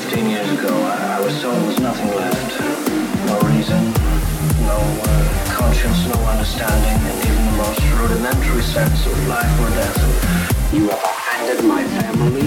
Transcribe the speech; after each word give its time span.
15 0.00 0.28
years 0.28 0.50
ago, 0.52 0.68
I, 0.68 1.18
was 1.20 1.40
told 1.40 1.56
there 1.56 1.66
was 1.68 1.80
nothing 1.80 2.14
left. 2.14 2.60
No 3.32 3.40
reason, 3.48 3.82
no 4.68 4.76
uh, 4.76 5.56
conscience, 5.56 6.04
no 6.12 6.20
understanding, 6.26 7.00
and 7.08 7.16
even 7.24 7.46
the 7.46 7.56
most 7.56 7.80
rudimentary 7.96 8.60
sense 8.60 9.06
of 9.06 9.16
life 9.26 9.48
or 9.58 9.70
death. 9.70 10.74
You 10.74 10.88
have 10.90 11.02
offended 11.02 11.64
my 11.64 11.82
family, 11.96 12.44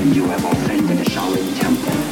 and 0.00 0.16
you 0.16 0.24
have 0.24 0.42
offended 0.42 1.00
a 1.00 1.04
Shaolin 1.04 1.54
Temple. 1.60 2.05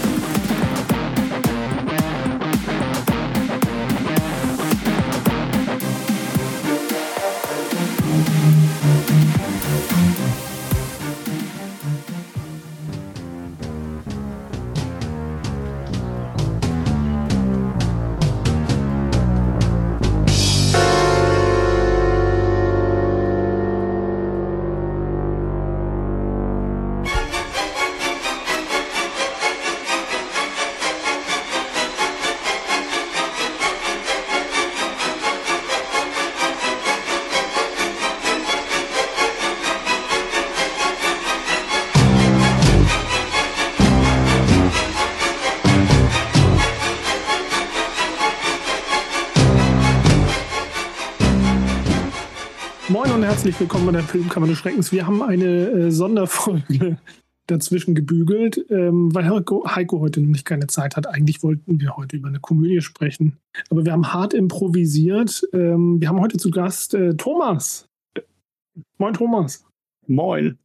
Herzlich 53.45 53.61
willkommen 53.61 53.85
bei 53.85 53.93
der 53.93 54.03
Filmkammer 54.05 54.47
des 54.47 54.57
Schreckens. 54.57 54.91
Wir 54.91 55.07
haben 55.07 55.23
eine 55.23 55.69
äh, 55.69 55.91
Sonderfolge 55.91 56.97
dazwischen 57.47 57.95
gebügelt, 57.95 58.65
ähm, 58.71 59.15
weil 59.15 59.29
Heiko, 59.29 59.67
Heiko 59.67 60.01
heute 60.01 60.23
nämlich 60.23 60.47
keine 60.47 60.67
Zeit 60.67 60.97
hat. 60.97 61.07
Eigentlich 61.07 61.43
wollten 61.43 61.79
wir 61.79 61.95
heute 61.95 62.17
über 62.17 62.29
eine 62.29 62.41
Komödie 62.41 62.81
sprechen, 62.81 63.37
aber 63.69 63.85
wir 63.85 63.93
haben 63.93 64.15
hart 64.15 64.33
improvisiert. 64.33 65.47
Ähm, 65.53 66.01
wir 66.01 66.09
haben 66.09 66.23
heute 66.23 66.39
zu 66.39 66.51
Gast 66.51 66.95
äh, 66.95 67.17
Thomas. 67.17 67.87
Äh, 68.15 68.23
Moin 68.97 69.13
Thomas. 69.13 69.63
Moin. 70.07 70.59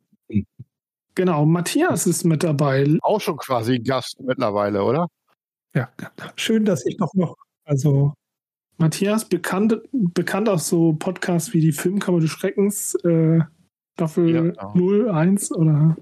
Genau, 1.16 1.46
Matthias 1.46 2.08
ist 2.08 2.24
mit 2.24 2.44
dabei. 2.44 2.98
Auch 3.02 3.20
schon 3.20 3.36
quasi 3.36 3.80
Gast 3.80 4.22
mittlerweile, 4.22 4.86
oder? 4.86 5.10
Ja, 5.76 5.90
schön, 6.38 6.64
dass 6.64 6.86
ich 6.86 6.98
noch 6.98 7.14
noch, 7.14 7.36
also 7.66 8.14
Matthias, 8.80 9.26
bekannt, 9.26 9.78
bekannt 9.92 10.50
aus 10.50 10.68
so 10.68 10.94
Podcasts 10.94 11.54
wie 11.54 11.62
die 11.62 11.72
Filmkammer 11.72 12.20
des 12.20 12.30
Schreckens, 12.30 12.96
äh, 13.04 13.40
Staffel 13.98 14.30
Ja, 14.34 14.42
genau. 14.42 14.72
0, 14.76 15.10
1 15.10 15.52
oder 15.52 15.98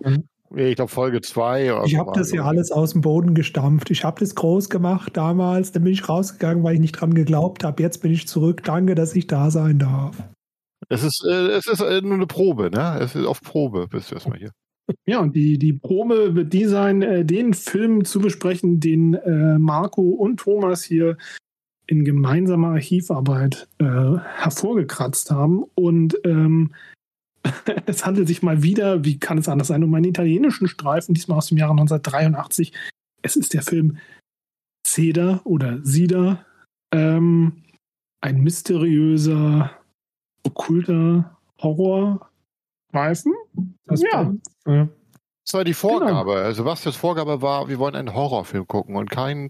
Nee, 0.49 0.69
Ich 0.69 0.75
glaube 0.77 0.91
Folge 0.91 1.19
2. 1.21 1.83
ich 1.85 1.97
habe 1.97 2.11
das 2.13 2.31
ja 2.31 2.43
alles 2.45 2.71
aus 2.71 2.93
dem 2.93 3.01
Boden 3.01 3.33
gestampft. 3.33 3.91
Ich 3.91 4.03
habe 4.05 4.19
das 4.19 4.35
groß 4.35 4.69
gemacht 4.69 5.17
damals, 5.17 5.71
dann 5.73 5.83
bin 5.83 5.91
ich 5.93 6.07
rausgegangen, 6.07 6.63
weil 6.63 6.75
ich 6.75 6.79
nicht 6.79 6.93
dran 6.93 7.13
geglaubt 7.13 7.63
habe. 7.63 7.83
Jetzt 7.83 8.01
bin 8.01 8.11
ich 8.11 8.27
zurück. 8.27 8.63
Danke, 8.63 8.95
dass 8.95 9.15
ich 9.15 9.27
da 9.27 9.51
sein 9.51 9.79
darf. 9.79 10.15
Es 10.89 11.03
ist, 11.03 11.25
äh, 11.27 11.47
es 11.49 11.67
ist 11.67 11.81
äh, 11.81 12.01
nur 12.01 12.13
eine 12.13 12.27
Probe, 12.27 12.69
ne? 12.69 12.97
Es 13.01 13.15
ist 13.15 13.25
auf 13.25 13.41
Probe, 13.41 13.87
bist 13.89 14.11
du 14.11 14.15
erstmal 14.15 14.37
hier. 14.37 14.51
Ja, 15.05 15.19
und 15.19 15.35
die, 15.35 15.57
die 15.57 15.73
Probe 15.73 16.33
wird 16.35 16.53
die 16.53 16.63
sein, 16.63 17.01
äh, 17.01 17.25
den 17.25 17.53
Film 17.53 18.05
zu 18.05 18.21
besprechen, 18.21 18.79
den 18.79 19.15
äh, 19.15 19.57
Marco 19.59 20.01
und 20.01 20.37
Thomas 20.39 20.81
hier 20.83 21.17
in 21.87 22.05
gemeinsamer 22.05 22.69
Archivarbeit 22.69 23.67
äh, 23.79 23.85
hervorgekratzt 23.85 25.31
haben. 25.31 25.63
Und 25.75 26.17
ähm, 26.25 26.73
es 27.85 28.05
handelt 28.05 28.27
sich 28.27 28.43
mal 28.43 28.61
wieder, 28.61 29.03
wie 29.05 29.19
kann 29.19 29.37
es 29.37 29.49
anders 29.49 29.69
sein, 29.69 29.83
um 29.83 29.93
einen 29.93 30.05
italienischen 30.05 30.67
Streifen, 30.67 31.15
diesmal 31.15 31.37
aus 31.37 31.47
dem 31.47 31.57
Jahre 31.57 31.71
1983. 31.71 32.73
Es 33.21 33.35
ist 33.35 33.53
der 33.53 33.61
Film 33.61 33.97
Ceda 34.85 35.41
oder 35.43 35.79
Sida. 35.83 36.45
Ähm, 36.93 37.63
ein 38.21 38.41
mysteriöser, 38.41 39.71
okkulter 40.43 41.37
Horrorstreifen. 41.61 43.33
Das 43.85 44.01
Ja. 44.01 44.33
ja. 44.65 44.89
Das 45.45 45.53
war 45.53 45.63
die 45.63 45.73
Vorgabe. 45.73 46.35
Also 46.35 46.63
Sebastians 46.63 46.97
Vorgabe 46.97 47.41
war, 47.41 47.69
wir 47.69 47.79
wollen 47.79 47.95
einen 47.95 48.13
Horrorfilm 48.13 48.67
gucken 48.67 48.97
und 48.97 49.09
keinen 49.09 49.49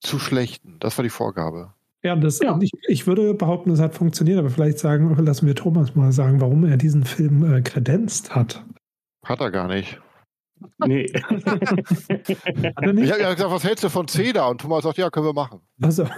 zu 0.00 0.18
schlechten. 0.18 0.76
Das 0.78 0.98
war 0.98 1.02
die 1.02 1.10
Vorgabe. 1.10 1.72
Ja, 2.08 2.16
das, 2.16 2.38
Ja. 2.38 2.58
Ich, 2.62 2.70
ich 2.88 3.06
würde 3.06 3.34
behaupten, 3.34 3.70
es 3.70 3.80
hat 3.80 3.94
funktioniert, 3.94 4.38
aber 4.38 4.48
vielleicht 4.48 4.78
sagen, 4.78 5.14
lassen 5.22 5.46
wir 5.46 5.54
Thomas 5.54 5.94
mal 5.94 6.10
sagen, 6.10 6.40
warum 6.40 6.64
er 6.64 6.78
diesen 6.78 7.04
Film 7.04 7.52
äh, 7.52 7.60
kredenzt 7.60 8.34
hat. 8.34 8.64
Hat 9.26 9.40
er 9.40 9.50
gar 9.50 9.68
nicht. 9.68 10.00
Nee. 10.86 11.06
Hat 11.12 11.42
er 12.80 12.88
Ich 12.88 12.94
nicht? 12.94 13.12
habe 13.12 13.20
ja 13.20 13.34
gesagt, 13.34 13.50
was 13.52 13.62
hältst 13.62 13.84
du 13.84 13.90
von 13.90 14.08
Ceda? 14.08 14.48
Und 14.48 14.62
Thomas 14.62 14.84
sagt, 14.84 14.96
ja, 14.96 15.10
können 15.10 15.26
wir 15.26 15.34
machen. 15.34 15.60
Also. 15.82 16.04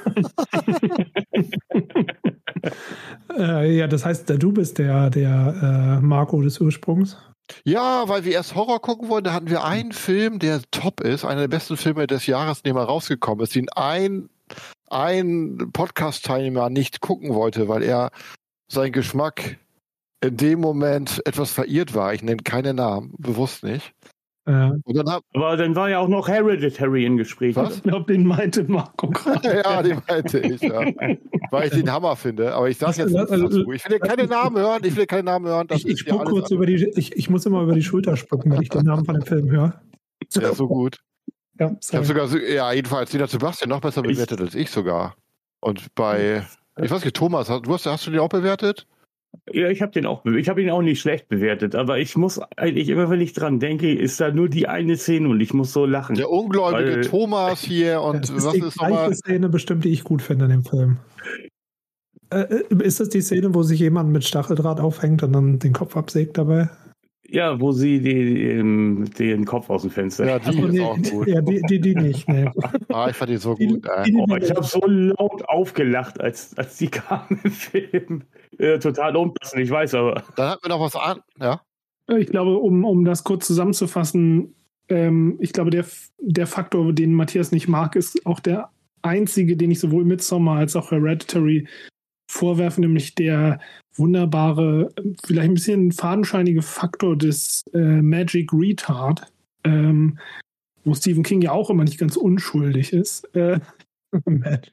äh, 3.37 3.77
ja, 3.77 3.89
das 3.89 4.05
heißt, 4.05 4.31
du 4.31 4.53
bist 4.53 4.79
der, 4.79 5.11
der 5.11 5.99
äh, 6.01 6.07
Marco 6.07 6.41
des 6.41 6.61
Ursprungs. 6.61 7.17
Ja, 7.65 8.05
weil 8.07 8.25
wir 8.25 8.31
erst 8.31 8.55
Horror 8.55 8.81
gucken 8.81 9.09
wollten, 9.09 9.25
da 9.25 9.33
hatten 9.33 9.51
wir 9.51 9.65
einen 9.65 9.91
Film, 9.91 10.39
der 10.39 10.61
top 10.71 11.01
ist, 11.01 11.25
einer 11.25 11.41
der 11.41 11.49
besten 11.49 11.77
Filme 11.77 12.07
des 12.07 12.29
Jahres, 12.29 12.63
der 12.63 12.75
mal 12.75 12.85
rausgekommen 12.85 13.43
ist, 13.43 13.57
den 13.57 13.69
ein, 13.71 14.29
ein 14.91 15.71
Podcast-Teilnehmer 15.73 16.71
nicht 16.71 17.01
gucken 17.01 17.35
wollte, 17.35 17.69
weil 17.69 17.83
er 17.83 18.11
sein 18.71 18.93
Geschmack 18.93 19.59
in 20.23 20.37
dem 20.37 20.61
Moment 20.61 21.23
etwas 21.27 21.53
verirrt 21.53 21.95
war. 21.95 22.13
Ich 22.13 22.23
nenne 22.23 22.43
keine 22.43 22.75
Namen, 22.75 23.15
bewusst 23.19 23.65
nicht. 23.65 23.93
Äh, 24.47 24.71
Und 24.85 24.97
dann 24.97 25.09
hab, 25.09 25.23
Aber 25.35 25.57
dann 25.57 25.75
war 25.77 25.91
ja 25.91 25.99
auch 25.99 26.09
noch 26.09 26.29
Hereditary 26.29 27.05
im 27.05 27.17
Gespräch. 27.17 27.57
Was? 27.57 27.77
Ich 27.77 27.83
glaube, 27.83 28.13
den 28.13 28.27
meinte 28.27 28.65
Marco 28.65 29.09
gerade. 29.11 29.63
ja, 29.65 29.83
den 29.83 30.01
meinte 30.09 30.39
ich, 30.41 30.61
ja. 30.63 30.81
Weil 31.51 31.69
ich 31.69 31.75
den 31.75 31.91
Hammer 31.93 32.17
finde. 32.17 32.55
Aber 32.55 32.69
ich 32.69 32.79
sag 32.79 32.97
jetzt 32.97 33.13
nichts 33.13 33.31
dazu. 33.31 33.71
Ich 33.73 33.85
will 33.89 33.99
dir 33.99 34.01
keine 34.01 34.27
Namen 34.27 34.57
hören, 34.57 34.83
ich 34.85 34.97
will 34.97 35.07
keine 35.07 35.25
Namen 35.25 35.47
hören. 35.47 35.67
Das 35.67 35.85
ich 35.85 35.89
ich 35.89 36.07
ja 36.07 36.17
kurz 36.25 36.51
über 36.51 36.67
die, 36.67 36.91
ich, 36.97 37.17
ich 37.17 37.31
muss 37.31 37.47
immer 37.47 37.63
über 37.63 37.75
die 37.75 37.83
Schulter 37.83 38.17
spucken, 38.17 38.51
wenn 38.51 38.63
ich 38.63 38.71
den 38.71 38.85
Namen 38.85 39.05
von 39.05 39.15
dem 39.15 39.25
Film 39.25 39.51
höre. 39.51 39.81
Ja, 40.35 40.55
so 40.55 40.69
gut. 40.69 40.99
Ja, 41.61 41.77
Ich 41.81 41.95
habe 41.95 42.07
sogar, 42.07 42.27
so- 42.27 42.39
ja, 42.39 42.73
jedenfalls, 42.73 43.11
den 43.11 43.21
hat 43.21 43.31
Sebastian 43.31 43.69
noch 43.71 43.81
besser 43.81 44.03
Ich- 44.05 44.13
bewertet 44.17 44.41
als 44.41 44.55
ich 44.55 44.71
sogar. 44.71 45.15
Und 45.61 45.95
bei, 45.95 46.47
ich 46.83 46.91
weiß 46.91 47.05
nicht, 47.05 47.15
Thomas, 47.15 47.49
hast 47.51 47.67
du, 47.67 47.73
hast, 47.73 47.85
hast 47.87 48.07
du 48.07 48.11
den 48.11 48.21
auch 48.21 48.31
bewertet? 48.31 48.87
Ja, 49.53 49.69
ich 49.69 49.81
habe 49.83 49.93
den 49.93 50.07
auch, 50.07 50.25
ich 50.25 50.49
habe 50.49 50.61
ihn 50.63 50.71
auch 50.71 50.83
nicht 50.83 51.01
schlecht 51.01 51.29
bewertet, 51.29 51.75
aber 51.77 51.99
ich 51.99 52.17
muss 52.17 52.41
eigentlich 52.57 52.89
immer, 52.89 53.11
wenn 53.11 53.21
ich 53.21 53.33
dran 53.35 53.61
denke, 53.61 53.93
ist 53.95 54.19
da 54.21 54.33
nur 54.33 54.49
die 54.49 54.67
eine 54.67 54.97
Szene 54.97 55.29
und 55.29 55.41
ich 55.41 55.53
muss 55.55 55.73
so 55.73 55.85
lachen. 55.87 56.17
Der 56.17 56.31
ungläubige 56.31 56.97
Weil- 56.97 57.01
Thomas 57.05 57.61
hier 57.61 58.01
und 58.03 58.23
das 58.23 58.31
ist 58.31 58.45
was 58.47 58.53
die 58.55 58.61
ist 58.61 58.79
gleiche 58.79 58.93
nochmal? 58.95 59.15
Szene 59.15 59.49
bestimmt, 59.51 59.85
die 59.85 59.91
ich 59.91 60.03
gut 60.03 60.23
finde 60.23 60.47
in 60.47 60.51
dem 60.51 60.65
Film. 60.65 60.97
Äh, 62.31 62.41
äh, 62.71 62.83
ist 62.85 63.01
das 63.01 63.09
die 63.11 63.21
Szene, 63.21 63.55
wo 63.55 63.63
sich 63.63 63.81
jemand 63.81 64.11
mit 64.11 64.25
Stacheldraht 64.25 64.81
aufhängt 64.81 65.23
und 65.23 65.33
dann 65.33 65.59
den 65.59 65.73
Kopf 65.75 65.97
absägt 65.97 66.39
dabei? 66.39 66.71
Ja, 67.33 67.61
wo 67.61 67.71
sie 67.73 68.01
die, 68.01 68.43
ähm, 68.45 69.09
den 69.19 69.45
Kopf 69.45 69.71
aus 69.71 69.83
dem 69.83 69.91
Fenster. 69.91 70.27
Ja, 70.27 70.39
die 70.39 70.59
ist 70.59 70.81
auch 70.81 70.97
gut. 71.11 71.29
Ja, 71.29 71.41
die, 71.41 71.63
die, 71.69 71.81
die 71.81 71.95
nicht. 71.95 72.29
Nee. 72.29 72.51
Ah, 72.89 73.09
ich 73.09 73.17
fand 73.17 73.31
die 73.31 73.37
so 73.37 73.55
Die- 73.55 73.67
gut. 73.69 73.87
Äh. 73.87 74.03
die- 74.05 74.15
Oh, 74.17 74.37
ich 74.37 74.51
habe 74.51 74.65
so 74.65 74.81
laut 74.87 75.43
aufgelacht, 75.49 76.21
als, 76.21 76.57
als 76.59 76.77
die 76.79 76.89
kam 76.91 77.23
im 77.45 77.51
Film. 77.51 78.23
Äh, 78.59 78.79
total 78.81 79.17
unpassend, 79.17 79.63
ich 79.63 79.71
weiß 79.71 79.95
aber. 79.95 80.23
Dann 80.37 80.51
hatten 80.51 80.65
wir 80.65 80.69
noch 80.71 80.81
was 80.81 80.97
an. 80.97 81.21
Ja, 81.41 81.61
Ich 82.09 82.27
glaube, 82.27 82.57
um, 82.57 82.85
um 82.85 83.05
das 83.05 83.23
kurz 83.25 83.47
zusammenzufassen, 83.47 84.55
ähm, 84.89 85.37
ich 85.41 85.53
glaube, 85.53 85.71
der, 85.71 85.85
der 86.19 86.47
Faktor, 86.49 86.93
den 86.93 87.15
Matthias 87.15 87.53
nicht 87.53 87.69
mag, 87.69 87.95
ist 87.95 88.27
auch 88.27 88.41
der 88.41 88.71
einzige, 89.03 89.57
den 89.57 89.71
ich 89.71 89.79
sowohl 89.81 90.05
Midsommar 90.05 90.59
als 90.59 90.75
auch 90.77 90.91
Hereditary 90.91 91.69
vorwerfe, 92.29 92.81
nämlich 92.81 93.15
der 93.15 93.61
wunderbare, 93.95 94.93
vielleicht 95.25 95.51
ein 95.51 95.55
bisschen 95.55 95.93
fadenscheinige 95.93 96.63
Faktor 96.63 97.17
des 97.17 97.65
äh, 97.75 97.79
Magic 97.79 98.53
Retard, 98.53 99.23
ähm, 99.65 100.19
wo 100.85 100.95
Stephen 100.95 101.23
King 101.23 101.43
ja 101.43 101.53
auch 101.53 101.71
immer 101.71 101.85
nicht 101.85 101.99
ganz 101.99 102.17
unschuldig 102.17 102.93
ist. 102.93 103.25
Äh, 103.35 103.61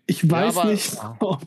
ich 0.07 0.29
weiß 0.29 0.57
aber- 0.57 0.71
nicht, 0.71 0.97
ob, 1.19 1.41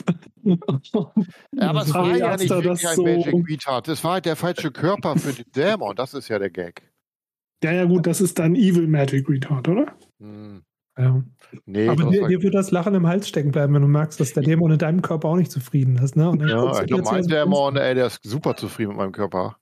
Ja, 1.52 1.70
aber 1.70 1.82
es 1.82 1.92
war 1.94 2.16
ja 2.16 2.36
nicht 2.36 2.50
wirklich 2.50 2.82
das 2.82 2.86
ein 2.90 2.96
so- 2.96 3.04
Magic 3.04 3.48
Retard. 3.48 3.88
Es 3.88 4.04
war 4.04 4.12
halt 4.14 4.26
der 4.26 4.36
falsche 4.36 4.70
Körper 4.70 5.16
für 5.16 5.32
den 5.32 5.50
Dämon. 5.56 5.96
Das 5.96 6.14
ist 6.14 6.28
ja 6.28 6.38
der 6.38 6.50
Gag. 6.50 6.82
Ja, 7.62 7.72
ja, 7.72 7.84
gut, 7.84 8.06
das 8.06 8.20
ist 8.20 8.38
dann 8.38 8.54
Evil 8.54 8.86
Magic 8.86 9.28
Retard, 9.28 9.68
oder? 9.68 9.86
Hm. 10.20 10.62
Ja. 10.98 11.22
Nee, 11.66 11.88
Aber 11.88 12.04
dir, 12.10 12.26
dir 12.28 12.42
wird 12.42 12.54
das 12.54 12.70
Lachen 12.70 12.94
im 12.94 13.06
Hals 13.06 13.28
stecken 13.28 13.50
bleiben, 13.50 13.74
wenn 13.74 13.82
du 13.82 13.88
merkst, 13.88 14.20
dass 14.20 14.32
der 14.32 14.42
Dämon 14.42 14.72
in 14.72 14.78
deinem 14.78 15.02
Körper 15.02 15.28
auch 15.28 15.36
nicht 15.36 15.50
zufrieden 15.50 15.96
ist. 15.96 16.16
Ne? 16.16 16.32
Ja, 16.46 16.80
ich 16.80 16.86
glaube, 16.86 17.04
mein 17.04 17.26
Dämon, 17.26 17.76
ey, 17.76 17.94
der 17.94 18.06
ist 18.06 18.20
super 18.22 18.56
zufrieden 18.56 18.90
mit 18.90 18.98
meinem 18.98 19.12
Körper. 19.12 19.56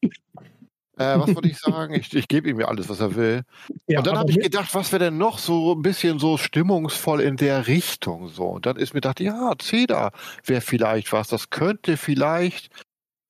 Äh, 0.99 1.17
was 1.21 1.33
wollte 1.35 1.49
ich 1.49 1.59
sagen? 1.59 1.95
Ich, 1.95 2.13
ich 2.15 2.27
gebe 2.27 2.51
ihm 2.51 2.59
ja 2.59 2.67
alles, 2.67 2.89
was 2.89 2.99
er 2.99 3.15
will. 3.15 3.43
Ja, 3.87 3.99
und 3.99 4.07
dann 4.07 4.19
habe 4.19 4.31
ich 4.31 4.41
gedacht, 4.41 4.75
was 4.75 4.91
wäre 4.91 5.05
denn 5.05 5.17
noch 5.17 5.39
so 5.39 5.75
ein 5.75 5.83
bisschen 5.83 6.19
so 6.19 6.37
stimmungsvoll 6.37 7.21
in 7.21 7.37
der 7.37 7.69
Richtung 7.69 8.29
so. 8.29 8.47
Und 8.47 8.67
dann 8.67 8.77
ist 8.77 8.95
mir 8.95 9.01
gedacht, 9.01 9.21
ja, 9.21 9.55
Cedar 9.61 10.11
wäre 10.45 10.61
vielleicht 10.61 11.13
was. 11.13 11.29
Das 11.29 11.51
könnte 11.51 11.97
vielleicht 11.97 12.71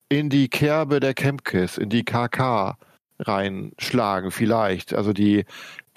in 0.09 0.31
die 0.31 0.49
Kerbe 0.49 0.99
der 0.99 1.13
Kemkes, 1.13 1.77
in 1.77 1.89
die 1.89 2.03
KK 2.03 2.75
reinschlagen, 3.19 4.31
vielleicht. 4.31 4.93
Also 4.93 5.13
die 5.13 5.45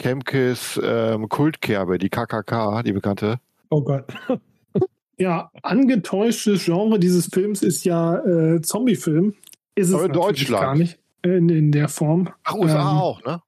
Kemkes 0.02 0.80
ähm, 0.82 1.28
Kultkerbe, 1.28 1.98
die 1.98 2.08
KKK, 2.08 2.82
die 2.82 2.92
bekannte. 2.92 3.36
Oh 3.70 3.82
Gott. 3.82 4.04
Ja, 5.18 5.50
angetäuschtes 5.62 6.64
Genre 6.64 6.98
dieses 6.98 7.26
Films 7.26 7.62
ist 7.62 7.84
ja 7.84 8.16
äh, 8.24 8.60
Zombie-Film. 8.60 9.34
Ist 9.76 9.88
es 9.90 9.94
Aber 9.94 10.06
in 10.06 10.10
natürlich 10.12 10.38
Deutschland. 10.48 10.62
gar 10.64 10.74
nicht 10.74 10.98
äh, 11.24 11.36
in, 11.36 11.48
in 11.50 11.70
der 11.70 11.88
Form. 11.88 12.28
Ach, 12.42 12.54
USA 12.54 12.80
Ähm, 12.80 12.96
auch, 12.98 13.22
ne? 13.24 13.40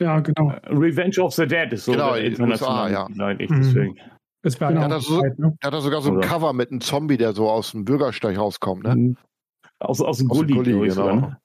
Ja, 0.00 0.18
genau. 0.20 0.48
Revenge 0.66 1.20
of 1.22 1.32
the 1.34 1.46
Dead 1.46 1.70
ist 1.72 1.84
so 1.84 1.92
Genau, 1.92 2.14
der 2.14 2.24
in 2.24 2.34
den 2.34 2.50
USA, 2.50 2.88
ja. 2.88 3.06
Titel 3.06 3.22
eigentlich, 3.22 3.50
Mhm. 3.50 3.62
deswegen. 3.62 3.96
Es 4.42 4.60
war 4.60 4.70
Genau. 4.72 4.80
ja 4.80 4.88
Ja, 4.88 4.94
auch 4.96 4.98
das 4.98 5.06
so- 5.06 5.20
ne? 5.20 5.56
Da 5.60 5.66
hat 5.68 5.74
er 5.74 5.80
sogar 5.82 6.00
so 6.00 6.10
ein 6.10 6.16
Oder? 6.16 6.26
Cover 6.26 6.52
mit 6.54 6.70
einem 6.72 6.80
Zombie, 6.80 7.18
der 7.18 7.34
so 7.34 7.48
aus 7.48 7.70
dem 7.70 7.84
Bürgersteig 7.84 8.36
rauskommt, 8.36 8.82
ne? 8.82 8.96
Mhm. 8.96 9.16
Aus, 9.78 10.00
aus 10.00 10.18
dem 10.18 10.30
Aus 10.30 10.38
dem 10.40 10.48
Gully, 10.56 10.70
ich 10.72 10.80
genau. 10.80 10.94
sogar, 10.94 11.14
ne? 11.16 11.38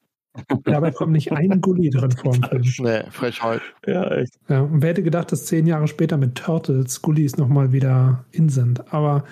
Dabei 0.64 0.92
kommt 0.92 1.12
nicht 1.14 1.32
ein 1.32 1.62
Gully 1.62 1.90
drin 1.90 2.12
vor 2.12 2.34
dem 2.34 2.44
Film. 2.44 2.64
Nee, 2.80 3.04
Frechheit. 3.12 3.62
Ja, 3.86 4.10
echt. 4.12 4.34
Ja, 4.50 4.62
und 4.62 4.82
wer 4.82 4.90
hätte 4.90 5.04
gedacht, 5.04 5.32
dass 5.32 5.46
zehn 5.46 5.66
Jahre 5.68 5.88
später 5.88 6.18
mit 6.18 6.36
Turtles 6.36 7.02
Gullies 7.02 7.38
nochmal 7.38 7.72
wieder 7.72 8.26
in 8.32 8.50
sind. 8.50 8.94
Aber 8.94 9.24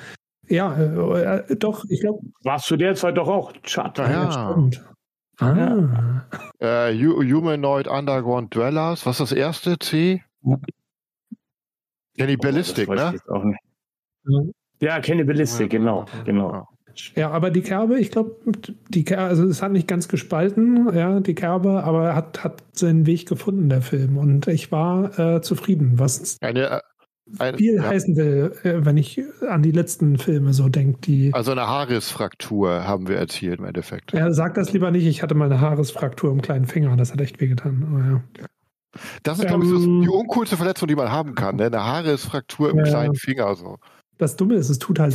ja, 0.47 0.75
äh, 0.75 1.39
äh, 1.51 1.55
doch, 1.55 1.85
ich 1.89 2.01
glaube, 2.01 2.19
War 2.43 2.57
es 2.57 2.63
zu 2.63 2.77
der 2.77 2.95
Zeit 2.95 3.17
doch 3.17 3.27
auch. 3.27 3.51
Chat. 3.63 3.97
Ja, 3.97 4.09
ja. 4.09 4.31
stimmt. 4.51 4.83
Ah, 5.39 6.23
Äh, 6.59 6.93
Hu- 6.97 7.21
Humanoid 7.21 7.87
Underground 7.87 8.55
Dwellers, 8.55 9.05
was 9.05 9.19
ist 9.19 9.31
das 9.31 9.37
erste? 9.37 9.77
C? 9.79 10.23
Ja. 10.43 10.57
Cannibalistic, 12.17 12.87
Oh, 12.89 12.93
ne? 12.93 13.09
jetzt 13.13 13.29
auch 13.29 13.43
nicht. 13.43 13.59
Ja, 14.79 14.99
Cannibalistic, 14.99 15.69
genau, 15.69 16.05
genau. 16.25 16.67
Ja, 17.15 17.29
aber 17.31 17.49
die 17.51 17.61
Kerbe, 17.61 17.99
ich 17.99 18.11
glaube, 18.11 18.35
die 18.89 19.03
Kerbe, 19.03 19.23
also 19.23 19.43
es 19.45 19.61
hat 19.61 19.71
nicht 19.71 19.87
ganz 19.87 20.07
gespalten, 20.07 20.89
ja, 20.95 21.19
die 21.19 21.35
Kerbe, 21.35 21.83
aber 21.83 22.09
er 22.09 22.15
hat, 22.15 22.43
hat 22.43 22.63
seinen 22.73 23.05
Weg 23.05 23.27
gefunden, 23.27 23.69
der 23.69 23.81
Film. 23.81 24.17
Und 24.17 24.47
ich 24.47 24.71
war 24.71 25.17
äh, 25.19 25.41
zufrieden, 25.41 25.93
was 25.99 26.37
Eine, 26.41 26.69
äh, 26.69 26.79
ein, 27.39 27.57
viel 27.57 27.75
ja, 27.75 27.83
heißen 27.83 28.15
will, 28.15 28.53
äh, 28.63 28.85
wenn 28.85 28.97
ich 28.97 29.21
an 29.49 29.63
die 29.63 29.71
letzten 29.71 30.17
Filme 30.17 30.53
so 30.53 30.69
denke, 30.69 30.99
die. 31.01 31.33
also 31.33 31.51
eine 31.51 31.67
Haaresfraktur 31.67 32.87
haben 32.87 33.07
wir 33.07 33.17
erzielt 33.17 33.59
im 33.59 33.65
Endeffekt. 33.65 34.13
Ja, 34.13 34.31
sag 34.31 34.53
das 34.53 34.73
lieber 34.73 34.91
nicht. 34.91 35.05
Ich 35.05 35.23
hatte 35.23 35.33
mal 35.35 35.45
eine 35.45 35.59
Haaresfraktur 35.59 36.31
im 36.31 36.41
kleinen 36.41 36.65
Finger. 36.65 36.95
Das 36.97 37.11
hat 37.11 37.21
echt 37.21 37.41
wehgetan. 37.41 37.85
Aber 37.89 37.99
ja. 38.05 38.47
Das 39.23 39.39
ist, 39.39 39.47
glaube 39.47 39.63
ich, 39.63 39.69
so 39.69 39.75
Ähm, 39.75 40.01
die 40.03 40.09
uncoolste 40.09 40.55
Verletzung, 40.55 40.87
die 40.87 40.95
man 40.95 41.11
haben 41.11 41.35
kann. 41.35 41.57
Ne? 41.57 41.65
Eine 41.65 41.83
Haaresfraktur 41.83 42.69
im 42.69 42.77
Ja. 42.77 42.83
kleinen 42.83 43.15
Finger. 43.15 43.53
So. 43.55 43.77
Das 44.17 44.35
Dumme 44.35 44.55
ist, 44.55 44.69
es 44.69 44.79
tut 44.79 44.99
halt 44.99 45.13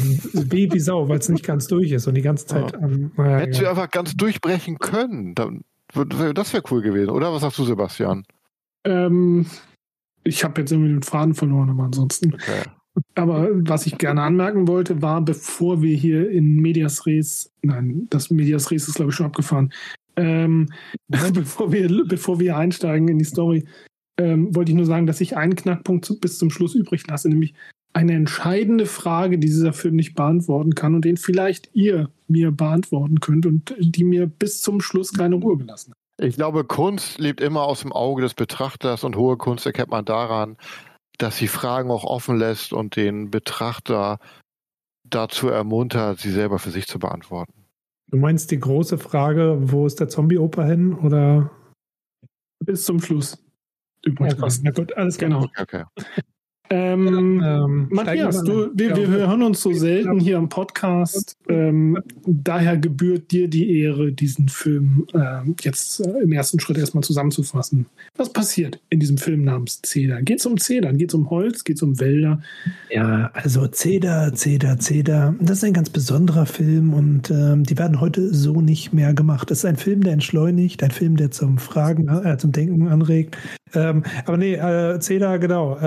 weh 0.52 0.70
wie 0.70 0.81
Sau, 0.81 1.08
weil 1.08 1.19
es 1.19 1.29
nicht 1.29 1.44
ganz 1.44 1.67
durch 1.67 1.91
ist 1.91 2.06
und 2.06 2.14
die 2.14 2.23
ganze 2.23 2.47
Zeit. 2.47 2.75
Ähm, 2.75 3.12
naja, 3.17 3.38
Hättest 3.38 3.61
du 3.61 3.64
egal. 3.64 3.76
einfach 3.76 3.91
ganz 3.91 4.14
durchbrechen 4.14 4.79
können. 4.79 5.35
Dann, 5.35 5.62
das 5.94 6.52
wäre 6.52 6.62
cool 6.70 6.82
gewesen, 6.82 7.11
oder? 7.11 7.32
Was 7.32 7.41
sagst 7.41 7.58
du, 7.58 7.64
Sebastian? 7.64 8.25
Ähm, 8.85 9.47
ich 10.25 10.44
habe 10.44 10.61
jetzt 10.61 10.73
irgendwie 10.73 10.93
den 10.93 11.02
Faden 11.02 11.35
verloren, 11.35 11.70
aber 11.70 11.85
ansonsten. 11.85 12.35
Okay. 12.35 12.62
Aber 13.14 13.49
was 13.52 13.87
ich 13.87 13.99
gerne 13.99 14.23
anmerken 14.23 14.69
wollte, 14.69 15.00
war, 15.00 15.20
bevor 15.23 15.81
wir 15.81 15.97
hier 15.97 16.31
in 16.31 16.56
Medias 16.56 17.06
Res, 17.06 17.52
nein, 17.62 18.06
das 18.11 18.31
Medias 18.31 18.70
Res 18.70 18.88
ist, 18.88 18.94
glaube 18.97 19.11
ich, 19.11 19.17
schon 19.17 19.26
abgefahren, 19.26 19.73
ähm, 20.17 20.69
bevor, 21.08 21.73
wir, 21.73 22.05
bevor 22.06 22.41
wir 22.41 22.56
einsteigen 22.56 23.08
in 23.08 23.19
die 23.19 23.25
Story, 23.25 23.64
ähm, 24.19 24.55
wollte 24.55 24.73
ich 24.73 24.76
nur 24.76 24.87
sagen, 24.87 25.06
dass 25.06 25.20
ich 25.20 25.37
einen 25.37 25.55
Knackpunkt 25.55 26.20
bis 26.20 26.38
zum 26.38 26.50
Schluss 26.50 26.75
übrig 26.75 27.06
lasse, 27.06 27.29
nämlich 27.29 27.55
eine 27.92 28.14
entscheidende 28.14 28.87
Frage, 28.87 29.38
die 29.38 29.48
dieser 29.48 29.72
Film 29.72 29.96
nicht 29.96 30.14
beantworten 30.14 30.75
kann 30.75 30.94
und 30.94 31.04
den 31.04 31.16
vielleicht 31.16 31.70
ihr 31.75 32.10
mir 32.28 32.52
beantworten 32.52 33.20
könnt 33.20 33.46
und 33.46 33.75
die 33.78 34.04
mir 34.04 34.26
bis 34.26 34.62
zum 34.62 34.81
Schluss 34.81 35.12
keine 35.12 35.37
Ruhe 35.37 35.56
gelassen 35.58 35.92
hat. 35.92 36.25
Ich 36.25 36.37
glaube, 36.37 36.64
Kunst 36.64 37.19
lebt 37.19 37.40
immer 37.40 37.62
aus 37.62 37.81
dem 37.81 37.92
Auge 37.92 38.22
des 38.22 38.34
Betrachters 38.34 39.04
und 39.04 39.16
hohe 39.16 39.37
Kunst 39.37 39.66
erkennt 39.66 39.90
man 39.90 40.04
daran, 40.04 40.56
dass 41.19 41.38
sie 41.38 41.48
Fragen 41.48 41.90
auch 41.90 42.04
offen 42.04 42.37
lässt 42.37 42.72
und 42.72 42.96
den 42.96 43.31
Betrachter 43.31 44.19
dazu 45.04 45.48
ermuntert, 45.48 46.20
sie 46.20 46.31
selber 46.31 46.58
für 46.58 46.70
sich 46.70 46.87
zu 46.87 46.98
beantworten. 46.98 47.66
Du 48.10 48.19
meinst 48.19 48.50
die 48.50 48.58
große 48.58 48.98
Frage, 48.98 49.58
wo 49.60 49.87
ist 49.87 50.00
der 50.00 50.08
Zombie-Oper 50.08 50.64
hin? 50.64 50.94
Oder? 50.94 51.50
Bis 52.64 52.84
zum 52.84 53.00
Schluss 53.00 53.38
übrig 54.04 54.37
lassen. 54.37 54.62
Na 54.64 54.72
gut, 54.72 54.96
alles. 54.96 55.16
Genau. 55.16 55.46
Okay. 55.58 55.84
Ähm, 56.72 57.43
Ähm, 57.44 57.88
Matthias, 57.90 58.44
du, 58.44 58.70
wir, 58.75 58.96
wir 58.96 59.02
Ja. 59.02 59.08
hören 59.08 59.43
uns 59.43 59.61
so 59.61 59.72
selten 59.72 60.20
hier 60.20 60.38
am 60.38 60.49
Podcast. 60.49 61.37
Ähm, 61.49 61.99
daher 62.26 62.76
gebührt 62.76 63.32
dir 63.32 63.49
die 63.49 63.81
Ehre, 63.81 64.12
diesen 64.12 64.49
Film 64.49 65.05
ähm, 65.12 65.56
jetzt 65.62 65.99
äh, 66.00 66.22
im 66.22 66.31
ersten 66.31 66.61
Schritt 66.61 66.78
erstmal 66.78 67.02
zusammenzufassen. 67.02 67.87
Was 68.17 68.32
passiert 68.32 68.78
in 68.88 69.00
diesem 69.00 69.19
Film 69.19 69.43
namens 69.43 69.82
Zedern? 69.82 70.25
Geht 70.25 70.38
es 70.38 70.46
um 70.46 70.58
Zedern? 70.58 70.96
Geht 70.96 71.11
es 71.11 71.14
um 71.14 71.28
Holz? 71.28 71.64
Geht 71.64 71.76
es 71.76 71.82
um 71.82 71.99
Wälder? 71.99 72.40
Ja, 72.90 73.31
also 73.34 73.66
Cedar, 73.66 74.32
Cedar, 74.34 74.78
Cedar. 74.78 75.34
Das 75.40 75.58
ist 75.58 75.64
ein 75.64 75.73
ganz 75.73 75.90
besonderer 75.90 76.46
Film 76.46 76.94
und 76.94 77.32
ähm, 77.32 77.64
die 77.64 77.76
werden 77.78 78.00
heute 78.00 78.32
so 78.32 78.61
nicht 78.61 78.93
mehr 78.93 79.12
gemacht. 79.12 79.50
Das 79.50 79.58
ist 79.58 79.64
ein 79.64 79.76
Film, 79.76 80.05
der 80.05 80.12
entschleunigt, 80.12 80.84
ein 80.84 80.93
Film, 80.93 81.16
der 81.16 81.32
zum 81.32 81.58
Fragen, 81.58 82.06
äh, 82.08 82.38
zum 82.38 82.52
Denken 82.52 82.87
anregt. 82.87 83.37
Ähm, 83.73 84.02
aber 84.25 84.37
nee, 84.37 84.55
äh, 84.55 84.99
Cedar, 85.00 85.38
genau. 85.40 85.78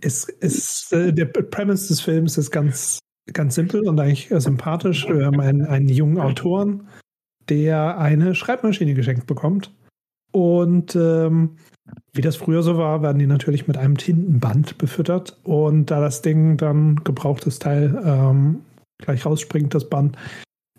Ist, 0.00 0.28
ist, 0.28 0.92
äh, 0.92 1.12
der 1.12 1.26
Premise 1.26 1.88
des 1.88 2.00
Films 2.00 2.38
ist 2.38 2.50
ganz, 2.50 2.98
ganz 3.32 3.54
simpel 3.54 3.88
und 3.88 3.98
eigentlich 3.98 4.30
äh, 4.30 4.40
sympathisch. 4.40 5.08
Wir 5.08 5.26
haben 5.26 5.40
einen, 5.40 5.64
einen 5.64 5.88
jungen 5.88 6.18
Autoren, 6.18 6.88
der 7.48 7.98
eine 7.98 8.34
Schreibmaschine 8.34 8.94
geschenkt 8.94 9.26
bekommt. 9.26 9.72
Und 10.30 10.94
ähm, 10.94 11.56
wie 12.12 12.20
das 12.20 12.36
früher 12.36 12.62
so 12.62 12.76
war, 12.76 13.02
werden 13.02 13.18
die 13.18 13.26
natürlich 13.26 13.66
mit 13.66 13.76
einem 13.76 13.96
Tintenband 13.96 14.78
befüttert. 14.78 15.38
Und 15.44 15.86
da 15.86 16.00
das 16.00 16.22
Ding 16.22 16.56
dann 16.56 16.96
gebrauchtes 16.96 17.58
Teil 17.58 18.00
ähm, 18.04 18.60
gleich 18.98 19.24
rausspringt, 19.24 19.74
das 19.74 19.88
Band, 19.88 20.16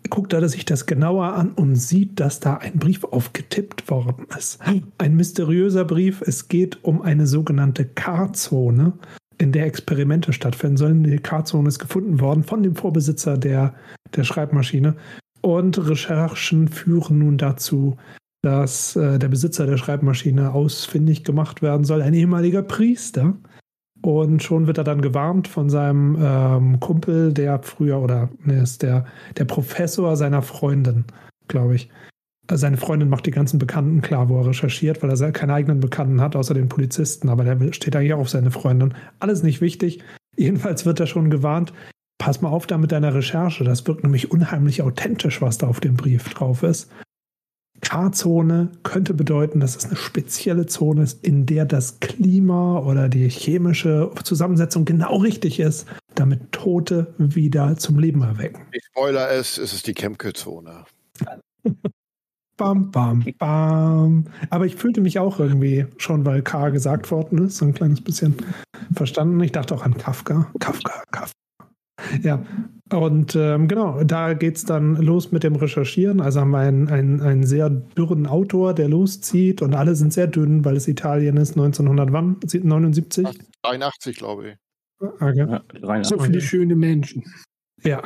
guckt 0.08 0.32
er 0.32 0.48
sich 0.48 0.64
das 0.64 0.86
genauer 0.86 1.34
an 1.34 1.52
und 1.52 1.76
sieht, 1.76 2.20
dass 2.20 2.40
da 2.40 2.56
ein 2.56 2.78
Brief 2.78 3.04
aufgetippt 3.04 3.90
worden 3.90 4.26
ist. 4.36 4.58
Ein 4.98 5.16
mysteriöser 5.16 5.84
Brief. 5.84 6.22
Es 6.22 6.48
geht 6.48 6.82
um 6.82 7.02
eine 7.02 7.26
sogenannte 7.26 7.84
K-Zone, 7.84 8.94
in 9.38 9.52
der 9.52 9.66
Experimente 9.66 10.32
stattfinden 10.32 10.76
sollen. 10.76 11.04
Die 11.04 11.18
K-Zone 11.18 11.68
ist 11.68 11.78
gefunden 11.78 12.20
worden 12.20 12.44
von 12.44 12.62
dem 12.62 12.76
Vorbesitzer 12.76 13.38
der, 13.38 13.74
der 14.14 14.24
Schreibmaschine. 14.24 14.96
Und 15.42 15.78
Recherchen 15.88 16.68
führen 16.68 17.18
nun 17.18 17.38
dazu, 17.38 17.96
dass 18.42 18.96
äh, 18.96 19.18
der 19.18 19.28
Besitzer 19.28 19.66
der 19.66 19.76
Schreibmaschine 19.76 20.52
ausfindig 20.52 21.24
gemacht 21.24 21.62
werden 21.62 21.84
soll, 21.84 22.02
ein 22.02 22.14
ehemaliger 22.14 22.62
Priester. 22.62 23.34
Und 24.02 24.42
schon 24.42 24.66
wird 24.66 24.78
er 24.78 24.84
dann 24.84 25.02
gewarnt 25.02 25.46
von 25.46 25.68
seinem 25.68 26.16
ähm, 26.20 26.80
Kumpel, 26.80 27.32
der 27.32 27.62
früher, 27.62 28.00
oder 28.00 28.30
ne, 28.44 28.62
ist 28.62 28.82
der, 28.82 29.04
der 29.36 29.44
Professor 29.44 30.16
seiner 30.16 30.42
Freundin, 30.42 31.04
glaube 31.48 31.74
ich. 31.74 31.90
Also 32.46 32.62
seine 32.62 32.78
Freundin 32.78 33.08
macht 33.08 33.26
die 33.26 33.30
ganzen 33.30 33.58
Bekannten 33.58 34.00
klar, 34.00 34.28
wo 34.28 34.40
er 34.40 34.48
recherchiert, 34.48 35.02
weil 35.02 35.10
er 35.10 35.32
keine 35.32 35.54
eigenen 35.54 35.80
Bekannten 35.80 36.20
hat, 36.20 36.34
außer 36.34 36.54
den 36.54 36.68
Polizisten, 36.68 37.28
aber 37.28 37.44
der 37.44 37.72
steht 37.72 37.94
eigentlich 37.94 38.14
auch 38.14 38.20
auf 38.20 38.30
seine 38.30 38.50
Freundin. 38.50 38.94
Alles 39.20 39.42
nicht 39.42 39.60
wichtig. 39.60 40.02
Jedenfalls 40.36 40.86
wird 40.86 40.98
er 40.98 41.06
schon 41.06 41.30
gewarnt. 41.30 41.72
Pass 42.18 42.40
mal 42.40 42.48
auf 42.48 42.66
da 42.66 42.78
mit 42.78 42.92
deiner 42.92 43.14
Recherche. 43.14 43.64
Das 43.64 43.86
wirkt 43.86 44.02
nämlich 44.02 44.30
unheimlich 44.30 44.82
authentisch, 44.82 45.42
was 45.42 45.58
da 45.58 45.68
auf 45.68 45.80
dem 45.80 45.96
Brief 45.96 46.28
drauf 46.30 46.62
ist. 46.62 46.90
K-Zone 47.80 48.70
könnte 48.82 49.14
bedeuten, 49.14 49.60
dass 49.60 49.76
es 49.76 49.86
eine 49.86 49.96
spezielle 49.96 50.66
Zone 50.66 51.02
ist, 51.02 51.24
in 51.24 51.46
der 51.46 51.64
das 51.64 52.00
Klima 52.00 52.78
oder 52.78 53.08
die 53.08 53.28
chemische 53.28 54.10
Zusammensetzung 54.22 54.84
genau 54.84 55.16
richtig 55.18 55.60
ist, 55.60 55.86
damit 56.14 56.52
Tote 56.52 57.14
wieder 57.18 57.76
zum 57.76 57.98
Leben 57.98 58.22
erwecken. 58.22 58.62
Ich 58.72 58.84
spoiler 58.84 59.30
es, 59.30 59.58
es 59.58 59.72
ist 59.72 59.86
die 59.86 59.94
Kemke-Zone. 59.94 60.84
Bam, 62.56 62.90
bam, 62.90 63.24
bam. 63.38 64.26
Aber 64.50 64.66
ich 64.66 64.76
fühlte 64.76 65.00
mich 65.00 65.18
auch 65.18 65.40
irgendwie 65.40 65.86
schon, 65.96 66.26
weil 66.26 66.42
K 66.42 66.68
gesagt 66.68 67.10
worden 67.10 67.46
ist, 67.46 67.56
so 67.56 67.64
ein 67.64 67.72
kleines 67.72 68.02
bisschen 68.02 68.36
verstanden. 68.92 69.40
Ich 69.40 69.52
dachte 69.52 69.74
auch 69.74 69.82
an 69.82 69.96
Kafka. 69.96 70.52
Kafka, 70.58 71.04
Kafka. 71.10 71.39
Ja, 72.22 72.44
und 72.92 73.36
ähm, 73.36 73.68
genau, 73.68 74.02
da 74.02 74.34
geht 74.34 74.56
es 74.56 74.64
dann 74.64 74.96
los 74.96 75.30
mit 75.30 75.44
dem 75.44 75.54
Recherchieren. 75.54 76.20
Also 76.20 76.40
haben 76.40 76.50
wir 76.50 76.58
einen, 76.58 76.88
einen, 76.88 77.20
einen 77.20 77.44
sehr 77.44 77.70
dürren 77.70 78.26
Autor, 78.26 78.74
der 78.74 78.88
loszieht 78.88 79.62
und 79.62 79.74
alle 79.74 79.94
sind 79.94 80.12
sehr 80.12 80.26
dünn, 80.26 80.64
weil 80.64 80.76
es 80.76 80.88
Italien 80.88 81.36
ist, 81.36 81.52
1900 81.52 82.12
wann? 82.12 82.36
79? 82.42 83.26
83, 83.62 84.16
glaube 84.16 84.48
ich. 84.48 84.56
Okay. 84.98 85.38
Ja, 85.48 85.62
rein 85.82 86.04
So 86.04 86.16
Okay. 86.16 86.26
viele 86.26 86.40
schöne 86.40 86.74
Menschen. 86.74 87.22
Ja. 87.82 88.02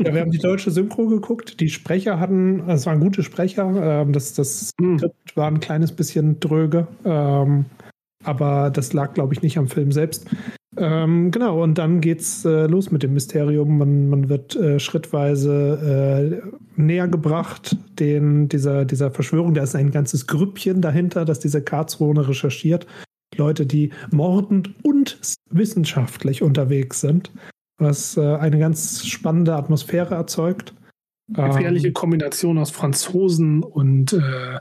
ja, 0.00 0.12
wir 0.14 0.20
haben 0.20 0.32
die 0.32 0.38
deutsche 0.38 0.70
Synchro 0.70 1.06
geguckt. 1.06 1.60
Die 1.60 1.68
Sprecher 1.68 2.18
hatten, 2.18 2.68
es 2.68 2.86
waren 2.86 2.98
gute 2.98 3.22
Sprecher. 3.22 4.02
Ähm, 4.02 4.12
das 4.12 4.32
das 4.34 4.72
Hm. 4.80 4.98
Skript 4.98 5.36
war 5.36 5.46
ein 5.48 5.60
kleines 5.60 5.92
bisschen 5.92 6.40
dröge. 6.40 6.88
Ähm, 7.04 7.66
aber 8.24 8.70
das 8.70 8.92
lag, 8.92 9.14
glaube 9.14 9.34
ich, 9.34 9.42
nicht 9.42 9.58
am 9.58 9.68
Film 9.68 9.92
selbst. 9.92 10.26
Ähm, 10.76 11.30
genau, 11.30 11.62
und 11.62 11.76
dann 11.76 12.00
geht's 12.00 12.44
äh, 12.44 12.66
los 12.66 12.90
mit 12.90 13.02
dem 13.02 13.12
Mysterium. 13.12 13.76
Man, 13.76 14.08
man 14.08 14.28
wird 14.28 14.56
äh, 14.56 14.78
schrittweise 14.80 16.42
äh, 16.76 16.80
näher 16.80 17.08
gebracht 17.08 17.76
den, 17.98 18.48
dieser, 18.48 18.86
dieser 18.86 19.10
Verschwörung. 19.10 19.52
Da 19.52 19.62
ist 19.62 19.76
ein 19.76 19.90
ganzes 19.90 20.26
Grüppchen 20.26 20.80
dahinter, 20.80 21.24
das 21.24 21.40
diese 21.40 21.62
Karlsruhe 21.62 22.26
recherchiert. 22.26 22.86
Leute, 23.36 23.66
die 23.66 23.90
mordend 24.10 24.74
und 24.82 25.18
wissenschaftlich 25.50 26.42
unterwegs 26.42 27.00
sind, 27.00 27.30
was 27.78 28.16
äh, 28.16 28.36
eine 28.36 28.58
ganz 28.58 29.06
spannende 29.06 29.54
Atmosphäre 29.54 30.14
erzeugt. 30.14 30.74
Gefährliche 31.28 31.88
Ähm, 31.88 31.94
Kombination 31.94 32.58
aus 32.58 32.70
Franzosen 32.70 33.62
und 33.62 34.12
äh, 34.12 34.58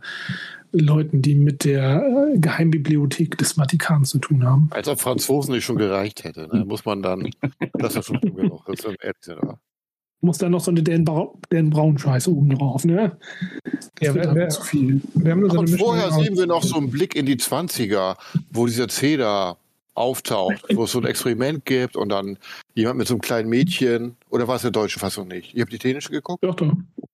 Leuten, 0.73 1.21
die 1.21 1.35
mit 1.35 1.63
der 1.65 2.03
äh, 2.33 2.37
Geheimbibliothek 2.39 3.37
des 3.37 3.53
Vatikans 3.53 4.09
zu 4.09 4.19
tun 4.19 4.45
haben. 4.45 4.69
Als 4.71 4.87
ob 4.87 4.99
Franzosen 4.99 5.53
nicht 5.53 5.65
schon 5.65 5.77
gereicht 5.77 6.23
hätte. 6.23 6.47
Ne? 6.53 6.65
Muss 6.65 6.85
man 6.85 7.01
dann, 7.01 7.29
das 7.73 7.89
ist 7.91 7.95
ja 7.95 8.03
schon 8.03 8.19
schlimm 8.19 8.35
genug. 8.35 8.65
Das 8.67 8.79
ist 8.79 8.85
ehrlich. 9.01 9.49
Muss 10.23 10.37
dann 10.37 10.51
noch 10.51 10.61
so 10.61 10.69
eine 10.69 10.83
Dan, 10.83 11.03
Brau 11.03 11.39
Dan 11.49 11.71
Braun 11.71 11.97
Scheiße 11.97 12.31
oben 12.31 12.51
drauf, 12.51 12.85
ne? 12.85 13.17
Das 13.63 13.89
Ja, 14.01 14.11
aber 14.11 14.35
wer- 14.35 14.49
zu 14.49 14.61
viel. 14.61 15.01
wir 15.15 15.31
haben 15.31 15.49
so 15.49 15.59
Und 15.59 15.67
vorher 15.69 16.11
sehen 16.11 16.37
wir 16.37 16.45
noch 16.45 16.63
so 16.63 16.77
einen 16.77 16.91
Blick 16.91 17.15
in 17.15 17.25
die 17.25 17.37
20er, 17.37 18.17
wo 18.51 18.67
dieser 18.67 18.87
Zeder 18.87 19.57
auftaucht, 19.93 20.63
wo 20.73 20.83
es 20.85 20.91
so 20.91 20.99
ein 20.99 21.05
Experiment 21.05 21.65
gibt 21.65 21.95
und 21.95 22.09
dann 22.09 22.37
jemand 22.73 22.97
mit 22.99 23.07
so 23.07 23.15
einem 23.15 23.21
kleinen 23.21 23.49
Mädchen, 23.49 24.15
oder 24.29 24.47
war 24.47 24.55
es 24.55 24.61
der 24.61 24.71
deutsche 24.71 24.99
Fassung 24.99 25.27
nicht? 25.27 25.53
Ihr 25.53 25.61
habt 25.61 25.73
die 25.73 25.77
dänische 25.77 26.11
geguckt? 26.11 26.43
Doch, 26.43 26.55
doch. 26.55 26.73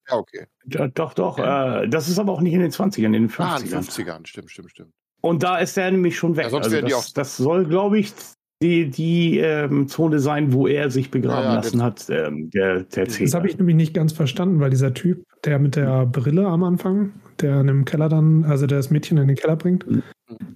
Ja, 0.10 0.16
okay. 0.18 0.46
Ja, 0.66 0.88
doch, 0.88 1.14
doch. 1.14 1.40
Äh, 1.40 1.88
das 1.90 2.08
ist 2.08 2.20
aber 2.20 2.32
auch 2.34 2.42
nicht 2.42 2.54
in 2.54 2.62
den 2.62 2.72
20ern, 2.72 3.06
in 3.06 3.14
den 3.14 3.30
50ern. 3.30 3.44
Ah, 3.44 3.58
in 3.58 3.70
den 3.70 3.80
50ern, 3.82 4.26
stimmt, 4.28 4.52
stimmt, 4.52 4.72
stimmt. 4.72 4.92
Und 5.22 5.44
da 5.44 5.58
ist 5.58 5.78
er 5.78 5.92
nämlich 5.92 6.18
schon 6.18 6.36
weg. 6.38 6.46
Ja, 6.46 6.50
sonst 6.52 6.66
also 6.66 6.76
wären 6.76 6.86
die 6.86 6.92
das, 6.92 7.08
auch- 7.10 7.14
das 7.14 7.38
soll, 7.38 7.66
glaube 7.66 8.00
ich, 8.00 8.14
die, 8.62 8.90
die 8.90 9.38
ähm, 9.40 9.88
Zone 9.88 10.20
sein, 10.20 10.54
wo 10.54 10.68
er 10.68 10.90
sich 10.90 11.12
begraben 11.12 11.44
Ja, 11.44 11.50
ja, 11.50 11.56
lassen 11.56 11.84
hat, 11.84 12.10
ähm, 12.10 12.50
der, 12.52 12.84
der 12.84 13.06
Das 13.06 13.34
habe 13.34 13.48
ich 13.48 13.58
nämlich 13.58 13.76
nicht 13.76 13.94
ganz 13.94 14.14
verstanden, 14.14 14.60
weil 14.60 14.70
dieser 14.70 14.94
Typ, 14.94 15.24
der 15.44 15.60
mit 15.60 15.76
der 15.76 16.06
Brille 16.06 16.48
am 16.48 16.64
Anfang, 16.64 17.14
der 17.42 17.62
in 17.62 17.68
dem 17.68 17.86
Keller 17.86 18.10
dann, 18.10 18.44
also 18.46 18.68
der 18.68 18.78
das 18.80 18.90
Mädchen 18.90 19.18
in 19.18 19.28
den 19.28 19.38
Keller 19.38 19.56
bringt, 19.56 19.86
Mhm. 19.90 20.04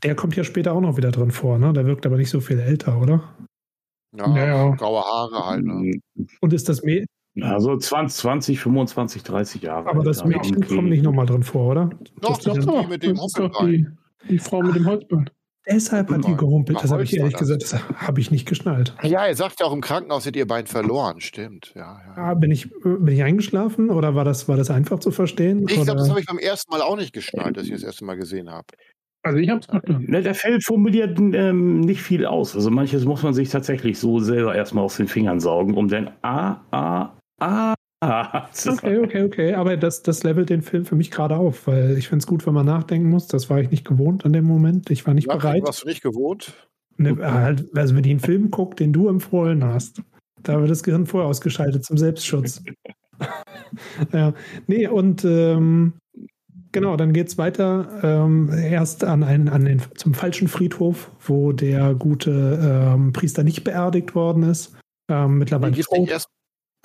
der 0.04 0.16
kommt 0.16 0.36
ja 0.36 0.44
später 0.44 0.74
auch 0.74 0.82
noch 0.82 0.98
wieder 0.98 1.12
drin 1.12 1.32
vor, 1.32 1.58
ne? 1.58 1.72
Der 1.74 1.86
wirkt 1.86 2.06
aber 2.06 2.18
nicht 2.18 2.30
so 2.30 2.40
viel 2.42 2.60
älter, 2.60 3.00
oder? 3.02 3.24
Ja, 4.18 4.36
Ja, 4.36 4.46
ja. 4.46 4.70
graue 4.76 5.02
Haare 5.02 5.46
halt. 5.46 5.66
Ne? 5.66 6.00
Und 6.42 6.54
ist 6.54 6.68
das 6.68 6.84
Mädchen, 6.84 7.08
Also 7.42 7.78
20, 7.78 8.18
20, 8.18 8.60
25, 8.60 9.24
30 9.24 9.62
Jahre. 9.62 9.90
aber 9.90 10.04
das 10.04 10.26
Mädchen 10.26 10.58
okay. 10.58 10.76
kommt 10.76 10.90
nicht 10.90 11.04
nochmal 11.04 11.26
drin 11.26 11.44
vor, 11.44 11.72
oder? 11.72 11.90
Doch, 12.20 12.38
Doch, 12.38 12.40
das 12.40 12.66
doch, 12.66 12.82
die 12.84 12.88
mit 12.88 13.04
dem 13.04 13.18
Hoppelbein. 13.18 13.98
die, 14.24 14.28
die 14.28 14.40
Frau 14.40 14.62
mit 14.62 14.76
dem 14.76 14.86
Holzbein. 14.86 15.30
Deshalb 15.70 16.10
hat 16.10 16.26
die 16.26 16.36
gehumpelt. 16.36 16.84
Das 16.84 16.92
habe 16.92 17.04
ich 17.04 17.16
ehrlich 17.16 17.34
das. 17.34 17.42
gesagt, 17.42 17.64
das 17.64 17.74
habe 17.74 18.20
ich 18.20 18.32
nicht 18.32 18.48
geschnallt. 18.48 18.96
Ja, 19.04 19.26
er 19.26 19.36
sagt 19.36 19.60
ja 19.60 19.68
auch 19.68 19.74
im 19.74 19.82
Krankenhaus, 19.82 20.24
hättet 20.26 20.38
ihr 20.38 20.48
Bein 20.48 20.66
verloren. 20.66 21.22
Stimmt, 21.22 21.74
ja. 21.76 22.00
ja. 22.04 22.14
Ah, 22.16 22.34
bin, 22.34 22.52
ich, 22.52 22.70
bin 22.84 23.08
ich 23.08 23.22
eingeschlafen 23.22 23.90
oder 23.90 24.16
war 24.16 24.26
das, 24.26 24.48
war 24.48 24.58
das 24.58 24.72
einfach 24.72 25.00
zu 25.00 25.12
verstehen? 25.12 25.66
Ich 25.68 25.76
glaube, 25.76 26.00
das 26.00 26.10
habe 26.10 26.20
ich 26.20 26.26
beim 26.26 26.40
ersten 26.40 26.72
Mal 26.72 26.82
auch 26.82 26.98
nicht 26.98 27.14
geschnallt, 27.14 27.58
dass 27.58 27.66
ich 27.66 27.72
das 27.72 27.84
erste 27.84 28.06
Mal 28.06 28.16
gesehen 28.16 28.50
habe. 28.50 28.66
Also 29.24 29.38
ich 29.38 29.50
verstanden. 29.50 30.06
Ne, 30.10 30.24
der 30.24 30.34
Film 30.34 30.62
formuliert 30.62 31.20
ähm, 31.20 31.82
nicht 31.82 32.02
viel 32.02 32.26
aus. 32.26 32.56
Also 32.56 32.72
manches 32.72 33.06
muss 33.06 33.22
man 33.22 33.36
sich 33.36 33.50
tatsächlich 33.50 34.00
so 34.00 34.20
selber 34.20 34.56
erstmal 34.56 34.84
aus 34.84 34.98
den 34.98 35.08
Fingern 35.08 35.40
saugen, 35.40 35.76
um 35.76 35.88
dann 35.88 36.10
ah, 36.24 36.62
ah, 36.72 37.12
ah, 37.40 37.76
ah 38.04 38.50
Okay, 38.68 38.98
okay, 38.98 39.24
okay. 39.24 39.54
Aber 39.54 39.78
das, 39.78 40.02
das 40.02 40.24
levelt 40.24 40.50
den 40.50 40.64
Film 40.64 40.86
für 40.86 40.96
mich 40.96 41.12
gerade 41.12 41.36
auf, 41.38 41.68
weil 41.68 41.98
ich 41.98 42.08
finde 42.08 42.24
es 42.24 42.28
gut, 42.28 42.46
wenn 42.48 42.54
man 42.54 42.66
nachdenken 42.66 43.10
muss. 43.10 43.28
Das 43.28 43.50
war 43.50 43.60
ich 43.60 43.70
nicht 43.70 43.86
gewohnt 43.86 44.26
an 44.26 44.34
dem 44.34 44.46
Moment. 44.46 44.90
Ich 44.90 45.06
war 45.06 45.14
nicht 45.14 45.28
Nachrichten 45.28 45.48
bereit. 45.48 45.64
warst 45.64 45.84
du 45.84 45.88
nicht 45.88 46.02
gewohnt? 46.02 46.54
Ne, 46.98 47.16
halt, 47.20 47.66
also 47.76 47.96
wenn 47.96 48.04
ich 48.04 48.10
einen 48.10 48.20
Film 48.20 48.52
gucke, 48.52 48.76
den 48.76 48.92
du 48.92 49.08
empfohlen 49.08 49.64
hast, 49.64 50.02
da 50.44 50.60
wird 50.60 50.72
das 50.72 50.84
Gehirn 50.84 51.06
vorher 51.06 51.30
ausgeschaltet 51.30 51.86
zum 51.86 51.98
Selbstschutz. 51.98 52.64
ja, 54.14 54.34
nee, 54.68 54.88
und 54.88 55.24
ähm, 55.24 55.94
genau, 56.72 56.98
dann 56.98 57.14
geht 57.14 57.28
es 57.28 57.38
weiter 57.38 58.00
ähm, 58.04 58.50
erst 58.52 59.04
an 59.04 59.24
einen, 59.24 59.48
an 59.50 59.66
den, 59.66 59.82
zum 59.96 60.14
falschen 60.14 60.48
Friedhof, 60.48 61.12
wo 61.20 61.52
der 61.52 61.94
gute 61.94 62.60
ähm, 62.62 63.14
Priester 63.14 63.44
nicht 63.44 63.64
beerdigt 63.64 64.16
worden 64.16 64.44
ist. 64.44 64.76
Ähm, 65.10 65.38
mittlerweile 65.38 65.76
erst, 66.08 66.30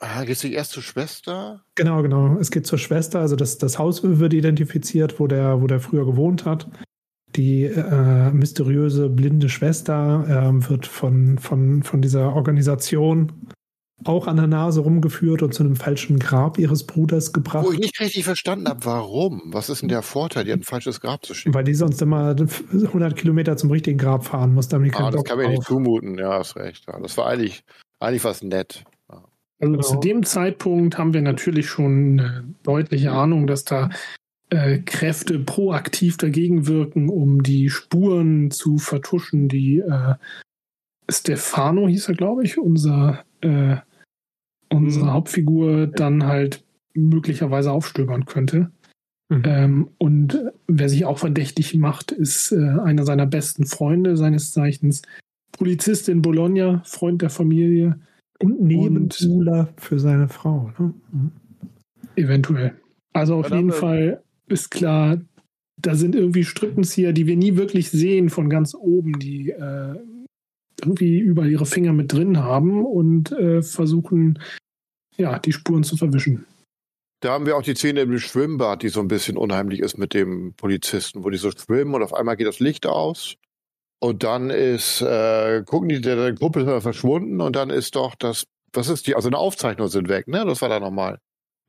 ah, 0.01 0.25
gehst 0.25 0.45
nicht 0.45 0.55
erst 0.55 0.73
zur 0.73 0.83
Schwester? 0.83 1.63
Genau, 1.75 2.03
genau. 2.03 2.37
Es 2.39 2.51
geht 2.51 2.67
zur 2.67 2.79
Schwester, 2.79 3.21
also 3.21 3.37
das, 3.37 3.59
das 3.59 3.79
Haus 3.79 4.03
wird 4.03 4.35
identifiziert, 4.35 5.19
wo 5.21 5.27
der, 5.27 5.61
wo 5.61 5.67
der 5.67 5.81
früher 5.81 6.07
gewohnt 6.07 6.45
hat. 6.45 6.69
Die 7.35 7.65
äh, 7.65 8.31
mysteriöse 8.31 9.11
blinde 9.11 9.49
Schwester 9.49 10.25
ähm, 10.29 10.69
wird 10.69 10.87
von, 10.87 11.39
von, 11.39 11.83
von 11.83 12.01
dieser 12.01 12.35
Organisation 12.35 13.51
auch 14.05 14.27
an 14.27 14.37
der 14.37 14.47
Nase 14.47 14.81
rumgeführt 14.81 15.43
und 15.43 15.55
zu 15.55 15.63
einem 15.63 15.77
falschen 15.77 16.19
Grab 16.19 16.59
ihres 16.59 16.85
Bruders 16.85 17.33
gebracht, 17.33 17.67
Wo 17.67 17.73
ich 17.73 17.79
nicht 17.79 17.99
richtig 17.99 18.25
verstanden 18.25 18.69
habe, 18.69 18.85
warum? 18.85 19.43
Was 19.47 19.71
ist 19.71 19.83
denn 19.83 19.89
der 19.89 20.03
Vorteil, 20.03 20.45
dir 20.45 20.55
ein 20.55 20.63
falsches 20.63 21.01
Grab 21.01 21.25
zu 21.25 21.35
schicken? 21.35 21.55
weil 21.55 21.65
die 21.65 21.75
sonst 21.75 22.01
immer 22.03 22.37
100 22.37 23.17
Kilometer 23.17 23.57
zum 23.57 23.71
richtigen 23.71 23.99
Grab 23.99 24.25
fahren 24.25 24.55
muss. 24.55 24.69
Da 24.69 24.77
haben 24.77 24.85
die 24.85 24.91
keinen 24.91 25.07
Ah, 25.07 25.11
das 25.11 25.19
Bock 25.19 25.27
kann 25.27 25.39
mir 25.39 25.49
nicht 25.49 25.65
zumuten, 25.65 26.19
ja, 26.19 26.39
hast 26.39 26.57
recht. 26.57 26.85
Ja, 26.87 27.01
das 27.01 27.17
war 27.17 27.27
eigentlich, 27.27 27.65
eigentlich 27.99 28.25
was 28.25 28.43
nett. 28.43 28.85
Also 29.59 29.73
Genau. 29.73 29.83
zu 29.83 29.97
dem 30.01 30.23
Zeitpunkt 30.23 30.99
haben 30.99 31.15
wir 31.15 31.23
natürlich 31.23 31.67
schon 31.67 32.21
eine 32.21 32.45
deutliche 32.63 33.13
Ahnung, 33.13 33.47
dass 33.47 33.65
da 33.65 33.91
äh, 34.51 34.79
Kräfte 34.79 35.39
proaktiv 35.39 36.19
dagegen 36.19 36.67
wirken, 36.67 37.09
um 37.09 37.43
die 37.43 37.69
Spuren 37.71 38.51
zu 38.51 38.79
vertuschen, 38.79 39.49
die 39.49 39.79
äh, 39.79 40.15
Stefano 41.09 41.89
hieß 41.89 42.09
er, 42.09 42.15
glaube 42.15 42.45
ich, 42.45 42.59
unser, 42.59 43.25
äh, 43.41 43.77
unsere 44.71 45.07
Mhm. 45.07 45.13
Hauptfigur 45.13 45.87
dann 45.87 46.27
halt 46.27 46.65
möglicherweise 46.95 47.73
aufstöbern 47.73 48.25
könnte. 48.25 48.71
Mhm. 49.29 49.43
Ähm, 49.45 49.89
und 49.99 50.39
wer 50.69 50.89
sich 50.89 51.05
auch 51.05 51.19
verdächtig 51.19 51.75
macht, 51.75 52.13
ist 52.13 52.53
äh, 52.53 52.57
einer 52.85 53.05
seiner 53.05 53.27
besten 53.27 53.67
Freunde, 53.67 54.17
seines 54.17 54.53
Zeichens 54.53 55.03
Polizist 55.53 56.09
in 56.09 56.23
Bologna, 56.23 56.83
Freund 56.85 57.23
der 57.23 57.31
Familie, 57.31 57.99
Und 58.41 58.61
Nebenbuhler 58.61 59.69
für 59.77 59.99
seine 59.99 60.29
Frau. 60.29 60.71
Ne? 60.79 60.95
Mhm. 61.13 61.33
Eventuell. 62.17 62.75
Also 63.13 63.37
auf 63.37 63.51
jeden 63.51 63.73
Fall 63.73 64.23
ist 64.49 64.71
klar, 64.71 65.19
da 65.81 65.95
sind 65.95 66.15
irgendwie 66.15 66.45
Strippenzieher, 66.45 67.13
die 67.13 67.27
wir 67.27 67.37
nie 67.37 67.57
wirklich 67.57 67.91
sehen 67.91 68.31
von 68.31 68.49
ganz 68.49 68.75
oben, 68.75 69.19
die 69.19 69.51
äh, 69.51 69.95
irgendwie 70.81 71.19
überall 71.19 71.51
ihre 71.51 71.67
Finger 71.67 71.93
mit 71.93 72.13
drin 72.13 72.39
haben 72.39 72.85
und 72.85 73.33
äh, 73.33 73.63
versuchen, 73.63 74.39
ja, 75.17 75.39
die 75.39 75.53
Spuren 75.53 75.85
zu 75.85 75.97
verwischen. 75.97 76.45
Da 77.21 77.33
haben 77.33 77.47
wir 77.47 77.57
auch 77.57 77.63
die 77.63 77.75
Szene 77.75 78.03
im 78.03 78.19
Schwimmbad, 78.19 78.83
die 78.83 78.91
so 78.91 79.01
ein 79.01 79.09
bisschen 79.09 79.39
unheimlich 79.39 79.81
ist 79.81 79.97
mit 79.97 80.13
dem 80.13 80.53
Polizisten, 80.55 81.25
wo 81.25 81.31
die 81.31 81.39
so 81.39 81.51
schwimmen 81.51 81.95
und 81.95 82.03
auf 82.03 82.13
einmal 82.13 82.37
geht 82.37 82.47
das 82.47 82.61
Licht 82.61 82.87
aus. 82.87 83.37
Und 83.99 84.23
dann 84.25 84.51
ist, 84.51 85.01
äh, 85.01 85.63
gucken 85.65 85.89
die, 85.89 86.01
der, 86.01 86.17
der 86.17 86.35
Kumpel 86.35 86.69
ist 86.69 86.83
verschwunden 86.83 87.41
und 87.41 87.57
dann 87.57 87.71
ist 87.71 87.97
doch 87.97 88.15
das, 88.15 88.45
was 88.73 88.89
ist 88.89 89.07
die, 89.07 89.15
also 89.17 89.29
eine 89.29 89.39
Aufzeichnung 89.39 89.89
sind 89.89 90.09
weg, 90.09 90.29
ne? 90.29 90.45
Das 90.45 90.61
war 90.61 90.69
da 90.69 90.81
nochmal. 90.81 91.19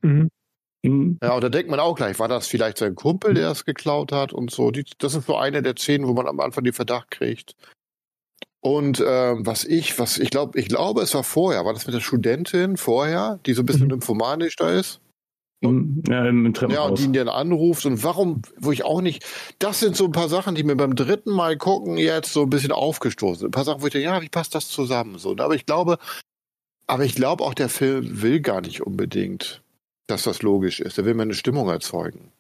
Mhm. 0.01 0.29
Mhm. 0.83 1.17
Ja, 1.23 1.33
und 1.35 1.43
da 1.43 1.49
denkt 1.49 1.69
man 1.71 1.79
auch 1.79 1.95
gleich, 1.95 2.19
war 2.19 2.27
das 2.27 2.47
vielleicht 2.47 2.77
sein 2.77 2.95
Kumpel, 2.95 3.33
der 3.33 3.51
es 3.51 3.65
geklaut 3.65 4.11
hat 4.11 4.33
und 4.33 4.51
so. 4.51 4.71
Die, 4.71 4.85
das 4.99 5.15
ist 5.15 5.25
so 5.27 5.35
eine 5.37 5.61
der 5.61 5.75
Szenen, 5.77 6.07
wo 6.07 6.13
man 6.13 6.27
am 6.27 6.39
Anfang 6.39 6.63
den 6.63 6.73
Verdacht 6.73 7.11
kriegt. 7.11 7.55
Und 8.59 9.01
ähm, 9.05 9.45
was 9.45 9.63
ich, 9.63 9.97
was 9.97 10.17
ich 10.17 10.29
glaube, 10.29 10.59
ich 10.59 10.67
glaube, 10.67 11.01
es 11.01 11.13
war 11.13 11.23
vorher, 11.23 11.63
war 11.65 11.73
das 11.73 11.85
mit 11.87 11.95
der 11.95 12.01
Studentin 12.01 12.75
vorher, 12.77 13.39
die 13.45 13.53
so 13.53 13.61
ein 13.61 13.65
bisschen 13.65 13.83
Mhm. 13.83 13.93
nymphomanisch 13.93 14.55
da 14.57 14.71
ist? 14.71 14.99
Ja, 15.61 16.25
im 16.25 16.53
Ja, 16.69 16.83
und 16.83 16.99
die 16.99 17.05
ihn 17.05 17.13
dann 17.13 17.29
anruft 17.29 17.85
und 17.85 18.03
warum, 18.03 18.43
wo 18.59 18.71
ich 18.71 18.85
auch 18.85 19.01
nicht, 19.01 19.25
das 19.57 19.79
sind 19.79 19.95
so 19.95 20.05
ein 20.05 20.11
paar 20.11 20.29
Sachen, 20.29 20.53
die 20.53 20.63
mir 20.63 20.75
beim 20.75 20.95
dritten 20.95 21.31
Mal 21.31 21.57
gucken 21.57 21.97
jetzt 21.97 22.31
so 22.31 22.43
ein 22.43 22.49
bisschen 22.49 22.71
aufgestoßen 22.71 23.39
sind. 23.39 23.47
Ein 23.47 23.51
paar 23.51 23.63
Sachen, 23.65 23.81
wo 23.81 23.87
ich 23.87 23.91
denke, 23.91 24.05
ja, 24.05 24.21
wie 24.21 24.29
passt 24.29 24.53
das 24.53 24.69
zusammen? 24.69 25.17
So, 25.17 25.31
aber 25.31 25.55
ich 25.55 25.65
glaube, 25.65 25.97
aber 26.85 27.05
ich 27.05 27.15
glaube 27.15 27.43
auch, 27.43 27.55
der 27.55 27.69
Film 27.69 28.21
will 28.21 28.39
gar 28.39 28.61
nicht 28.61 28.81
unbedingt, 28.81 29.61
dass 30.05 30.23
das 30.23 30.43
logisch 30.43 30.79
ist. 30.79 30.97
Er 30.97 31.05
will 31.05 31.15
mir 31.15 31.23
eine 31.23 31.33
Stimmung 31.33 31.69
erzeugen. 31.69 32.31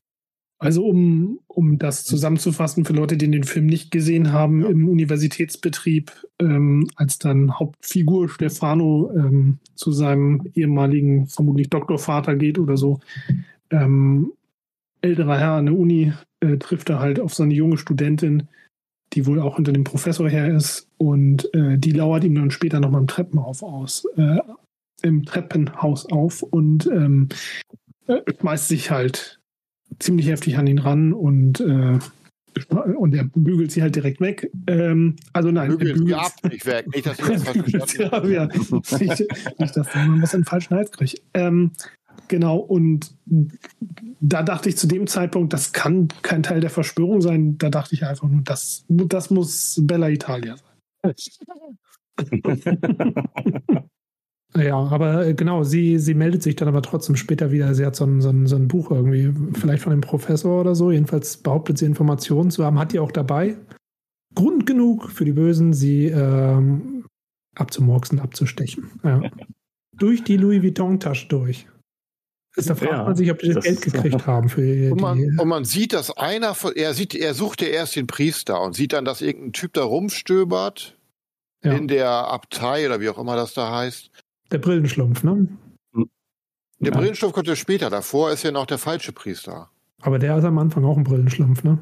Also 0.59 0.85
um, 0.85 1.39
um 1.47 1.77
das 1.77 2.03
zusammenzufassen 2.03 2.83
für 2.83 2.93
Leute, 2.93 3.15
die 3.15 3.29
den 3.29 3.43
Film 3.43 3.67
nicht 3.67 3.91
gesehen 3.91 4.31
haben, 4.33 4.61
Ja. 4.61 4.69
im 4.69 4.89
Universitätsbetrieb, 4.89 6.11
ähm, 6.39 6.87
als 6.95 7.19
dann 7.19 7.59
Hauptfigur 7.59 8.27
Stefano 8.29 9.11
ähm, 9.15 9.59
zu 9.75 9.91
seinem 9.91 10.47
ehemaligen, 10.55 11.27
vermutlich 11.27 11.69
Doktorvater 11.69 12.35
geht 12.35 12.57
oder 12.57 12.75
so, 12.75 12.99
ähm, 13.69 14.31
älterer 15.01 15.37
Herr 15.37 15.51
an 15.53 15.67
der 15.67 15.77
Uni, 15.77 16.13
äh, 16.39 16.57
trifft 16.57 16.89
er 16.89 16.99
halt 16.99 17.19
auf 17.19 17.35
seine 17.35 17.53
junge 17.53 17.77
Studentin, 17.77 18.47
die 19.13 19.25
wohl 19.27 19.39
auch 19.39 19.57
hinter 19.57 19.73
dem 19.73 19.83
Professor 19.83 20.27
her 20.29 20.53
ist 20.55 20.89
und 20.97 21.53
äh, 21.53 21.77
die 21.77 21.91
lauert 21.91 22.23
ihm 22.23 22.35
dann 22.35 22.51
später 22.51 22.79
nochmal 22.79 23.01
im 23.01 23.07
Treppenhaus 23.07 23.61
aus. 23.61 24.05
Äh, 24.17 24.39
im 25.03 25.23
Treppenhaus 25.23 26.07
auf 26.11 26.41
und 26.41 26.87
ähm, 26.87 27.29
äh, 28.07 28.21
schmeißt 28.39 28.67
sich 28.67 28.89
halt 28.89 29.39
ziemlich 29.99 30.27
heftig 30.27 30.57
an 30.57 30.67
ihn 30.67 30.79
ran 30.79 31.13
und 31.13 31.59
äh, 31.61 31.99
und 32.97 33.13
er 33.13 33.25
bügelt 33.25 33.71
sie 33.71 33.81
halt 33.81 33.95
direkt 33.95 34.19
weg. 34.19 34.51
Ähm, 34.67 35.15
also 35.33 35.51
nein, 35.51 35.71
er 35.71 35.77
Bügeln 35.77 35.97
Sie 35.97 36.03
bügelt 36.05 36.19
ab, 36.19 36.33
nicht 36.49 36.65
weg. 36.65 36.87
Nicht, 36.93 37.05
dass 37.05 37.19
ich 37.19 37.25
das 37.25 37.43
falsch 37.43 37.69
verstanden 37.69 38.11
habe. 38.11 38.33
ja, 38.33 38.43
ja. 38.43 38.49
Nicht, 38.71 39.59
nicht, 39.59 39.77
dass 39.77 39.95
man 39.95 40.21
was 40.21 40.33
in 40.33 40.41
den 40.41 40.45
falschen 40.45 40.75
Hals 40.75 40.91
kriegt. 40.91 41.21
Ähm, 41.33 41.71
genau, 42.27 42.57
und 42.57 43.13
da 44.19 44.43
dachte 44.43 44.69
ich 44.69 44.77
zu 44.77 44.87
dem 44.87 45.07
Zeitpunkt, 45.07 45.53
das 45.53 45.73
kann 45.73 46.07
kein 46.21 46.43
Teil 46.43 46.61
der 46.61 46.69
Verschwörung 46.69 47.21
sein. 47.21 47.57
Da 47.57 47.69
dachte 47.69 47.95
ich 47.95 48.05
einfach 48.05 48.27
nur, 48.27 48.41
das, 48.41 48.85
das 48.87 49.29
muss 49.29 49.79
Bella 49.83 50.09
Italia 50.09 50.55
sein. 51.03 51.15
Ja, 54.55 54.77
aber 54.77 55.27
äh, 55.27 55.33
genau, 55.33 55.63
sie, 55.63 55.99
sie 55.99 56.13
meldet 56.13 56.41
sich 56.41 56.55
dann 56.55 56.67
aber 56.67 56.81
trotzdem 56.81 57.15
später 57.15 57.51
wieder. 57.51 57.73
Sie 57.75 57.85
hat 57.85 57.95
so 57.95 58.05
ein, 58.05 58.21
so, 58.21 58.29
ein, 58.29 58.47
so 58.47 58.55
ein 58.55 58.67
Buch 58.67 58.91
irgendwie, 58.91 59.33
vielleicht 59.59 59.83
von 59.83 59.91
dem 59.91 60.01
Professor 60.01 60.61
oder 60.61 60.73
so. 60.73 60.91
Jedenfalls 60.91 61.37
behauptet 61.37 61.77
sie 61.77 61.85
Informationen 61.85 62.49
zu 62.49 62.63
haben, 62.63 62.79
hat 62.79 62.93
die 62.93 62.99
auch 62.99 63.11
dabei. 63.11 63.57
Grund 64.33 64.65
genug 64.65 65.11
für 65.11 65.25
die 65.25 65.33
Bösen, 65.33 65.73
sie 65.73 66.05
ähm, 66.07 67.05
abzumurksen, 67.55 68.19
abzustechen. 68.19 68.89
Ja. 69.03 69.21
durch 69.97 70.23
die 70.23 70.37
Louis 70.37 70.63
Vuitton-Tasche 70.63 71.27
durch. 71.27 71.67
Da 72.55 72.73
fragt 72.73 72.91
Ja, 72.91 73.03
man 73.03 73.15
sich, 73.15 73.29
ob 73.31 73.39
die 73.39 73.53
das 73.53 73.65
Geld 73.65 73.81
gekriegt 73.81 74.25
haben 74.25 74.49
für 74.49 74.61
die. 74.61 74.89
Und 74.89 75.01
man, 75.01 75.19
und 75.39 75.47
man 75.47 75.65
sieht, 75.65 75.93
dass 75.93 76.15
einer 76.17 76.55
von, 76.55 76.73
er 76.75 76.93
sieht, 76.93 77.13
er 77.13 77.33
sucht 77.33 77.61
ja 77.61 77.67
erst 77.67 77.95
den 77.95 78.07
Priester 78.07 78.61
und 78.61 78.75
sieht 78.75 78.93
dann, 78.93 79.05
dass 79.05 79.21
irgendein 79.21 79.53
Typ 79.53 79.73
da 79.73 79.83
rumstöbert 79.83 80.97
Ja. 81.63 81.73
in 81.73 81.87
der 81.87 82.09
Abtei 82.09 82.85
oder 82.87 82.99
wie 82.99 83.09
auch 83.09 83.19
immer 83.19 83.35
das 83.35 83.53
da 83.53 83.75
heißt. 83.75 84.09
Der 84.51 84.57
Brillenschlumpf, 84.59 85.23
ne? 85.23 85.47
Der 86.79 86.91
Ja. 86.91 86.97
Brillenstoff 86.99 87.33
kommt 87.33 87.47
ja 87.47 87.55
später. 87.55 87.89
Davor 87.89 88.31
ist 88.31 88.43
ja 88.43 88.51
noch 88.51 88.65
der 88.67 88.77
falsche 88.77 89.11
Priester. 89.11 89.69
Aber 90.01 90.19
der 90.19 90.37
ist 90.37 90.43
am 90.45 90.57
Anfang 90.59 90.85
auch 90.85 90.95
ein 90.97 91.03
Brillenschlumpf, 91.03 91.63
ne? 91.63 91.79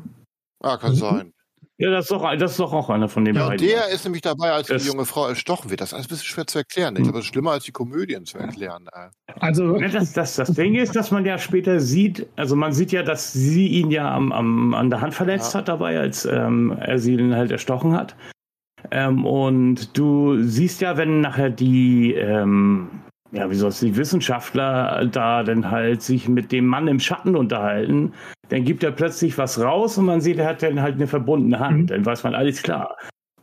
Ah, 0.63 0.77
kann 0.77 0.91
Mhm. 0.93 0.95
sein. 0.95 1.31
Ja, 1.77 1.91
das 1.91 2.05
ist 2.05 2.11
doch, 2.11 2.21
das 2.37 2.51
ist 2.51 2.59
doch 2.61 2.71
auch 2.71 2.89
einer 2.89 3.09
von 3.09 3.25
den 3.25 3.35
Ja, 3.35 3.47
beiden. 3.49 3.67
der 3.67 3.89
ist 3.89 4.05
nämlich 4.05 4.21
dabei, 4.21 4.53
als 4.53 4.67
die 4.67 4.73
Das- 4.73 4.87
junge 4.87 5.03
Frau 5.03 5.27
erstochen 5.27 5.69
wird. 5.69 5.81
Das 5.81 5.89
ist 5.89 5.93
alles 5.93 6.05
ein 6.05 6.09
bisschen 6.09 6.25
schwer 6.27 6.47
zu 6.47 6.59
erklären. 6.59 6.93
Ich 6.93 6.99
Hm. 6.99 7.03
glaube, 7.03 7.17
das 7.17 7.25
ist 7.25 7.31
schlimmer 7.33 7.51
als 7.51 7.65
die 7.65 7.73
Komödien 7.73 8.25
zu 8.25 8.37
erklären. 8.37 8.87
Äh. 8.93 9.09
Also, 9.41 9.75
Ja, 9.77 9.89
Das, 9.89 10.13
das, 10.13 10.35
das 10.37 10.53
Ding 10.53 10.75
ist, 10.75 10.95
dass 10.95 11.11
man 11.11 11.25
ja 11.25 11.37
später 11.37 11.81
sieht, 11.81 12.25
also 12.37 12.55
man 12.55 12.71
sieht 12.71 12.93
ja, 12.93 13.03
dass 13.03 13.33
sie 13.33 13.67
ihn 13.67 13.91
ja 13.91 14.09
am, 14.15 14.31
am, 14.31 14.73
an 14.73 14.89
der 14.89 15.01
Hand 15.01 15.13
verletzt 15.13 15.53
Ja. 15.53 15.59
hat 15.59 15.67
dabei, 15.67 15.99
als 15.99 16.23
ähm, 16.23 16.71
er 16.79 16.97
sie 16.97 17.17
dann 17.17 17.35
halt 17.35 17.51
erstochen 17.51 17.91
hat. 17.91 18.15
Ähm, 18.91 19.25
und 19.25 19.97
du 19.97 20.41
siehst 20.41 20.81
ja, 20.81 20.97
wenn 20.97 21.21
nachher 21.21 21.49
die, 21.49 22.13
ähm, 22.13 22.89
ja, 23.31 23.49
wie 23.49 23.55
soll 23.55 23.69
es, 23.69 23.79
die 23.79 23.95
Wissenschaftler 23.95 25.05
da 25.11 25.43
dann 25.43 25.69
halt 25.69 26.01
sich 26.01 26.27
mit 26.29 26.51
dem 26.51 26.65
Mann 26.65 26.87
im 26.87 26.99
Schatten 26.99 27.35
unterhalten, 27.35 28.13
dann 28.49 28.63
gibt 28.63 28.83
er 28.83 28.91
plötzlich 28.91 29.37
was 29.37 29.59
raus 29.59 29.97
und 29.97 30.05
man 30.05 30.21
sieht, 30.21 30.37
er 30.37 30.47
hat 30.47 30.63
dann 30.63 30.81
halt 30.81 30.95
eine 30.95 31.07
verbundene 31.07 31.59
Hand. 31.59 31.83
Mhm. 31.83 31.87
Dann 31.87 32.05
weiß 32.05 32.23
man, 32.23 32.35
alles 32.35 32.61
klar. 32.61 32.95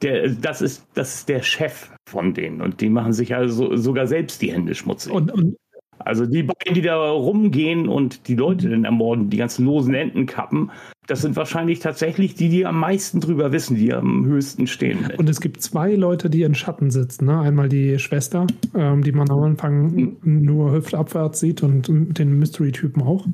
Der, 0.02 0.28
das, 0.28 0.62
ist, 0.62 0.86
das 0.94 1.14
ist 1.16 1.28
der 1.28 1.42
Chef 1.42 1.90
von 2.08 2.34
denen 2.34 2.60
und 2.60 2.80
die 2.80 2.88
machen 2.88 3.12
sich 3.12 3.34
also 3.34 3.76
sogar 3.76 4.06
selbst 4.06 4.42
die 4.42 4.52
Hände 4.52 4.74
schmutzig. 4.74 5.12
und, 5.12 5.30
und 5.32 5.56
Also 6.00 6.26
die 6.26 6.42
beiden, 6.42 6.74
die 6.74 6.82
da 6.82 7.10
rumgehen 7.10 7.88
und 7.88 8.26
die 8.26 8.34
Leute 8.34 8.68
dann 8.68 8.84
ermorden, 8.84 9.30
die 9.30 9.36
ganzen 9.36 9.64
losen 9.64 9.94
Enden 9.94 10.26
kappen, 10.26 10.72
das 11.06 11.20
sind 11.20 11.34
wahrscheinlich 11.36 11.80
tatsächlich 11.80 12.34
die, 12.34 12.48
die 12.48 12.64
am 12.64 12.78
meisten 12.78 13.20
drüber 13.20 13.50
wissen, 13.52 13.76
die 13.76 13.92
am 13.92 14.24
höchsten 14.24 14.66
stehen. 14.66 15.10
Und 15.16 15.28
es 15.28 15.40
gibt 15.40 15.60
zwei 15.60 15.94
Leute, 15.94 16.30
die 16.30 16.42
in 16.42 16.54
Schatten 16.54 16.90
sitzen. 16.90 17.26
Ne? 17.26 17.40
Einmal 17.40 17.68
die 17.68 17.98
Schwester, 17.98 18.46
ähm, 18.74 19.02
die 19.02 19.12
man 19.12 19.28
am 19.30 19.42
Anfang 19.42 20.16
nur 20.22 20.72
hüftabwärts 20.72 21.40
sieht 21.40 21.62
und 21.62 21.88
den 21.88 22.38
Mystery-Typen 22.38 23.02
auch. 23.02 23.26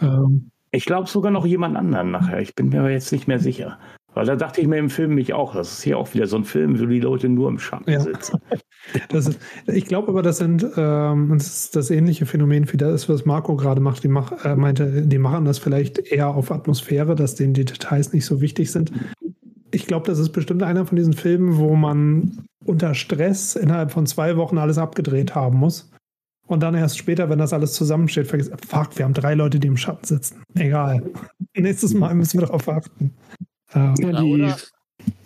Ähm, 0.00 0.50
Ich 0.70 0.84
glaube 0.86 1.08
sogar 1.08 1.30
noch 1.30 1.46
jemand 1.46 1.76
anderen 1.76 2.10
nachher. 2.10 2.40
Ich 2.40 2.54
bin 2.54 2.70
mir 2.70 2.80
aber 2.80 2.90
jetzt 2.90 3.12
nicht 3.12 3.28
mehr 3.28 3.38
sicher. 3.38 3.78
Weil 4.18 4.26
da 4.26 4.34
dachte 4.34 4.60
ich 4.60 4.66
mir 4.66 4.78
im 4.78 4.90
Film 4.90 5.14
mich 5.14 5.32
auch, 5.32 5.54
das 5.54 5.74
ist 5.74 5.82
hier 5.84 5.96
auch 5.96 6.12
wieder 6.12 6.26
so 6.26 6.34
ein 6.34 6.42
Film, 6.42 6.80
wo 6.80 6.86
die 6.86 6.98
Leute 6.98 7.28
nur 7.28 7.48
im 7.48 7.60
Schatten 7.60 7.88
Ja. 7.88 8.00
sitzen. 8.00 8.40
ist, 9.12 9.38
ich 9.68 9.84
glaube 9.84 10.08
aber, 10.08 10.22
das 10.22 10.38
sind 10.38 10.66
ähm, 10.76 11.28
das, 11.34 11.46
ist 11.46 11.76
das 11.76 11.88
ähnliche 11.90 12.26
Phänomen 12.26 12.66
wie 12.72 12.76
das, 12.76 13.08
was 13.08 13.26
Marco 13.26 13.54
gerade 13.54 13.80
macht. 13.80 14.02
Die 14.02 14.08
mach, 14.08 14.44
äh, 14.44 14.56
meinte, 14.56 15.06
die 15.06 15.18
machen 15.18 15.44
das 15.44 15.58
vielleicht 15.58 16.00
eher 16.00 16.30
auf 16.30 16.50
Atmosphäre, 16.50 17.14
dass 17.14 17.36
denen 17.36 17.54
die 17.54 17.64
Details 17.64 18.12
nicht 18.12 18.24
so 18.24 18.40
wichtig 18.40 18.72
sind. 18.72 18.90
Ich 19.70 19.86
glaube, 19.86 20.08
das 20.08 20.18
ist 20.18 20.30
bestimmt 20.30 20.64
einer 20.64 20.84
von 20.84 20.96
diesen 20.96 21.12
Filmen, 21.12 21.56
wo 21.56 21.76
man 21.76 22.44
unter 22.64 22.94
Stress 22.94 23.54
innerhalb 23.54 23.92
von 23.92 24.04
zwei 24.06 24.36
Wochen 24.36 24.58
alles 24.58 24.78
abgedreht 24.78 25.36
haben 25.36 25.58
muss. 25.58 25.92
Und 26.48 26.64
dann 26.64 26.74
erst 26.74 26.98
später, 26.98 27.30
wenn 27.30 27.38
das 27.38 27.52
alles 27.52 27.74
zusammensteht, 27.74 28.26
vergisst, 28.26 28.50
fuck, 28.66 28.98
wir 28.98 29.04
haben 29.04 29.14
drei 29.14 29.34
Leute, 29.34 29.60
die 29.60 29.68
im 29.68 29.76
Schatten 29.76 30.04
sitzen. 30.04 30.42
Egal. 30.56 31.04
Nächstes 31.56 31.94
Mal 31.94 32.16
müssen 32.16 32.40
wir 32.40 32.46
darauf 32.46 32.68
achten. 32.68 33.14
Ähm, 33.74 33.94
Ja, 33.98 34.20
die, 34.22 34.32
oder? 34.34 34.56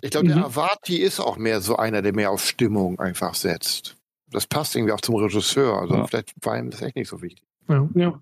Ich 0.01 0.11
glaube, 0.11 0.27
der 0.27 0.37
Mhm. 0.37 0.43
Avati 0.45 0.97
ist 0.97 1.19
auch 1.19 1.37
mehr 1.37 1.61
so 1.61 1.75
einer, 1.77 2.01
der 2.01 2.13
mehr 2.13 2.31
auf 2.31 2.45
Stimmung 2.45 2.99
einfach 2.99 3.33
setzt. 3.35 3.95
Das 4.31 4.47
passt 4.47 4.75
irgendwie 4.75 4.93
auch 4.93 5.01
zum 5.01 5.15
Regisseur. 5.15 5.79
Also 5.79 5.95
Ja. 5.95 6.07
vielleicht 6.07 6.33
war 6.41 6.57
ihm 6.57 6.69
das 6.69 6.81
echt 6.81 6.95
nicht 6.95 7.09
so 7.09 7.21
wichtig. 7.21 7.43
ja, 7.69 7.87
ja. 7.95 8.19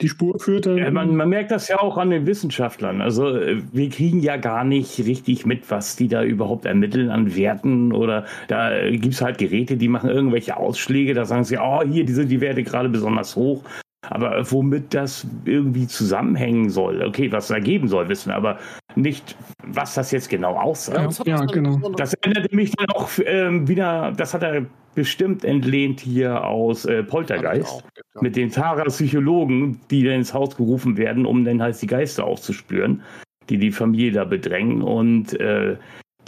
Die 0.00 0.08
Spur 0.08 0.38
führt 0.38 0.66
dann. 0.66 0.76
Ja, 0.78 0.90
man, 0.90 1.16
man 1.16 1.28
merkt 1.28 1.50
das 1.50 1.68
ja 1.68 1.80
auch 1.80 1.96
an 1.96 2.10
den 2.10 2.26
Wissenschaftlern. 2.26 3.00
Also 3.00 3.28
äh, 3.36 3.62
wir 3.72 3.88
kriegen 3.88 4.20
ja 4.20 4.36
gar 4.36 4.64
nicht 4.64 4.98
richtig 5.00 5.46
mit, 5.46 5.70
was 5.70 5.96
die 5.96 6.08
da 6.08 6.22
überhaupt 6.22 6.66
ermitteln 6.66 7.10
an 7.10 7.34
Werten 7.34 7.92
oder 7.92 8.26
da 8.48 8.72
äh, 8.76 8.96
gibt 8.98 9.14
es 9.14 9.22
halt 9.22 9.38
Geräte, 9.38 9.76
die 9.76 9.88
machen 9.88 10.10
irgendwelche 10.10 10.56
Ausschläge, 10.56 11.14
da 11.14 11.24
sagen 11.24 11.44
sie, 11.44 11.56
oh, 11.58 11.82
hier, 11.84 12.04
die 12.04 12.12
sind 12.12 12.28
die 12.28 12.40
Werte 12.40 12.62
gerade 12.64 12.88
besonders 12.90 13.34
hoch. 13.36 13.62
Aber 14.08 14.50
womit 14.50 14.94
das 14.94 15.26
irgendwie 15.44 15.86
zusammenhängen 15.86 16.70
soll, 16.70 17.02
okay, 17.02 17.30
was 17.30 17.44
es 17.44 17.50
ergeben 17.50 17.86
soll, 17.86 18.08
wissen 18.08 18.30
wir, 18.30 18.36
aber 18.36 18.58
nicht, 18.96 19.36
was 19.64 19.94
das 19.94 20.10
jetzt 20.10 20.28
genau 20.28 20.56
aussagt. 20.56 21.24
Ja, 21.24 21.38
ja, 21.38 21.44
genau. 21.44 21.78
Das 21.96 22.14
erinnerte 22.14 22.54
mich 22.54 22.72
dann 22.72 22.88
auch 22.90 23.08
ähm, 23.24 23.68
wieder, 23.68 24.12
das 24.16 24.34
hat 24.34 24.42
er 24.42 24.66
bestimmt 24.94 25.44
entlehnt 25.44 26.00
hier 26.00 26.44
aus 26.44 26.84
äh, 26.84 27.02
Poltergeist 27.02 27.84
mit 28.20 28.36
den 28.36 28.50
Parapsychologen, 28.50 29.80
die 29.90 30.04
dann 30.04 30.14
ins 30.14 30.34
Haus 30.34 30.56
gerufen 30.56 30.96
werden, 30.96 31.24
um 31.24 31.44
dann 31.44 31.62
halt 31.62 31.80
die 31.80 31.86
Geister 31.86 32.24
aufzuspüren, 32.24 33.02
die 33.48 33.56
die 33.56 33.70
Familie 33.70 34.12
da 34.12 34.24
bedrängen. 34.24 34.82
Und 34.82 35.38
äh, 35.40 35.76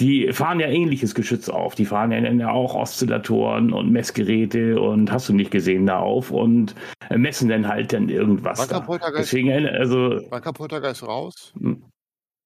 die 0.01 0.33
fahren 0.33 0.61
ja 0.61 0.67
ähnliches 0.67 1.15
Geschütz 1.15 1.49
auf. 1.49 1.75
Die 1.75 1.85
fahren 1.85 2.11
ja 2.41 2.51
auch 2.51 2.75
Oszillatoren 2.75 3.73
und 3.73 3.93
Messgeräte 3.93 4.81
und 4.81 5.13
hast 5.13 5.29
du 5.29 5.33
nicht 5.33 5.51
gesehen 5.51 5.87
da 5.87 5.99
auf 5.99 6.31
und 6.31 6.75
äh, 7.11 7.17
messen 7.17 7.49
dann 7.49 7.69
halt 7.69 7.93
dann 7.93 8.09
irgendwas. 8.09 8.59
Wann 8.59 8.69
kam 8.69 8.81
Da. 8.81 8.87
Poltergeist? 8.87 9.33
Deswegen, 9.33 9.49
äh, 9.49 9.69
also 9.69 10.21
Wann 10.31 10.43
kam 10.43 10.55
Poltergeist 10.55 11.03
raus? 11.07 11.55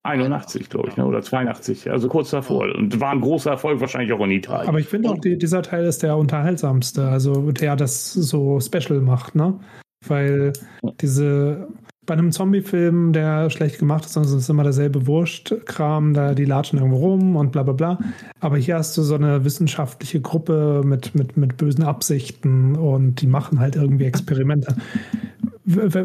81, 0.05 0.69
glaube 0.69 0.89
ich, 0.89 0.97
ne? 0.97 1.07
oder 1.07 1.23
82, 1.23 1.91
also 1.91 2.09
kurz 2.09 2.31
davor. 2.31 2.75
Und 2.75 2.99
war 3.01 3.11
ein 3.13 3.21
großer 3.21 3.51
Erfolg 3.51 3.81
wahrscheinlich 3.81 4.13
auch 4.13 4.25
in 4.25 4.31
Italien. 4.31 4.69
Aber 4.69 4.79
ich 4.79 4.87
finde 4.87 5.11
auch, 5.11 5.19
die, 5.19 5.37
dieser 5.37 5.63
Teil 5.63 5.85
ist 5.85 6.03
der 6.03 6.17
unterhaltsamste, 6.17 7.09
also 7.09 7.51
der 7.53 7.77
das 7.77 8.13
so 8.13 8.61
special 8.61 9.01
macht, 9.01 9.35
ne? 9.35 9.59
Weil 10.07 10.53
diese, 11.01 11.69
bei 12.09 12.15
einem 12.15 12.33
Zombie-Film, 12.33 13.13
der 13.13 13.51
schlecht 13.51 13.79
gemacht 13.79 14.07
ist, 14.07 14.15
sonst 14.15 14.33
ist 14.33 14.49
immer 14.49 14.65
derselbe 14.65 15.07
Wurscht-Kram, 15.07 16.15
da 16.15 16.35
die 16.35 16.47
latschen 16.47 16.79
irgendwo 16.79 16.97
rum 16.97 17.37
und 17.37 17.53
bla 17.53 17.63
bla 17.63 17.75
bla. 17.75 17.99
Aber 18.41 18.57
hier 18.57 18.77
hast 18.77 18.97
du 18.97 19.03
so 19.03 19.15
eine 19.15 19.45
wissenschaftliche 19.45 20.21
Gruppe 20.21 20.83
mit, 20.85 21.15
mit, 21.15 21.37
mit 21.37 21.59
bösen 21.59 21.85
Absichten 21.85 22.77
und 22.77 23.21
die 23.21 23.27
machen 23.27 23.61
halt 23.61 23.77
irgendwie 23.77 24.07
Experimente. 24.07 24.75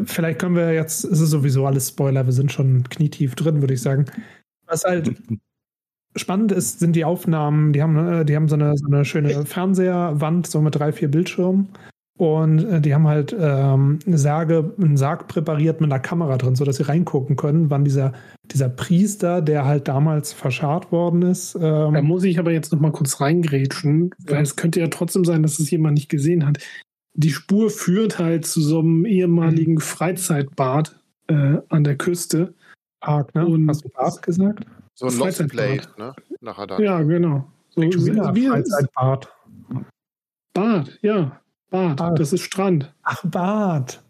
Vielleicht 0.04 0.38
können 0.38 0.56
wir 0.56 0.74
jetzt, 0.74 1.04
es 1.04 1.20
ist 1.20 1.30
sowieso 1.30 1.66
alles 1.66 1.88
Spoiler, 1.88 2.26
wir 2.26 2.34
sind 2.34 2.52
schon 2.52 2.84
knietief 2.90 3.34
drin, 3.34 3.62
würde 3.62 3.74
ich 3.74 3.80
sagen. 3.80 4.04
Was 4.66 4.84
halt 4.84 5.14
spannend 6.16 6.52
ist, 6.52 6.80
sind 6.80 6.94
die 6.96 7.06
Aufnahmen. 7.06 7.72
Die 7.72 7.82
haben, 7.82 7.96
äh, 7.96 8.24
die 8.26 8.36
haben 8.36 8.48
so 8.48 8.56
eine, 8.56 8.76
so 8.76 8.86
eine 8.86 9.06
schöne 9.06 9.46
Fernseherwand, 9.46 10.46
so 10.46 10.60
mit 10.60 10.74
drei, 10.74 10.92
vier 10.92 11.10
Bildschirmen. 11.10 11.68
Und 12.16 12.60
äh, 12.64 12.80
die 12.80 12.94
haben 12.94 13.08
halt 13.08 13.34
ähm, 13.36 13.98
eine 14.06 14.18
Särge, 14.18 14.72
einen 14.80 14.96
Sarg 14.96 15.26
präpariert 15.26 15.80
mit 15.80 15.90
einer 15.90 16.00
Kamera 16.00 16.36
drin, 16.38 16.54
sodass 16.54 16.76
sie 16.76 16.84
reingucken 16.88 17.34
können, 17.34 17.70
wann 17.70 17.84
dieser, 17.84 18.12
dieser 18.52 18.68
Priester, 18.68 19.42
der 19.42 19.64
halt 19.64 19.88
damals 19.88 20.32
verscharrt 20.32 20.92
worden 20.92 21.22
ist. 21.22 21.56
Ähm, 21.56 21.92
Da 21.94 22.02
muss 22.02 22.22
ich 22.22 22.38
aber 22.38 22.52
jetzt 22.52 22.72
noch 22.72 22.78
mal 22.78 22.92
kurz 22.92 23.20
reingrätschen, 23.20 24.10
weil 24.26 24.36
Ja. 24.36 24.40
es 24.42 24.54
könnte 24.54 24.78
ja 24.78 24.86
trotzdem 24.86 25.24
sein, 25.24 25.42
dass 25.42 25.58
es 25.58 25.70
jemand 25.72 25.94
nicht 25.94 26.08
gesehen 26.08 26.46
hat. 26.46 26.58
Die 27.14 27.30
Spur 27.30 27.68
führt 27.70 28.18
halt 28.20 28.46
zu 28.46 28.60
so 28.60 28.78
einem 28.78 29.04
ehemaligen 29.06 29.80
Freizeitbad 29.80 30.96
äh, 31.26 31.58
an 31.68 31.82
der 31.84 31.96
Küste. 31.96 32.54
Park, 33.00 33.34
ne? 33.34 33.44
und- 33.44 33.68
Hast 33.68 33.84
du 33.84 33.88
Bart 33.88 34.22
gesagt? 34.22 34.64
So 34.94 35.06
ein 35.06 35.18
Lost 35.18 35.38
Freizeitbad. 35.38 35.50
Place, 35.56 35.88
ne? 35.98 36.14
Nachher 36.40 36.66
dann. 36.68 36.80
Ja, 36.82 37.02
genau. 37.02 37.44
So, 37.70 37.82
wie, 37.82 38.46
Freizeitbad. 38.48 39.28
Bad, 40.54 40.96
ja. 41.02 41.40
Bad, 41.74 41.96
Bad. 41.96 42.18
das 42.20 42.32
ist 42.32 42.42
Strand. 42.42 42.92
Ach, 43.02 43.22
Bad. 43.24 44.00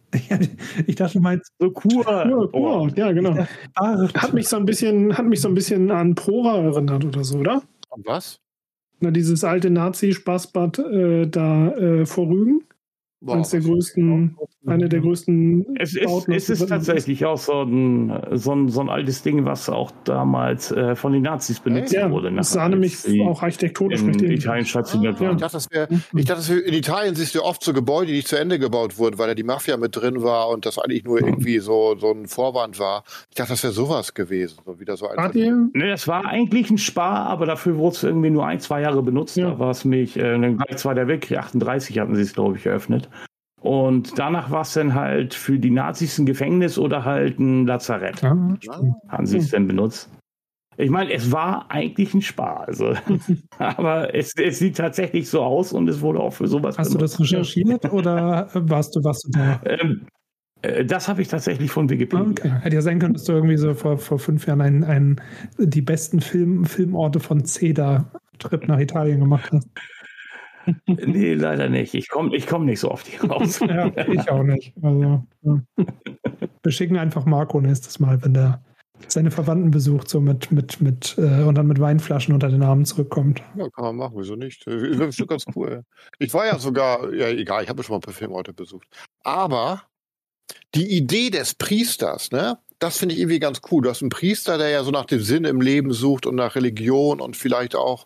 Ich 0.87 0.95
dachte, 0.95 1.15
du 1.15 1.21
meinst 1.21 1.51
so 1.59 1.71
Kur. 1.73 2.05
Ja, 2.09 2.29
Oh. 2.53 2.89
ja, 2.95 3.11
genau. 3.11 3.35
Bart. 3.75 4.15
Hat 4.23 4.33
mich 4.33 4.47
so 4.49 4.57
ein 4.57 4.65
bisschen, 4.65 5.17
hat 5.19 5.25
mich 5.27 5.41
so 5.41 5.49
ein 5.49 5.55
bisschen 5.55 5.91
an 5.91 6.15
Prora 6.15 6.59
erinnert 6.59 7.05
oder 7.05 7.25
so, 7.25 7.39
oder? 7.39 7.63
Und 7.91 8.07
was? 8.07 8.39
Na, 9.01 9.11
dieses 9.11 9.43
alte 9.43 9.71
Nazi-Spaßbad 9.71 10.79
äh, 10.79 11.27
da 11.27 11.69
äh, 11.73 12.07
vor 12.07 12.29
Rügen. 12.29 12.63
Eines 13.27 13.51
der 13.51 13.61
größten, 13.61 14.37
eine 14.67 14.89
der 14.89 15.01
größten. 15.01 15.77
Es 15.79 15.95
ist, 15.95 16.29
es 16.29 16.51
ist 16.51 16.69
tatsächlich 16.69 17.25
auch 17.25 17.39
so 17.39 17.63
ein, 17.63 18.13
so, 18.33 18.53
ein, 18.53 18.69
so 18.69 18.81
ein 18.81 18.91
altes 18.91 19.23
Ding, 19.23 19.45
was 19.47 19.69
auch 19.71 19.93
damals 20.05 20.71
äh, 20.71 20.95
von 20.95 21.13
den 21.13 21.23
Nazis 21.23 21.61
benutzt 21.61 21.93
ja, 21.93 22.11
wurde. 22.11 22.31
Das 22.33 22.53
sah 22.53 22.69
nämlich 22.69 22.99
auch 23.23 23.43
architektonisch 23.43 24.03
in 24.03 24.31
Italien 24.31 24.67
stationiert 24.67 25.21
ah, 25.23 25.33
Ich 25.33 25.39
dachte, 25.39 25.57
das 25.57 25.71
wär, 25.71 25.89
ich 25.91 26.25
dachte, 26.27 26.41
das 26.41 26.51
wär, 26.51 26.67
in 26.67 26.75
Italien 26.75 27.15
siehst 27.15 27.35
du 27.35 27.43
oft 27.43 27.65
so 27.65 27.73
Gebäude, 27.73 28.09
die 28.09 28.13
nicht 28.15 28.29
zu 28.29 28.37
Ende 28.37 28.59
gebaut 28.59 28.99
wurden, 28.99 29.19
weil 29.19 29.29
da 29.29 29.35
die 29.35 29.43
Mafia 29.43 29.77
mit 29.79 29.97
drin 29.97 30.23
war 30.23 30.51
und 30.51 30.67
das 30.67 30.79
eigentlich 30.79 31.05
nur 31.05 31.21
irgendwie 31.21 31.61
so, 31.61 31.97
so 31.97 32.11
ein 32.11 32.27
Vorwand 32.27 32.79
war. 32.79 33.05
Ich 33.31 33.37
dachte, 33.37 33.53
das 33.53 33.63
wäre 33.63 33.73
sowas 33.73 34.13
gewesen. 34.13 34.59
So 34.67 34.81
wieder 34.81 34.97
so 34.97 35.09
ein 35.09 35.31
nee, 35.73 35.89
das 35.89 36.07
war 36.09 36.27
eigentlich 36.27 36.71
ein 36.71 36.79
Spar, 36.79 37.27
aber 37.27 37.47
dafür 37.47 37.79
wurde 37.79 37.97
es 37.97 38.03
irgendwie 38.03 38.31
nur 38.31 38.47
ein, 38.47 38.61
zwei 38.61 38.83
Jahre 38.83 39.03
benutzt. 39.03 39.37
Ja. 39.37 39.51
Da 39.51 39.59
war 39.59 39.71
es 39.71 39.85
mich, 39.85 40.17
äh, 40.17 40.39
dann 40.39 40.59
gleich 40.59 40.85
war 40.85 40.95
der 40.95 41.09
Weltkrieg, 41.09 41.39
38 41.39 41.99
hatten 41.99 42.15
sie 42.15 42.23
es, 42.23 42.35
glaube 42.35 42.57
ich, 42.57 42.67
eröffnet. 42.67 43.09
Und 43.65 44.19
danach 44.19 44.51
war 44.51 44.61
es 44.61 44.75
dann 44.75 44.93
halt 44.93 45.33
für 45.33 45.59
die 45.59 45.71
Nazis 45.71 46.19
ein 46.19 46.27
Gefängnis 46.27 46.79
oder 46.79 47.07
halt 47.07 47.39
ein 47.39 47.67
Lazarett. 47.67 48.21
Ja, 48.21 48.37
Haben 49.09 49.25
sie 49.25 49.39
es 49.39 49.49
denn 49.49 49.67
benutzt. 49.67 50.11
Ich 50.77 50.91
meine, 50.91 51.11
es 51.11 51.33
war 51.33 51.71
eigentlich 51.71 52.13
ein 52.13 52.21
Spar, 52.21 52.69
also. 52.69 52.93
aber 53.59 54.15
es, 54.15 54.33
es, 54.37 54.59
sieht 54.59 54.77
tatsächlich 54.77 55.31
so 55.31 55.41
aus 55.41 55.73
und 55.73 55.89
es 55.89 56.03
wurde 56.03 56.21
auch 56.21 56.35
für 56.35 56.47
sowas 56.47 56.77
Hast 56.77 56.93
benutzt. 56.93 57.19
du 57.19 57.23
das 57.23 57.33
recherchiert 57.33 57.85
oder 57.93 58.51
warst 58.53 58.97
du, 58.97 59.03
warst 59.03 59.25
du 59.25 59.31
da? 59.31 59.63
Ähm, 59.65 60.03
äh, 60.61 60.85
das 60.85 61.09
habe 61.09 61.23
ich 61.23 61.29
tatsächlich 61.29 61.71
von 61.71 61.89
Wikipedia. 61.89 62.27
Okay. 62.27 62.53
Hätte 62.61 62.77
ja 62.77 62.83
sein 62.83 62.99
können, 62.99 63.15
dass 63.15 63.25
du 63.25 63.33
irgendwie 63.33 63.57
so 63.57 63.73
vor, 63.73 63.97
vor 63.97 64.19
fünf 64.19 64.47
Jahren 64.47 64.61
einen, 64.61 64.85
einen, 64.85 65.21
die 65.57 65.81
besten 65.81 66.21
Film, 66.21 66.67
Filmorte 66.67 67.19
von 67.19 67.47
Ceda-Trip 67.47 68.69
nach 68.69 68.79
Italien 68.79 69.21
gemacht 69.21 69.51
hast. 69.53 69.69
Nee, 70.87 71.35
leider 71.35 71.69
nicht. 71.69 71.95
Ich 71.95 72.09
komme 72.09 72.35
ich 72.37 72.47
komm 72.47 72.65
nicht 72.65 72.81
so 72.81 72.91
oft 72.91 73.07
hier 73.07 73.31
raus. 73.31 73.59
ja, 73.69 73.91
ich 74.09 74.31
auch 74.31 74.43
nicht. 74.43 74.73
Also, 74.83 75.01
ja. 75.03 75.27
Wir 76.63 76.73
schicken 76.73 76.97
einfach 76.97 77.25
Marco 77.25 77.61
nächstes 77.61 78.01
Mal, 78.01 78.23
wenn 78.23 78.35
der 78.35 78.63
seine 79.09 79.31
Verwandten 79.31 79.71
besucht, 79.71 80.09
so 80.09 80.21
mit, 80.21 80.51
mit, 80.51 80.81
mit, 80.81 81.17
äh, 81.19 81.43
und 81.43 81.57
dann 81.57 81.67
mit 81.67 81.81
Weinflaschen 81.81 82.33
unter 82.33 82.49
den 82.49 82.63
Armen 82.63 82.85
zurückkommt. 82.85 83.43
Ja, 83.57 83.69
kann 83.71 83.85
man 83.85 83.97
machen, 83.97 84.15
wieso 84.17 84.35
nicht? 84.35 84.67
Das 84.67 84.75
ist 84.83 84.99
bestimmt 84.99 85.31
ganz 85.31 85.45
cool. 85.55 85.85
Ich 86.19 86.33
war 86.33 86.47
ja 86.47 86.59
sogar, 86.59 87.13
ja, 87.13 87.29
egal, 87.29 87.63
ich 87.63 87.69
habe 87.69 87.83
schon 87.83 87.95
mal 87.95 87.99
ein 87.99 88.03
paar 88.03 88.15
Filmorte 88.15 88.53
besucht. 88.53 88.87
Aber 89.23 89.83
die 90.75 90.97
Idee 90.97 91.31
des 91.31 91.55
Priesters, 91.55 92.31
ne, 92.31 92.59
das 92.79 92.99
finde 92.99 93.15
ich 93.15 93.21
irgendwie 93.21 93.41
ganz 93.41 93.61
cool. 93.71 93.83
Du 93.83 93.91
hast 93.91 94.03
einen 94.03 94.11
Priester, 94.11 94.59
der 94.59 94.69
ja 94.69 94.85
so 94.85 94.91
nach 94.91 95.07
dem 95.07 95.21
Sinn 95.21 95.45
im 95.45 95.61
Leben 95.61 95.93
sucht 95.93 96.27
und 96.27 96.35
nach 96.35 96.55
Religion 96.55 97.21
und 97.21 97.37
vielleicht 97.37 97.75
auch 97.75 98.05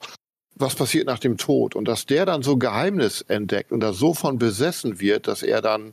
was 0.58 0.74
passiert 0.74 1.06
nach 1.06 1.18
dem 1.18 1.36
Tod 1.36 1.76
und 1.76 1.86
dass 1.86 2.06
der 2.06 2.26
dann 2.26 2.42
so 2.42 2.56
Geheimnis 2.56 3.22
entdeckt 3.22 3.72
und 3.72 3.80
da 3.80 3.92
so 3.92 4.14
von 4.14 4.38
besessen 4.38 5.00
wird, 5.00 5.28
dass 5.28 5.42
er 5.42 5.62
dann 5.62 5.92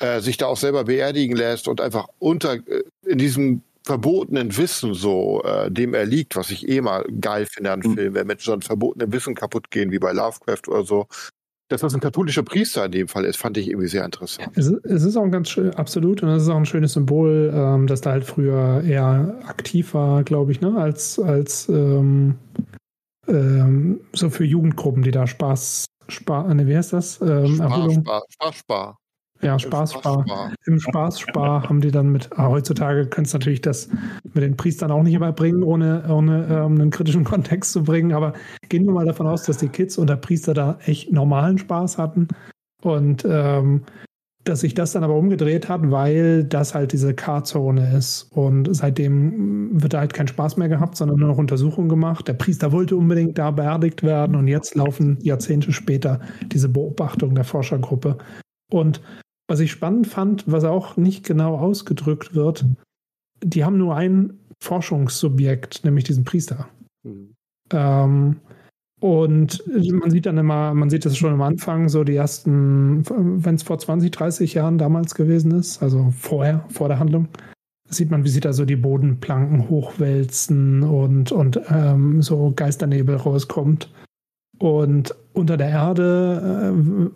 äh, 0.00 0.20
sich 0.20 0.36
da 0.36 0.46
auch 0.46 0.56
selber 0.56 0.84
beerdigen 0.84 1.36
lässt 1.36 1.68
und 1.68 1.80
einfach 1.80 2.08
unter 2.18 2.54
äh, 2.54 2.84
in 3.06 3.18
diesem 3.18 3.62
verbotenen 3.84 4.56
Wissen 4.56 4.94
so 4.94 5.42
äh, 5.44 5.70
dem 5.70 5.94
erliegt, 5.94 6.36
was 6.36 6.50
ich 6.50 6.68
eh 6.68 6.80
mal 6.80 7.04
geil 7.20 7.46
finde 7.46 7.72
an 7.72 7.80
mhm. 7.80 7.94
Filmen, 7.94 8.14
wenn 8.14 8.26
Menschen 8.26 8.46
so 8.46 8.52
ein 8.52 8.62
verbotenes 8.62 9.12
Wissen 9.12 9.34
kaputt 9.34 9.70
gehen, 9.70 9.90
wie 9.90 9.98
bei 9.98 10.12
Lovecraft 10.12 10.68
oder 10.68 10.84
so. 10.84 11.06
Dass 11.70 11.82
das 11.82 11.94
ein 11.94 12.00
katholischer 12.00 12.42
Priester 12.42 12.86
in 12.86 12.92
dem 12.92 13.08
Fall 13.08 13.24
ist, 13.24 13.36
fand 13.36 13.58
ich 13.58 13.68
irgendwie 13.68 13.88
sehr 13.88 14.04
interessant. 14.04 14.50
Es, 14.56 14.68
es 14.68 15.02
ist 15.04 15.16
auch 15.16 15.22
ein 15.22 15.30
ganz 15.30 15.50
schön, 15.50 15.74
absolut, 15.74 16.22
und 16.22 16.30
es 16.30 16.44
ist 16.44 16.48
auch 16.48 16.56
ein 16.56 16.64
schönes 16.64 16.94
Symbol, 16.94 17.52
ähm, 17.54 17.86
dass 17.86 18.00
da 18.00 18.12
halt 18.12 18.24
früher 18.24 18.82
eher 18.86 19.38
aktiv 19.46 19.92
war, 19.92 20.22
glaube 20.22 20.52
ich, 20.52 20.62
ne, 20.62 20.74
als, 20.78 21.18
als 21.18 21.68
ähm, 21.68 22.36
ähm, 23.28 24.00
so 24.12 24.30
für 24.30 24.44
Jugendgruppen, 24.44 25.02
die 25.02 25.10
da 25.10 25.26
Spaß, 25.26 25.86
Spar, 26.08 26.52
ne, 26.54 26.66
wie 26.66 26.76
heißt 26.76 26.92
das? 26.92 27.20
Ähm, 27.20 27.56
Spar, 27.56 27.90
Spar, 27.90 28.22
Spar, 28.28 28.52
Spar. 28.52 28.98
Ja, 29.40 29.58
Spaß, 29.58 29.92
Spar. 29.92 30.24
Spar. 30.26 30.52
Im 30.66 30.80
Spaß, 30.80 31.20
Spar 31.20 31.68
haben 31.68 31.80
die 31.80 31.92
dann 31.92 32.10
mit, 32.10 32.30
ah, 32.32 32.48
heutzutage 32.48 33.06
könntest 33.06 33.34
du 33.34 33.38
natürlich 33.38 33.60
das 33.60 33.88
mit 34.24 34.42
den 34.42 34.56
Priestern 34.56 34.90
auch 34.90 35.02
nicht 35.02 35.14
überbringen, 35.14 35.62
ohne, 35.62 36.04
ohne 36.08 36.46
ähm, 36.50 36.80
einen 36.80 36.90
kritischen 36.90 37.24
Kontext 37.24 37.72
zu 37.72 37.84
bringen, 37.84 38.12
aber 38.12 38.32
gehen 38.68 38.84
wir 38.84 38.92
mal 38.92 39.06
davon 39.06 39.28
aus, 39.28 39.44
dass 39.44 39.58
die 39.58 39.68
Kids 39.68 39.96
und 39.96 40.08
der 40.08 40.16
Priester 40.16 40.54
da 40.54 40.78
echt 40.84 41.12
normalen 41.12 41.58
Spaß 41.58 41.98
hatten 41.98 42.28
und 42.82 43.24
ähm, 43.28 43.84
dass 44.48 44.60
sich 44.60 44.74
das 44.74 44.92
dann 44.92 45.04
aber 45.04 45.14
umgedreht 45.14 45.68
hat, 45.68 45.90
weil 45.90 46.44
das 46.44 46.74
halt 46.74 46.92
diese 46.92 47.14
K-Zone 47.14 47.96
ist. 47.96 48.30
Und 48.32 48.74
seitdem 48.74 49.82
wird 49.82 49.92
da 49.92 50.00
halt 50.00 50.14
kein 50.14 50.28
Spaß 50.28 50.56
mehr 50.56 50.68
gehabt, 50.68 50.96
sondern 50.96 51.18
nur 51.18 51.28
noch 51.28 51.38
Untersuchungen 51.38 51.88
gemacht. 51.88 52.26
Der 52.28 52.32
Priester 52.32 52.72
wollte 52.72 52.96
unbedingt 52.96 53.36
da 53.38 53.50
beerdigt 53.50 54.02
werden 54.02 54.36
und 54.36 54.48
jetzt 54.48 54.74
laufen 54.74 55.18
Jahrzehnte 55.20 55.72
später 55.72 56.20
diese 56.46 56.68
Beobachtungen 56.68 57.34
der 57.34 57.44
Forschergruppe. 57.44 58.18
Und 58.70 59.00
was 59.48 59.60
ich 59.60 59.70
spannend 59.70 60.06
fand, 60.06 60.50
was 60.50 60.64
auch 60.64 60.96
nicht 60.96 61.26
genau 61.26 61.56
ausgedrückt 61.56 62.34
wird, 62.34 62.64
die 63.42 63.64
haben 63.64 63.78
nur 63.78 63.96
ein 63.96 64.38
Forschungssubjekt, 64.62 65.84
nämlich 65.84 66.04
diesen 66.04 66.24
Priester. 66.24 66.68
Mhm. 67.04 67.34
Ähm, 67.72 68.36
und 69.00 69.62
man 69.92 70.10
sieht 70.10 70.26
dann 70.26 70.38
immer, 70.38 70.74
man 70.74 70.90
sieht 70.90 71.04
das 71.04 71.16
schon 71.16 71.32
am 71.32 71.42
Anfang, 71.42 71.88
so 71.88 72.02
die 72.02 72.16
ersten, 72.16 73.04
wenn 73.08 73.54
es 73.54 73.62
vor 73.62 73.78
20, 73.78 74.10
30 74.10 74.54
Jahren 74.54 74.78
damals 74.78 75.14
gewesen 75.14 75.52
ist, 75.52 75.82
also 75.82 76.12
vorher, 76.18 76.64
vor 76.68 76.88
der 76.88 76.98
Handlung, 76.98 77.28
sieht 77.88 78.10
man, 78.10 78.24
wie 78.24 78.28
sie 78.28 78.40
da 78.40 78.52
so 78.52 78.64
die 78.64 78.76
Bodenplanken 78.76 79.68
hochwälzen 79.68 80.82
und, 80.82 81.30
und 81.30 81.60
ähm, 81.70 82.22
so 82.22 82.52
Geisternebel 82.54 83.16
rauskommt. 83.16 83.92
Und 84.58 85.14
unter 85.32 85.56
der 85.56 85.68
Erde, 85.68 86.74
äh, 86.74 87.10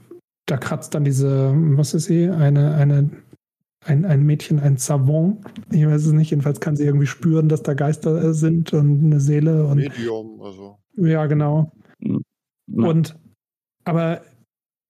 da 0.47 0.57
kratzt 0.57 0.95
dann 0.95 1.05
diese, 1.05 1.53
was 1.55 1.95
ist 1.95 2.05
sie, 2.05 2.29
eine, 2.29 2.75
eine, 2.75 3.11
ein, 3.85 4.05
ein 4.05 4.23
Mädchen, 4.23 4.61
ein 4.61 4.77
Savant. 4.77 5.38
Ich 5.73 5.85
weiß 5.85 6.07
es 6.07 6.12
nicht, 6.12 6.31
jedenfalls 6.31 6.61
kann 6.61 6.77
sie 6.77 6.85
irgendwie 6.85 7.07
spüren, 7.07 7.49
dass 7.49 7.64
da 7.64 7.75
Geister 7.75 8.33
sind 8.33 8.73
und 8.73 9.05
eine 9.05 9.21
Seele. 9.21 9.66
Und, 9.66 9.79
Medium, 9.79 10.40
also. 10.40 10.79
Ja, 10.96 11.26
genau. 11.26 11.72
Ja. 12.00 12.18
Und 12.66 13.16
aber 13.85 14.22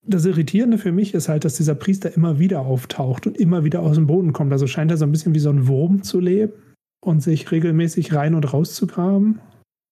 das 0.05 0.25
Irritierende 0.25 0.77
für 0.77 0.91
mich 0.91 1.13
ist 1.13 1.29
halt, 1.29 1.45
dass 1.45 1.55
dieser 1.55 1.75
Priester 1.75 2.13
immer 2.15 2.39
wieder 2.39 2.61
auftaucht 2.61 3.25
und 3.25 3.37
immer 3.37 3.63
wieder 3.63 3.81
aus 3.81 3.95
dem 3.95 4.07
Boden 4.07 4.33
kommt. 4.33 4.51
Also 4.51 4.67
scheint 4.67 4.91
er 4.91 4.97
so 4.97 5.05
ein 5.05 5.11
bisschen 5.11 5.33
wie 5.33 5.39
so 5.39 5.49
ein 5.49 5.67
Wurm 5.67 6.03
zu 6.03 6.19
leben 6.19 6.53
und 7.01 7.21
sich 7.21 7.49
regelmäßig 7.51 8.13
rein 8.13 8.35
und 8.35 8.51
raus 8.53 8.73
zu 8.73 8.87
graben. 8.87 9.39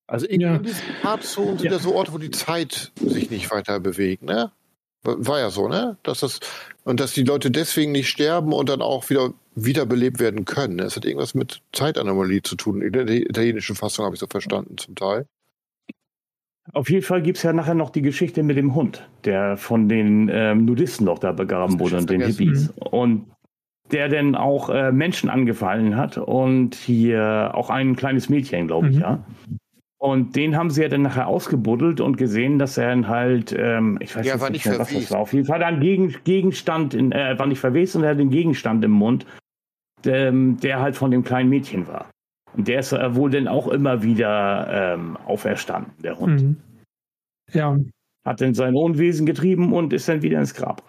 Also 0.07 0.25
in, 0.25 0.41
ja. 0.41 0.57
in 0.57 0.63
diesen 0.63 0.81
Parkzonen 1.01 1.57
sind 1.57 1.65
ja. 1.65 1.71
ja 1.71 1.79
so 1.79 1.95
Orte, 1.95 2.13
wo 2.13 2.17
die 2.17 2.31
Zeit 2.31 2.91
sich 2.99 3.29
nicht 3.29 3.49
weiter 3.51 3.79
bewegt, 3.79 4.23
ne? 4.23 4.51
War 5.03 5.39
ja 5.39 5.49
so, 5.49 5.67
ne? 5.67 5.97
Dass 6.03 6.19
das, 6.19 6.41
und 6.83 6.99
dass 6.99 7.13
die 7.13 7.23
Leute 7.23 7.49
deswegen 7.49 7.91
nicht 7.91 8.09
sterben 8.09 8.53
und 8.53 8.69
dann 8.69 8.81
auch 8.81 9.09
wieder 9.09 9.33
wiederbelebt 9.55 10.19
werden 10.19 10.45
können. 10.45 10.79
Es 10.79 10.95
hat 10.95 11.05
irgendwas 11.05 11.33
mit 11.33 11.61
Zeitanomalie 11.73 12.41
zu 12.41 12.55
tun. 12.55 12.81
In 12.81 12.93
der 12.93 13.09
italienischen 13.09 13.75
Fassung 13.75 14.05
habe 14.05 14.15
ich 14.15 14.19
so 14.19 14.27
verstanden, 14.27 14.77
zum 14.77 14.95
Teil. 14.95 15.25
Auf 16.73 16.89
jeden 16.89 17.03
Fall 17.03 17.21
gibt 17.21 17.37
es 17.37 17.43
ja 17.43 17.53
nachher 17.53 17.73
noch 17.73 17.89
die 17.89 18.01
Geschichte 18.01 18.43
mit 18.43 18.55
dem 18.55 18.75
Hund, 18.75 19.09
der 19.25 19.57
von 19.57 19.89
den 19.89 20.29
ähm, 20.31 20.65
Nudisten 20.65 21.05
noch 21.05 21.19
da 21.19 21.31
begraben 21.31 21.79
wurde 21.79 21.97
und 21.97 22.09
den 22.09 22.21
Hippies. 22.21 22.69
Und 22.91 23.25
der 23.91 24.09
dann 24.09 24.35
auch 24.35 24.69
äh, 24.69 24.91
Menschen 24.91 25.29
angefallen 25.29 25.97
hat 25.97 26.17
und 26.17 26.75
hier 26.75 27.51
auch 27.53 27.69
ein 27.69 27.95
kleines 27.95 28.29
Mädchen, 28.29 28.67
glaube 28.67 28.89
ich, 28.89 28.95
mhm. 28.95 29.01
ja. 29.01 29.23
Und 29.97 30.35
den 30.35 30.55
haben 30.55 30.71
sie 30.71 30.81
ja 30.81 30.87
dann 30.87 31.03
nachher 31.03 31.27
ausgebuddelt 31.27 32.01
und 32.01 32.17
gesehen, 32.17 32.57
dass 32.57 32.75
er 32.77 32.89
dann 32.89 33.07
halt, 33.07 33.53
ähm, 33.55 33.99
ich 34.01 34.15
weiß 34.15 34.25
ja, 34.25 34.35
nicht, 34.35 34.49
nicht 34.51 34.65
mehr, 34.65 34.79
was 34.79 34.91
das 34.91 35.11
war. 35.11 35.19
Auf 35.19 35.33
jeden 35.33 35.45
Fall 35.45 35.61
ein 35.61 35.79
Gegen 35.79 36.15
Gegenstand, 36.23 36.95
in, 36.95 37.11
äh, 37.11 37.37
war 37.37 37.45
nicht 37.45 37.59
verwest 37.59 37.95
und 37.95 38.03
er 38.03 38.11
hat 38.11 38.19
den 38.19 38.31
Gegenstand 38.31 38.83
im 38.83 38.91
Mund, 38.91 39.27
der, 40.03 40.31
der 40.31 40.79
halt 40.79 40.95
von 40.95 41.11
dem 41.11 41.23
kleinen 41.23 41.49
Mädchen 41.49 41.87
war. 41.87 42.09
Und 42.55 42.67
der 42.67 42.79
ist 42.79 42.91
wohl 42.91 43.31
dann 43.31 43.47
auch 43.47 43.67
immer 43.67 44.03
wieder 44.03 44.67
ähm, 44.69 45.17
auferstanden, 45.25 45.93
der 46.03 46.19
Hund. 46.19 46.41
Mhm. 46.41 46.57
Ja. 47.53 47.77
Hat 48.25 48.41
dann 48.41 48.53
sein 48.53 48.75
Unwesen 48.75 49.25
getrieben 49.25 49.73
und 49.73 49.93
ist 49.93 50.07
dann 50.07 50.21
wieder 50.21 50.39
ins 50.39 50.53
Grab. 50.53 50.83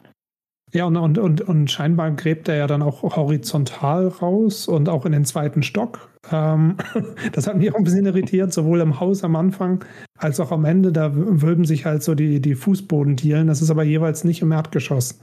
Ja, 0.74 0.86
und, 0.86 0.96
und, 0.96 1.18
und, 1.18 1.42
und 1.42 1.70
scheinbar 1.70 2.12
gräbt 2.12 2.48
er 2.48 2.56
ja 2.56 2.66
dann 2.66 2.80
auch 2.80 3.02
horizontal 3.02 4.08
raus 4.08 4.68
und 4.68 4.88
auch 4.88 5.04
in 5.04 5.12
den 5.12 5.26
zweiten 5.26 5.62
Stock. 5.62 6.10
Ähm, 6.30 6.76
das 7.32 7.46
hat 7.46 7.56
mich 7.56 7.70
auch 7.72 7.76
ein 7.76 7.84
bisschen 7.84 8.06
irritiert, 8.06 8.52
sowohl 8.52 8.80
im 8.80 8.98
Haus 8.98 9.22
am 9.22 9.36
Anfang 9.36 9.84
als 10.16 10.40
auch 10.40 10.50
am 10.50 10.64
Ende. 10.64 10.90
Da 10.90 11.10
wölben 11.14 11.66
sich 11.66 11.84
halt 11.84 12.02
so 12.02 12.14
die, 12.14 12.40
die 12.40 12.54
Fußbodendielen. 12.54 13.48
Das 13.48 13.60
ist 13.60 13.70
aber 13.70 13.82
jeweils 13.82 14.24
nicht 14.24 14.40
im 14.40 14.52
Erdgeschoss. 14.52 15.20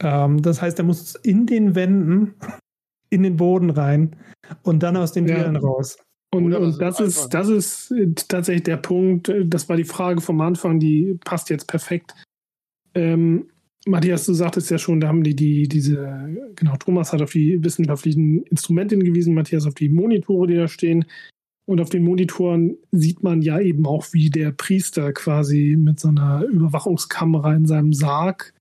Ähm, 0.00 0.42
das 0.42 0.60
heißt, 0.60 0.78
er 0.78 0.84
muss 0.84 1.14
in 1.14 1.46
den 1.46 1.76
Wänden 1.76 2.34
in 3.10 3.22
den 3.22 3.36
Boden 3.36 3.70
rein 3.70 4.16
und 4.62 4.82
dann 4.82 4.96
aus 4.96 5.12
den 5.12 5.26
ja. 5.26 5.50
Raus. 5.50 5.98
Und, 6.32 6.54
und 6.54 6.80
das, 6.80 7.00
ist, 7.00 7.30
das 7.30 7.48
ist 7.48 7.92
tatsächlich 8.28 8.62
der 8.62 8.76
Punkt, 8.76 9.32
das 9.46 9.68
war 9.68 9.76
die 9.76 9.84
Frage 9.84 10.20
vom 10.20 10.40
Anfang, 10.40 10.78
die 10.78 11.18
passt 11.24 11.50
jetzt 11.50 11.66
perfekt. 11.66 12.14
Ähm, 12.94 13.48
Matthias, 13.86 14.26
du 14.26 14.34
sagtest 14.34 14.70
ja 14.70 14.78
schon, 14.78 15.00
da 15.00 15.08
haben 15.08 15.24
die, 15.24 15.34
die 15.34 15.66
diese, 15.66 16.52
genau, 16.54 16.76
Thomas 16.76 17.12
hat 17.12 17.22
auf 17.22 17.32
die 17.32 17.62
wissenschaftlichen 17.64 18.44
Instrumente 18.44 18.94
hingewiesen, 18.94 19.34
Matthias 19.34 19.66
auf 19.66 19.74
die 19.74 19.88
Monitore, 19.88 20.46
die 20.46 20.56
da 20.56 20.68
stehen. 20.68 21.04
Und 21.66 21.80
auf 21.80 21.88
den 21.88 22.04
Monitoren 22.04 22.76
sieht 22.90 23.22
man 23.22 23.42
ja 23.42 23.58
eben 23.58 23.86
auch, 23.86 24.12
wie 24.12 24.28
der 24.28 24.52
Priester 24.52 25.12
quasi 25.12 25.76
mit 25.78 25.98
so 25.98 26.08
einer 26.08 26.44
Überwachungskamera 26.44 27.54
in 27.54 27.66
seinem 27.66 27.92
Sarg. 27.92 28.52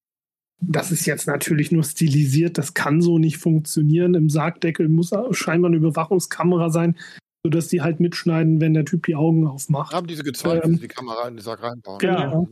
Das 0.61 0.91
ist 0.91 1.05
jetzt 1.05 1.27
natürlich 1.27 1.71
nur 1.71 1.83
stilisiert, 1.83 2.57
das 2.57 2.73
kann 2.73 3.01
so 3.01 3.17
nicht 3.17 3.37
funktionieren. 3.37 4.13
Im 4.13 4.29
Sargdeckel 4.29 4.89
muss 4.89 5.11
scheinbar 5.31 5.69
eine 5.69 5.77
Überwachungskamera 5.77 6.69
sein, 6.69 6.97
sodass 7.43 7.67
die 7.67 7.81
halt 7.81 7.99
mitschneiden, 7.99 8.59
wenn 8.59 8.73
der 8.73 8.85
Typ 8.85 9.05
die 9.05 9.15
Augen 9.15 9.47
aufmacht. 9.47 9.93
Haben 9.93 10.07
diese 10.07 10.23
gezeigt, 10.23 10.65
ähm, 10.65 10.75
sie 10.75 10.81
die 10.81 10.87
Kamera 10.87 11.27
in 11.27 11.35
den 11.35 11.43
Sarg 11.43 11.63
reinbauen. 11.63 11.99
Genau. 11.99 12.49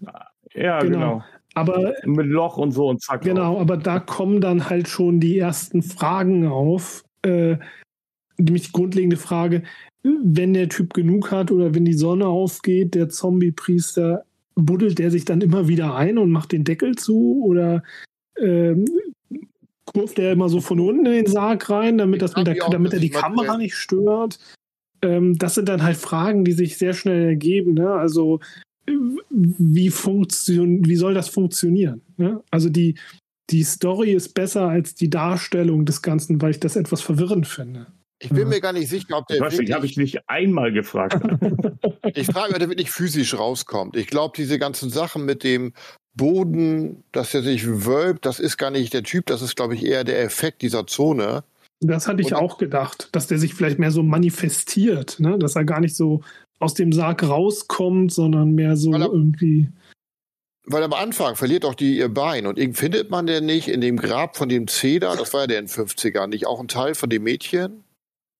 Ja, 0.53 0.79
genau. 0.79 0.97
genau. 0.97 1.23
Aber, 1.53 1.93
Mit 2.05 2.27
Loch 2.27 2.57
und 2.57 2.71
so 2.71 2.87
und 2.87 3.01
zack. 3.01 3.21
Genau, 3.21 3.55
auf. 3.55 3.61
aber 3.61 3.77
da 3.77 3.99
kommen 3.99 4.41
dann 4.41 4.69
halt 4.69 4.87
schon 4.87 5.19
die 5.19 5.39
ersten 5.39 5.81
Fragen 5.81 6.47
auf. 6.47 7.03
Äh, 7.23 7.57
nämlich 8.37 8.67
die 8.67 8.71
grundlegende 8.71 9.17
Frage, 9.17 9.63
wenn 10.03 10.53
der 10.53 10.69
Typ 10.69 10.93
genug 10.93 11.31
hat 11.31 11.51
oder 11.51 11.73
wenn 11.73 11.83
die 11.83 11.93
Sonne 11.93 12.27
aufgeht, 12.27 12.95
der 12.95 13.09
Zombie-Priester, 13.09 14.23
buddelt 14.57 14.99
der 14.99 15.11
sich 15.11 15.23
dann 15.23 15.41
immer 15.41 15.67
wieder 15.67 15.95
ein 15.95 16.17
und 16.17 16.31
macht 16.31 16.51
den 16.51 16.63
Deckel 16.63 16.95
zu 16.95 17.43
oder 17.45 17.83
ähm, 18.39 18.85
kurft 19.85 20.19
er 20.19 20.33
immer 20.33 20.49
so 20.49 20.59
von 20.59 20.79
unten 20.79 21.05
in 21.05 21.11
den 21.13 21.27
Sarg 21.27 21.69
rein, 21.69 21.97
damit, 21.97 22.21
das 22.21 22.35
mit 22.35 22.47
der, 22.47 22.55
damit 22.69 22.93
er 22.93 22.99
die 22.99 23.09
Kamera 23.09 23.57
nicht 23.57 23.75
stört? 23.75 24.39
Ähm, 25.01 25.37
das 25.37 25.55
sind 25.55 25.69
dann 25.69 25.83
halt 25.83 25.97
Fragen, 25.97 26.43
die 26.43 26.51
sich 26.51 26.77
sehr 26.77 26.93
schnell 26.93 27.23
ergeben. 27.23 27.75
Ne? 27.75 27.89
Also 27.91 28.39
wie, 29.29 29.89
funktion 29.89 30.85
wie 30.85 30.95
soll 30.95 31.13
das 31.13 31.29
funktionieren? 31.29 32.01
Ne? 32.17 32.41
Also 32.51 32.69
die, 32.69 32.97
die 33.49 33.63
Story 33.63 34.11
ist 34.11 34.33
besser 34.33 34.67
als 34.67 34.95
die 34.95 35.09
Darstellung 35.09 35.85
des 35.85 36.01
Ganzen, 36.01 36.41
weil 36.41 36.51
ich 36.51 36.59
das 36.59 36.75
etwas 36.75 37.01
verwirrend 37.01 37.47
finde. 37.47 37.87
Ich 38.19 38.29
bin 38.29 38.47
mir 38.47 38.61
gar 38.61 38.73
nicht 38.73 38.89
sicher, 38.89 39.17
ob 39.17 39.27
der. 39.27 39.45
Ich 39.51 39.71
habe 39.71 39.85
ich 39.85 39.97
nicht 39.97 40.27
einmal 40.27 40.71
gefragt. 40.71 41.15
ich 42.15 42.25
frage, 42.27 42.53
ob 42.53 42.59
der 42.59 42.69
wirklich 42.69 42.91
physisch 42.91 43.37
rauskommt. 43.37 43.95
Ich 43.95 44.07
glaube, 44.07 44.33
diese 44.35 44.57
ganzen 44.57 44.89
Sachen 44.89 45.25
mit 45.25 45.43
dem 45.43 45.73
Boden, 46.15 47.03
dass 47.11 47.33
er 47.33 47.43
sich 47.43 47.85
wölbt, 47.85 48.25
das 48.25 48.39
ist 48.39 48.57
gar 48.57 48.71
nicht 48.71 48.93
der 48.93 49.03
Typ, 49.03 49.27
das 49.27 49.41
ist, 49.41 49.55
glaube 49.55 49.75
ich, 49.75 49.85
eher 49.85 50.03
der 50.03 50.21
Effekt 50.23 50.63
dieser 50.63 50.87
Zone. 50.87 51.43
Das 51.79 52.07
hatte 52.07 52.21
ich 52.21 52.33
Und, 52.33 52.39
auch 52.39 52.57
gedacht, 52.57 53.09
dass 53.11 53.27
der 53.27 53.37
sich 53.37 53.53
vielleicht 53.53 53.77
mehr 53.77 53.91
so 53.91 54.01
manifestiert, 54.01 55.19
ne? 55.19 55.37
dass 55.37 55.55
er 55.55 55.63
gar 55.63 55.79
nicht 55.79 55.95
so 55.95 56.23
aus 56.59 56.73
dem 56.73 56.91
Sarg 56.91 57.21
rauskommt, 57.21 58.11
sondern 58.11 58.51
mehr 58.51 58.75
so 58.75 58.93
er, 58.93 59.01
irgendwie. 59.01 59.69
Weil 60.65 60.81
am 60.81 60.93
Anfang 60.93 61.35
verliert 61.35 61.65
auch 61.65 61.75
die 61.75 61.97
ihr 61.97 62.09
Bein 62.09 62.47
und 62.47 62.57
findet 62.75 63.11
man 63.11 63.27
denn 63.27 63.45
nicht 63.45 63.67
in 63.67 63.79
dem 63.79 63.97
Grab 63.97 64.35
von 64.37 64.49
dem 64.49 64.67
Zeder, 64.67 65.15
das 65.15 65.33
war 65.33 65.41
ja 65.41 65.47
der 65.47 65.59
in 65.59 65.67
den 65.67 65.71
50ern, 65.71 66.27
nicht 66.27 66.47
auch 66.47 66.59
ein 66.59 66.67
Teil 66.67 66.95
von 66.95 67.11
dem 67.11 67.23
Mädchen? 67.23 67.83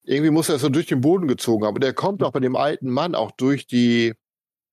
Irgendwie 0.08 0.32
muss 0.32 0.50
er 0.50 0.58
so 0.58 0.70
durch 0.70 0.88
den 0.88 1.02
Boden 1.02 1.28
gezogen 1.28 1.66
haben. 1.66 1.72
Aber 1.72 1.80
der 1.80 1.94
kommt 1.94 2.24
auch 2.24 2.32
bei 2.32 2.40
dem 2.40 2.56
alten 2.56 2.90
Mann 2.90 3.14
auch 3.14 3.32
durch 3.32 3.68
die, 3.68 4.14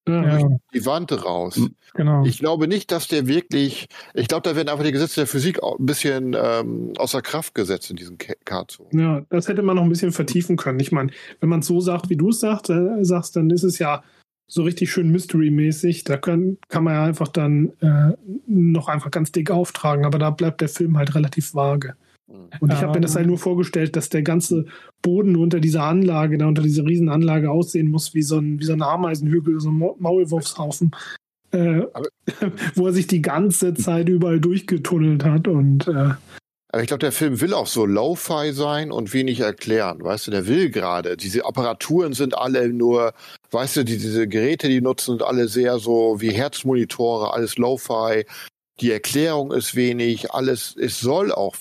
ja. 0.08 0.38
durch 0.38 0.44
die 0.72 0.86
Wand 0.86 1.12
raus. 1.24 1.60
Genau. 1.94 2.24
Ich 2.24 2.38
glaube 2.38 2.68
nicht, 2.68 2.92
dass 2.92 3.08
der 3.08 3.26
wirklich, 3.26 3.88
ich 4.14 4.28
glaube, 4.28 4.48
da 4.48 4.54
werden 4.54 4.68
einfach 4.68 4.84
die 4.84 4.92
Gesetze 4.92 5.22
der 5.22 5.26
Physik 5.26 5.60
ein 5.62 5.84
bisschen 5.84 6.36
ähm, 6.40 6.92
außer 6.98 7.20
Kraft 7.20 7.54
gesetzt 7.54 7.90
in 7.90 7.96
diesem 7.96 8.16
Kazo. 8.44 8.88
Ja, 8.92 9.26
das 9.28 9.48
hätte 9.48 9.62
man 9.62 9.74
noch 9.76 9.82
ein 9.82 9.88
bisschen 9.88 10.12
vertiefen 10.12 10.56
können. 10.56 10.78
Ich 10.78 10.92
meine, 10.92 11.10
wenn 11.40 11.48
man 11.48 11.60
es 11.60 11.66
so 11.66 11.80
sagt, 11.80 12.10
wie 12.10 12.16
du 12.16 12.30
es 12.30 12.38
sagst, 12.38 12.70
äh, 12.70 13.04
sagst, 13.04 13.34
dann 13.34 13.50
ist 13.50 13.64
es 13.64 13.80
ja 13.80 14.04
so 14.46 14.62
richtig 14.62 14.92
schön 14.92 15.10
Mystery-mäßig. 15.10 16.04
Da 16.04 16.16
können, 16.16 16.58
kann 16.68 16.84
man 16.84 16.94
ja 16.94 17.04
einfach 17.04 17.28
dann 17.28 17.72
äh, 17.80 18.12
noch 18.46 18.88
einfach 18.88 19.10
ganz 19.10 19.32
dick 19.32 19.50
auftragen, 19.50 20.04
aber 20.04 20.18
da 20.18 20.30
bleibt 20.30 20.60
der 20.60 20.68
Film 20.68 20.96
halt 20.96 21.14
relativ 21.16 21.54
vage. 21.54 21.96
Mhm. 22.26 22.48
Und 22.60 22.72
ich 22.72 22.80
habe 22.80 22.94
mir 22.94 23.00
das 23.00 23.16
halt 23.16 23.26
nur 23.26 23.38
vorgestellt, 23.38 23.96
dass 23.96 24.08
der 24.08 24.22
ganze 24.22 24.66
Boden 25.02 25.36
unter 25.36 25.60
dieser 25.60 25.84
Anlage, 25.84 26.38
da 26.38 26.46
unter 26.46 26.62
dieser 26.62 26.84
Riesenanlage 26.84 27.50
aussehen 27.50 27.90
muss 27.90 28.14
wie 28.14 28.22
so 28.22 28.38
ein, 28.38 28.60
wie 28.60 28.64
so 28.64 28.72
ein 28.72 28.82
Ameisenhügel, 28.82 29.60
so 29.60 29.70
ein 29.70 29.82
Maulwurfshaufen, 29.98 30.92
äh, 31.52 31.82
wo 32.74 32.86
er 32.86 32.92
sich 32.92 33.06
die 33.06 33.22
ganze 33.22 33.74
Zeit 33.74 34.08
überall 34.08 34.40
durchgetunnelt 34.40 35.24
hat 35.24 35.48
und 35.48 35.88
äh, 35.88 36.10
aber 36.74 36.82
ich 36.82 36.88
glaube, 36.88 36.98
der 36.98 37.12
Film 37.12 37.40
will 37.40 37.54
auch 37.54 37.68
so 37.68 37.86
Lo-Fi 37.86 38.52
sein 38.52 38.90
und 38.90 39.12
wenig 39.14 39.38
erklären. 39.38 40.02
Weißt 40.02 40.26
du, 40.26 40.32
der 40.32 40.48
will 40.48 40.70
gerade. 40.70 41.16
Diese 41.16 41.44
Apparaturen 41.44 42.14
sind 42.14 42.36
alle 42.36 42.68
nur, 42.68 43.12
weißt 43.52 43.76
du, 43.76 43.84
die, 43.84 43.96
diese 43.96 44.26
Geräte, 44.26 44.68
die 44.68 44.80
nutzen, 44.80 45.12
sind 45.12 45.22
alle 45.22 45.46
sehr 45.46 45.78
so 45.78 46.20
wie 46.20 46.32
Herzmonitore, 46.32 47.32
alles 47.32 47.58
Lo-Fi. 47.58 48.26
Die 48.80 48.90
Erklärung 48.90 49.52
ist 49.52 49.76
wenig, 49.76 50.32
alles, 50.32 50.74
es 50.76 50.98
soll 50.98 51.30
auch 51.30 51.54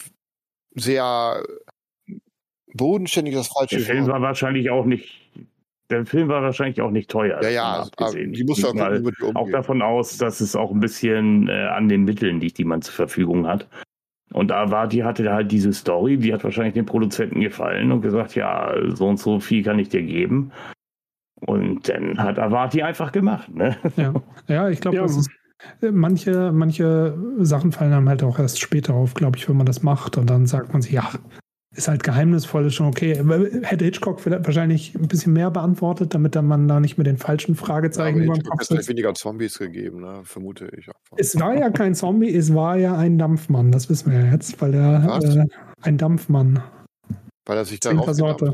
sehr 0.76 1.44
bodenständig 2.74 3.36
das 3.36 3.48
falsche 3.48 3.78
Der 3.78 3.86
Film 3.86 4.08
war 4.08 4.22
wahrscheinlich 4.22 4.70
auch 4.70 4.86
nicht. 4.86 5.32
Der 5.90 6.06
Film 6.06 6.28
war 6.28 6.42
wahrscheinlich 6.42 6.82
auch 6.82 6.90
nicht 6.90 7.10
teuer. 7.10 7.42
Ja, 7.44 7.50
ja, 7.50 7.88
die 8.14 8.44
muss 8.44 8.64
auch, 8.64 8.74
mal, 8.74 9.04
auch 9.36 9.50
davon 9.52 9.82
aus, 9.82 10.18
dass 10.18 10.42
es 10.42 10.56
auch 10.56 10.72
ein 10.72 10.80
bisschen 10.80 11.50
äh, 11.50 11.68
an 11.68 11.88
den 11.88 12.04
Mitteln 12.04 12.40
liegt, 12.40 12.58
die 12.58 12.64
man 12.64 12.82
zur 12.82 12.96
Verfügung 12.96 13.46
hat. 13.48 13.68
Und 14.32 14.52
Avati 14.52 15.00
hatte 15.00 15.32
halt 15.32 15.52
diese 15.52 15.72
Story, 15.74 16.18
die 16.18 16.34
hat 16.34 16.44
wahrscheinlich 16.44 16.74
den 16.74 16.88
Produzenten 16.88 17.42
gefallen 17.42 17.92
und 17.92 18.02
gesagt, 18.02 18.34
ja, 18.34 18.74
so 18.96 19.08
und 19.08 19.20
so 19.20 19.40
viel 19.40 19.62
kann 19.64 19.78
ich 19.78 19.90
dir 19.90 20.02
geben. 20.02 20.52
Und 21.42 21.88
dann 21.88 22.18
hat 22.18 22.40
Avati 22.40 22.82
einfach 22.82 23.12
gemacht. 23.12 23.54
Ne? 23.54 23.78
Ja. 23.98 24.14
ja, 24.48 24.70
ich 24.70 24.82
glaube, 24.82 24.98
ja. 24.98 25.04
das 25.04 25.18
ist 25.18 25.30
Manche, 25.82 26.52
manche 26.52 27.18
Sachen 27.40 27.72
fallen 27.72 27.94
einem 27.94 28.10
halt 28.10 28.24
auch 28.24 28.40
erst 28.40 28.60
später 28.60 28.94
auf, 28.94 29.14
glaube 29.14 29.38
ich, 29.38 29.48
wenn 29.50 29.58
man 29.58 29.66
das 29.66 29.84
macht. 29.84 30.18
Und 30.18 30.30
dann 30.30 30.46
sagt 30.46 30.74
man 30.74 30.82
sich, 30.82 30.92
ja, 30.92 31.10
ist 31.76 31.88
halt 31.88 32.04
geheimnisvoll, 32.04 32.68
ist 32.68 32.76
schon 32.76 32.88
okay. 32.88 33.16
Hätte 33.64 33.86
Hitchcock 33.86 34.22
vielleicht 34.22 34.46
wahrscheinlich 34.46 34.94
ein 34.96 35.08
bisschen 35.08 35.34
mehr 35.34 35.50
beantwortet, 35.50 36.14
damit 36.14 36.36
dann 36.36 36.46
man 36.46 36.68
da 36.68 36.80
nicht 36.80 36.98
mit 36.98 37.08
den 37.08 37.18
falschen 37.18 37.56
Fragezeichen 37.56 38.20
ja, 38.20 38.26
über 38.26 38.36
den 38.36 38.44
Kopf 38.44 38.64
sitzt. 38.64 38.82
Es 38.82 38.88
weniger 38.88 39.14
Zombies 39.14 39.58
gegeben, 39.58 40.02
ne? 40.02 40.22
vermute 40.24 40.66
ich. 40.78 40.88
Einfach. 40.88 41.18
Es 41.18 41.40
war 41.40 41.56
ja 41.58 41.70
kein 41.72 41.96
Zombie, 41.96 42.34
es 42.34 42.54
war 42.54 42.78
ja 42.78 42.96
ein 42.96 43.18
Dampfmann, 43.18 43.72
das 43.72 43.90
wissen 43.90 44.12
wir 44.12 44.20
ja 44.20 44.32
jetzt, 44.34 44.62
weil 44.62 44.76
er 44.76 45.20
äh, 45.24 45.46
ein 45.82 45.98
Dampfmann. 45.98 46.62
Weil 47.46 47.58
er 47.58 47.66
sich 47.66 47.80
da 47.80 48.14
Sorte. 48.14 48.54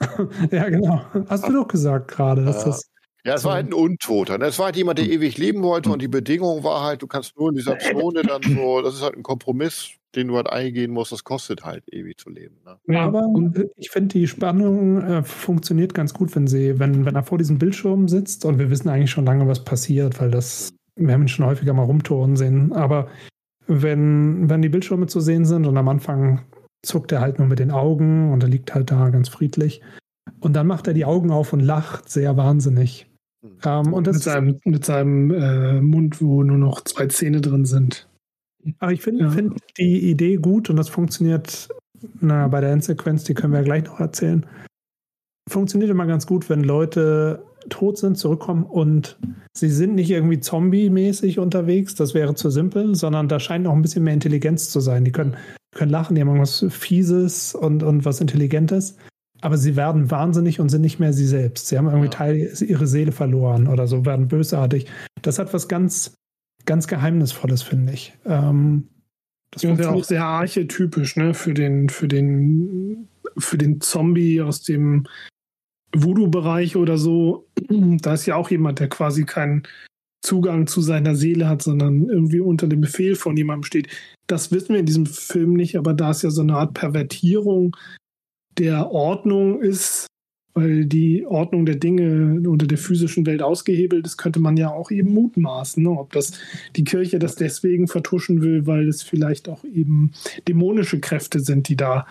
ja, 0.50 0.68
genau. 0.68 1.02
Hast 1.28 1.46
du 1.46 1.52
doch 1.52 1.68
gesagt 1.68 2.08
gerade, 2.08 2.44
dass 2.44 2.60
ja. 2.60 2.66
das 2.66 2.90
ja, 3.24 3.34
es 3.34 3.44
war 3.44 3.54
halt 3.54 3.68
ein 3.68 3.74
Untoter. 3.74 4.38
Ne? 4.38 4.46
Es 4.46 4.58
war 4.58 4.66
halt 4.66 4.76
jemand, 4.76 4.98
der 4.98 5.06
hm. 5.06 5.12
ewig 5.12 5.38
leben 5.38 5.62
wollte 5.62 5.88
hm. 5.88 5.94
und 5.94 6.02
die 6.02 6.08
Bedingung 6.08 6.64
war 6.64 6.82
halt, 6.82 7.02
du 7.02 7.06
kannst 7.06 7.38
nur 7.38 7.50
in 7.50 7.56
dieser 7.56 7.78
Zone 7.78 8.22
dann 8.22 8.42
so, 8.56 8.82
das 8.82 8.94
ist 8.94 9.02
halt 9.02 9.16
ein 9.16 9.22
Kompromiss, 9.22 9.90
den 10.14 10.28
du 10.28 10.36
halt 10.36 10.50
eingehen 10.50 10.90
musst, 10.90 11.12
das 11.12 11.24
kostet 11.24 11.64
halt 11.64 11.84
ewig 11.92 12.18
zu 12.18 12.30
leben. 12.30 12.56
Ne? 12.64 12.76
Ja, 12.86 13.04
aber 13.06 13.28
ich 13.76 13.90
finde, 13.90 14.18
die 14.18 14.26
Spannung 14.26 15.02
äh, 15.02 15.22
funktioniert 15.22 15.94
ganz 15.94 16.14
gut, 16.14 16.34
wenn 16.34 16.46
sie, 16.46 16.78
wenn, 16.78 17.04
wenn 17.04 17.14
er 17.14 17.22
vor 17.22 17.38
diesem 17.38 17.58
Bildschirm 17.58 18.08
sitzt 18.08 18.44
und 18.44 18.58
wir 18.58 18.70
wissen 18.70 18.88
eigentlich 18.88 19.10
schon 19.10 19.26
lange, 19.26 19.46
was 19.46 19.64
passiert, 19.64 20.20
weil 20.20 20.30
das, 20.30 20.72
hm. 20.96 21.06
wir 21.06 21.14
haben 21.14 21.22
ihn 21.22 21.28
schon 21.28 21.46
häufiger 21.46 21.74
mal 21.74 21.84
rumtouren 21.84 22.36
sehen, 22.36 22.72
aber 22.72 23.08
wenn, 23.66 24.50
wenn 24.50 24.62
die 24.62 24.68
Bildschirme 24.68 25.06
zu 25.06 25.20
sehen 25.20 25.44
sind 25.44 25.66
und 25.66 25.76
am 25.76 25.88
Anfang 25.88 26.44
zuckt 26.82 27.12
er 27.12 27.20
halt 27.20 27.38
nur 27.38 27.46
mit 27.46 27.58
den 27.58 27.70
Augen 27.70 28.32
und 28.32 28.42
er 28.42 28.48
liegt 28.48 28.74
halt 28.74 28.90
da 28.90 29.10
ganz 29.10 29.28
friedlich. 29.28 29.80
Und 30.40 30.54
dann 30.54 30.66
macht 30.66 30.86
er 30.86 30.94
die 30.94 31.04
Augen 31.04 31.30
auf 31.30 31.52
und 31.52 31.60
lacht 31.60 32.08
sehr 32.08 32.36
wahnsinnig. 32.36 33.09
Mhm. 33.42 33.58
Ähm, 33.64 33.92
und 33.92 34.06
das 34.06 34.16
mit 34.16 34.22
seinem, 34.22 34.60
mit 34.64 34.84
seinem 34.84 35.30
äh, 35.30 35.80
Mund, 35.80 36.20
wo 36.20 36.42
nur 36.42 36.58
noch 36.58 36.82
zwei 36.84 37.06
Zähne 37.06 37.40
drin 37.40 37.64
sind. 37.64 38.08
Aber 38.78 38.92
ich 38.92 39.02
finde 39.02 39.24
ja. 39.24 39.30
find 39.30 39.58
die 39.78 40.10
Idee 40.10 40.36
gut 40.36 40.68
und 40.68 40.76
das 40.76 40.88
funktioniert 40.88 41.68
na, 42.20 42.48
bei 42.48 42.60
der 42.60 42.72
Endsequenz, 42.72 43.24
die 43.24 43.34
können 43.34 43.52
wir 43.52 43.60
ja 43.60 43.64
gleich 43.64 43.84
noch 43.84 44.00
erzählen. 44.00 44.46
Funktioniert 45.48 45.90
immer 45.90 46.06
ganz 46.06 46.26
gut, 46.26 46.48
wenn 46.48 46.62
Leute 46.62 47.42
tot 47.68 47.98
sind, 47.98 48.16
zurückkommen 48.16 48.64
und 48.64 49.18
sie 49.52 49.68
sind 49.68 49.94
nicht 49.94 50.10
irgendwie 50.10 50.40
zombie-mäßig 50.40 51.38
unterwegs, 51.38 51.94
das 51.94 52.14
wäre 52.14 52.34
zu 52.34 52.50
simpel, 52.50 52.94
sondern 52.94 53.28
da 53.28 53.38
scheint 53.38 53.66
auch 53.66 53.72
ein 53.72 53.82
bisschen 53.82 54.04
mehr 54.04 54.14
Intelligenz 54.14 54.70
zu 54.70 54.80
sein. 54.80 55.04
Die 55.04 55.12
können, 55.12 55.36
können 55.74 55.90
lachen, 55.90 56.14
die 56.14 56.22
haben 56.22 56.28
irgendwas 56.28 56.64
Fieses 56.70 57.54
und, 57.54 57.82
und 57.82 58.04
was 58.04 58.20
Intelligentes 58.20 58.96
aber 59.40 59.56
sie 59.56 59.76
werden 59.76 60.10
wahnsinnig 60.10 60.60
und 60.60 60.68
sind 60.68 60.82
nicht 60.82 61.00
mehr 61.00 61.12
sie 61.12 61.26
selbst. 61.26 61.68
Sie 61.68 61.78
haben 61.78 61.86
irgendwie 61.86 62.06
ja. 62.06 62.10
Teil 62.10 62.52
ihre 62.60 62.86
Seele 62.86 63.12
verloren 63.12 63.68
oder 63.68 63.86
so, 63.86 64.04
werden 64.04 64.28
bösartig. 64.28 64.86
Das 65.22 65.38
hat 65.38 65.52
was 65.54 65.68
ganz, 65.68 66.14
ganz 66.66 66.86
Geheimnisvolles, 66.86 67.62
finde 67.62 67.92
ich. 67.92 68.12
Ähm, 68.26 68.88
das 69.50 69.64
ist 69.64 69.80
ja 69.80 69.90
auch 69.90 70.04
sehr 70.04 70.24
archetypisch, 70.24 71.16
ne, 71.16 71.34
für 71.34 71.54
den, 71.54 71.88
für 71.88 72.06
den, 72.06 73.08
für 73.36 73.58
den 73.58 73.80
Zombie 73.80 74.40
aus 74.40 74.62
dem 74.62 75.06
Voodoo-Bereich 75.94 76.76
oder 76.76 76.98
so. 76.98 77.46
Da 78.02 78.14
ist 78.14 78.26
ja 78.26 78.36
auch 78.36 78.50
jemand, 78.50 78.78
der 78.78 78.88
quasi 78.88 79.24
keinen 79.24 79.64
Zugang 80.22 80.66
zu 80.66 80.82
seiner 80.82 81.16
Seele 81.16 81.48
hat, 81.48 81.62
sondern 81.62 82.08
irgendwie 82.08 82.40
unter 82.40 82.66
dem 82.66 82.82
Befehl 82.82 83.16
von 83.16 83.36
jemandem 83.36 83.64
steht. 83.64 83.88
Das 84.26 84.52
wissen 84.52 84.74
wir 84.74 84.80
in 84.80 84.86
diesem 84.86 85.06
Film 85.06 85.54
nicht, 85.54 85.76
aber 85.76 85.94
da 85.94 86.10
ist 86.10 86.22
ja 86.22 86.30
so 86.30 86.42
eine 86.42 86.56
Art 86.56 86.74
Pervertierung 86.74 87.76
der 88.60 88.92
Ordnung 88.92 89.62
ist, 89.62 90.06
weil 90.54 90.84
die 90.84 91.24
Ordnung 91.26 91.64
der 91.64 91.76
Dinge 91.76 92.48
unter 92.48 92.66
der 92.66 92.78
physischen 92.78 93.24
Welt 93.24 93.42
ausgehebelt 93.42 94.06
ist, 94.06 94.18
könnte 94.18 94.38
man 94.38 94.56
ja 94.56 94.70
auch 94.70 94.90
eben 94.90 95.14
mutmaßen, 95.14 95.82
ne? 95.82 95.90
ob 95.90 96.12
das 96.12 96.38
die 96.76 96.84
Kirche 96.84 97.18
das 97.18 97.36
deswegen 97.36 97.88
vertuschen 97.88 98.42
will, 98.42 98.66
weil 98.66 98.86
es 98.88 99.02
vielleicht 99.02 99.48
auch 99.48 99.64
eben 99.64 100.12
dämonische 100.46 101.00
Kräfte 101.00 101.40
sind, 101.40 101.68
die 101.68 101.76
da 101.76 102.06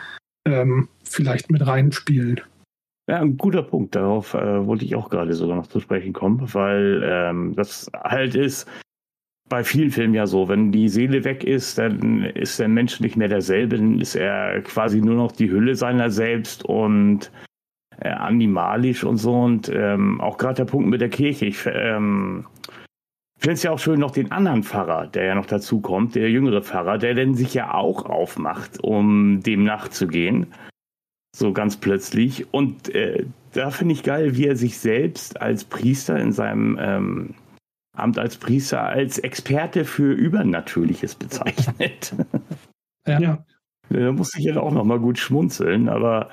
ähm, 0.47 0.87
vielleicht 1.03 1.51
mit 1.51 1.65
reinspielen. 1.65 2.41
Ja, 3.07 3.21
ein 3.21 3.37
guter 3.37 3.63
Punkt. 3.63 3.95
Darauf 3.95 4.33
äh, 4.33 4.65
wollte 4.65 4.85
ich 4.85 4.95
auch 4.95 5.09
gerade 5.09 5.33
sogar 5.33 5.55
noch 5.55 5.67
zu 5.67 5.79
sprechen 5.79 6.13
kommen, 6.13 6.41
weil 6.53 7.01
ähm, 7.03 7.53
das 7.55 7.91
halt 7.93 8.35
ist 8.35 8.67
bei 9.49 9.63
vielen 9.63 9.91
Filmen 9.91 10.13
ja 10.13 10.27
so, 10.27 10.47
wenn 10.47 10.71
die 10.71 10.87
Seele 10.87 11.23
weg 11.23 11.43
ist, 11.43 11.77
dann 11.77 12.23
ist 12.23 12.59
der 12.59 12.67
Mensch 12.67 12.99
nicht 12.99 13.17
mehr 13.17 13.27
derselbe, 13.27 13.77
dann 13.77 13.99
ist 13.99 14.15
er 14.15 14.61
quasi 14.61 15.01
nur 15.01 15.15
noch 15.15 15.31
die 15.31 15.49
Hülle 15.49 15.75
seiner 15.75 16.11
selbst 16.11 16.63
und 16.63 17.31
äh, 17.99 18.09
animalisch 18.09 19.03
und 19.03 19.17
so. 19.17 19.33
Und 19.33 19.69
ähm, 19.73 20.21
auch 20.21 20.37
gerade 20.37 20.55
der 20.55 20.65
Punkt 20.65 20.87
mit 20.87 21.01
der 21.01 21.09
Kirche. 21.09 21.47
Ich 21.47 21.65
ähm, 21.65 22.45
finde 23.39 23.53
es 23.55 23.63
ja 23.63 23.71
auch 23.71 23.79
schön 23.79 23.99
noch 23.99 24.11
den 24.11 24.31
anderen 24.31 24.63
Pfarrer, 24.63 25.07
der 25.07 25.25
ja 25.25 25.35
noch 25.35 25.47
dazu 25.47 25.81
kommt, 25.81 26.15
der 26.15 26.29
jüngere 26.29 26.61
Pfarrer, 26.61 26.97
der 26.97 27.15
denn 27.15 27.33
sich 27.33 27.53
ja 27.53 27.73
auch 27.73 28.05
aufmacht, 28.05 28.83
um 28.83 29.41
dem 29.41 29.63
nachzugehen. 29.63 30.47
So 31.35 31.53
ganz 31.53 31.77
plötzlich. 31.77 32.53
Und 32.53 32.93
äh, 32.93 33.25
da 33.53 33.71
finde 33.71 33.93
ich 33.93 34.03
geil, 34.03 34.35
wie 34.35 34.45
er 34.45 34.55
sich 34.55 34.77
selbst 34.77 35.41
als 35.41 35.63
Priester 35.63 36.17
in 36.19 36.31
seinem 36.31 36.77
ähm, 36.79 37.33
Amt 37.99 38.17
als 38.17 38.37
Priester 38.37 38.83
als 38.83 39.17
Experte 39.17 39.85
für 39.85 40.13
Übernatürliches 40.13 41.15
bezeichnet. 41.15 42.13
Ja. 43.07 43.19
ja. 43.19 43.45
Da 43.89 44.11
muss 44.11 44.35
ich 44.35 44.45
ja 44.45 44.57
auch 44.57 44.71
nochmal 44.71 44.99
gut 44.99 45.17
schmunzeln, 45.17 45.89
aber 45.89 46.29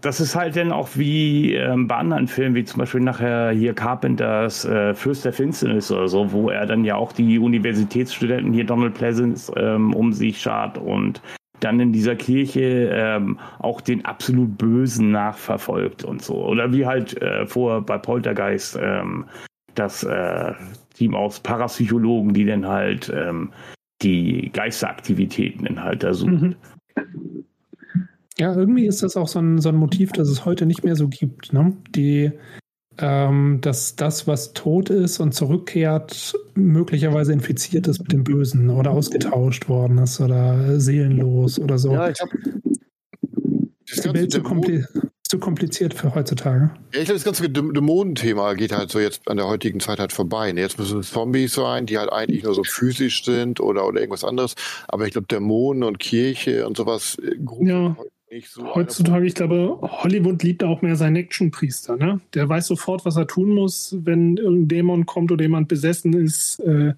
das 0.00 0.20
ist 0.20 0.34
halt 0.34 0.56
dann 0.56 0.72
auch 0.72 0.90
wie 0.94 1.54
ähm, 1.54 1.86
bei 1.86 1.96
anderen 1.96 2.26
Filmen, 2.26 2.54
wie 2.54 2.64
zum 2.64 2.78
Beispiel 2.78 3.00
nachher 3.00 3.50
hier 3.50 3.74
Carpenters 3.74 4.64
äh, 4.64 4.94
Fürst 4.94 5.24
der 5.24 5.32
Finsternis 5.32 5.90
oder 5.90 6.08
so, 6.08 6.32
wo 6.32 6.48
er 6.48 6.66
dann 6.66 6.84
ja 6.84 6.96
auch 6.96 7.12
die 7.12 7.38
Universitätsstudenten 7.38 8.52
hier 8.52 8.64
Donald 8.64 8.94
Pleasance 8.94 9.52
ähm, 9.56 9.94
um 9.94 10.12
sich 10.12 10.40
schart 10.40 10.78
und 10.78 11.20
dann 11.60 11.78
in 11.78 11.92
dieser 11.92 12.16
Kirche 12.16 12.90
ähm, 12.92 13.38
auch 13.58 13.80
den 13.80 14.04
absolut 14.04 14.58
Bösen 14.58 15.10
nachverfolgt 15.10 16.04
und 16.04 16.22
so. 16.22 16.44
Oder 16.44 16.72
wie 16.72 16.86
halt 16.86 17.20
äh, 17.20 17.46
vor 17.46 17.82
bei 17.82 17.98
Poltergeist 17.98 18.78
ähm, 18.80 19.26
das 19.74 20.02
äh, 20.02 20.52
Team 21.02 21.14
aus 21.16 21.40
Parapsychologen, 21.40 22.32
die 22.32 22.46
dann 22.46 22.66
halt 22.66 23.12
ähm, 23.12 23.52
die 24.02 24.50
Geisteraktivitäten 24.52 25.64
dann 25.64 25.82
halt 25.82 26.04
da 26.04 26.14
suchen. 26.14 26.56
Mhm. 26.96 27.44
Ja, 28.38 28.54
irgendwie 28.54 28.86
ist 28.86 29.02
das 29.02 29.16
auch 29.16 29.26
so 29.28 29.40
ein, 29.40 29.58
so 29.58 29.68
ein 29.68 29.74
Motiv, 29.74 30.12
das 30.12 30.28
es 30.28 30.44
heute 30.44 30.64
nicht 30.64 30.84
mehr 30.84 30.94
so 30.94 31.08
gibt. 31.08 31.52
Ne? 31.52 31.76
Die, 31.90 32.30
ähm, 32.98 33.58
dass 33.60 33.96
das, 33.96 34.28
was 34.28 34.52
tot 34.52 34.90
ist 34.90 35.18
und 35.18 35.34
zurückkehrt, 35.34 36.34
möglicherweise 36.54 37.32
infiziert 37.32 37.88
ist 37.88 37.98
mit 37.98 38.12
dem 38.12 38.22
Bösen 38.22 38.70
oder 38.70 38.92
ausgetauscht 38.92 39.68
worden 39.68 39.98
ist 39.98 40.20
oder 40.20 40.78
seelenlos 40.80 41.58
oder 41.58 41.78
so. 41.78 41.92
Ja, 41.92 42.10
ich 42.10 42.18
die 44.00 44.14
Welt 44.14 44.32
so 44.32 44.42
kompliziert 44.42 45.12
zu 45.32 45.38
kompliziert 45.38 45.94
für 45.94 46.14
heutzutage. 46.14 46.70
Ja, 46.92 47.00
ich 47.00 47.06
glaube, 47.06 47.14
das 47.14 47.24
ganze 47.24 47.48
Dämonenthema 47.48 48.52
geht 48.52 48.70
halt 48.72 48.90
so 48.90 49.00
jetzt 49.00 49.26
an 49.28 49.38
der 49.38 49.48
heutigen 49.48 49.80
Zeit 49.80 49.98
halt 49.98 50.12
vorbei. 50.12 50.52
Ne? 50.52 50.60
Jetzt 50.60 50.78
müssen 50.78 51.00
es 51.00 51.10
Zombies 51.10 51.54
sein, 51.54 51.86
die 51.86 51.96
halt 51.96 52.12
eigentlich 52.12 52.42
nur 52.42 52.52
so 52.54 52.64
physisch 52.64 53.24
sind 53.24 53.58
oder, 53.58 53.86
oder 53.86 54.00
irgendwas 54.00 54.24
anderes. 54.24 54.56
Aber 54.88 55.06
ich 55.06 55.12
glaube, 55.12 55.28
Dämonen 55.28 55.84
und 55.84 55.98
Kirche 55.98 56.66
und 56.66 56.76
sowas 56.76 57.16
äh, 57.24 57.36
ja. 57.64 57.96
nicht 58.30 58.50
so. 58.50 58.74
Heutzutage, 58.74 59.24
ich 59.24 59.34
glaube, 59.34 59.78
Hollywood 59.80 60.42
liebt 60.42 60.64
auch 60.64 60.82
mehr 60.82 60.96
seinen 60.96 61.16
Actionpriester. 61.16 61.96
Ne? 61.96 62.20
Der 62.34 62.46
weiß 62.46 62.66
sofort, 62.66 63.06
was 63.06 63.16
er 63.16 63.26
tun 63.26 63.54
muss, 63.54 63.96
wenn 64.02 64.36
irgendein 64.36 64.68
Dämon 64.68 65.06
kommt 65.06 65.32
oder 65.32 65.44
jemand 65.44 65.66
besessen 65.68 66.12
ist. 66.12 66.60
Äh, 66.60 66.92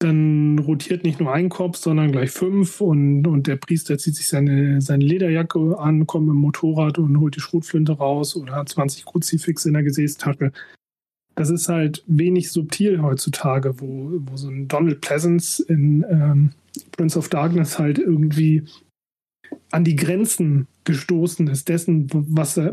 dann 0.00 0.58
rotiert 0.58 1.04
nicht 1.04 1.20
nur 1.20 1.32
ein 1.32 1.50
Kopf, 1.50 1.76
sondern 1.76 2.10
gleich 2.10 2.30
fünf 2.30 2.80
und, 2.80 3.26
und 3.26 3.46
der 3.46 3.56
Priester 3.56 3.98
zieht 3.98 4.16
sich 4.16 4.28
seine, 4.28 4.80
seine 4.80 5.04
Lederjacke 5.04 5.78
an, 5.78 6.06
kommt 6.06 6.28
dem 6.28 6.36
Motorrad 6.36 6.98
und 6.98 7.20
holt 7.20 7.36
die 7.36 7.40
Schrotflinte 7.40 7.92
raus 7.92 8.34
oder 8.34 8.54
hat 8.54 8.70
20 8.70 9.04
Kruzifixe 9.04 9.68
in 9.68 9.74
der 9.74 9.82
Gesäßtasche. 9.82 10.52
Das 11.34 11.50
ist 11.50 11.68
halt 11.68 12.02
wenig 12.06 12.50
subtil 12.50 13.02
heutzutage, 13.02 13.78
wo, 13.80 14.12
wo 14.24 14.36
so 14.36 14.48
ein 14.48 14.68
Donald 14.68 15.02
Pleasance 15.02 15.62
in 15.62 16.04
ähm, 16.08 16.52
Prince 16.92 17.18
of 17.18 17.28
Darkness 17.28 17.78
halt 17.78 17.98
irgendwie 17.98 18.64
an 19.70 19.84
die 19.84 19.96
Grenzen 19.96 20.66
gestoßen 20.84 21.46
ist, 21.48 21.68
dessen, 21.68 22.08
was 22.10 22.56
er 22.56 22.72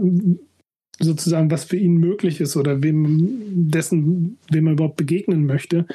sozusagen, 0.99 1.51
was 1.51 1.65
für 1.65 1.77
ihn 1.77 1.97
möglich 1.97 2.39
ist 2.39 2.55
oder 2.55 2.81
wem 2.81 3.69
dessen, 3.69 4.37
wem 4.49 4.67
er 4.67 4.73
überhaupt 4.73 4.97
begegnen 4.97 5.45
möchte. 5.45 5.85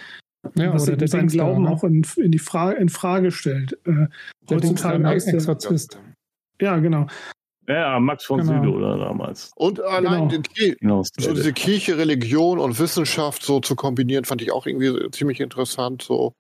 Ja, 0.55 0.75
was 0.75 0.89
oder 0.89 1.07
seinen 1.07 1.29
Glauben 1.29 1.65
ne? 1.65 1.71
auch 1.71 1.85
in, 1.85 2.05
in, 2.17 2.33
die 2.33 2.39
Frage, 2.39 2.79
in 2.79 2.89
Frage 2.89 3.31
stellt. 3.31 3.79
Äh, 3.87 4.07
heutzutage 4.51 5.07
als 5.07 5.27
Exorzist. 5.27 5.99
Ja, 6.61 6.79
genau. 6.79 7.07
Ja, 7.69 8.01
Max 8.01 8.25
von 8.25 8.41
genau. 8.41 8.63
Südow 8.63 8.99
damals. 8.99 9.53
Und 9.55 9.81
allein 9.81 10.29
genau. 10.29 10.43
die, 10.59 10.77
genau. 10.81 11.03
so 11.05 11.33
diese 11.33 11.53
Kirche, 11.53 11.97
Religion 11.97 12.59
und 12.59 12.79
Wissenschaft 12.79 13.43
so 13.43 13.61
zu 13.61 13.77
kombinieren, 13.77 14.25
fand 14.25 14.43
ich 14.43 14.51
auch 14.51 14.67
irgendwie 14.67 15.11
ziemlich 15.13 15.41
interessant. 15.41 16.03
So. 16.03 16.35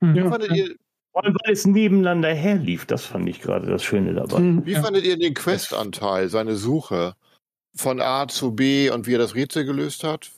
Mhm. 0.00 0.14
Ja. 0.14 0.30
Fandet 0.30 0.52
ihr, 0.52 0.74
Vor 1.12 1.24
allem, 1.24 1.36
weil 1.44 1.52
es 1.54 1.66
nebeneinander 1.66 2.34
herlief, 2.34 2.84
das 2.84 3.06
fand 3.06 3.28
ich 3.28 3.40
gerade 3.40 3.66
das 3.66 3.82
Schöne 3.82 4.12
dabei. 4.12 4.40
Mhm. 4.40 4.66
Wie 4.66 4.72
ja. 4.72 4.82
fandet 4.82 5.04
ihr 5.04 5.18
den 5.18 5.32
Quest-Anteil, 5.32 6.28
seine 6.28 6.54
Suche 6.54 7.14
von 7.74 8.00
A 8.00 8.28
zu 8.28 8.52
B 8.52 8.90
und 8.90 9.06
wie 9.06 9.14
er 9.14 9.18
das 9.18 9.34
Rätsel 9.34 9.64
gelöst 9.64 10.04
hat? 10.04 10.30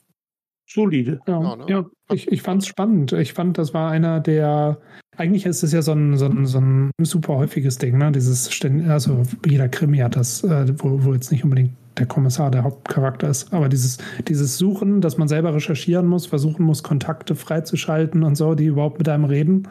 Solide. 0.72 1.20
Ja, 1.26 1.42
ja, 1.42 1.56
ne? 1.56 1.64
ja 1.68 1.84
ich, 2.12 2.30
ich 2.30 2.42
fand 2.42 2.62
es 2.62 2.68
spannend. 2.68 3.12
Ich 3.12 3.32
fand, 3.32 3.58
das 3.58 3.74
war 3.74 3.90
einer 3.90 4.20
der, 4.20 4.78
eigentlich 5.16 5.46
ist 5.46 5.62
es 5.62 5.72
ja 5.72 5.82
so 5.82 5.92
ein, 5.92 6.16
so 6.16 6.26
ein, 6.26 6.46
so 6.46 6.58
ein 6.58 6.90
super 7.02 7.36
häufiges 7.36 7.78
Ding, 7.78 7.98
ne? 7.98 8.12
Dieses, 8.12 8.50
also 8.88 9.22
jeder 9.46 9.68
Krimi 9.68 9.98
hat 9.98 10.16
das, 10.16 10.44
äh, 10.44 10.72
wo, 10.78 11.04
wo 11.04 11.14
jetzt 11.14 11.32
nicht 11.32 11.44
unbedingt 11.44 11.72
der 11.98 12.06
Kommissar 12.06 12.50
der 12.50 12.64
Hauptcharakter 12.64 13.28
ist, 13.28 13.52
aber 13.52 13.68
dieses, 13.68 13.98
dieses 14.26 14.56
Suchen, 14.56 15.00
dass 15.00 15.18
man 15.18 15.28
selber 15.28 15.54
recherchieren 15.54 16.06
muss, 16.06 16.26
versuchen 16.26 16.64
muss, 16.64 16.82
Kontakte 16.82 17.34
freizuschalten 17.34 18.22
und 18.22 18.36
so, 18.36 18.54
die 18.54 18.66
überhaupt 18.66 18.98
mit 18.98 19.08
einem 19.08 19.24
reden. 19.24 19.68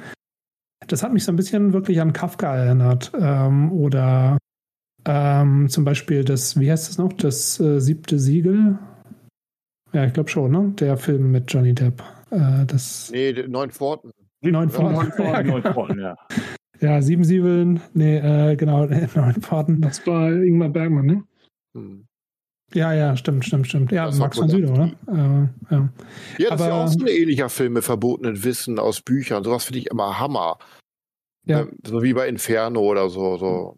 Das 0.88 1.02
hat 1.02 1.14
mich 1.14 1.24
so 1.24 1.32
ein 1.32 1.36
bisschen 1.36 1.74
wirklich 1.74 2.02
an 2.02 2.14
Kafka 2.14 2.56
erinnert. 2.56 3.12
Ähm, 3.20 3.72
oder 3.72 4.38
ähm, 5.06 5.70
zum 5.70 5.86
Beispiel 5.86 6.24
das, 6.24 6.60
wie 6.60 6.72
heißt 6.72 6.90
das 6.90 6.98
noch, 6.98 7.14
das 7.14 7.60
äh, 7.60 7.80
siebte 7.80 8.20
Siegel 8.20 8.78
ja, 9.94 10.06
ich 10.06 10.14
glaube 10.14 10.30
schon, 10.30 10.52
ne? 10.52 10.74
Der 10.80 10.98
Film 10.98 11.32
mit 11.32 11.52
Johnny 11.52 11.74
Depp. 11.74 12.04
Äh, 12.32 12.66
das 12.66 13.10
nee, 13.12 13.34
Neun 13.48 13.72
Pforten. 13.72 14.12
Neun 14.42 14.70
Pforten. 14.70 15.48
Neun 15.48 15.64
Pforten, 15.64 16.00
ja. 16.00 16.16
Ja, 16.80 17.02
Sieben 17.02 17.24
Siebeln, 17.24 17.82
nee, 17.94 18.18
äh, 18.18 18.56
genau, 18.56 18.86
Neun 19.16 19.42
Pforten. 19.42 19.82
Das 19.82 20.06
war 20.08 20.32
Ingmar 20.32 20.70
Bergmann, 20.70 21.06
ne? 21.06 21.24
Hm. 21.74 22.06
Ja, 22.74 22.94
ja, 22.94 23.18
stimmt, 23.18 23.46
stimmt, 23.46 23.68
stimmt. 23.68 23.92
Ja, 23.92 24.06
das 24.06 24.20
Max 24.20 24.38
von 24.38 24.48
Südow, 24.48 24.72
oder? 24.72 24.92
Äh, 25.08 25.74
ja. 25.74 25.90
ja, 26.38 26.50
das 26.52 26.62
ist 26.62 26.68
ja 26.68 26.84
auch 26.84 26.88
so 26.88 27.00
ein 27.00 27.08
ähnlicher 27.08 27.50
Film 27.50 27.74
mit 27.74 27.84
verbotenen 27.84 28.44
Wissen 28.44 28.78
aus 28.78 29.02
Büchern. 29.02 29.44
Sowas 29.44 29.66
finde 29.66 29.80
ich 29.80 29.88
immer 29.88 30.20
Hammer. 30.20 30.60
Ja. 31.46 31.62
Ähm, 31.62 31.78
so 31.84 32.04
wie 32.04 32.14
bei 32.14 32.28
Inferno 32.28 32.82
oder 32.82 33.10
so. 33.10 33.38
so. 33.38 33.78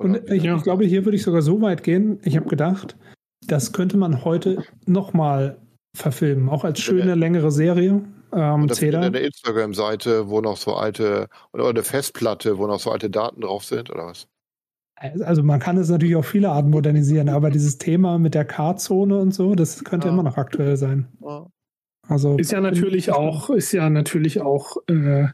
Oder 0.00 0.08
Und 0.08 0.30
ich, 0.30 0.44
ich, 0.44 0.62
glaube, 0.62 0.84
hier 0.84 1.04
würde 1.04 1.16
ich 1.16 1.22
sogar 1.22 1.42
so 1.42 1.60
weit 1.60 1.84
gehen. 1.84 2.18
Ich 2.24 2.36
habe 2.36 2.48
gedacht, 2.48 2.96
das 3.46 3.72
könnte 3.72 3.96
man 3.96 4.24
heute 4.24 4.64
nochmal 4.86 5.58
verfilmen, 5.96 6.48
auch 6.48 6.64
als 6.64 6.80
schöne, 6.80 7.14
längere 7.14 7.50
Serie. 7.52 8.02
Ähm, 8.32 8.66
das 8.66 8.82
eine 8.82 9.18
Instagram-Seite, 9.18 10.28
wo 10.28 10.40
noch 10.40 10.56
so 10.56 10.74
alte, 10.74 11.28
oder 11.52 11.68
eine 11.68 11.84
Festplatte, 11.84 12.58
wo 12.58 12.66
noch 12.66 12.80
so 12.80 12.90
alte 12.90 13.10
Daten 13.10 13.42
drauf 13.42 13.64
sind, 13.64 13.90
oder 13.90 14.06
was? 14.06 14.26
Also 14.96 15.42
man 15.42 15.60
kann 15.60 15.76
es 15.76 15.88
natürlich 15.88 16.16
auf 16.16 16.26
viele 16.26 16.50
Arten 16.50 16.70
modernisieren, 16.70 17.28
aber 17.28 17.50
dieses 17.50 17.78
Thema 17.78 18.18
mit 18.18 18.34
der 18.34 18.44
K-Zone 18.44 19.18
und 19.18 19.34
so, 19.34 19.54
das 19.54 19.84
könnte 19.84 20.08
ja. 20.08 20.12
immer 20.12 20.22
noch 20.22 20.36
aktuell 20.36 20.76
sein. 20.76 21.08
Ja. 21.20 21.46
Also 22.08 22.36
ist 22.36 22.52
ja 22.52 22.60
natürlich 22.60 23.12
auch, 23.12 23.50
ist 23.50 23.72
ja 23.72 23.88
natürlich 23.90 24.40
auch, 24.40 24.76
äh, 24.88 25.28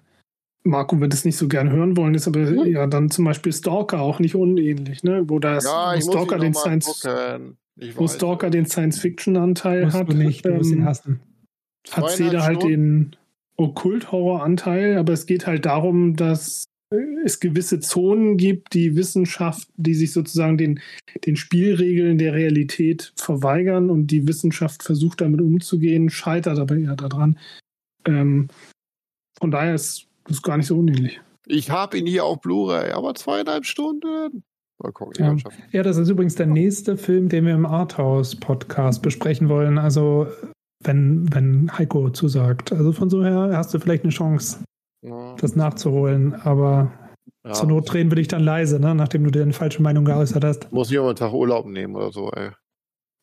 Marco 0.63 1.01
wird 1.01 1.15
es 1.15 1.25
nicht 1.25 1.37
so 1.37 1.49
gern 1.49 1.71
hören 1.71 1.97
wollen, 1.97 2.15
ist 2.15 2.29
aber 2.29 2.41
ja, 2.41 2.65
ja 2.65 2.87
dann 2.87 3.11
zum 3.11 3.25
Beispiel 3.25 3.53
Stalker 3.53 4.01
auch 4.01 4.19
nicht 4.19 4.35
unähnlich, 4.35 5.03
ne? 5.03 5.25
Wo 5.27 5.39
das 5.39 5.65
ja, 5.65 6.01
Stalker 6.01 6.39
den 6.39 6.55
Science, 6.55 7.03
gucken. 7.03 7.57
Wo 7.95 8.09
Stalker 8.09 8.51
den 8.51 8.67
Science-Fiction-Anteil 8.67 9.93
hat. 9.93 10.09
Du 10.09 10.17
nicht, 10.17 10.45
du 10.45 10.53
musst 10.53 10.73
ihn 10.73 10.79
ähm, 10.79 10.85
hassen. 10.85 11.21
Hat 11.91 12.11
Cedar 12.11 12.45
halt 12.45 12.63
den 12.63 13.17
Okkult-Horror-Anteil, 13.57 14.99
aber 14.99 15.13
es 15.13 15.27
geht 15.27 15.47
halt 15.47 15.65
darum, 15.65 16.17
dass 16.17 16.65
es 17.25 17.39
gewisse 17.41 17.79
Zonen 17.81 18.37
gibt, 18.37 18.75
die 18.75 18.97
Wissenschaft, 18.97 19.69
die 19.77 19.95
sich 19.95 20.13
sozusagen 20.13 20.59
den, 20.59 20.81
den 21.25 21.37
Spielregeln 21.37 22.19
der 22.19 22.35
Realität 22.35 23.13
verweigern 23.17 23.91
und 23.91 24.09
die 24.09 24.27
Wissenschaft 24.27 24.83
versucht 24.83 25.21
damit 25.21 25.41
umzugehen, 25.41 26.11
scheitert 26.11 26.59
aber 26.59 26.77
eher 26.77 26.97
daran. 26.97 27.39
Ähm, 28.07 28.49
von 29.39 29.51
daher 29.51 29.75
ist 29.75 30.07
das 30.25 30.43
gar 30.43 30.57
nicht 30.57 30.67
so 30.67 30.79
unähnlich. 30.79 31.21
Ich 31.47 31.71
habe 31.71 31.99
ihn 31.99 32.07
hier 32.07 32.25
auf 32.25 32.41
Blu-ray, 32.41 32.93
aber 32.93 33.15
zweieinhalb 33.15 33.65
Stunden. 33.65 34.43
Mal 34.83 34.93
gucken, 34.93 35.13
ja. 35.19 35.51
ja, 35.73 35.83
das 35.83 35.99
ist 35.99 36.09
übrigens 36.09 36.37
der 36.37 36.47
nächste 36.47 36.97
Film, 36.97 37.29
den 37.29 37.45
wir 37.45 37.55
im 37.55 37.67
Arthouse-Podcast 37.67 39.03
besprechen 39.03 39.51
wollen. 39.51 39.77
Also, 39.77 40.27
wenn, 40.83 41.33
wenn 41.33 41.77
Heiko 41.77 42.11
zusagt. 42.11 42.73
Also 42.73 42.93
von 42.93 43.11
so 43.11 43.23
her 43.23 43.51
hast 43.53 43.75
du 43.75 43.79
vielleicht 43.79 44.05
eine 44.05 44.13
Chance, 44.13 44.65
ja. 45.03 45.37
das 45.37 45.55
nachzuholen. 45.55 46.35
Aber 46.35 46.93
ja. 47.45 47.53
zur 47.53 47.69
Not 47.69 47.93
drehen 47.93 48.11
wir 48.11 48.17
dich 48.17 48.29
dann 48.29 48.43
leise, 48.43 48.81
ne? 48.81 48.95
nachdem 48.95 49.25
du 49.25 49.31
dir 49.31 49.43
eine 49.43 49.53
falsche 49.53 49.83
Meinung 49.83 50.05
geäußert 50.05 50.45
hast. 50.45 50.73
Muss 50.73 50.91
ich 50.91 50.99
auch 50.99 51.03
mal 51.03 51.11
einen 51.11 51.17
Tag 51.17 51.33
Urlaub 51.33 51.67
nehmen 51.67 51.95
oder 51.95 52.11
so, 52.11 52.31
ey. 52.31 52.51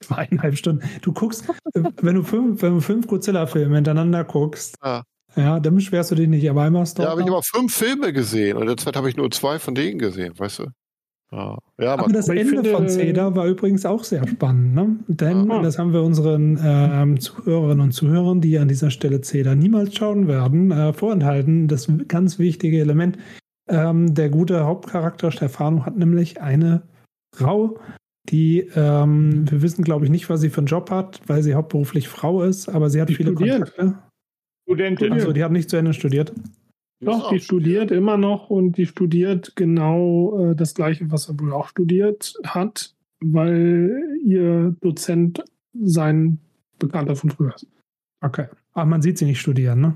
Zweieinhalb 0.04 0.56
Stunden. 0.56 0.88
Du 1.02 1.12
guckst, 1.12 1.52
wenn 1.74 2.16
du 2.16 2.22
fünf, 2.22 2.62
wenn 2.62 2.76
du 2.76 2.82
fünf 2.82 3.08
Godzilla-Filme 3.08 3.76
hintereinander 3.76 4.24
guckst, 4.26 4.76
ja. 4.84 5.02
ja, 5.36 5.60
dann 5.60 5.74
beschwerst 5.74 6.12
du 6.12 6.16
dich 6.16 6.28
nicht. 6.28 6.48
Aber 6.48 6.62
einmal 6.62 6.86
Ja, 7.00 7.10
habe 7.10 7.22
ich 7.22 7.28
aber 7.28 7.42
fünf 7.42 7.74
Filme 7.74 8.14
gesehen 8.14 8.58
und 8.58 8.68
derzeit 8.68 8.96
habe 8.96 9.10
ich 9.10 9.18
nur 9.18 9.32
zwei 9.32 9.58
von 9.58 9.74
denen 9.74 9.98
gesehen, 9.98 10.38
weißt 10.38 10.60
du? 10.60 10.66
Ja. 11.32 11.58
Ja, 11.80 11.94
aber 11.94 12.12
das 12.12 12.30
Ende 12.30 12.46
finde, 12.46 12.72
von 12.72 12.88
Cedar 12.88 13.36
war 13.36 13.46
übrigens 13.48 13.86
auch 13.86 14.04
sehr 14.04 14.26
spannend, 14.28 14.74
ne? 14.74 14.96
Denn 15.08 15.50
ja. 15.50 15.62
das 15.62 15.78
haben 15.78 15.94
wir 15.94 16.02
unseren 16.02 16.58
ähm, 16.64 17.20
Zuhörerinnen 17.20 17.82
und 17.82 17.92
Zuhörern, 17.92 18.40
die 18.42 18.58
an 18.58 18.68
dieser 18.68 18.90
Stelle 18.92 19.22
Cedar 19.22 19.56
niemals 19.56 19.94
schauen 19.94 20.28
werden, 20.28 20.72
äh, 20.72 20.94
vorenthalten. 20.94 21.68
Das 21.68 21.92
ganz 22.08 22.40
wichtige 22.40 22.80
Element. 22.80 23.18
Ähm, 23.70 24.14
der 24.14 24.30
gute 24.30 24.66
Hauptcharakter 24.66 25.32
Stefano 25.32 25.86
hat 25.86 25.98
nämlich 25.98 26.42
eine 26.42 26.84
Frau, 27.36 27.78
die, 28.30 28.70
ähm, 28.76 29.50
wir 29.52 29.62
wissen, 29.62 29.84
glaube 29.84 30.06
ich, 30.06 30.12
nicht, 30.12 30.30
was 30.30 30.42
sie 30.42 30.50
für 30.50 30.60
einen 30.60 30.68
Job 30.68 30.90
hat, 30.90 31.22
weil 31.28 31.44
sie 31.44 31.54
hauptberuflich 31.54 32.08
Frau 32.08 32.44
ist, 32.44 32.70
aber 32.70 32.90
sie 32.90 33.02
hat 33.02 33.10
die 33.10 33.16
viele 33.16 33.34
studiert. 33.34 33.76
Kontakte. 33.76 34.00
Studentin. 34.64 35.14
Also, 35.14 35.34
die 35.34 35.44
hat 35.44 35.52
nicht 35.52 35.70
zu 35.70 35.78
Ende 35.78 35.94
studiert. 35.94 36.34
Doch, 37.00 37.30
die 37.30 37.40
studiert 37.40 37.92
immer 37.92 38.18
noch 38.18 38.50
und 38.50 38.78
die 38.78 38.88
studiert 38.88 39.56
genau 39.56 40.52
äh, 40.52 40.56
das 40.56 40.74
Gleiche, 40.74 41.12
was 41.12 41.30
er 41.30 41.40
wohl 41.40 41.54
auch 41.54 41.68
studiert 41.68 42.34
hat, 42.44 42.96
weil 43.20 44.18
ihr 44.24 44.76
Dozent 44.82 45.44
sein 45.80 46.40
Bekannter 46.80 47.16
von 47.16 47.30
früher 47.30 47.54
ist. 47.54 47.68
Okay. 48.22 48.48
Aber 48.74 48.86
man 48.86 49.02
sieht 49.02 49.18
sie 49.18 49.26
nicht 49.26 49.40
studieren, 49.40 49.82
ne? 49.82 49.96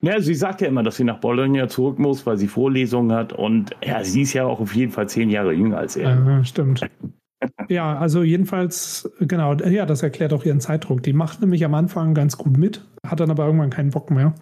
Ja, 0.00 0.20
sie 0.20 0.34
sagt 0.34 0.60
ja 0.60 0.68
immer, 0.68 0.82
dass 0.82 0.96
sie 0.96 1.04
nach 1.04 1.18
Bologna 1.18 1.66
zurück 1.66 1.98
muss, 1.98 2.26
weil 2.26 2.36
sie 2.36 2.46
Vorlesungen 2.46 3.16
hat. 3.16 3.32
Und 3.32 3.70
ja, 3.82 4.04
sie 4.04 4.22
ist 4.22 4.34
ja 4.34 4.44
auch 4.44 4.60
auf 4.60 4.74
jeden 4.74 4.92
Fall 4.92 5.08
zehn 5.08 5.30
Jahre 5.30 5.52
jünger 5.52 5.78
als 5.78 5.96
er. 5.96 6.10
Ja, 6.10 6.44
stimmt. 6.44 6.86
ja, 7.68 7.96
also 7.98 8.22
jedenfalls, 8.22 9.10
genau, 9.20 9.54
ja, 9.54 9.86
das 9.86 10.02
erklärt 10.02 10.34
auch 10.34 10.44
ihren 10.44 10.60
Zeitdruck. 10.60 11.02
Die 11.02 11.14
macht 11.14 11.40
nämlich 11.40 11.64
am 11.64 11.72
Anfang 11.72 12.12
ganz 12.12 12.36
gut 12.36 12.58
mit, 12.58 12.86
hat 13.02 13.20
dann 13.20 13.30
aber 13.30 13.46
irgendwann 13.46 13.70
keinen 13.70 13.90
Bock 13.90 14.10
mehr. 14.10 14.34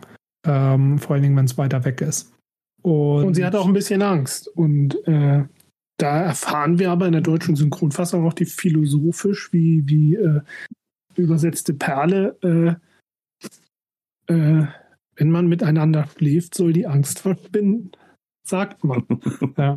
Ähm, 0.45 0.99
vor 0.99 1.15
allen 1.15 1.23
Dingen, 1.23 1.37
wenn 1.37 1.45
es 1.45 1.59
weiter 1.59 1.85
weg 1.85 2.01
ist. 2.01 2.33
Und, 2.83 3.25
und, 3.25 3.35
sie 3.35 3.45
hat 3.45 3.55
auch 3.55 3.67
ein 3.67 3.73
bisschen 3.73 4.03
Angst. 4.03 4.49
Und 4.49 4.97
äh, 5.07 5.45
da 5.99 6.21
erfahren 6.23 6.79
wir 6.79 6.91
aber 6.91 7.07
in 7.07 7.13
der 7.13 7.21
deutschen 7.21 7.55
Synchronfassung 7.55 8.27
auch 8.27 8.33
die 8.33 8.45
philosophisch 8.45 9.53
wie, 9.53 9.87
wie 9.87 10.17
äh, 10.17 10.41
übersetzte 11.15 11.75
Perle. 11.75 12.37
Äh, 12.43 14.33
äh 14.33 14.67
wenn 15.15 15.31
man 15.31 15.47
miteinander 15.47 16.07
schläft, 16.07 16.55
soll 16.55 16.73
die 16.73 16.87
Angst 16.87 17.19
verschwinden, 17.21 17.93
sagt 18.45 18.83
man. 18.83 19.05
ja. 19.59 19.75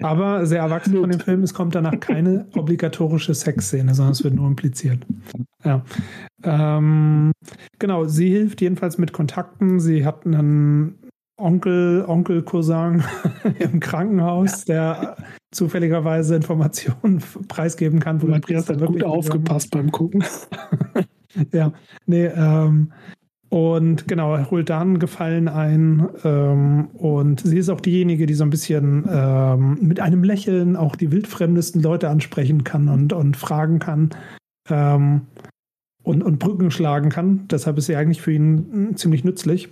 Aber 0.00 0.46
sehr 0.46 0.60
erwachsen 0.60 0.96
von 0.98 1.10
dem 1.10 1.20
Film, 1.20 1.42
es 1.42 1.52
kommt 1.52 1.74
danach 1.74 2.00
keine 2.00 2.46
obligatorische 2.56 3.34
Sexszene, 3.34 3.94
sondern 3.94 4.12
es 4.12 4.24
wird 4.24 4.34
nur 4.34 4.46
impliziert. 4.46 5.04
Ja. 5.64 5.84
Ähm, 6.44 7.32
genau, 7.78 8.06
sie 8.06 8.30
hilft 8.30 8.60
jedenfalls 8.60 8.96
mit 8.96 9.12
Kontakten. 9.12 9.80
Sie 9.80 10.06
hat 10.06 10.24
einen 10.24 10.98
Onkel, 11.36 12.04
Onkel 12.06 12.42
Cousin 12.42 13.04
im 13.58 13.80
Krankenhaus, 13.80 14.64
der 14.64 15.16
zufälligerweise 15.50 16.36
Informationen 16.36 17.22
preisgeben 17.48 18.00
kann, 18.00 18.22
wo 18.22 18.26
Matthias 18.26 18.68
hat 18.68 18.84
gut 18.84 19.04
aufgepasst 19.04 19.70
beim 19.72 19.92
Gucken. 19.92 20.24
ja, 21.52 21.72
nee, 22.06 22.26
ähm, 22.26 22.92
und 23.52 24.08
genau, 24.08 24.34
er 24.34 24.50
holt 24.50 24.70
dann 24.70 24.98
Gefallen 24.98 25.46
ein. 25.46 26.08
Ähm, 26.24 26.86
und 26.94 27.40
sie 27.40 27.58
ist 27.58 27.68
auch 27.68 27.82
diejenige, 27.82 28.24
die 28.24 28.32
so 28.32 28.44
ein 28.44 28.50
bisschen 28.50 29.06
ähm, 29.06 29.76
mit 29.78 30.00
einem 30.00 30.24
Lächeln 30.24 30.74
auch 30.74 30.96
die 30.96 31.12
wildfremdesten 31.12 31.82
Leute 31.82 32.08
ansprechen 32.08 32.64
kann 32.64 32.88
und, 32.88 33.12
und 33.12 33.36
fragen 33.36 33.78
kann 33.78 34.08
ähm, 34.70 35.26
und, 36.02 36.22
und 36.22 36.38
Brücken 36.38 36.70
schlagen 36.70 37.10
kann. 37.10 37.46
Deshalb 37.48 37.76
ist 37.76 37.84
sie 37.84 37.96
eigentlich 37.96 38.22
für 38.22 38.32
ihn 38.32 38.70
hm, 38.72 38.96
ziemlich 38.96 39.22
nützlich. 39.22 39.68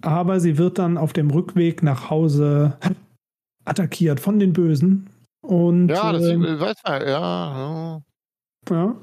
Aber 0.00 0.40
sie 0.40 0.56
wird 0.56 0.78
dann 0.78 0.96
auf 0.96 1.12
dem 1.12 1.30
Rückweg 1.30 1.82
nach 1.82 2.08
Hause 2.08 2.78
attackiert 3.66 4.18
von 4.18 4.38
den 4.38 4.54
Bösen. 4.54 5.10
Und, 5.42 5.88
ja, 5.88 6.10
das 6.10 6.22
äh, 6.22 6.58
weiß 6.58 6.76
man, 6.86 7.02
ja. 7.02 8.02
Ja. 8.70 8.96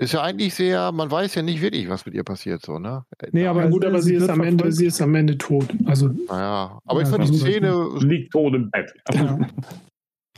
Ist 0.00 0.12
ja 0.12 0.22
eigentlich 0.22 0.54
sehr, 0.54 0.92
man 0.92 1.10
weiß 1.10 1.34
ja 1.34 1.42
nicht 1.42 1.60
wirklich, 1.60 1.86
was 1.90 2.06
mit 2.06 2.14
ihr 2.14 2.24
passiert, 2.24 2.62
so, 2.62 2.78
ne? 2.78 3.04
Nee, 3.32 3.46
aber 3.46 3.64
ja, 3.64 3.68
gut, 3.68 3.84
aber 3.84 4.00
sie, 4.00 4.14
ist 4.14 4.30
am 4.30 4.40
Ende, 4.40 4.72
sie 4.72 4.86
ist 4.86 5.02
am 5.02 5.14
Ende 5.14 5.36
tot. 5.36 5.66
Also, 5.84 6.08
naja, 6.08 6.78
aber 6.86 7.00
ja, 7.00 7.06
ich 7.06 7.14
fand 7.14 7.28
die 7.28 7.36
Szene. 7.36 7.86
Liegt 7.98 8.32
tot 8.32 8.54
im 8.54 8.70
Bett. 8.70 8.94
Ja. 9.12 9.38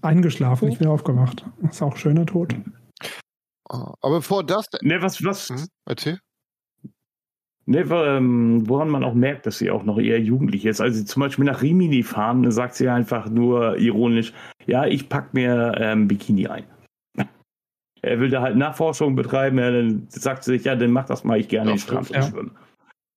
Eingeschlafen, 0.02 0.68
nicht 0.68 0.80
mehr 0.80 0.90
aufgewacht. 0.90 1.46
Ist 1.70 1.80
auch 1.80 1.96
schöner 1.96 2.26
Tod. 2.26 2.56
Ah, 3.68 3.94
aber 4.00 4.16
bevor 4.16 4.44
das. 4.44 4.66
Ne, 4.80 5.00
was, 5.00 5.24
was? 5.24 5.48
Hm, 5.50 5.68
erzähl. 5.86 6.18
Ne, 7.66 7.86
ähm, 7.88 8.68
woran 8.68 8.88
man 8.88 9.04
auch 9.04 9.14
merkt, 9.14 9.46
dass 9.46 9.58
sie 9.58 9.70
auch 9.70 9.84
noch 9.84 10.00
eher 10.00 10.18
jugendlich 10.18 10.66
ist. 10.66 10.80
Also 10.80 11.04
zum 11.04 11.20
Beispiel 11.20 11.44
nach 11.44 11.62
Rimini 11.62 12.02
fahren, 12.02 12.50
sagt 12.50 12.74
sie 12.74 12.88
einfach 12.88 13.30
nur 13.30 13.78
ironisch, 13.78 14.32
ja, 14.66 14.86
ich 14.86 15.08
pack 15.08 15.32
mir 15.34 15.76
ähm, 15.78 16.08
Bikini 16.08 16.48
ein 16.48 16.64
er 18.02 18.18
will 18.18 18.30
da 18.30 18.42
halt 18.42 18.56
Nachforschung 18.56 19.14
betreiben, 19.14 19.58
er 19.58 19.72
dann 19.72 20.06
sagt 20.08 20.44
sich, 20.44 20.64
ja, 20.64 20.74
dann 20.74 20.90
mach 20.90 21.06
das 21.06 21.24
mal, 21.24 21.38
ich 21.38 21.48
gerne 21.48 21.70
ja, 21.70 21.72
in 21.74 21.78
Strand 21.78 22.10
ja. 22.10 22.22
schwimmen. 22.22 22.52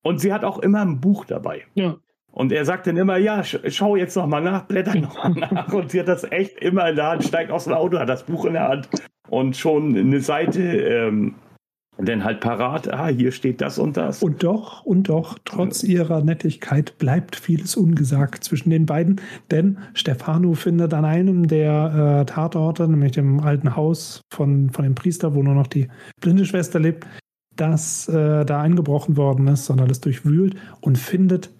Und 0.03 0.19
sie 0.19 0.31
hat 0.31 0.43
auch 0.43 0.59
immer 0.59 0.81
ein 0.81 1.01
Buch 1.01 1.25
dabei. 1.25 1.63
Ja. 1.73 1.97
Und 2.31 2.51
er 2.51 2.65
sagt 2.65 2.85
dann 2.85 2.97
immer, 2.97 3.17
ja, 3.17 3.43
schau 3.43 3.95
jetzt 3.95 4.15
noch 4.15 4.27
mal 4.27 4.41
nach, 4.41 4.63
blätter 4.63 4.95
noch 4.95 5.15
mal 5.23 5.29
nach. 5.29 5.73
Und 5.73 5.91
sie 5.91 5.99
hat 5.99 6.07
das 6.07 6.29
echt 6.31 6.59
immer 6.59 6.89
in 6.89 6.97
der 6.97 7.07
Hand, 7.07 7.23
steigt 7.23 7.49
aus 7.49 7.63
dem 7.63 7.73
Auto, 7.73 7.97
hat 7.97 8.09
das 8.09 8.23
Buch 8.23 8.45
in 8.45 8.53
der 8.53 8.67
Hand 8.67 8.89
und 9.29 9.57
schon 9.57 9.97
eine 9.97 10.19
Seite 10.19 10.61
ähm, 10.61 11.35
denn 11.97 12.23
halt 12.23 12.41
parat, 12.41 12.91
ah, 12.91 13.07
hier 13.07 13.31
steht 13.31 13.61
das 13.61 13.79
und 13.79 13.97
das. 13.97 14.21
Und 14.21 14.43
doch, 14.43 14.83
und 14.83 15.09
doch, 15.09 15.37
trotz 15.45 15.83
ihrer 15.83 16.21
Nettigkeit 16.21 16.97
bleibt 16.97 17.35
vieles 17.35 17.75
ungesagt 17.75 18.43
zwischen 18.43 18.69
den 18.69 18.85
beiden, 18.85 19.21
denn 19.51 19.77
Stefano 19.93 20.53
findet 20.53 20.93
an 20.93 21.05
einem 21.05 21.47
der 21.47 22.21
äh, 22.21 22.25
Tatorte, 22.25 22.87
nämlich 22.87 23.13
dem 23.13 23.39
alten 23.39 23.75
Haus 23.75 24.21
von, 24.31 24.69
von 24.71 24.83
dem 24.83 24.95
Priester, 24.95 25.33
wo 25.33 25.43
nur 25.43 25.55
noch 25.55 25.67
die 25.67 25.87
blinde 26.19 26.45
Schwester 26.45 26.79
lebt, 26.79 27.07
dass 27.55 28.09
äh, 28.09 28.45
da 28.45 28.61
eingebrochen 28.61 29.15
worden 29.15 29.47
ist, 29.47 29.65
sondern 29.65 29.89
es 29.89 30.01
durchwühlt 30.01 30.55
und 30.81 30.97
findet 30.97 31.54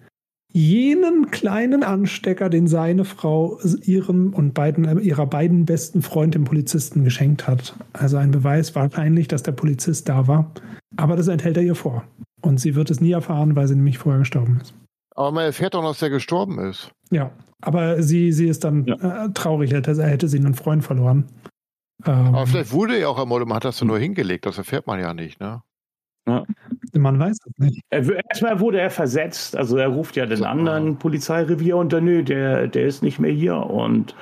jenen 0.56 1.30
kleinen 1.30 1.82
Anstecker, 1.82 2.48
den 2.48 2.66
seine 2.66 3.04
Frau 3.04 3.60
ihrem 3.82 4.32
und 4.32 4.54
beiden, 4.54 5.00
ihrer 5.00 5.26
beiden 5.26 5.66
besten 5.66 6.00
Freund, 6.00 6.34
dem 6.34 6.44
Polizisten, 6.44 7.04
geschenkt 7.04 7.46
hat. 7.46 7.74
Also 7.92 8.16
ein 8.16 8.30
Beweis 8.30 8.74
wahrscheinlich, 8.74 9.28
dass 9.28 9.42
der 9.42 9.52
Polizist 9.52 10.08
da 10.08 10.26
war. 10.26 10.50
Aber 10.96 11.14
das 11.14 11.28
enthält 11.28 11.58
er 11.58 11.62
ihr 11.62 11.74
vor. 11.74 12.04
Und 12.40 12.58
sie 12.58 12.74
wird 12.74 12.90
es 12.90 13.02
nie 13.02 13.12
erfahren, 13.12 13.54
weil 13.54 13.68
sie 13.68 13.76
nämlich 13.76 13.98
vorher 13.98 14.20
gestorben 14.20 14.58
ist. 14.62 14.72
Aber 15.14 15.30
man 15.30 15.44
erfährt 15.44 15.74
doch, 15.74 15.82
dass 15.82 16.00
er 16.00 16.08
gestorben 16.08 16.58
ist. 16.58 16.90
Ja, 17.10 17.32
aber 17.60 18.02
sie, 18.02 18.32
sie 18.32 18.48
ist 18.48 18.64
dann 18.64 18.86
ja. 18.86 19.26
äh, 19.26 19.32
traurig, 19.34 19.72
hätte, 19.72 20.02
hätte 20.02 20.28
sie 20.28 20.38
einen 20.38 20.54
Freund 20.54 20.82
verloren. 20.82 21.26
Ähm, 22.06 22.34
aber 22.34 22.46
vielleicht 22.46 22.72
wurde 22.72 22.96
er 22.96 23.10
auch 23.10 23.18
ermordet, 23.18 23.46
man 23.46 23.56
hat 23.56 23.66
das 23.66 23.82
nur 23.82 23.98
hingelegt, 23.98 24.46
das 24.46 24.56
erfährt 24.56 24.86
man 24.86 25.00
ja 25.00 25.12
nicht, 25.12 25.38
ne? 25.38 25.62
Ja. 26.28 26.44
Man 26.94 27.18
weiß 27.18 27.36
es 27.44 27.58
nicht. 27.58 27.82
Erstmal 27.90 28.58
wurde 28.60 28.80
er 28.80 28.90
versetzt, 28.90 29.56
also 29.56 29.76
er 29.76 29.88
ruft 29.88 30.16
ja 30.16 30.26
den 30.26 30.44
anderen 30.44 30.98
Polizeirevier 30.98 31.76
unter, 31.76 32.00
nö, 32.00 32.24
der, 32.24 32.66
der 32.66 32.86
ist 32.86 33.02
nicht 33.02 33.18
mehr 33.18 33.30
hier 33.30 33.56
und 33.56 34.16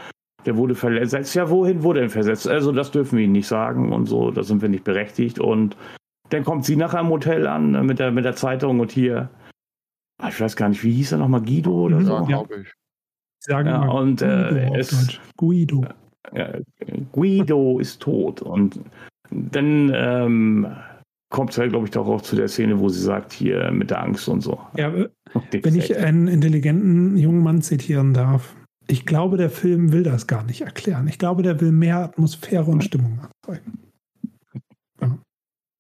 der 0.44 0.56
wurde 0.56 0.74
versetzt. 0.74 1.34
Ja, 1.34 1.48
wohin 1.48 1.82
wurde 1.82 2.00
er 2.02 2.10
versetzt? 2.10 2.46
Also 2.46 2.72
das 2.72 2.90
dürfen 2.90 3.16
wir 3.16 3.24
Ihnen 3.24 3.32
nicht 3.32 3.46
sagen 3.46 3.92
und 3.92 4.06
so, 4.06 4.30
da 4.30 4.42
sind 4.42 4.60
wir 4.60 4.68
nicht 4.68 4.84
berechtigt. 4.84 5.38
Und 5.38 5.76
dann 6.30 6.44
kommt 6.44 6.64
sie 6.64 6.76
nachher 6.76 7.00
im 7.00 7.08
Hotel 7.08 7.46
an 7.46 7.70
ne, 7.72 7.82
mit 7.82 7.98
der, 7.98 8.10
mit 8.10 8.24
der 8.24 8.36
Zeitung 8.36 8.80
und 8.80 8.92
hier, 8.92 9.30
ah, 10.20 10.28
ich 10.28 10.40
weiß 10.40 10.56
gar 10.56 10.68
nicht, 10.68 10.84
wie 10.84 10.92
hieß 10.92 11.12
er 11.12 11.18
nochmal, 11.18 11.42
Guido 11.42 11.72
oder 11.72 12.02
so? 12.02 12.12
Ja, 12.12 12.20
glaube 12.22 12.60
ich. 12.60 12.72
Sagen 13.40 13.68
ja, 13.68 13.82
und 13.82 14.22
äh, 14.22 14.70
es, 14.76 15.20
Guido. 15.36 15.84
Ja, 16.34 16.54
Guido 17.12 17.78
ist 17.78 18.00
tot 18.00 18.40
und 18.40 18.80
dann 19.30 19.92
ähm, 19.94 20.66
kommt 21.34 21.50
es 21.50 21.58
halt, 21.58 21.70
glaube 21.70 21.86
ich, 21.86 21.90
doch 21.90 22.06
auch 22.06 22.22
zu 22.22 22.36
der 22.36 22.46
Szene, 22.46 22.78
wo 22.78 22.88
sie 22.88 23.02
sagt, 23.02 23.32
hier 23.32 23.72
mit 23.72 23.90
der 23.90 24.00
Angst 24.00 24.28
und 24.28 24.40
so. 24.40 24.60
Ja, 24.76 24.94
wenn 25.50 25.74
ich 25.74 25.96
einen 25.96 26.28
intelligenten 26.28 27.16
jungen 27.16 27.42
Mann 27.42 27.60
zitieren 27.60 28.14
darf. 28.14 28.54
Ich 28.86 29.04
glaube, 29.04 29.36
der 29.36 29.50
Film 29.50 29.90
will 29.90 30.04
das 30.04 30.28
gar 30.28 30.44
nicht 30.44 30.60
erklären. 30.60 31.08
Ich 31.08 31.18
glaube, 31.18 31.42
der 31.42 31.60
will 31.60 31.72
mehr 31.72 31.98
Atmosphäre 31.98 32.70
und 32.70 32.84
Stimmung 32.84 33.18
erzeugen. 33.18 33.80
Ja. 35.00 35.18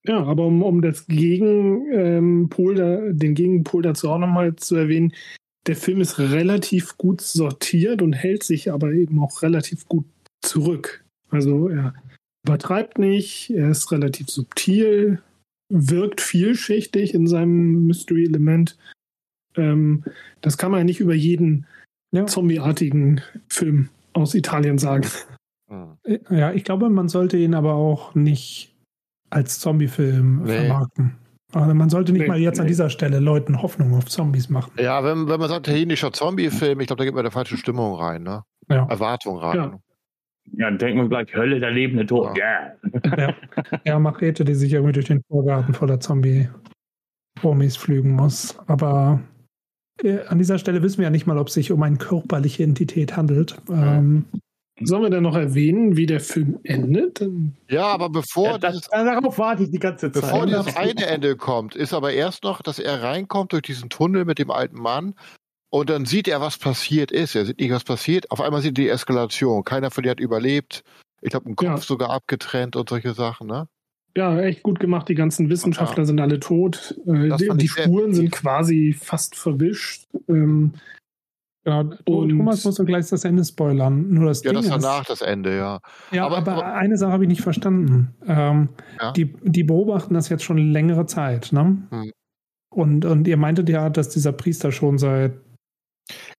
ja, 0.04 0.24
aber 0.24 0.44
um, 0.44 0.60
um 0.64 0.82
das 0.82 1.06
Gegenpol, 1.06 2.80
ähm, 2.80 3.16
den 3.16 3.34
Gegenpol 3.36 3.82
dazu 3.82 4.10
auch 4.10 4.18
nochmal 4.18 4.56
zu 4.56 4.74
erwähnen, 4.74 5.12
der 5.68 5.76
Film 5.76 6.00
ist 6.00 6.18
relativ 6.18 6.98
gut 6.98 7.20
sortiert 7.20 8.02
und 8.02 8.14
hält 8.14 8.42
sich 8.42 8.72
aber 8.72 8.90
eben 8.90 9.20
auch 9.20 9.42
relativ 9.42 9.86
gut 9.86 10.06
zurück. 10.42 11.04
Also 11.30 11.68
er 11.68 11.94
übertreibt 12.44 12.98
nicht, 12.98 13.50
er 13.50 13.70
ist 13.70 13.92
relativ 13.92 14.30
subtil, 14.30 15.22
wirkt 15.68 16.20
vielschichtig 16.20 17.14
in 17.14 17.26
seinem 17.26 17.86
Mystery-Element. 17.86 18.76
Ähm, 19.56 20.04
das 20.40 20.58
kann 20.58 20.70
man 20.70 20.78
ja 20.80 20.84
nicht 20.84 21.00
über 21.00 21.14
jeden 21.14 21.66
ja. 22.12 22.26
zombieartigen 22.26 23.20
Film 23.48 23.88
aus 24.12 24.34
Italien 24.34 24.78
sagen. 24.78 25.08
Hm. 25.68 25.96
Ja, 26.30 26.52
ich 26.52 26.64
glaube, 26.64 26.90
man 26.90 27.08
sollte 27.08 27.36
ihn 27.36 27.54
aber 27.54 27.74
auch 27.74 28.14
nicht 28.14 28.74
als 29.30 29.58
Zombie-Film 29.60 30.42
nee. 30.44 30.56
vermarkten. 30.58 31.16
Aber 31.52 31.72
man 31.72 31.88
sollte 31.88 32.12
nicht 32.12 32.22
nee, 32.22 32.28
mal 32.28 32.38
jetzt 32.38 32.56
nee. 32.56 32.62
an 32.62 32.66
dieser 32.66 32.90
Stelle 32.90 33.20
Leuten 33.20 33.62
Hoffnung 33.62 33.94
auf 33.94 34.06
Zombies 34.06 34.50
machen. 34.50 34.72
Ja, 34.78 35.04
wenn, 35.04 35.28
wenn 35.28 35.38
man 35.38 35.48
sagt, 35.48 35.68
italienischer 35.68 36.12
Zombie-Film, 36.12 36.80
ich 36.80 36.88
glaube, 36.88 36.98
da 36.98 37.04
gibt 37.04 37.14
man 37.14 37.24
eine 37.24 37.30
falsche 37.30 37.56
Stimmung 37.56 37.94
rein, 37.94 38.22
ne? 38.22 38.42
Ja. 38.68 38.86
Erwartung 38.88 39.38
rein. 39.38 39.56
Ja. 39.56 39.78
Ja, 40.52 40.66
dann 40.66 40.78
denkt 40.78 40.96
man 40.96 41.08
gleich, 41.08 41.34
Hölle, 41.34 41.58
der 41.58 41.70
lebende 41.70 42.06
Tod. 42.06 42.36
Ja. 42.36 42.44
Yeah. 42.44 43.18
ja. 43.18 43.34
ja, 43.84 43.98
Machete, 43.98 44.44
die 44.44 44.54
sich 44.54 44.72
irgendwie 44.72 44.92
durch 44.92 45.06
den 45.06 45.22
Vorgarten 45.28 45.74
voller 45.74 46.00
Zombie-Promis 46.00 47.76
flügen 47.76 48.12
muss. 48.12 48.56
Aber 48.66 49.20
äh, 50.02 50.20
an 50.26 50.38
dieser 50.38 50.58
Stelle 50.58 50.82
wissen 50.82 50.98
wir 50.98 51.04
ja 51.04 51.10
nicht 51.10 51.26
mal, 51.26 51.38
ob 51.38 51.48
es 51.48 51.54
sich 51.54 51.72
um 51.72 51.82
eine 51.82 51.96
körperliche 51.96 52.62
Entität 52.62 53.16
handelt. 53.16 53.56
Ähm, 53.68 54.26
Sollen 54.80 55.02
wir 55.02 55.10
denn 55.10 55.22
noch 55.22 55.36
erwähnen, 55.36 55.96
wie 55.96 56.06
der 56.06 56.18
Film 56.18 56.58
endet? 56.64 57.24
Ja, 57.68 57.86
aber 57.86 58.10
bevor 58.10 58.46
ja, 58.46 58.58
das, 58.58 58.72
dieses, 58.74 58.88
darauf 58.88 59.38
warte 59.38 59.62
ich 59.62 59.70
die 59.70 59.78
ganze 59.78 60.10
Zeit. 60.10 60.22
Bevor 60.22 60.46
dieses 60.46 60.76
eine 60.76 61.06
Ende 61.06 61.36
kommt, 61.36 61.76
ist 61.76 61.94
aber 61.94 62.12
erst 62.12 62.42
noch, 62.42 62.60
dass 62.60 62.80
er 62.80 63.02
reinkommt 63.02 63.52
durch 63.52 63.62
diesen 63.62 63.88
Tunnel 63.88 64.24
mit 64.24 64.40
dem 64.40 64.50
alten 64.50 64.80
Mann 64.80 65.14
und 65.74 65.90
dann 65.90 66.04
sieht 66.04 66.28
er, 66.28 66.40
was 66.40 66.56
passiert 66.56 67.10
ist. 67.10 67.34
Er 67.34 67.46
sieht 67.46 67.58
nicht, 67.58 67.72
was 67.72 67.82
passiert. 67.82 68.30
Auf 68.30 68.40
einmal 68.40 68.62
sieht 68.62 68.78
die 68.78 68.88
Eskalation. 68.88 69.64
Keiner 69.64 69.90
von 69.90 70.04
denen 70.04 70.12
hat 70.12 70.20
überlebt. 70.20 70.84
Ich 71.20 71.30
glaube, 71.30 71.50
ein 71.50 71.56
Kopf 71.56 71.66
ja. 71.66 71.76
sogar 71.78 72.10
abgetrennt 72.10 72.76
und 72.76 72.88
solche 72.88 73.12
Sachen, 73.12 73.48
ne? 73.48 73.66
Ja, 74.16 74.38
echt 74.38 74.62
gut 74.62 74.78
gemacht. 74.78 75.08
Die 75.08 75.16
ganzen 75.16 75.50
Wissenschaftler 75.50 76.04
ja. 76.04 76.06
sind 76.06 76.20
alle 76.20 76.38
tot. 76.38 76.94
Äh, 77.08 77.36
die, 77.38 77.48
die 77.56 77.66
Spuren 77.66 78.14
sind 78.14 78.30
quasi 78.30 78.96
fast 78.96 79.34
verwischt. 79.34 80.06
Ähm, 80.28 80.74
ja, 81.66 81.80
und 81.80 82.28
Thomas 82.28 82.64
muss 82.64 82.76
dann 82.76 82.86
gleich 82.86 83.08
das 83.08 83.24
Ende 83.24 83.44
spoilern. 83.44 84.10
Nur 84.10 84.26
das 84.26 84.44
ja, 84.44 84.52
Ding 84.52 84.60
das 84.60 84.70
danach 84.70 85.00
ist, 85.00 85.10
das 85.10 85.22
Ende, 85.22 85.56
ja. 85.56 85.80
Ja, 86.12 86.26
aber, 86.26 86.36
aber 86.36 86.66
eine 86.74 86.96
Sache 86.96 87.10
habe 87.10 87.24
ich 87.24 87.28
nicht 87.28 87.42
verstanden. 87.42 88.14
Ähm, 88.28 88.68
ja? 89.00 89.10
die, 89.10 89.34
die 89.42 89.64
beobachten 89.64 90.14
das 90.14 90.28
jetzt 90.28 90.44
schon 90.44 90.58
längere 90.58 91.06
Zeit, 91.06 91.50
ne? 91.50 91.78
Hm. 91.90 92.12
Und, 92.74 93.04
und 93.04 93.26
ihr 93.28 93.36
meintet 93.36 93.68
ja, 93.68 93.88
dass 93.88 94.08
dieser 94.08 94.32
Priester 94.32 94.70
schon 94.70 94.98
seit. 94.98 95.32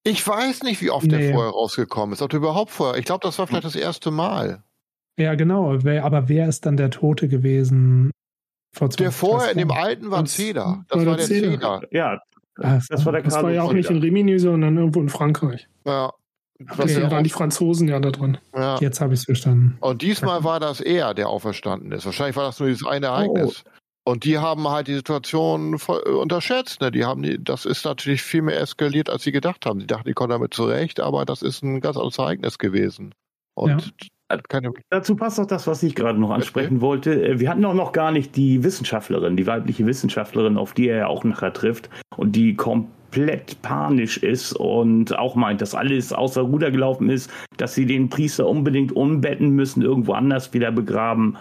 Ich 0.03 0.25
weiß 0.25 0.63
nicht, 0.63 0.81
wie 0.81 0.91
oft 0.91 1.07
nee. 1.07 1.17
der 1.17 1.33
vorher 1.33 1.51
rausgekommen 1.51 2.13
ist. 2.13 2.21
Ob 2.21 2.29
der 2.29 2.39
überhaupt 2.39 2.71
vorher. 2.71 2.99
Ich 2.99 3.05
glaube, 3.05 3.21
das 3.23 3.39
war 3.39 3.47
vielleicht 3.47 3.65
das 3.65 3.75
erste 3.75 4.11
Mal. 4.11 4.63
Ja, 5.17 5.35
genau. 5.35 5.73
Aber 5.73 6.29
wer 6.29 6.47
ist 6.47 6.65
dann 6.65 6.77
der 6.77 6.91
Tote 6.91 7.27
gewesen? 7.27 8.11
Vor 8.73 8.89
der 8.89 9.11
vorher 9.11 9.51
in 9.51 9.57
dem 9.57 9.71
alten 9.71 10.11
war 10.11 10.25
Zeder. 10.25 10.85
Das 10.89 10.99
war, 10.99 11.05
war 11.05 11.15
der 11.17 11.25
Zeder. 11.25 11.81
Ja, 11.91 12.19
das, 12.57 12.87
das 12.87 13.05
war 13.05 13.13
der 13.13 13.23
Das 13.23 13.41
war 13.41 13.51
ja 13.51 13.63
auch 13.63 13.73
nicht 13.73 13.89
in 13.89 13.99
Rimini, 13.99 14.37
sondern 14.37 14.77
irgendwo 14.77 15.01
in 15.01 15.09
Frankreich. 15.09 15.67
Ja. 15.85 16.11
Okay, 16.69 17.01
da 17.01 17.11
waren 17.11 17.23
die 17.23 17.29
Franzosen 17.29 17.87
ja 17.87 17.99
da 17.99 18.11
drin. 18.11 18.37
Ja. 18.53 18.77
Jetzt 18.79 19.01
habe 19.01 19.13
ich 19.13 19.21
es 19.21 19.25
verstanden. 19.25 19.77
Und 19.81 20.01
diesmal 20.01 20.45
war 20.45 20.61
das 20.61 20.79
er, 20.79 21.13
der 21.13 21.27
auferstanden 21.27 21.91
ist. 21.91 22.05
Wahrscheinlich 22.05 22.37
war 22.37 22.45
das 22.45 22.59
nur 22.59 22.69
dieses 22.69 22.87
eine 22.87 23.07
Ereignis. 23.07 23.63
Oh. 23.65 23.69
Und 24.07 24.23
die 24.23 24.37
haben 24.37 24.69
halt 24.69 24.87
die 24.87 24.93
Situation 24.93 25.73
unterschätzt. 25.73 26.79
Ne? 26.79 26.91
Die 26.91 27.05
haben 27.05 27.23
die, 27.23 27.43
das 27.43 27.65
ist 27.65 27.85
natürlich 27.85 28.21
viel 28.21 28.43
mehr 28.43 28.59
eskaliert, 28.59 29.09
als 29.09 29.23
sie 29.23 29.31
gedacht 29.31 29.65
haben. 29.65 29.79
Sie 29.79 29.87
dachten, 29.87 30.07
die 30.07 30.13
kommen 30.13 30.29
damit 30.29 30.53
zurecht, 30.53 30.99
aber 30.99 31.25
das 31.25 31.41
ist 31.41 31.63
ein 31.63 31.81
ganz 31.81 31.97
anderes 31.97 32.19
Ereignis 32.19 32.59
gewesen. 32.59 33.15
Und 33.55 33.93
ja. 34.29 34.37
keine 34.47 34.73
Dazu 34.91 35.15
passt 35.15 35.39
auch 35.39 35.47
das, 35.47 35.65
was 35.65 35.81
ich 35.81 35.95
gerade 35.95 36.19
noch 36.19 36.29
ansprechen 36.29 36.75
okay. 36.75 36.81
wollte. 36.81 37.25
Äh, 37.25 37.39
wir 37.39 37.49
hatten 37.49 37.65
auch 37.65 37.73
noch 37.73 37.93
gar 37.93 38.11
nicht 38.11 38.35
die 38.35 38.63
Wissenschaftlerin, 38.63 39.37
die 39.37 39.47
weibliche 39.47 39.87
Wissenschaftlerin, 39.87 40.57
auf 40.57 40.73
die 40.73 40.87
er 40.87 40.97
ja 40.97 41.07
auch 41.07 41.23
nachher 41.23 41.53
trifft 41.53 41.89
und 42.15 42.35
die 42.35 42.55
komplett 42.55 43.59
panisch 43.63 44.17
ist 44.17 44.53
und 44.53 45.17
auch 45.17 45.33
meint, 45.33 45.61
dass 45.61 45.73
alles 45.73 46.13
außer 46.13 46.41
Ruder 46.41 46.69
gelaufen 46.69 47.09
ist, 47.09 47.31
dass 47.57 47.73
sie 47.73 47.87
den 47.87 48.09
Priester 48.09 48.45
unbedingt 48.45 48.91
umbetten 48.91 49.49
müssen, 49.49 49.81
irgendwo 49.81 50.13
anders 50.13 50.53
wieder 50.53 50.71
begraben. 50.71 51.37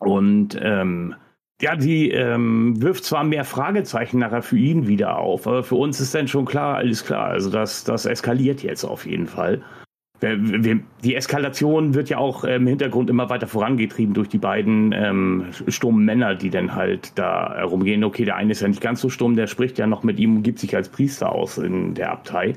Und 0.00 0.58
ähm, 0.60 1.14
ja, 1.60 1.76
die 1.76 2.10
ähm, 2.10 2.80
wirft 2.80 3.04
zwar 3.04 3.22
mehr 3.24 3.44
Fragezeichen 3.44 4.18
nachher 4.18 4.42
für 4.42 4.56
ihn 4.56 4.86
wieder 4.86 5.18
auf, 5.18 5.46
aber 5.46 5.62
für 5.62 5.76
uns 5.76 6.00
ist 6.00 6.14
dann 6.14 6.26
schon 6.26 6.46
klar, 6.46 6.76
alles 6.76 7.04
klar. 7.04 7.26
Also 7.26 7.50
das, 7.50 7.84
das 7.84 8.06
eskaliert 8.06 8.62
jetzt 8.62 8.84
auf 8.84 9.06
jeden 9.06 9.26
Fall. 9.26 9.62
Die 10.22 11.14
Eskalation 11.14 11.94
wird 11.94 12.10
ja 12.10 12.18
auch 12.18 12.44
im 12.44 12.66
Hintergrund 12.66 13.08
immer 13.08 13.30
weiter 13.30 13.46
vorangetrieben 13.46 14.12
durch 14.12 14.28
die 14.28 14.36
beiden 14.36 14.92
ähm, 14.92 15.46
stummen 15.68 16.04
Männer, 16.04 16.34
die 16.34 16.50
dann 16.50 16.74
halt 16.74 17.12
da 17.18 17.54
herumgehen. 17.54 18.04
Okay, 18.04 18.26
der 18.26 18.36
eine 18.36 18.52
ist 18.52 18.60
ja 18.60 18.68
nicht 18.68 18.82
ganz 18.82 19.00
so 19.00 19.08
stumm, 19.08 19.34
der 19.34 19.46
spricht 19.46 19.78
ja 19.78 19.86
noch 19.86 20.02
mit 20.02 20.18
ihm 20.18 20.36
und 20.36 20.42
gibt 20.42 20.58
sich 20.58 20.76
als 20.76 20.90
Priester 20.90 21.32
aus 21.32 21.56
in 21.56 21.94
der 21.94 22.12
Abtei. 22.12 22.54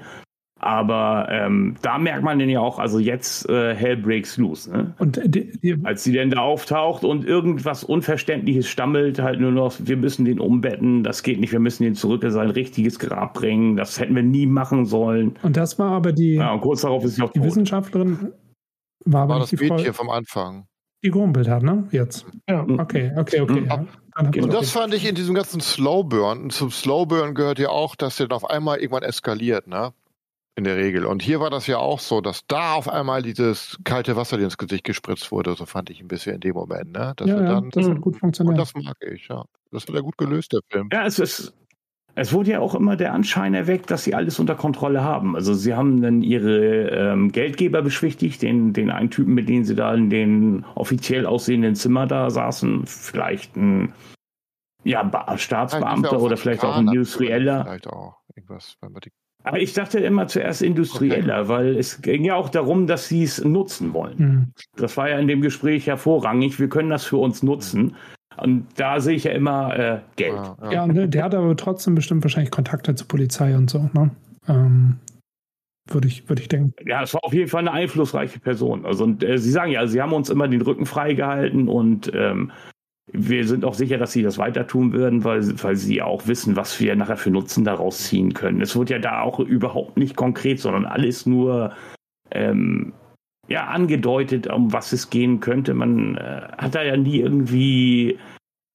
Aber 0.64 1.28
ähm, 1.30 1.76
da 1.82 1.98
merkt 1.98 2.24
man 2.24 2.40
denn 2.40 2.50
ja 2.50 2.62
auch, 2.62 2.80
also 2.80 2.98
jetzt 2.98 3.50
äh, 3.50 3.76
Hell 3.76 3.98
breaks 3.98 4.38
loose. 4.38 4.72
Ne? 4.72 4.94
Und 4.98 5.20
die, 5.26 5.52
die, 5.60 5.78
als 5.84 6.06
sie 6.06 6.14
denn 6.14 6.30
da 6.30 6.40
auftaucht 6.40 7.04
und 7.04 7.26
irgendwas 7.26 7.84
Unverständliches 7.84 8.70
stammelt, 8.70 9.20
halt 9.20 9.42
nur 9.42 9.52
noch, 9.52 9.76
wir 9.80 9.98
müssen 9.98 10.24
den 10.24 10.40
umbetten, 10.40 11.04
das 11.04 11.22
geht 11.22 11.42
nicht, 11.42 11.52
wir 11.52 11.60
müssen 11.60 11.84
ihn 11.84 11.96
zurück 11.96 12.24
in 12.24 12.32
sein 12.32 12.50
richtiges 12.50 12.98
Grab 12.98 13.34
bringen, 13.34 13.76
das 13.76 14.00
hätten 14.00 14.16
wir 14.16 14.24
nie 14.24 14.46
machen 14.46 14.86
sollen. 14.86 15.36
Und 15.44 15.58
das 15.58 15.78
war 15.80 15.92
aber 15.92 16.14
die. 16.14 16.36
Ja, 16.36 16.54
und 16.54 16.62
kurz 16.62 16.82
darauf 16.82 17.04
ist 17.04 17.16
sie 17.16 17.24
auch 17.24 17.32
Die 17.32 17.40
tot. 17.40 17.48
Wissenschaftlerin 17.50 18.32
war 19.06 19.24
aber 19.24 19.34
war 19.34 19.40
das 19.42 19.50
die 19.50 19.58
Mädchen 19.58 19.94
Frau, 19.94 20.06
vom 20.06 20.10
Anfang. 20.10 20.66
Die 21.04 21.12
gerumpelt 21.12 21.50
hat, 21.50 21.64
ne? 21.64 21.86
Jetzt. 21.92 22.26
Ja. 22.50 22.66
Okay, 22.66 23.12
okay, 23.18 23.42
okay. 23.42 23.64
Ja. 23.68 23.86
Und 24.16 24.54
das 24.54 24.72
fand 24.72 24.94
ich 24.94 25.06
in 25.06 25.16
diesem 25.16 25.36
ganzen 25.36 25.60
Slowburn. 25.60 26.52
Zum 26.52 26.72
Slowburn 26.72 27.34
gehört 27.34 27.60
ja 27.60 27.70
auch, 27.70 27.96
dass 27.96 28.18
der 28.18 28.32
auf 28.32 28.50
einmal 28.50 28.78
irgendwann 28.78 29.04
eskaliert, 29.04 29.68
ne? 29.68 29.92
In 30.56 30.66
der 30.66 30.78
Regel. 30.78 31.06
Und 31.06 31.24
hier 31.24 31.40
war 31.40 31.50
das 31.50 31.66
ja 31.66 31.80
auch 31.80 32.00
so, 32.00 32.22
dass 32.22 32.46
da 32.46 32.76
auf 32.76 32.88
einmal 32.88 33.24
dieses 33.24 33.80
kalte 33.86 34.16
Wasser 34.16 34.38
ins 34.38 34.58
Gesicht 34.58 34.84
gespritzt 34.84 35.32
wurde. 35.32 35.56
So 35.56 35.66
fand 35.66 35.90
ich 35.90 36.00
ein 36.00 36.08
bisschen 36.08 36.36
in 36.36 36.42
dem 36.42 36.54
Moment. 36.54 36.92
Ne? 36.92 37.14
Dass 37.16 37.28
ja, 37.28 37.42
ja 37.42 37.44
dann, 37.44 37.72
das 37.72 37.90
hat 37.90 38.02
gut 38.02 38.18
funktioniert. 38.18 38.54
Und 38.54 38.58
das 38.60 38.76
mag 38.76 38.96
ich, 39.02 39.28
ja. 39.30 39.46
Das 39.72 39.88
hat 39.88 39.96
er 39.96 40.04
gut 40.04 40.18
gelöst, 40.18 40.54
der 40.54 40.60
Film. 40.70 40.90
Ja, 40.92 41.06
es 41.06 41.18
ist. 41.18 41.54
Es 42.16 42.32
wurde 42.32 42.52
ja 42.52 42.60
auch 42.60 42.76
immer 42.76 42.96
der 42.96 43.12
Anschein 43.12 43.56
erweckt, 43.56 43.90
dass 43.90 44.04
sie 44.04 44.14
alles 44.14 44.38
unter 44.38 44.54
Kontrolle 44.54 45.04
haben. 45.04 45.36
Also 45.36 45.56
sie 45.56 45.74
haben 45.74 46.00
dann 46.04 46.22
ihre 46.22 46.90
ähm, 46.90 47.32
Geldgeber 47.32 47.82
beschwichtigt, 47.82 48.44
den, 48.44 48.72
den 48.72 48.92
einen 48.92 49.10
Typen, 49.10 49.34
mit 49.34 49.50
dem 49.50 49.64
sie 49.64 49.74
da 49.74 49.92
in 49.96 50.12
den 50.12 50.64
offiziell 50.76 51.26
aussehenden 51.26 51.74
Zimmer 51.74 52.06
da 52.06 52.30
saßen. 52.30 52.86
Vielleicht 52.86 53.56
ein 53.56 53.96
ja, 54.84 55.10
Staatsbeamter 55.38 56.22
oder 56.22 56.38
vielleicht 56.38 56.64
auch 56.64 56.76
ein 56.76 56.88
Industrieller. 56.90 57.64
Vielleicht 57.64 57.88
auch 57.88 58.18
irgendwas 58.36 58.76
beim 58.80 58.94
Vatikan. 58.94 59.23
Aber 59.44 59.60
ich 59.60 59.74
dachte 59.74 60.00
immer 60.00 60.28
zuerst 60.28 60.62
industrieller, 60.62 61.42
okay. 61.42 61.50
weil 61.50 61.78
es 61.78 62.02
ging 62.02 62.24
ja 62.24 62.36
auch 62.36 62.50
darum, 62.50 62.88
dass 62.88 63.10
sie 63.10 63.24
es 63.24 63.44
nutzen 63.44 63.94
wollen. 63.94 64.16
Mhm. 64.18 64.54
Das 64.78 64.96
war 64.96 65.10
ja 65.10 65.20
in 65.20 65.28
dem 65.28 65.42
Gespräch 65.42 65.88
hervorrangig. 65.88 66.60
Wir 66.60 66.70
können 66.70 66.90
das 66.90 67.06
für 67.06 67.18
uns 67.18 67.44
nutzen. 67.44 67.96
Und 68.38 68.68
da 68.78 69.00
sehe 69.00 69.16
ich 69.16 69.26
ja 69.26 69.32
immer 69.32 69.78
äh, 69.78 70.00
Geld. 70.16 70.34
Ja, 70.34 70.58
ja. 70.64 70.72
ja, 70.72 70.84
und 70.84 71.14
der 71.14 71.24
hat 71.24 71.36
aber 71.36 71.56
trotzdem 71.56 71.94
bestimmt 71.94 72.24
wahrscheinlich 72.24 72.52
Kontakte 72.52 72.96
zur 72.96 73.08
Polizei 73.08 73.56
und 73.56 73.70
so, 73.70 73.90
ne? 73.94 74.12
Ähm, 74.48 74.98
würde 75.88 76.08
ich, 76.08 76.28
würde 76.30 76.42
ich 76.42 76.48
denken. 76.48 76.74
Ja, 76.86 77.04
es 77.04 77.14
war 77.14 77.24
auf 77.24 77.34
jeden 77.34 77.50
Fall 77.50 77.60
eine 77.60 77.72
einflussreiche 77.72 78.40
Person. 78.40 78.86
Also, 78.86 79.04
und 79.04 79.24
äh, 79.24 79.38
Sie 79.38 79.52
sagen 79.52 79.72
ja, 79.72 79.86
Sie 79.86 80.02
haben 80.02 80.14
uns 80.14 80.30
immer 80.30 80.48
den 80.48 80.62
Rücken 80.62 80.86
freigehalten 80.86 81.68
und 81.68 82.12
ähm, 82.16 82.52
wir 83.12 83.46
sind 83.48 83.66
auch 83.66 83.74
sicher, 83.74 83.98
dass 83.98 84.14
sie 84.14 84.24
das 84.24 84.38
weiter 84.38 84.66
tun 84.66 84.94
würden, 84.94 85.24
weil, 85.24 85.42
weil 85.62 85.76
sie 85.76 86.02
auch 86.02 86.28
wissen, 86.28 86.56
was 86.56 86.80
wir 86.80 86.96
nachher 86.96 87.18
für 87.18 87.32
Nutzen 87.32 87.66
daraus 87.66 88.04
ziehen 88.06 88.34
können. 88.34 88.62
Es 88.62 88.76
wird 88.78 88.90
ja 88.90 89.00
da 89.00 89.22
auch 89.22 89.40
überhaupt 89.40 89.98
nicht 89.98 90.16
konkret, 90.16 90.60
sondern 90.60 90.86
alles 90.86 91.26
nur 91.26 91.74
ähm, 92.32 92.94
ja, 93.48 93.66
angedeutet, 93.68 94.48
um 94.48 94.72
was 94.72 94.94
es 94.94 95.10
gehen 95.10 95.42
könnte. 95.42 95.74
Man 95.74 96.16
äh, 96.16 96.48
hat 96.58 96.76
da 96.76 96.84
ja 96.84 96.96
nie 96.96 97.20
irgendwie 97.20 98.18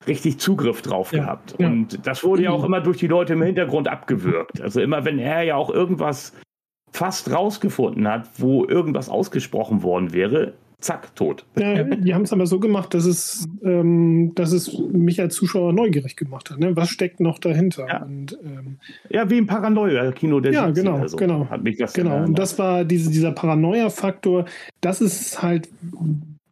richtig 0.07 0.39
Zugriff 0.39 0.83
drauf 0.83 1.13
ja, 1.13 1.21
gehabt. 1.21 1.57
Ja. 1.59 1.67
Und 1.67 2.07
das 2.07 2.23
wurde 2.23 2.43
ja 2.43 2.51
auch 2.51 2.65
immer 2.65 2.81
durch 2.81 2.99
die 2.99 3.07
Leute 3.07 3.33
im 3.33 3.43
Hintergrund 3.43 3.89
abgewürgt. 3.89 4.61
Also 4.61 4.81
immer, 4.81 5.05
wenn 5.05 5.19
er 5.19 5.43
ja 5.43 5.57
auch 5.57 5.71
irgendwas 5.71 6.35
fast 6.93 7.33
rausgefunden 7.33 8.07
hat, 8.07 8.29
wo 8.39 8.65
irgendwas 8.67 9.09
ausgesprochen 9.09 9.83
worden 9.83 10.13
wäre, 10.13 10.55
zack, 10.81 11.15
tot. 11.17 11.45
Ja, 11.59 11.83
die 11.85 12.15
haben 12.15 12.23
es 12.23 12.33
aber 12.33 12.47
so 12.47 12.61
gemacht, 12.61 12.95
dass 12.95 13.05
es, 13.05 13.49
ähm, 13.63 14.33
dass 14.35 14.53
es 14.53 14.77
mich 14.79 15.21
als 15.21 15.35
Zuschauer 15.35 15.73
neugierig 15.73 16.17
gemacht 16.17 16.51
hat. 16.51 16.59
Ne? 16.59 16.77
Was 16.77 16.91
steckt 16.91 17.21
noch 17.21 17.39
dahinter? 17.39 17.87
Ja, 17.89 18.03
und, 18.03 18.39
ähm, 18.45 18.79
ja 19.11 19.29
wie 19.29 19.39
im 19.39 19.47
Paranoia-Kino 19.47 20.41
der 20.41 20.53
Ja, 20.53 20.71
genau, 20.71 20.99
also, 20.99 21.17
genau. 21.17 21.49
Hat 21.49 21.63
mich 21.63 21.79
das 21.79 21.93
genau. 21.93 22.25
Und 22.25 22.39
das 22.39 22.59
war 22.59 22.85
diese, 22.85 23.11
dieser 23.11 23.33
Paranoia-Faktor, 23.33 24.47
das 24.81 25.01
ist 25.01 25.43
halt 25.43 25.69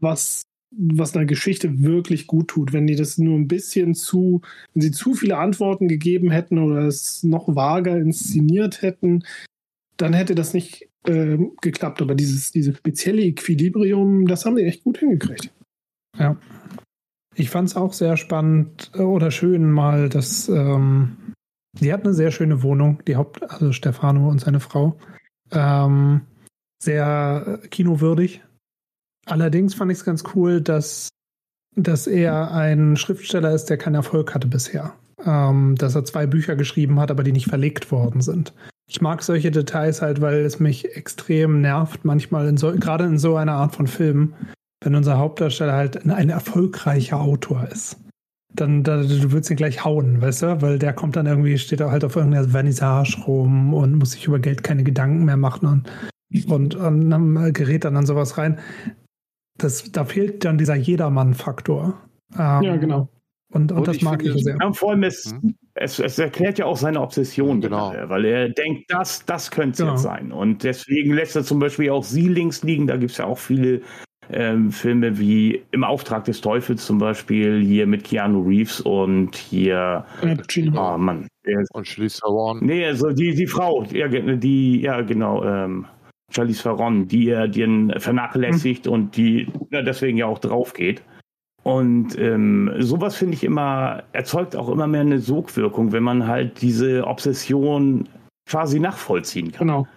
was 0.00 0.42
was 0.78 1.16
einer 1.16 1.24
Geschichte 1.24 1.82
wirklich 1.82 2.26
gut 2.26 2.48
tut, 2.48 2.72
wenn 2.72 2.86
die 2.86 2.96
das 2.96 3.16
nur 3.16 3.38
ein 3.38 3.48
bisschen 3.48 3.94
zu, 3.94 4.42
wenn 4.74 4.82
sie 4.82 4.90
zu 4.90 5.14
viele 5.14 5.38
Antworten 5.38 5.88
gegeben 5.88 6.30
hätten 6.30 6.58
oder 6.58 6.82
es 6.82 7.22
noch 7.22 7.54
vager 7.54 7.96
inszeniert 7.96 8.82
hätten, 8.82 9.24
dann 9.96 10.12
hätte 10.12 10.34
das 10.34 10.52
nicht 10.52 10.88
äh, 11.08 11.38
geklappt. 11.60 12.02
Aber 12.02 12.14
dieses, 12.14 12.52
dieses 12.52 12.76
spezielle 12.76 13.22
Equilibrium, 13.22 14.26
das 14.26 14.44
haben 14.44 14.56
die 14.56 14.64
echt 14.64 14.84
gut 14.84 14.98
hingekriegt. 14.98 15.50
Ja. 16.18 16.36
Ich 17.34 17.50
fand 17.50 17.68
es 17.68 17.76
auch 17.76 17.92
sehr 17.92 18.16
spannend 18.16 18.90
äh, 18.94 19.02
oder 19.02 19.30
schön 19.30 19.70
mal, 19.70 20.08
dass 20.08 20.48
ähm, 20.48 21.16
sie 21.78 21.92
hat 21.92 22.04
eine 22.04 22.14
sehr 22.14 22.30
schöne 22.30 22.62
Wohnung, 22.62 23.02
die 23.06 23.16
Haupt, 23.16 23.42
also 23.42 23.72
Stefano 23.72 24.28
und 24.28 24.40
seine 24.40 24.60
Frau. 24.60 24.98
Ähm, 25.50 26.22
sehr 26.82 27.60
kinowürdig. 27.70 28.42
Allerdings 29.26 29.74
fand 29.74 29.92
ich 29.92 29.98
es 29.98 30.04
ganz 30.04 30.24
cool, 30.34 30.60
dass 30.60 31.10
dass 31.76 32.06
er 32.06 32.52
ein 32.52 32.96
Schriftsteller 32.96 33.52
ist, 33.54 33.66
der 33.66 33.76
keinen 33.76 33.94
Erfolg 33.96 34.34
hatte 34.34 34.48
bisher. 34.48 34.94
Ähm, 35.24 35.76
dass 35.76 35.94
er 35.94 36.04
zwei 36.04 36.26
Bücher 36.26 36.56
geschrieben 36.56 36.98
hat, 36.98 37.10
aber 37.10 37.22
die 37.22 37.32
nicht 37.32 37.48
verlegt 37.48 37.90
worden 37.92 38.22
sind. 38.22 38.54
Ich 38.88 39.00
mag 39.00 39.22
solche 39.22 39.50
Details 39.50 40.00
halt, 40.00 40.20
weil 40.20 40.44
es 40.44 40.60
mich 40.60 40.96
extrem 40.96 41.60
nervt, 41.60 42.04
manchmal 42.04 42.46
in 42.48 42.56
so, 42.56 42.72
gerade 42.72 43.04
in 43.04 43.18
so 43.18 43.36
einer 43.36 43.54
Art 43.54 43.74
von 43.74 43.88
Film, 43.88 44.34
wenn 44.82 44.94
unser 44.94 45.18
Hauptdarsteller 45.18 45.72
halt 45.72 46.06
ein 46.08 46.30
erfolgreicher 46.30 47.20
Autor 47.20 47.68
ist. 47.68 47.98
Dann, 48.54 48.84
da, 48.84 49.02
du 49.02 49.32
würdest 49.32 49.50
ihn 49.50 49.56
gleich 49.56 49.84
hauen, 49.84 50.22
weißt 50.22 50.42
du? 50.42 50.62
Weil 50.62 50.78
der 50.78 50.92
kommt 50.92 51.16
dann 51.16 51.26
irgendwie, 51.26 51.58
steht 51.58 51.80
er 51.80 51.90
halt 51.90 52.04
auf 52.04 52.16
irgendeiner 52.16 52.48
Vernissage 52.48 53.22
rum 53.26 53.74
und 53.74 53.94
muss 53.94 54.12
sich 54.12 54.26
über 54.26 54.38
Geld 54.38 54.62
keine 54.62 54.84
Gedanken 54.84 55.24
mehr 55.24 55.36
machen 55.36 55.66
und, 55.66 55.90
und, 56.46 56.74
und 56.76 57.10
dann 57.10 57.52
gerät 57.52 57.84
dann 57.84 57.96
an 57.96 58.06
sowas 58.06 58.38
rein. 58.38 58.58
Das, 59.58 59.90
da 59.90 60.04
fehlt 60.04 60.44
dann 60.44 60.58
dieser 60.58 60.76
Jedermann-Faktor. 60.76 62.00
Ähm, 62.38 62.62
ja, 62.62 62.76
genau. 62.76 63.08
Und, 63.52 63.70
und, 63.70 63.78
und 63.78 63.88
das 63.88 64.00
mag 64.02 64.24
ich 64.24 64.32
sehr. 64.42 64.56
Ja, 64.60 64.72
vor 64.72 64.90
allem, 64.90 65.04
es, 65.04 65.30
hm? 65.30 65.54
es, 65.74 65.98
es, 65.98 66.18
erklärt 66.18 66.58
ja 66.58 66.66
auch 66.66 66.76
seine 66.76 67.00
Obsession, 67.00 67.60
genau. 67.60 67.94
weil 68.06 68.24
er 68.24 68.48
denkt, 68.48 68.84
das, 68.88 69.24
das 69.24 69.50
könnte 69.50 69.72
es 69.72 69.78
genau. 69.78 69.92
jetzt 69.92 70.02
sein. 70.02 70.32
Und 70.32 70.64
deswegen 70.64 71.14
lässt 71.14 71.36
er 71.36 71.44
zum 71.44 71.60
Beispiel 71.60 71.90
auch 71.90 72.04
sie 72.04 72.28
links 72.28 72.62
liegen. 72.64 72.86
Da 72.86 72.96
gibt 72.96 73.12
es 73.12 73.18
ja 73.18 73.26
auch 73.26 73.38
viele 73.38 73.82
ähm, 74.30 74.72
Filme 74.72 75.18
wie 75.18 75.62
Im 75.70 75.84
Auftrag 75.84 76.24
des 76.24 76.40
Teufels 76.40 76.84
zum 76.84 76.98
Beispiel, 76.98 77.62
hier 77.62 77.86
mit 77.86 78.04
Keanu 78.04 78.42
Reeves 78.42 78.80
und 78.80 79.36
hier. 79.36 80.04
Oh 80.76 80.98
Mann. 80.98 81.28
Und 81.72 81.86
Charlize 81.86 82.20
Theron. 82.20 82.58
Nee, 82.60 82.86
also 82.86 83.10
die, 83.10 83.34
die 83.34 83.46
Frau, 83.46 83.84
ja, 83.92 84.08
die, 84.08 84.80
ja 84.80 85.00
genau, 85.02 85.44
ähm, 85.44 85.86
Charlize 86.30 86.64
Theron, 86.64 87.06
die 87.06 87.28
er 87.28 87.46
den 87.46 87.92
vernachlässigt 87.98 88.86
hm. 88.86 88.92
und 88.92 89.16
die 89.16 89.46
ja, 89.70 89.82
deswegen 89.82 90.18
ja 90.18 90.26
auch 90.26 90.40
drauf 90.40 90.72
geht. 90.72 91.02
Und 91.66 92.16
ähm, 92.16 92.70
sowas 92.78 93.16
finde 93.16 93.34
ich 93.34 93.42
immer, 93.42 94.04
erzeugt 94.12 94.54
auch 94.54 94.68
immer 94.68 94.86
mehr 94.86 95.00
eine 95.00 95.18
Sogwirkung, 95.18 95.90
wenn 95.90 96.04
man 96.04 96.28
halt 96.28 96.62
diese 96.62 97.04
Obsession 97.04 98.08
quasi 98.48 98.78
nachvollziehen 98.78 99.50
kann. 99.50 99.66
Genau. 99.66 99.88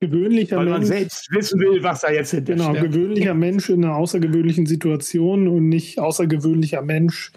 Gewöhnlicher 0.00 0.58
Weil 0.58 0.66
man 0.66 0.80
Mensch, 0.80 0.88
selbst 0.88 1.32
wissen 1.32 1.58
will, 1.58 1.82
was 1.82 2.02
da 2.02 2.10
jetzt 2.10 2.32
hinter 2.32 2.52
Genau, 2.52 2.74
steckt. 2.74 2.92
gewöhnlicher 2.92 3.32
Mensch 3.32 3.70
in 3.70 3.82
einer 3.82 3.96
außergewöhnlichen 3.96 4.66
Situation 4.66 5.48
und 5.48 5.70
nicht 5.70 5.98
außergewöhnlicher 5.98 6.82
Mensch 6.82 7.32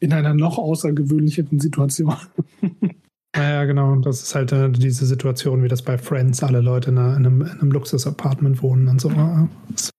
in 0.00 0.12
einer 0.12 0.34
noch 0.34 0.58
außergewöhnlicheren 0.58 1.60
Situation. 1.60 2.16
Naja, 3.36 3.64
genau. 3.64 3.94
Das 3.94 4.24
ist 4.24 4.34
halt 4.34 4.50
äh, 4.50 4.70
diese 4.70 5.06
Situation, 5.06 5.62
wie 5.62 5.68
das 5.68 5.82
bei 5.82 5.98
Friends 5.98 6.42
alle 6.42 6.60
Leute 6.60 6.90
in, 6.90 6.98
einer, 6.98 7.16
in 7.16 7.26
einem, 7.26 7.42
in 7.42 7.60
einem 7.60 7.70
Luxus-Apartment 7.70 8.60
wohnen 8.60 8.88
und 8.88 9.00
so. 9.00 9.08
Das 9.68 9.90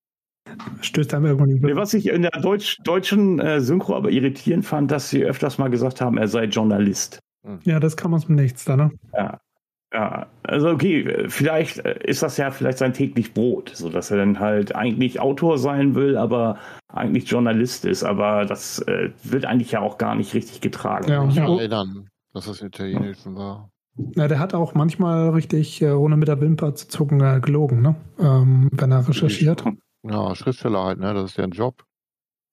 stößt 0.80 1.14
einem 1.14 1.26
irgendwie. 1.26 1.60
Nee, 1.60 1.76
was 1.76 1.94
ich 1.94 2.08
in 2.08 2.22
der 2.22 2.30
Deutsch, 2.40 2.78
deutschen 2.84 3.38
äh, 3.40 3.60
Synchro 3.60 3.96
aber 3.96 4.10
irritierend 4.10 4.64
fand, 4.64 4.90
dass 4.90 5.10
sie 5.10 5.24
öfters 5.24 5.58
mal 5.58 5.68
gesagt 5.68 6.00
haben, 6.00 6.18
er 6.18 6.28
sei 6.28 6.44
Journalist. 6.44 7.20
Ja, 7.64 7.80
das 7.80 7.96
kam 7.96 8.14
aus 8.14 8.26
dem 8.26 8.36
Nichts 8.36 8.64
da, 8.64 8.76
ne? 8.76 8.90
Ja. 9.14 9.40
Ja, 9.94 10.28
also 10.42 10.70
okay, 10.70 11.26
vielleicht 11.28 11.76
ist 11.76 12.22
das 12.22 12.38
ja 12.38 12.50
vielleicht 12.50 12.78
sein 12.78 12.94
täglich 12.94 13.34
Brot, 13.34 13.72
so 13.74 13.90
dass 13.90 14.10
er 14.10 14.16
dann 14.16 14.40
halt 14.40 14.74
eigentlich 14.74 15.20
Autor 15.20 15.58
sein 15.58 15.94
will, 15.94 16.16
aber 16.16 16.56
eigentlich 16.88 17.28
Journalist 17.28 17.84
ist, 17.84 18.02
aber 18.02 18.46
das 18.46 18.78
äh, 18.78 19.10
wird 19.22 19.44
eigentlich 19.44 19.72
ja 19.72 19.80
auch 19.80 19.98
gar 19.98 20.14
nicht 20.14 20.32
richtig 20.32 20.62
getragen. 20.62 21.10
Ja, 21.10 21.28
ich 21.28 21.36
kann 21.36 21.58
erinnern, 21.58 22.08
dass 22.32 22.46
das 22.46 22.62
Italienisch 22.62 23.18
war. 23.26 23.68
Ja, 24.16 24.28
der 24.28 24.38
hat 24.38 24.54
auch 24.54 24.72
manchmal 24.72 25.28
richtig, 25.30 25.82
äh, 25.82 25.90
ohne 25.90 26.16
mit 26.16 26.26
der 26.26 26.40
Wimper 26.40 26.74
zu 26.74 26.88
zucken, 26.88 27.20
äh, 27.20 27.40
gelogen, 27.40 27.82
ne? 27.82 27.94
Ähm, 28.18 28.70
wenn 28.72 28.92
er 28.92 29.06
recherchiert. 29.06 29.62
Ja, 30.08 30.34
Schriftsteller 30.34 30.84
halt, 30.84 30.98
ne? 30.98 31.14
Das 31.14 31.30
ist 31.30 31.38
ja 31.38 31.44
ein 31.44 31.50
Job. 31.50 31.84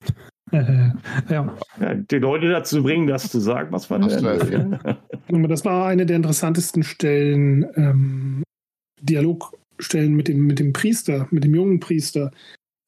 ja. 0.52 0.94
ja. 1.30 1.56
Die 1.94 2.18
Leute 2.18 2.50
dazu 2.50 2.84
bringen, 2.84 3.08
das 3.08 3.30
zu 3.30 3.40
sagen, 3.40 3.72
was 3.72 3.90
man 3.90 4.10
hört. 4.10 5.00
Das 5.48 5.64
war 5.64 5.86
eine 5.86 6.08
der 6.08 6.16
interessantesten 6.16 6.82
Stellen, 6.82 7.68
ähm, 7.76 8.44
Dialogstellen 9.00 10.16
mit 10.16 10.28
dem, 10.28 10.48
mit 10.48 10.58
dem 10.58 10.74
Priester, 10.74 11.28
mit 11.30 11.44
dem 11.44 11.54
jungen 11.54 11.80
Priester, 11.80 12.32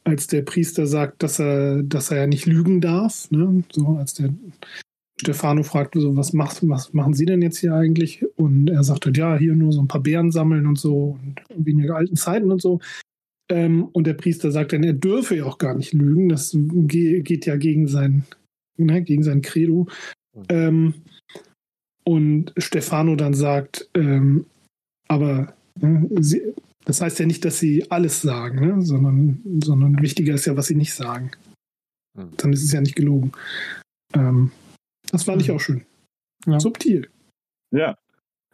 als 0.04 0.26
der 0.26 0.42
Priester 0.42 0.88
sagt, 0.88 1.22
dass 1.22 1.40
er, 1.40 1.84
dass 1.84 2.10
er 2.10 2.22
ja 2.22 2.28
nicht 2.28 2.48
lügen 2.48 2.82
darf. 2.82 3.30
Ne? 3.30 3.64
So, 3.72 3.96
als 4.00 4.16
der 4.16 4.30
Stefano 5.20 5.62
fragt, 5.62 5.94
so, 5.96 6.18
was, 6.18 6.34
macht, 6.34 6.68
was 6.68 6.94
machen 6.94 7.14
Sie 7.14 7.26
denn 7.26 7.44
jetzt 7.44 7.60
hier 7.60 7.76
eigentlich? 7.76 8.26
Und 8.38 8.70
er 8.70 8.84
sagte, 8.84 9.12
ja, 9.14 9.38
hier 9.38 9.56
nur 9.56 9.72
so 9.72 9.82
ein 9.82 9.88
paar 9.88 10.02
Beeren 10.02 10.32
sammeln 10.32 10.66
und 10.66 10.80
so 10.80 11.20
und 11.22 11.66
weniger 11.66 11.96
alten 11.96 12.16
Zeiten 12.16 12.52
und 12.52 12.62
so. 12.62 12.80
Ähm, 13.52 13.90
und 13.92 14.08
der 14.08 14.14
Priester 14.14 14.50
sagt 14.50 14.72
dann, 14.72 14.84
er 14.84 14.94
dürfe 14.94 15.36
ja 15.36 15.46
auch 15.46 15.58
gar 15.58 15.76
nicht 15.76 15.94
lügen. 15.94 16.30
Das 16.30 16.56
geht 16.56 17.46
ja 17.46 17.58
gegen 17.58 17.88
sein, 17.88 18.24
ne, 18.78 19.02
gegen 19.02 19.24
sein 19.24 19.42
Credo. 19.42 19.90
Mhm. 20.34 20.44
Ähm, 20.48 20.94
und 22.06 22.54
Stefano 22.58 23.18
dann 23.18 23.34
sagt, 23.34 23.90
ähm, 23.94 24.46
aber 25.10 25.54
ne, 25.82 26.10
sie, 26.22 26.54
das 26.86 27.02
heißt 27.02 27.20
ja 27.20 27.26
nicht, 27.26 27.44
dass 27.44 27.60
sie 27.60 27.92
alles 27.92 28.22
sagen, 28.22 28.66
ne, 28.66 28.82
sondern, 28.82 29.42
sondern 29.62 30.02
wichtiger 30.02 30.36
ist 30.36 30.46
ja, 30.46 30.56
was 30.56 30.68
sie 30.68 30.76
nicht 30.76 30.94
sagen. 30.94 31.32
Mhm. 32.18 32.32
Dann 32.38 32.54
ist 32.54 32.64
es 32.64 32.72
ja 32.72 32.80
nicht 32.80 32.96
gelogen. 32.96 33.34
Ähm, 34.14 34.52
das 35.12 35.26
fand 35.26 35.40
mhm. 35.40 35.44
ich 35.44 35.52
auch 35.52 35.60
schön. 35.60 35.84
Ja. 36.46 36.58
Subtil. 36.58 37.10
Ja. 37.72 37.98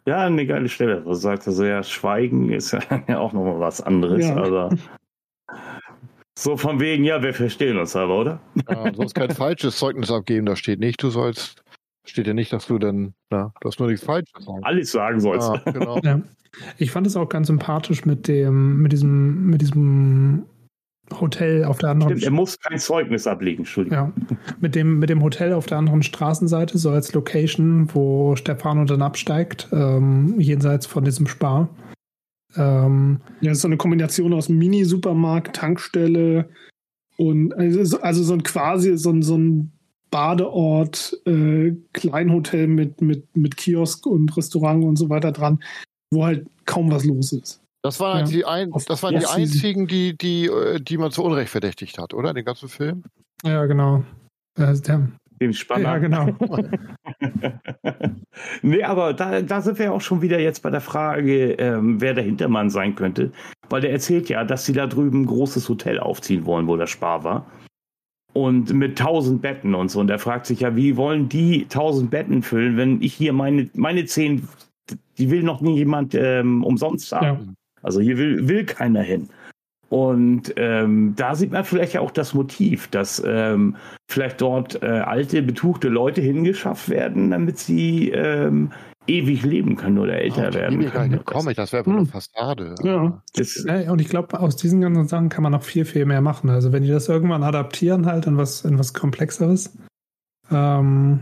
Ja, 0.08 0.24
eine 0.24 0.46
geile 0.46 0.70
Stelle. 0.70 1.02
Du 1.02 1.12
sagst 1.12 1.46
also, 1.48 1.66
ja, 1.66 1.82
Schweigen 1.82 2.50
ist 2.50 2.72
ja 2.72 2.80
auch 3.18 3.34
nochmal 3.34 3.60
was 3.60 3.82
anderes, 3.82 4.26
ja. 4.26 4.36
aber 4.38 4.70
so 6.38 6.56
von 6.56 6.80
wegen, 6.80 7.04
ja, 7.04 7.22
wir 7.22 7.34
verstehen 7.34 7.76
uns 7.76 7.94
aber, 7.94 8.18
oder? 8.18 8.40
Ja, 8.70 8.90
sonst 8.94 9.14
kein 9.14 9.30
falsches 9.30 9.76
Zeugnis 9.76 10.10
abgeben, 10.10 10.46
da 10.46 10.56
steht 10.56 10.80
nicht, 10.80 11.02
du 11.02 11.10
sollst, 11.10 11.62
steht 12.06 12.26
ja 12.26 12.32
nicht, 12.32 12.54
dass 12.54 12.66
du 12.68 12.78
dann, 12.78 13.12
na, 13.28 13.52
du 13.60 13.68
hast 13.68 13.78
nur 13.80 13.90
nichts 13.90 14.06
Falsches 14.06 14.46
sagen. 14.46 14.64
Alles 14.64 14.92
sagen 14.92 15.20
sollst. 15.20 15.50
Ja, 15.52 15.72
genau. 15.72 16.00
ja. 16.02 16.22
Ich 16.78 16.90
fand 16.90 17.06
es 17.06 17.14
auch 17.14 17.28
ganz 17.28 17.48
sympathisch 17.48 18.06
mit 18.06 18.28
dem, 18.28 18.80
mit 18.80 18.92
diesem, 18.92 19.44
mit 19.50 19.60
diesem 19.60 20.46
Hotel 21.20 21.64
auf 21.64 21.78
der 21.78 21.90
anderen 21.90 22.12
Stimmt, 22.12 22.24
er 22.24 22.30
muss 22.30 22.58
kein 22.60 22.78
Zeugnis 22.78 23.26
ablegen, 23.26 23.60
Entschuldigung. 23.60 23.98
Ja, 23.98 24.12
mit 24.60 24.74
dem, 24.74 24.98
mit 24.98 25.10
dem 25.10 25.22
Hotel 25.22 25.52
auf 25.52 25.66
der 25.66 25.78
anderen 25.78 26.02
Straßenseite, 26.02 26.78
so 26.78 26.90
als 26.90 27.12
Location, 27.12 27.88
wo 27.94 28.36
Stefano 28.36 28.84
dann 28.84 29.02
absteigt, 29.02 29.68
ähm, 29.72 30.38
jenseits 30.38 30.86
von 30.86 31.04
diesem 31.04 31.26
Spar. 31.26 31.68
Ähm, 32.56 33.20
ja, 33.40 33.50
das 33.50 33.58
ist 33.58 33.62
so 33.62 33.68
eine 33.68 33.76
Kombination 33.76 34.32
aus 34.32 34.48
Mini-Supermarkt, 34.48 35.54
Tankstelle 35.54 36.48
und 37.16 37.52
also, 37.54 38.00
also 38.00 38.22
so 38.22 38.32
ein 38.32 38.42
quasi 38.42 38.96
so 38.96 39.10
ein, 39.10 39.22
so 39.22 39.36
ein 39.36 39.72
Badeort, 40.10 41.20
äh, 41.26 41.72
Kleinhotel 41.92 42.66
mit, 42.66 43.00
mit, 43.02 43.36
mit 43.36 43.56
Kiosk 43.56 44.06
und 44.06 44.36
Restaurant 44.36 44.84
und 44.84 44.96
so 44.96 45.10
weiter 45.10 45.32
dran, 45.32 45.62
wo 46.10 46.24
halt 46.24 46.46
kaum 46.64 46.90
was 46.90 47.04
los 47.04 47.32
ist. 47.32 47.60
Das 47.82 48.00
waren, 48.00 48.20
ja. 48.20 48.24
die, 48.24 48.44
ein, 48.44 48.72
das 48.72 49.02
waren 49.02 49.18
die 49.18 49.26
einzigen, 49.26 49.86
die, 49.86 50.16
die, 50.16 50.46
äh, 50.46 50.80
die 50.80 50.98
man 50.98 51.12
zu 51.12 51.22
Unrecht 51.22 51.50
verdächtigt 51.50 51.98
hat, 51.98 52.12
oder? 52.12 52.34
Den 52.34 52.44
ganzen 52.44 52.68
Film? 52.68 53.04
Ja, 53.44 53.66
genau. 53.66 54.02
Äh, 54.58 54.74
der, 54.80 55.08
Dem 55.40 55.52
Spanner. 55.52 55.84
Ja, 55.84 55.98
genau. 55.98 56.28
nee, 58.62 58.82
aber 58.82 59.14
da, 59.14 59.42
da 59.42 59.60
sind 59.60 59.78
wir 59.78 59.92
auch 59.92 60.00
schon 60.00 60.22
wieder 60.22 60.40
jetzt 60.40 60.62
bei 60.62 60.70
der 60.70 60.80
Frage, 60.80 61.52
ähm, 61.52 62.00
wer 62.00 62.14
der 62.14 62.24
Hintermann 62.24 62.68
sein 62.68 62.96
könnte. 62.96 63.30
Weil 63.70 63.80
der 63.80 63.92
erzählt 63.92 64.28
ja, 64.28 64.42
dass 64.42 64.66
sie 64.66 64.72
da 64.72 64.88
drüben 64.88 65.22
ein 65.22 65.26
großes 65.26 65.68
Hotel 65.68 66.00
aufziehen 66.00 66.46
wollen, 66.46 66.66
wo 66.66 66.76
der 66.76 66.88
Spar 66.88 67.22
war. 67.22 67.46
Und 68.32 68.72
mit 68.72 68.98
tausend 68.98 69.40
Betten 69.40 69.74
und 69.74 69.90
so. 69.90 70.00
Und 70.00 70.10
er 70.10 70.18
fragt 70.18 70.46
sich 70.46 70.60
ja, 70.60 70.74
wie 70.74 70.96
wollen 70.96 71.28
die 71.28 71.66
tausend 71.68 72.10
Betten 72.10 72.42
füllen, 72.42 72.76
wenn 72.76 73.00
ich 73.02 73.14
hier 73.14 73.32
meine, 73.32 73.70
meine 73.74 74.04
zehn, 74.04 74.48
die 75.16 75.30
will 75.30 75.44
noch 75.44 75.60
nie 75.60 75.76
jemand 75.76 76.14
ähm, 76.14 76.64
umsonst 76.64 77.12
haben. 77.12 77.54
Ja. 77.82 77.84
Also 77.84 78.00
hier 78.00 78.18
will, 78.18 78.48
will 78.48 78.64
keiner 78.64 79.02
hin. 79.02 79.28
Und 79.88 80.52
ähm, 80.56 81.14
da 81.16 81.34
sieht 81.34 81.52
man 81.52 81.64
vielleicht 81.64 81.96
auch 81.96 82.10
das 82.10 82.34
Motiv, 82.34 82.88
dass 82.88 83.22
ähm, 83.24 83.76
vielleicht 84.10 84.40
dort 84.42 84.82
äh, 84.82 84.86
alte, 84.86 85.40
betuchte 85.42 85.88
Leute 85.88 86.20
hingeschafft 86.20 86.90
werden, 86.90 87.30
damit 87.30 87.58
sie 87.58 88.10
ähm, 88.10 88.70
ewig 89.06 89.42
leben 89.44 89.76
können 89.76 89.98
oder 89.98 90.18
älter 90.18 90.50
oh, 90.50 90.54
werden 90.54 90.90
können. 90.90 91.24
Comic, 91.24 91.56
das 91.56 91.72
wäre 91.72 91.86
eine 91.86 92.00
hm. 92.00 92.06
Fassade. 92.06 92.74
Ja. 92.82 93.22
Das, 93.34 93.56
und 93.88 94.00
ich 94.00 94.08
glaube, 94.08 94.38
aus 94.38 94.56
diesen 94.56 94.82
ganzen 94.82 95.08
Sachen 95.08 95.30
kann 95.30 95.42
man 95.42 95.52
noch 95.52 95.62
viel, 95.62 95.86
viel 95.86 96.04
mehr 96.04 96.20
machen. 96.20 96.50
Also 96.50 96.72
wenn 96.72 96.82
die 96.82 96.90
das 96.90 97.08
irgendwann 97.08 97.42
adaptieren 97.42 98.04
halt 98.04 98.26
in 98.26 98.36
was, 98.36 98.66
in 98.66 98.78
was 98.78 98.92
Komplexeres, 98.92 99.78
ähm, 100.50 101.20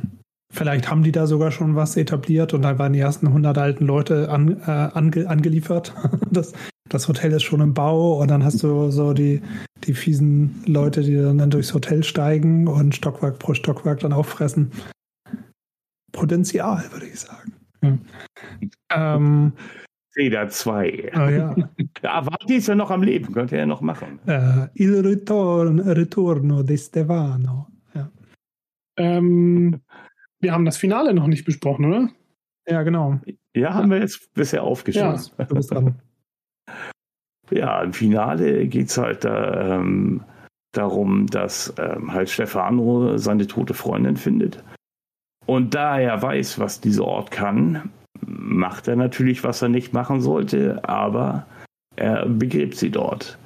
Vielleicht 0.53 0.91
haben 0.91 1.03
die 1.03 1.13
da 1.13 1.27
sogar 1.27 1.51
schon 1.51 1.75
was 1.75 1.97
etabliert 1.97 2.55
und 2.55 2.63
dann 2.63 2.79
waren 2.79 2.93
die 2.93 3.01
ersten 3.01 3.27
100 3.27 3.59
alten 3.59 3.85
Leute 3.85 4.31
an, 4.31 4.61
äh, 4.61 4.71
ange, 4.71 5.29
angeliefert. 5.29 5.95
Das, 6.31 6.53
das 6.89 7.09
Hotel 7.09 7.33
ist 7.33 7.43
schon 7.43 7.61
im 7.61 7.75
Bau 7.75 8.21
und 8.21 8.29
dann 8.29 8.45
hast 8.45 8.63
du 8.63 8.91
so 8.91 9.13
die, 9.13 9.43
die 9.85 9.95
fiesen 9.95 10.63
Leute, 10.67 11.03
die 11.03 11.17
dann 11.17 11.51
durchs 11.51 11.73
Hotel 11.75 12.05
steigen 12.05 12.69
und 12.69 12.95
Stockwerk 12.95 13.39
pro 13.39 13.55
Stockwerk 13.55 14.01
dann 14.01 14.13
auffressen. 14.13 14.71
Potenzial, 16.13 16.85
würde 16.93 17.07
ich 17.07 17.21
sagen. 17.21 17.53
Ja. 17.83 19.17
Ähm, 19.17 19.53
Feder 20.17 20.49
2. 20.49 21.13
Oh 21.15 21.29
ja. 21.29 21.55
Avanti 22.03 22.57
ist 22.57 22.69
ja 22.69 22.75
noch 22.75 22.91
am 22.91 23.03
Leben, 23.03 23.33
könnte 23.33 23.57
er 23.57 23.61
ja 23.61 23.67
noch 23.67 23.83
machen. 23.83 24.19
Uh, 24.27 24.67
il 24.75 24.95
ritorno, 25.01 25.83
ritorno 25.93 26.63
di 26.63 26.79
Stefano. 26.79 27.69
Ja. 27.95 28.11
Ähm, 28.97 29.79
wir 30.41 30.53
haben 30.53 30.65
das 30.65 30.77
Finale 30.77 31.15
noch 31.15 31.27
nicht 31.27 31.45
besprochen, 31.45 31.85
oder? 31.87 32.09
Ja, 32.69 32.83
genau. 32.83 33.21
Ja, 33.55 33.75
haben 33.75 33.91
wir 33.91 33.99
jetzt 33.99 34.33
bisher 34.35 34.63
aufgeschrieben. 34.63 35.21
Ja, 35.39 35.45
du 35.45 35.55
bist 35.55 35.71
dran. 35.71 35.97
Ja, 37.53 37.81
im 37.81 37.93
Finale 37.93 38.67
geht 38.67 38.89
es 38.89 38.99
halt 38.99 39.23
da, 39.23 39.77
ähm, 39.77 40.25
darum, 40.73 41.29
dass 41.29 41.73
ähm, 41.79 42.13
halt 42.13 42.29
Stefano 42.29 43.19
seine 43.19 43.47
tote 43.47 43.73
Freundin 43.73 44.17
findet. 44.17 44.65
Und 45.47 45.73
da 45.77 46.01
er 46.01 46.21
weiß, 46.21 46.59
was 46.59 46.81
dieser 46.81 47.05
Ort 47.05 47.31
kann, 47.31 47.93
macht 48.21 48.89
er 48.89 48.97
natürlich, 48.97 49.45
was 49.45 49.63
er 49.63 49.69
nicht 49.69 49.93
machen 49.93 50.21
sollte, 50.21 50.81
aber 50.89 51.47
er 51.95 52.27
begräbt 52.27 52.75
sie 52.75 52.91
dort. 52.91 53.39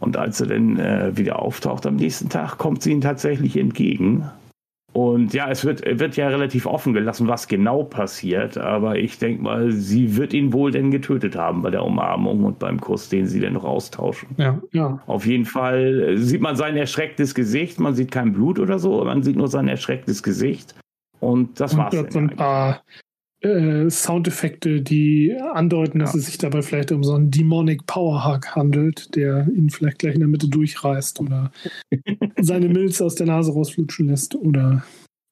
Und 0.00 0.16
als 0.16 0.40
er 0.40 0.48
dann 0.48 0.76
äh, 0.80 1.16
wieder 1.16 1.38
auftaucht 1.38 1.86
am 1.86 1.94
nächsten 1.94 2.28
Tag, 2.28 2.58
kommt 2.58 2.82
sie 2.82 2.90
ihm 2.90 3.00
tatsächlich 3.00 3.56
entgegen 3.56 4.28
und 4.96 5.34
ja, 5.34 5.50
es 5.50 5.62
wird, 5.62 5.82
wird 6.00 6.16
ja 6.16 6.28
relativ 6.28 6.64
offen 6.64 6.94
gelassen, 6.94 7.28
was 7.28 7.48
genau 7.48 7.82
passiert, 7.82 8.56
aber 8.56 8.96
ich 8.96 9.18
denke 9.18 9.42
mal, 9.42 9.70
sie 9.70 10.16
wird 10.16 10.32
ihn 10.32 10.54
wohl 10.54 10.70
denn 10.70 10.90
getötet 10.90 11.36
haben 11.36 11.60
bei 11.60 11.68
der 11.68 11.84
Umarmung 11.84 12.44
und 12.44 12.58
beim 12.58 12.80
Kuss, 12.80 13.10
den 13.10 13.26
sie 13.26 13.40
dann 13.40 13.52
noch 13.52 13.64
austauschen. 13.64 14.30
Ja, 14.38 14.58
ja. 14.72 14.98
Auf 15.06 15.26
jeden 15.26 15.44
Fall 15.44 16.16
sieht 16.16 16.40
man 16.40 16.56
sein 16.56 16.78
erschrecktes 16.78 17.34
Gesicht, 17.34 17.78
man 17.78 17.94
sieht 17.94 18.10
kein 18.10 18.32
Blut 18.32 18.58
oder 18.58 18.78
so, 18.78 19.04
man 19.04 19.22
sieht 19.22 19.36
nur 19.36 19.48
sein 19.48 19.68
erschrecktes 19.68 20.22
Gesicht. 20.22 20.74
Und 21.20 21.60
das 21.60 21.74
und 21.74 21.78
war's. 21.80 21.94
So 22.08 22.18
ein 22.18 22.30
paar 22.30 22.80
äh, 23.42 23.90
Soundeffekte, 23.90 24.80
die 24.80 25.36
andeuten, 25.52 25.98
dass 25.98 26.14
ja. 26.14 26.20
es 26.20 26.26
sich 26.26 26.38
dabei 26.38 26.62
vielleicht 26.62 26.92
um 26.92 27.04
so 27.04 27.14
einen 27.14 27.30
Demonic 27.30 27.86
Powerhug 27.86 28.54
handelt, 28.56 29.14
der 29.14 29.46
ihn 29.48 29.70
vielleicht 29.70 29.98
gleich 29.98 30.14
in 30.14 30.20
der 30.20 30.28
Mitte 30.28 30.48
durchreißt 30.48 31.20
oder 31.20 31.50
seine 32.40 32.68
Milz 32.68 33.00
aus 33.00 33.14
der 33.14 33.26
Nase 33.26 33.52
rausflutschen 33.52 34.08
lässt 34.08 34.34
oder 34.34 34.84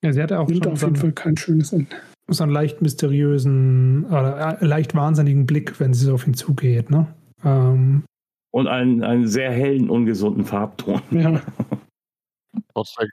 ja, 0.05 0.13
sie 0.13 0.23
hatte 0.23 0.39
auch 0.39 0.49
nimmt 0.49 0.67
auf 0.67 0.83
jeden 0.83 0.97
Fall 0.97 1.13
kein 1.13 1.37
schönes 1.37 1.73
Ende. 1.73 1.97
So 2.29 2.43
einen 2.43 2.53
leicht 2.53 2.83
mysteriösen 2.83 4.05
oder 4.05 4.61
äh, 4.61 4.65
leicht 4.65 4.95
wahnsinnigen 4.95 5.47
Blick, 5.47 5.81
wenn 5.81 5.95
sie 5.95 6.05
so 6.05 6.15
auf 6.15 6.27
ihn 6.27 6.35
zugeht, 6.35 6.91
ne? 6.91 7.07
Ähm, 7.43 8.05
und 8.51 8.69
einen, 8.69 9.03
einen 9.03 9.27
sehr 9.27 9.51
hellen, 9.51 9.89
ungesunden 9.91 10.45
Farbton. 10.45 11.01
Ja. 11.11 11.41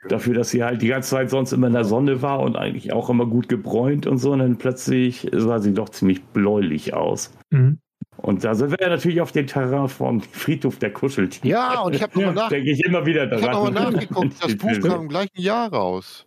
Dafür, 0.08 0.34
dass 0.34 0.50
sie 0.50 0.62
halt 0.62 0.82
die 0.82 0.88
ganze 0.88 1.10
Zeit 1.10 1.30
sonst 1.30 1.52
immer 1.52 1.68
in 1.68 1.72
der 1.72 1.84
Sonne 1.84 2.22
war 2.22 2.40
und 2.40 2.56
eigentlich 2.56 2.92
auch 2.92 3.10
immer 3.10 3.26
gut 3.26 3.48
gebräunt 3.48 4.06
und 4.06 4.18
so. 4.18 4.32
Und 4.32 4.40
dann 4.40 4.58
plötzlich 4.58 5.28
sah 5.32 5.58
sie 5.58 5.74
doch 5.74 5.88
ziemlich 5.88 6.22
bläulich 6.22 6.94
aus. 6.94 7.32
Mhm. 7.50 7.78
Und 8.16 8.44
da 8.44 8.54
sind 8.54 8.70
wir 8.70 8.78
ja 8.80 8.88
natürlich 8.88 9.20
auf 9.20 9.32
den 9.32 9.46
Terrain 9.46 9.88
vom 9.88 10.20
Friedhof 10.20 10.78
der 10.78 10.92
Kuscheltiere. 10.92 11.48
Ja, 11.48 11.80
und 11.80 11.94
ich 11.94 12.02
habe 12.02 12.18
nochmal 12.18 12.34
nach 12.44 12.48
denke 12.48 12.70
ich 12.70 12.84
immer 12.84 13.04
wieder 13.06 13.26
daran. 13.26 13.44
Ich 13.44 13.50
habe 13.50 13.72
nochmal 13.72 13.92
nachgeguckt, 13.92 14.34
das 14.40 14.56
Buch 14.58 14.80
kam 14.80 15.02
im 15.02 15.08
gleichen 15.08 15.40
Jahr 15.40 15.72
raus. 15.72 16.26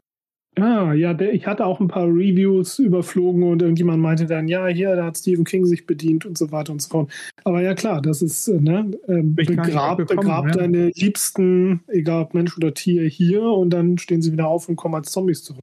Ah, 0.58 0.94
ja, 0.94 1.14
der, 1.14 1.34
ich 1.34 1.46
hatte 1.48 1.66
auch 1.66 1.82
ein 1.82 1.90
paar 1.90 2.08
Reviews 2.08 2.80
überflogen 2.80 3.44
und 3.44 3.62
irgendjemand 3.62 4.02
meinte 4.02 4.26
dann, 4.26 4.48
ja, 4.48 4.68
hier, 4.68 4.96
da 4.96 5.06
hat 5.06 5.18
Stephen 5.18 5.44
King 5.44 5.66
sich 5.66 5.86
bedient 5.86 6.26
und 6.26 6.38
so 6.38 6.52
weiter 6.52 6.72
und 6.72 6.82
so 6.82 6.90
fort. 6.90 7.12
Aber 7.44 7.62
ja, 7.62 7.74
klar, 7.74 8.02
das 8.02 8.22
ist, 8.22 8.48
äh, 8.48 8.62
ne, 8.62 8.92
äh, 9.08 9.22
begrab, 9.22 9.98
begrab 9.98 10.46
ja. 10.48 10.52
deine 10.52 10.92
Liebsten, 10.96 11.84
egal 11.88 12.24
ob 12.24 12.34
Mensch 12.34 12.56
oder 12.56 12.74
Tier, 12.74 13.04
hier 13.04 13.44
und 13.44 13.72
dann 13.72 13.98
stehen 13.98 14.22
sie 14.22 14.32
wieder 14.32 14.48
auf 14.48 14.70
und 14.70 14.78
kommen 14.78 14.96
als 14.96 15.12
Zombies 15.12 15.44
zurück. 15.44 15.62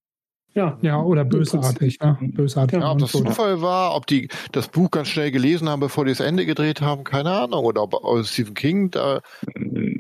Ja, 0.55 0.77
ja 0.83 1.01
oder 1.01 1.25
bösartig. 1.25 1.99
Ne? 2.01 2.19
bösartig 2.21 2.81
ja, 2.81 2.91
ob 2.91 2.99
das 2.99 3.13
Zufall 3.13 3.63
war, 3.63 3.95
ob 3.95 4.07
die 4.07 4.29
das 4.53 4.69
Buch 4.69 4.91
ganz 4.91 5.09
schnell 5.09 5.31
gelesen 5.31 5.69
haben, 5.69 5.81
bevor 5.81 6.05
die 6.05 6.11
das 6.11 6.21
Ende 6.21 6.45
gedreht 6.45 6.81
haben, 6.83 7.05
keine 7.05 7.31
Ahnung. 7.31 7.65
Oder 7.65 7.83
ob 7.83 8.27
Stephen 8.27 8.55
King 8.55 8.91
da. 8.91 9.21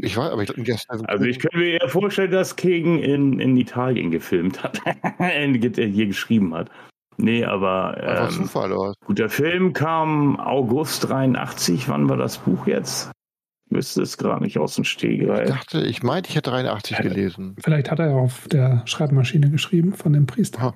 Ich 0.02 0.16
weiß, 0.16 0.30
aber 0.30 0.42
ich 0.42 0.52
glaube, 0.52 1.08
Also, 1.08 1.24
ich 1.24 1.38
könnte 1.38 1.56
mir 1.56 1.80
eher 1.80 1.88
vorstellen, 1.88 2.30
dass 2.30 2.56
King 2.56 2.98
in, 2.98 3.40
in 3.40 3.56
Italien 3.56 4.10
gefilmt 4.10 4.62
hat, 4.62 4.80
hier 5.18 6.06
geschrieben 6.06 6.54
hat. 6.54 6.70
Nee, 7.16 7.44
aber. 7.44 7.96
Ähm, 8.02 8.30
Zufall, 8.30 8.72
oder? 8.72 8.94
Gut, 9.04 9.18
der 9.18 9.30
Film 9.30 9.72
kam 9.72 10.38
August 10.38 11.08
83. 11.08 11.88
Wann 11.88 12.08
war 12.08 12.16
das 12.16 12.38
Buch 12.38 12.66
jetzt? 12.66 13.10
Wüsste 13.72 14.02
es 14.02 14.18
gerade 14.18 14.42
nicht 14.42 14.58
aus 14.58 14.74
dem 14.74 14.84
Stegreif. 14.84 15.48
Ich 15.48 15.54
dachte, 15.54 15.82
ich 15.82 16.02
meinte, 16.02 16.30
ich 16.30 16.36
hätte 16.36 16.50
83 16.50 16.98
ja, 16.98 17.02
gelesen. 17.02 17.56
Vielleicht 17.62 17.90
hat 17.90 17.98
er 17.98 18.10
ja 18.10 18.16
auf 18.16 18.48
der 18.48 18.82
Schreibmaschine 18.86 19.50
geschrieben 19.50 19.92
von 19.92 20.12
dem 20.12 20.26
Priester. 20.26 20.74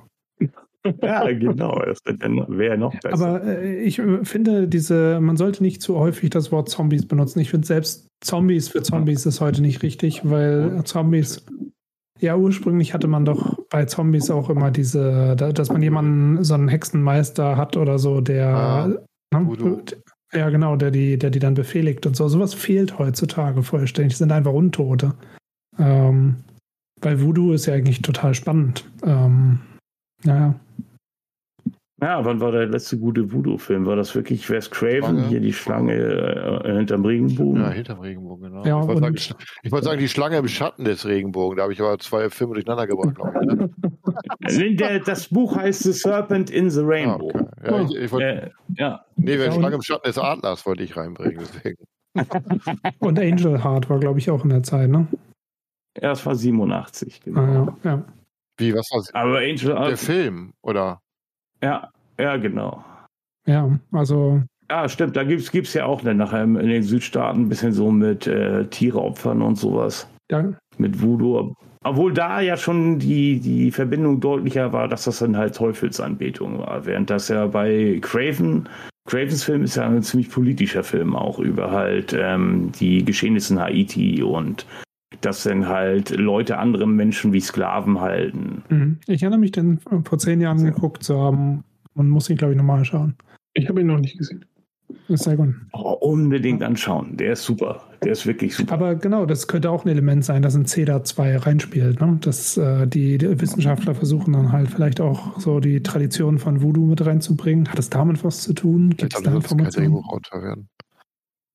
ja, 1.03 1.33
genau. 1.33 1.83
Das 1.85 1.99
wäre 2.05 2.79
noch 2.79 2.99
besser. 3.01 3.27
Aber 3.27 3.45
äh, 3.45 3.83
ich 3.83 3.99
äh, 3.99 4.25
finde, 4.25 4.69
diese, 4.69 5.21
man 5.21 5.37
sollte 5.37 5.63
nicht 5.63 5.83
zu 5.83 5.97
häufig 5.97 6.31
das 6.31 6.53
Wort 6.53 6.69
Zombies 6.69 7.07
benutzen. 7.07 7.41
Ich 7.41 7.51
finde 7.51 7.67
selbst 7.67 8.09
Zombies 8.21 8.69
für 8.69 8.83
Zombies 8.83 9.27
ist 9.27 9.41
heute 9.41 9.63
nicht 9.63 9.83
richtig, 9.83 10.23
weil 10.25 10.83
Zombies. 10.85 11.45
Ja, 12.19 12.35
ursprünglich 12.35 12.95
hatte 12.95 13.09
man 13.09 13.27
doch 13.27 13.59
bei 13.69 13.85
Zombies 13.85 14.31
auch 14.31 14.49
immer 14.49 14.71
diese, 14.71 15.37
dass 15.37 15.71
man 15.71 15.83
jemanden, 15.83 16.43
so 16.45 16.55
einen 16.55 16.69
Hexenmeister 16.69 17.59
hat 17.59 17.77
oder 17.77 17.99
so, 17.99 18.23
der. 18.23 18.49
Ah, 18.49 18.89
ne, 18.89 19.85
ja, 20.33 20.51
genau, 20.51 20.77
der 20.77 20.91
die, 20.91 21.19
der 21.19 21.31
die 21.31 21.39
dann 21.39 21.55
befehligt 21.55 22.07
und 22.07 22.17
so. 22.17 22.29
Sowas 22.29 22.55
fehlt 22.55 22.99
heutzutage 22.99 23.63
vollständig. 23.63 24.15
Die 24.15 24.19
sind 24.19 24.33
einfach 24.33 24.53
Untote. 24.53 25.15
Ähm, 25.79 26.37
weil 27.01 27.21
Voodoo 27.21 27.53
ist 27.53 27.67
ja 27.67 27.75
eigentlich 27.75 28.03
total 28.03 28.35
spannend. 28.35 28.91
Ähm, 29.05 29.61
naja. 30.25 30.55
Ja, 32.03 32.23
wann 32.27 32.41
war 32.41 32.53
der 32.53 32.67
letzte 32.67 32.99
gute 32.99 33.33
Voodoo-Film? 33.33 33.87
War 33.87 33.97
das 33.97 34.15
wirklich 34.15 34.51
Wes 34.51 34.71
Craven, 34.71 35.01
Schlange. 35.01 35.27
hier 35.29 35.41
die 35.41 35.53
Schlange 35.55 35.95
äh, 35.95 36.77
hinterm 36.77 37.07
Regenbogen? 37.07 37.63
Ja, 37.63 37.71
hinterm 37.71 38.01
Regenbogen, 38.01 38.51
genau. 38.51 38.65
Ja, 38.67 38.83
ich 38.83 38.87
wollte 38.87 39.01
sagen, 39.01 39.71
wollt 39.71 39.85
sagen, 39.85 40.01
die 40.01 40.09
Schlange 40.09 40.37
im 40.37 40.49
Schatten 40.49 40.85
des 40.85 41.07
Regenbogens. 41.07 41.57
Da 41.57 41.63
habe 41.63 41.73
ich 41.73 41.81
aber 41.81 41.99
zwei 41.99 42.29
Filme 42.29 42.53
durcheinander 42.53 42.87
gebracht, 42.87 43.17
ich. 43.41 44.59
Ne? 44.59 44.75
der, 44.77 45.01
das 45.01 45.29
Buch 45.29 45.57
heißt 45.57 45.85
The 45.85 45.93
Serpent 45.93 46.51
in 46.51 46.69
the 46.69 46.83
Rainbow. 46.83 47.31
Ah, 47.33 47.41
okay. 47.41 47.71
ja, 47.71 47.81
ich, 47.81 47.97
ich 47.97 48.13
wollt, 48.13 48.23
äh, 48.25 48.51
ja. 48.77 49.05
Nee, 49.17 49.39
wer 49.39 49.53
Schlange 49.53 49.77
im 49.77 49.83
Schatten 49.83 50.07
des 50.07 50.19
Adlers 50.19 50.67
wollte 50.67 50.83
ich 50.83 50.95
reinbringen, 50.99 51.39
deswegen. 51.41 51.79
Und 52.99 53.19
Angel 53.19 53.65
Heart 53.65 53.89
war, 53.89 53.99
glaube 54.01 54.19
ich, 54.19 54.31
auch 54.31 54.45
in 54.45 54.51
der 54.51 54.63
Zeit, 54.63 54.91
ne? 54.91 55.07
Ja, 55.99 56.13
es 56.13 56.27
war 56.27 56.35
87, 56.35 57.23
genau. 57.23 57.41
Ah, 57.41 57.77
ja. 57.85 57.91
ja. 57.91 58.05
Wie, 58.59 58.75
was 58.75 58.87
war 58.91 59.03
Aber 59.19 59.39
Angel 59.39 59.75
Heart. 59.75 59.89
Der 59.89 59.97
Film, 59.97 60.53
oder? 60.61 61.01
Ja, 61.63 61.91
ja, 62.19 62.37
genau. 62.37 62.85
Ja, 63.47 63.71
also. 63.93 64.43
Ja, 64.71 64.89
stimmt. 64.89 65.17
Da 65.17 65.23
gibt 65.23 65.43
es 65.53 65.75
ja 65.75 65.87
auch 65.87 66.01
dann 66.01 66.17
nachher 66.17 66.43
in 66.43 66.57
den 66.57 66.83
Südstaaten 66.83 67.43
ein 67.43 67.49
bisschen 67.49 67.73
so 67.73 67.91
mit 67.91 68.27
äh, 68.27 68.65
Tiereopfern 68.67 69.43
und 69.43 69.57
sowas. 69.57 70.09
Ja. 70.31 70.45
Mit 70.79 71.01
Voodoo. 71.01 71.55
Obwohl 71.85 72.13
da 72.13 72.41
ja 72.41 72.57
schon 72.57 72.99
die, 72.99 73.39
die 73.39 73.71
Verbindung 73.71 74.19
deutlicher 74.21 74.73
war, 74.73 74.89
dass 74.89 75.05
das 75.05 75.21
dann 75.21 75.37
halt 75.37 75.55
Teufelsanbetung 75.55 76.59
war. 76.59 76.85
Während 76.85 77.11
das 77.11 77.29
ja 77.29 77.47
bei 77.47 78.01
Craven, 78.03 78.69
Cravens 79.07 79.45
Film 79.45 79.63
ist 79.63 79.77
ja 79.77 79.87
ein 79.87 80.03
ziemlich 80.03 80.29
politischer 80.29 80.83
Film 80.83 81.15
auch 81.15 81.39
über 81.39 81.71
halt 81.71 82.13
ähm, 82.13 82.73
die 82.73 83.05
Geschehnisse 83.05 83.55
in 83.55 83.61
Haiti 83.61 84.21
und 84.21 84.67
dass 85.21 85.45
dann 85.45 85.69
halt 85.69 86.11
Leute 86.11 86.59
andere 86.59 86.87
Menschen 86.87 87.33
wie 87.33 87.41
Sklaven 87.41 88.01
halten. 88.01 88.63
Mhm. 88.69 88.99
Ich 89.07 89.23
erinnere 89.23 89.41
mich 89.41 89.53
dann 89.53 89.79
vor 90.05 90.19
zehn 90.19 90.41
Jahren 90.41 90.65
ja. 90.65 90.71
geguckt 90.71 91.03
zu 91.03 91.19
haben. 91.21 91.65
Man 91.95 92.09
muss 92.09 92.29
ihn, 92.29 92.37
glaube 92.37 92.53
ich, 92.53 92.59
nochmal 92.59 92.85
schauen. 92.85 93.17
Ich 93.55 93.69
habe 93.69 93.81
ihn 93.81 93.87
noch 93.87 93.99
nicht 93.99 94.19
gesehen. 94.19 94.45
Das 95.09 95.21
ist 95.21 95.25
sehr 95.25 95.37
gut. 95.37 95.55
Oh, 95.73 95.93
unbedingt 95.93 96.63
anschauen. 96.63 97.17
Der 97.17 97.33
ist 97.33 97.45
super. 97.45 97.83
Der 98.05 98.13
ist 98.13 98.27
wirklich 98.27 98.55
super. 98.55 98.75
Aber 98.75 98.95
genau, 98.95 99.27
das 99.27 99.49
könnte 99.49 99.71
auch 99.71 99.85
ein 99.85 99.89
Element 99.89 100.25
sein, 100.25 100.43
dass 100.43 100.55
ein 100.55 100.67
CEDA 100.67 101.03
2 101.03 101.39
reinspielt. 101.39 102.01
Ne? 102.01 102.19
Dass 102.21 102.57
äh, 102.57 102.87
die, 102.87 103.19
die, 103.19 103.41
Wissenschaftler 103.41 103.95
versuchen 103.95 104.33
dann 104.33 104.53
halt 104.53 104.69
vielleicht 104.69 105.01
auch 105.01 105.41
so 105.41 105.59
die 105.59 105.83
Tradition 105.83 106.39
von 106.39 106.63
Voodoo 106.63 106.87
mit 106.87 107.05
reinzubringen. 107.05 107.69
Hat 107.69 107.79
es 107.79 107.91
damit 107.91 108.23
was 108.23 108.43
zu 108.43 108.53
tun? 108.53 108.91
Gibt 108.91 109.15
es 109.15 109.23
da 109.23 109.35
Informationen? 109.35 110.03
Kein 110.31 110.43
werden. 110.43 110.69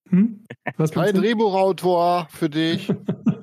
Hm? 0.09 0.43
Was 0.75 0.91
kein 0.91 1.15
Drehbuchautor 1.15 2.27
für 2.31 2.49
dich. 2.49 2.91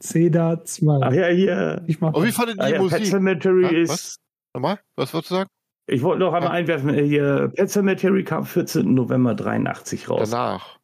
CEDA 0.00 0.64
2. 0.64 1.00
Ach 1.02 1.12
ja, 1.12 1.28
hier. 1.28 1.82
Ich 1.86 2.00
mach 2.00 2.14
oh, 2.14 2.22
wie 2.22 2.32
fandet 2.32 2.56
ihr 2.56 2.64
die 2.64 2.72
ah, 2.72 2.74
ja, 2.74 2.82
Musik? 2.82 2.98
Pet 2.98 3.06
Cemetery 3.06 3.62
ja, 3.62 3.82
ist. 3.82 3.90
Was? 3.90 4.16
Nochmal? 4.54 4.80
Was 4.96 5.14
wolltest 5.14 5.30
du 5.30 5.34
sagen? 5.36 5.50
Ich 5.86 6.02
wollte 6.02 6.20
noch 6.20 6.32
einmal 6.32 6.52
einwerfen, 6.52 6.90
äh, 6.90 7.04
hier 7.04 7.52
Pet 7.54 7.70
Cemetery 7.70 8.24
kam 8.24 8.44
14. 8.44 8.94
November 8.94 9.34
83 9.34 10.08
raus. 10.08 10.30
Danach. 10.30 10.78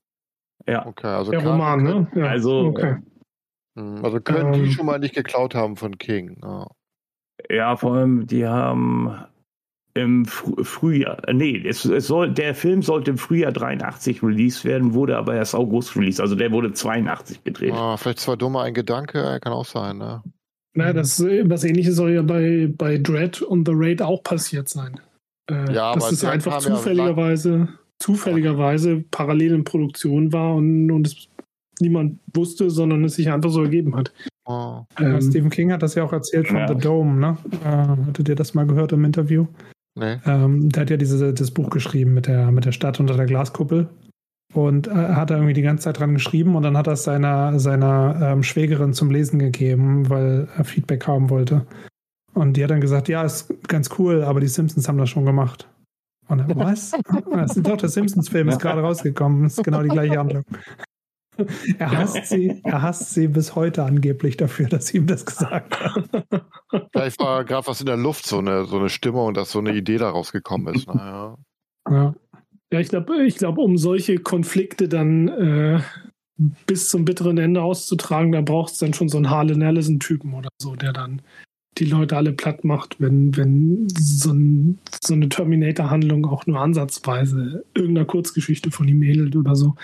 Ja. 0.66 0.86
Okay, 0.86 1.06
also 1.06 1.30
Der 1.30 1.46
Roman, 1.46 1.82
ne? 1.82 2.10
Ja. 2.14 2.26
Also, 2.26 2.66
okay. 2.66 2.96
Hm, 3.76 4.04
also 4.04 4.20
können 4.20 4.54
ähm, 4.54 4.64
die 4.64 4.72
schon 4.72 4.86
mal 4.86 4.98
nicht 4.98 5.14
geklaut 5.14 5.54
haben 5.54 5.76
von 5.76 5.98
King. 5.98 6.38
Ja. 6.42 6.66
ja, 7.48 7.76
vor 7.76 7.94
allem, 7.94 8.26
die 8.26 8.46
haben 8.46 9.16
im 9.96 10.24
Fr 10.24 10.64
Frühjahr, 10.64 11.26
äh, 11.28 11.32
nee, 11.32 11.62
es, 11.66 11.84
es, 11.84 12.06
soll, 12.06 12.32
der 12.32 12.54
Film 12.54 12.82
sollte 12.82 13.10
im 13.10 13.18
Frühjahr 13.18 13.52
83 13.52 14.22
released 14.22 14.64
werden, 14.64 14.94
wurde 14.94 15.16
aber 15.16 15.34
erst 15.34 15.54
August 15.54 15.96
released, 15.96 16.20
also 16.20 16.34
der 16.34 16.52
wurde 16.52 16.72
82 16.72 17.44
gedreht. 17.44 17.72
Ah, 17.72 17.96
vielleicht 17.96 18.20
zwar 18.20 18.36
dummer 18.36 18.62
ein 18.62 18.74
Gedanke, 18.74 19.38
kann 19.40 19.52
auch 19.52 19.64
sein, 19.64 19.98
ne? 19.98 20.22
Naja, 20.74 20.92
das, 20.92 21.22
was 21.22 21.64
ähnliches 21.64 21.96
soll 21.96 22.12
ja 22.12 22.22
bei, 22.22 22.68
bei 22.70 22.98
Dread 22.98 23.40
und 23.40 23.66
The 23.66 23.72
Raid 23.74 24.02
auch 24.02 24.22
passiert 24.22 24.68
sein. 24.68 25.00
Äh, 25.50 25.72
ja, 25.72 25.94
dass 25.94 26.12
es 26.12 26.22
einfach 26.24 26.58
zufälligerweise, 26.58 27.50
ja 27.50 27.68
zufälligerweise 27.98 29.04
parallel 29.10 29.54
in 29.54 29.64
Produktion 29.64 30.32
war 30.32 30.54
und, 30.54 30.90
und 30.90 31.06
es 31.06 31.28
niemand 31.80 32.20
wusste, 32.34 32.70
sondern 32.70 33.04
es 33.04 33.16
sich 33.16 33.30
einfach 33.30 33.50
so 33.50 33.62
ergeben 33.62 33.96
hat. 33.96 34.12
Oh. 34.46 34.82
Ähm, 34.98 35.20
Stephen 35.20 35.50
King 35.50 35.72
hat 35.72 35.82
das 35.82 35.94
ja 35.94 36.04
auch 36.04 36.12
erzählt 36.12 36.48
von 36.48 36.58
ja. 36.58 36.68
The 36.68 36.74
Dome, 36.74 37.18
ne? 37.18 37.36
Äh, 37.64 38.06
hattet 38.06 38.28
ihr 38.28 38.36
das 38.36 38.54
mal 38.54 38.66
gehört 38.66 38.92
im 38.92 39.04
Interview? 39.04 39.46
Nee. 39.96 40.18
Ähm, 40.26 40.68
der 40.68 40.82
hat 40.82 40.90
ja 40.90 40.96
diese, 40.96 41.32
das 41.32 41.50
Buch 41.50 41.70
geschrieben 41.70 42.14
mit 42.14 42.26
der, 42.26 42.52
mit 42.52 42.64
der 42.64 42.72
Stadt 42.72 43.00
unter 43.00 43.16
der 43.16 43.26
Glaskuppel. 43.26 43.88
Und 44.54 44.86
äh, 44.86 44.90
hat 44.90 45.30
er 45.30 45.38
irgendwie 45.38 45.54
die 45.54 45.62
ganze 45.62 45.84
Zeit 45.84 45.98
dran 45.98 46.14
geschrieben 46.14 46.54
und 46.54 46.62
dann 46.62 46.76
hat 46.76 46.86
er 46.86 46.92
es 46.92 47.02
seiner, 47.02 47.58
seiner 47.58 48.18
ähm, 48.22 48.42
Schwägerin 48.42 48.92
zum 48.92 49.10
Lesen 49.10 49.38
gegeben, 49.38 50.08
weil 50.08 50.48
er 50.56 50.64
Feedback 50.64 51.06
haben 51.06 51.30
wollte. 51.30 51.66
Und 52.32 52.56
die 52.56 52.62
hat 52.62 52.70
dann 52.70 52.80
gesagt, 52.80 53.08
ja, 53.08 53.22
ist 53.22 53.52
ganz 53.66 53.90
cool, 53.98 54.22
aber 54.22 54.40
die 54.40 54.48
Simpsons 54.48 54.88
haben 54.88 54.98
das 54.98 55.10
schon 55.10 55.24
gemacht. 55.24 55.68
Und 56.28 56.38
dann, 56.38 56.56
was? 56.56 56.92
das 57.32 57.56
ist 57.56 57.66
doch, 57.66 57.76
der 57.76 57.88
Simpsons-Film 57.88 58.48
ist 58.48 58.60
gerade 58.60 58.82
rausgekommen. 58.82 59.44
Das 59.44 59.58
ist 59.58 59.64
genau 59.64 59.82
die 59.82 59.88
gleiche 59.88 60.18
Handlung. 60.18 60.44
Er 61.78 61.90
hasst 61.90 62.26
sie, 62.26 62.60
er 62.64 62.82
hasst 62.82 63.14
sie 63.14 63.28
bis 63.28 63.54
heute 63.54 63.84
angeblich 63.84 64.36
dafür, 64.36 64.68
dass 64.68 64.88
sie 64.88 64.98
ihm 64.98 65.06
das 65.06 65.26
gesagt 65.26 65.78
hat. 65.80 66.08
Vielleicht 66.92 67.20
war 67.20 67.44
gerade 67.44 67.66
was 67.66 67.80
in 67.80 67.86
der 67.86 67.96
Luft, 67.96 68.26
so 68.26 68.38
eine, 68.38 68.64
so 68.64 68.78
eine 68.78 68.88
Stimmung, 68.88 69.34
dass 69.34 69.52
so 69.52 69.58
eine 69.58 69.74
Idee 69.74 69.98
daraus 69.98 70.32
gekommen 70.32 70.74
ist. 70.74 70.86
Naja. 70.88 71.36
Ja. 71.88 72.14
ja, 72.72 72.80
ich 72.80 72.88
glaube, 72.88 73.24
ich 73.24 73.36
glaub, 73.36 73.58
um 73.58 73.76
solche 73.76 74.18
Konflikte 74.18 74.88
dann 74.88 75.28
äh, 75.28 75.80
bis 76.66 76.88
zum 76.88 77.04
bitteren 77.04 77.38
Ende 77.38 77.62
auszutragen, 77.62 78.32
da 78.32 78.40
braucht 78.40 78.72
es 78.72 78.78
dann 78.78 78.94
schon 78.94 79.08
so 79.08 79.16
einen 79.16 79.30
Harlan 79.30 79.62
Ellison-Typen 79.62 80.34
oder 80.34 80.48
so, 80.60 80.76
der 80.76 80.92
dann 80.92 81.22
die 81.78 81.84
Leute 81.84 82.16
alle 82.16 82.32
platt 82.32 82.64
macht, 82.64 83.00
wenn, 83.00 83.36
wenn 83.36 83.86
so, 83.90 84.32
ein, 84.32 84.78
so 85.02 85.14
eine 85.14 85.28
Terminator-Handlung 85.28 86.26
auch 86.26 86.46
nur 86.46 86.60
ansatzweise 86.60 87.64
irgendeiner 87.74 88.06
Kurzgeschichte 88.06 88.70
von 88.70 88.88
ihm 88.88 89.02
ähnelt 89.02 89.36
oder 89.36 89.54
so. 89.54 89.74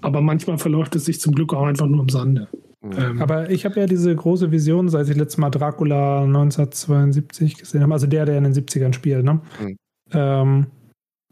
Aber 0.00 0.20
manchmal 0.20 0.58
verläuft 0.58 0.94
es 0.96 1.04
sich 1.04 1.20
zum 1.20 1.34
Glück 1.34 1.54
auch 1.54 1.66
einfach 1.66 1.86
nur 1.86 2.02
im 2.02 2.08
Sande. 2.08 2.48
Ähm, 2.82 3.20
Aber 3.20 3.50
ich 3.50 3.64
habe 3.64 3.80
ja 3.80 3.86
diese 3.86 4.14
große 4.14 4.52
Vision, 4.52 4.88
seit 4.88 5.08
ich 5.08 5.16
letztes 5.16 5.38
Mal 5.38 5.50
Dracula 5.50 6.22
1972 6.22 7.56
gesehen 7.58 7.82
habe, 7.82 7.92
also 7.92 8.06
der, 8.06 8.24
der 8.24 8.38
in 8.38 8.44
den 8.44 8.54
70ern 8.54 8.92
spielt, 8.92 9.24
ne? 9.24 9.40
Mhm. 9.60 9.76
Ähm, 10.12 10.66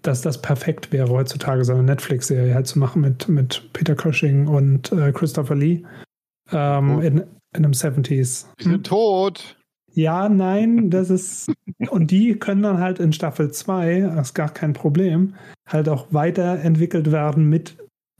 dass 0.02 0.22
das 0.22 0.40
perfekt 0.40 0.92
wäre, 0.92 1.08
heutzutage 1.08 1.64
so 1.64 1.72
eine 1.72 1.82
Netflix-Serie 1.82 2.54
halt 2.54 2.66
zu 2.66 2.78
machen 2.78 3.02
mit, 3.02 3.28
mit 3.28 3.70
Peter 3.72 3.94
Cushing 3.94 4.46
und 4.46 4.92
äh, 4.92 5.12
Christopher 5.12 5.56
Lee 5.56 5.82
ähm, 6.52 6.96
oh. 6.96 7.00
in, 7.00 7.18
in 7.18 7.64
einem 7.64 7.72
70s. 7.72 8.46
Die 8.58 8.64
sind 8.64 8.72
hm? 8.72 8.82
tot. 8.82 9.56
Ja, 9.92 10.28
nein, 10.28 10.90
das 10.90 11.10
ist. 11.10 11.50
und 11.90 12.10
die 12.10 12.34
können 12.34 12.62
dann 12.62 12.78
halt 12.78 12.98
in 12.98 13.12
Staffel 13.12 13.50
2, 13.50 14.00
das 14.00 14.28
ist 14.28 14.34
gar 14.34 14.50
kein 14.50 14.74
Problem, 14.74 15.34
halt 15.66 15.88
auch 15.88 16.06
weiterentwickelt 16.10 17.10
werden 17.10 17.48
mit 17.48 17.76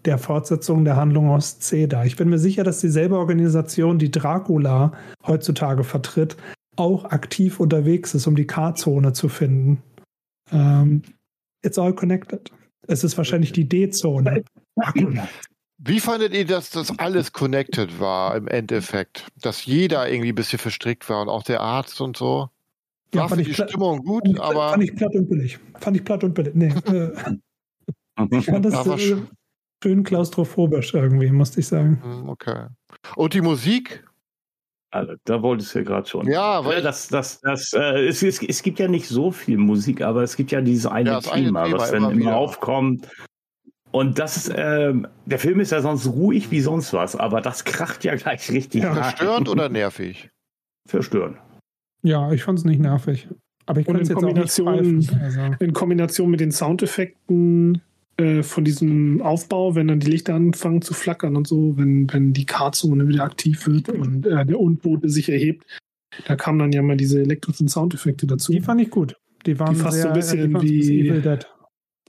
der 0.06 0.18
Fortsetzung 0.18 0.84
der 0.84 0.96
Handlung 0.96 1.28
aus 1.30 1.58
CEDA. 1.58 2.04
Ich 2.04 2.16
bin 2.16 2.28
mir 2.28 2.38
sicher, 2.38 2.64
dass 2.64 2.80
dieselbe 2.80 3.18
Organisation, 3.18 3.98
die 3.98 4.10
Dracula 4.10 4.92
heutzutage 5.26 5.84
vertritt, 5.84 6.36
auch 6.76 7.06
aktiv 7.06 7.60
unterwegs 7.60 8.14
ist, 8.14 8.26
um 8.26 8.36
die 8.36 8.46
K-Zone 8.46 9.12
zu 9.12 9.28
finden. 9.28 9.82
Ähm, 10.52 11.02
it's 11.62 11.78
all 11.78 11.94
connected. 11.94 12.50
Es 12.86 13.02
ist 13.02 13.16
wahrscheinlich 13.16 13.52
die 13.52 13.68
D-Zone. 13.68 14.44
Wie 15.78 16.00
fandet 16.00 16.32
ihr, 16.34 16.46
dass 16.46 16.70
das 16.70 16.98
alles 16.98 17.32
connected 17.32 18.00
war 18.00 18.36
im 18.36 18.48
Endeffekt? 18.48 19.26
Dass 19.40 19.66
jeder 19.66 20.08
irgendwie 20.08 20.32
ein 20.32 20.34
bisschen 20.34 20.58
verstrickt 20.58 21.08
war 21.08 21.22
und 21.22 21.28
auch 21.28 21.42
der 21.42 21.60
Arzt 21.60 22.00
und 22.00 22.16
so? 22.16 22.48
Ja, 23.14 23.22
war 23.22 23.28
fand 23.30 23.46
die 23.46 23.54
Stimmung 23.54 24.02
gut, 24.04 24.24
fand 24.26 24.40
aber. 24.40 24.70
Fand 24.70 24.84
ich 24.84 24.94
platt 24.94 25.14
und 25.14 25.28
billig. 25.28 25.58
Fand 25.78 25.96
ich 25.96 26.04
platt 26.04 26.24
und 26.24 26.34
billig. 26.34 26.54
Nee. 26.54 26.72
Äh, 26.86 27.12
ich 28.38 28.46
fand 28.46 28.64
das, 28.64 28.86
äh, 28.86 29.16
schön 29.82 30.02
klaustrophobisch 30.02 30.94
irgendwie, 30.94 31.30
musste 31.30 31.60
ich 31.60 31.68
sagen. 31.68 32.00
Hm, 32.02 32.28
okay. 32.28 32.66
Und 33.16 33.34
die 33.34 33.40
Musik? 33.40 34.04
Also, 34.90 35.14
da 35.24 35.42
wolltest 35.42 35.74
du 35.74 35.80
ja 35.80 35.84
gerade 35.84 36.08
schon. 36.08 36.26
Ja, 36.26 36.64
weil 36.64 36.80
das, 36.80 37.08
das, 37.08 37.40
das, 37.40 37.72
äh, 37.72 38.06
es, 38.06 38.22
es, 38.22 38.42
es, 38.42 38.62
gibt 38.62 38.78
ja 38.78 38.88
nicht 38.88 39.08
so 39.08 39.30
viel 39.30 39.58
Musik, 39.58 40.00
aber 40.00 40.22
es 40.22 40.36
gibt 40.36 40.52
ja 40.52 40.60
dieses 40.60 40.86
eine, 40.86 41.10
ja, 41.10 41.20
Thema, 41.20 41.62
eine 41.62 41.70
Thema, 41.70 41.78
was 41.78 41.90
dann 41.90 42.10
immer, 42.12 42.36
aufkommt. 42.36 43.08
Und 43.90 44.18
das 44.18 44.36
ist, 44.36 44.48
äh, 44.48 44.94
der 45.26 45.38
Film 45.38 45.60
ist 45.60 45.72
ja 45.72 45.80
sonst 45.80 46.06
ruhig 46.06 46.50
wie 46.50 46.60
sonst 46.60 46.92
was, 46.92 47.16
aber 47.16 47.40
das 47.40 47.64
kracht 47.64 48.04
ja 48.04 48.14
gleich 48.14 48.50
richtig. 48.50 48.84
Ja. 48.84 48.94
Verstörend 48.94 49.48
oder 49.48 49.68
nervig? 49.68 50.30
Verstörend. 50.88 51.38
Ja, 52.02 52.30
ich 52.32 52.44
fand 52.44 52.58
es 52.58 52.64
nicht 52.64 52.80
nervig. 52.80 53.28
Aber 53.66 53.80
ich 53.80 53.86
kann 53.86 53.96
es 53.96 54.08
jetzt 54.08 54.18
Kombination, 54.18 54.68
auch 54.68 54.80
nicht 54.80 55.12
also. 55.14 55.40
in 55.58 55.72
Kombination 55.72 56.30
mit 56.30 56.40
den 56.40 56.52
Soundeffekten 56.52 57.82
äh, 58.18 58.42
von 58.42 58.64
diesem 58.64 59.20
Aufbau, 59.20 59.74
wenn 59.74 59.88
dann 59.88 60.00
die 60.00 60.10
Lichter 60.10 60.34
anfangen 60.34 60.80
zu 60.80 60.94
flackern 60.94 61.36
und 61.36 61.46
so, 61.46 61.76
wenn, 61.76 62.10
wenn 62.12 62.32
die 62.32 62.46
Kartzone 62.46 63.08
wieder 63.08 63.24
aktiv 63.24 63.66
wird 63.66 63.90
und 63.90 64.26
äh, 64.26 64.46
der 64.46 64.58
Unbote 64.58 65.08
sich 65.08 65.28
erhebt. 65.28 65.66
Da 66.26 66.34
kamen 66.34 66.58
dann 66.58 66.72
ja 66.72 66.82
mal 66.82 66.96
diese 66.96 67.20
elektrischen 67.20 67.68
Soundeffekte 67.68 68.26
dazu. 68.26 68.52
Die 68.52 68.60
fand 68.60 68.80
ich 68.80 68.90
gut. 68.90 69.16
Die 69.44 69.58
waren 69.58 69.74
die 69.74 69.80
fast 69.80 69.96
sehr, 69.96 70.04
so 70.04 70.08
ein 70.08 70.14
bisschen 70.14 70.62
wie 70.62 71.12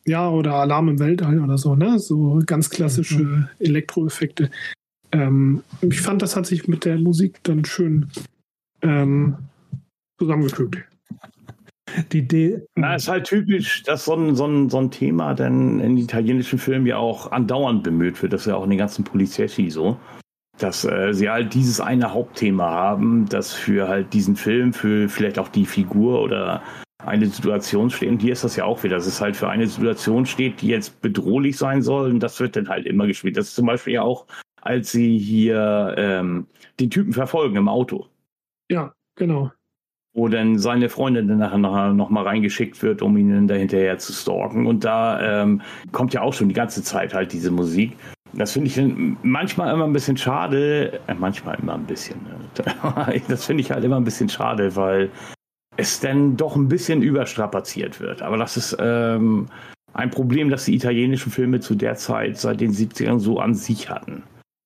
ja 0.05 0.29
oder 0.29 0.53
Alarm 0.53 0.87
im 0.87 0.99
Weltall 0.99 1.41
oder 1.41 1.57
so, 1.57 1.75
ne? 1.75 1.99
So 1.99 2.41
ganz 2.45 2.69
klassische 2.69 3.23
mhm. 3.23 3.47
Elektroeffekte. 3.59 4.49
Ähm, 5.11 5.63
ich 5.81 5.99
fand, 5.99 6.21
das 6.21 6.37
hat 6.37 6.45
sich 6.45 6.69
mit 6.69 6.85
der 6.85 6.97
Musik 6.97 7.39
dann 7.43 7.65
schön 7.65 8.07
ähm, 8.81 9.35
zusammengefügt 10.17 10.87
die 12.11 12.19
Idee. 12.19 12.65
Na, 12.75 12.95
ist 12.95 13.07
halt 13.07 13.25
typisch, 13.25 13.83
dass 13.83 14.05
so 14.05 14.15
ein, 14.15 14.35
so 14.35 14.45
ein, 14.45 14.69
so 14.69 14.79
ein 14.79 14.91
Thema 14.91 15.33
dann 15.33 15.79
in 15.79 15.97
italienischen 15.97 16.59
Filmen 16.59 16.85
ja 16.85 16.97
auch 16.97 17.31
andauernd 17.31 17.83
bemüht 17.83 18.21
wird. 18.21 18.33
Das 18.33 18.41
ist 18.41 18.47
ja 18.47 18.55
auch 18.55 18.63
in 18.63 18.69
den 18.69 18.79
ganzen 18.79 19.03
Polizeschi 19.03 19.69
so. 19.69 19.97
Dass 20.57 20.85
äh, 20.85 21.13
sie 21.13 21.29
halt 21.29 21.53
dieses 21.53 21.79
eine 21.79 22.13
Hauptthema 22.13 22.69
haben, 22.69 23.27
das 23.29 23.53
für 23.53 23.87
halt 23.87 24.13
diesen 24.13 24.35
Film, 24.35 24.73
für 24.73 25.07
vielleicht 25.07 25.37
auch 25.37 25.49
die 25.49 25.65
Figur 25.65 26.21
oder 26.21 26.63
eine 27.05 27.27
Situation 27.27 27.89
steht. 27.89 28.09
Und 28.09 28.21
hier 28.21 28.33
ist 28.33 28.43
das 28.43 28.55
ja 28.55 28.65
auch 28.65 28.83
wieder, 28.83 28.95
dass 28.95 29.05
es 29.05 29.21
halt 29.21 29.35
für 29.35 29.49
eine 29.49 29.67
Situation 29.67 30.25
steht, 30.25 30.61
die 30.61 30.67
jetzt 30.67 30.99
bedrohlich 31.01 31.57
sein 31.57 31.83
soll. 31.83 32.09
Und 32.09 32.21
das 32.21 32.39
wird 32.39 32.55
dann 32.55 32.69
halt 32.69 32.87
immer 32.87 33.05
gespielt. 33.05 33.37
Das 33.37 33.49
ist 33.49 33.55
zum 33.55 33.67
Beispiel 33.67 33.93
ja 33.93 34.01
auch, 34.01 34.25
als 34.61 34.91
sie 34.91 35.17
hier 35.17 35.93
ähm, 35.95 36.47
den 36.79 36.89
Typen 36.89 37.13
verfolgen 37.13 37.55
im 37.55 37.69
Auto. 37.69 38.07
Ja, 38.69 38.93
genau 39.15 39.51
wo 40.17 40.27
dann 40.27 40.57
seine 40.57 40.89
Freundin 40.89 41.27
dann 41.27 41.37
nachher 41.37 41.59
noch, 41.59 41.93
noch 41.93 42.09
mal 42.09 42.23
reingeschickt 42.23 42.81
wird, 42.81 43.03
um 43.03 43.15
ihn 43.17 43.29
dann 43.29 43.47
dahinterher 43.47 43.99
zu 43.99 44.11
stalken. 44.11 44.65
Und 44.65 44.83
da 44.83 45.43
ähm, 45.43 45.61
kommt 45.91 46.11
ja 46.11 46.21
auch 46.21 46.33
schon 46.33 46.49
die 46.49 46.55
ganze 46.55 46.81
Zeit 46.81 47.13
halt 47.13 47.31
diese 47.33 47.51
Musik. 47.51 47.95
Das 48.33 48.53
finde 48.53 48.67
ich 48.67 48.81
manchmal 49.21 49.71
immer 49.71 49.85
ein 49.85 49.93
bisschen 49.93 50.17
schade, 50.17 50.99
äh, 51.07 51.13
manchmal 51.13 51.59
immer 51.61 51.75
ein 51.75 51.85
bisschen. 51.85 52.19
Ne? 52.23 53.21
das 53.27 53.45
finde 53.45 53.61
ich 53.61 53.69
halt 53.69 53.83
immer 53.83 53.97
ein 53.97 54.03
bisschen 54.03 54.27
schade, 54.27 54.75
weil 54.75 55.11
es 55.77 55.99
dann 55.99 56.35
doch 56.35 56.55
ein 56.55 56.67
bisschen 56.67 57.03
überstrapaziert 57.03 57.99
wird. 57.99 58.23
Aber 58.23 58.37
das 58.37 58.57
ist 58.57 58.75
ähm, 58.79 59.45
ein 59.93 60.09
Problem, 60.09 60.49
das 60.49 60.65
die 60.65 60.73
italienischen 60.73 61.31
Filme 61.31 61.59
zu 61.59 61.75
der 61.75 61.93
Zeit 61.93 62.39
seit 62.39 62.59
den 62.59 62.73
70ern 62.73 63.19
so 63.19 63.39
an 63.39 63.53
sich 63.53 63.91
hatten. 63.91 64.23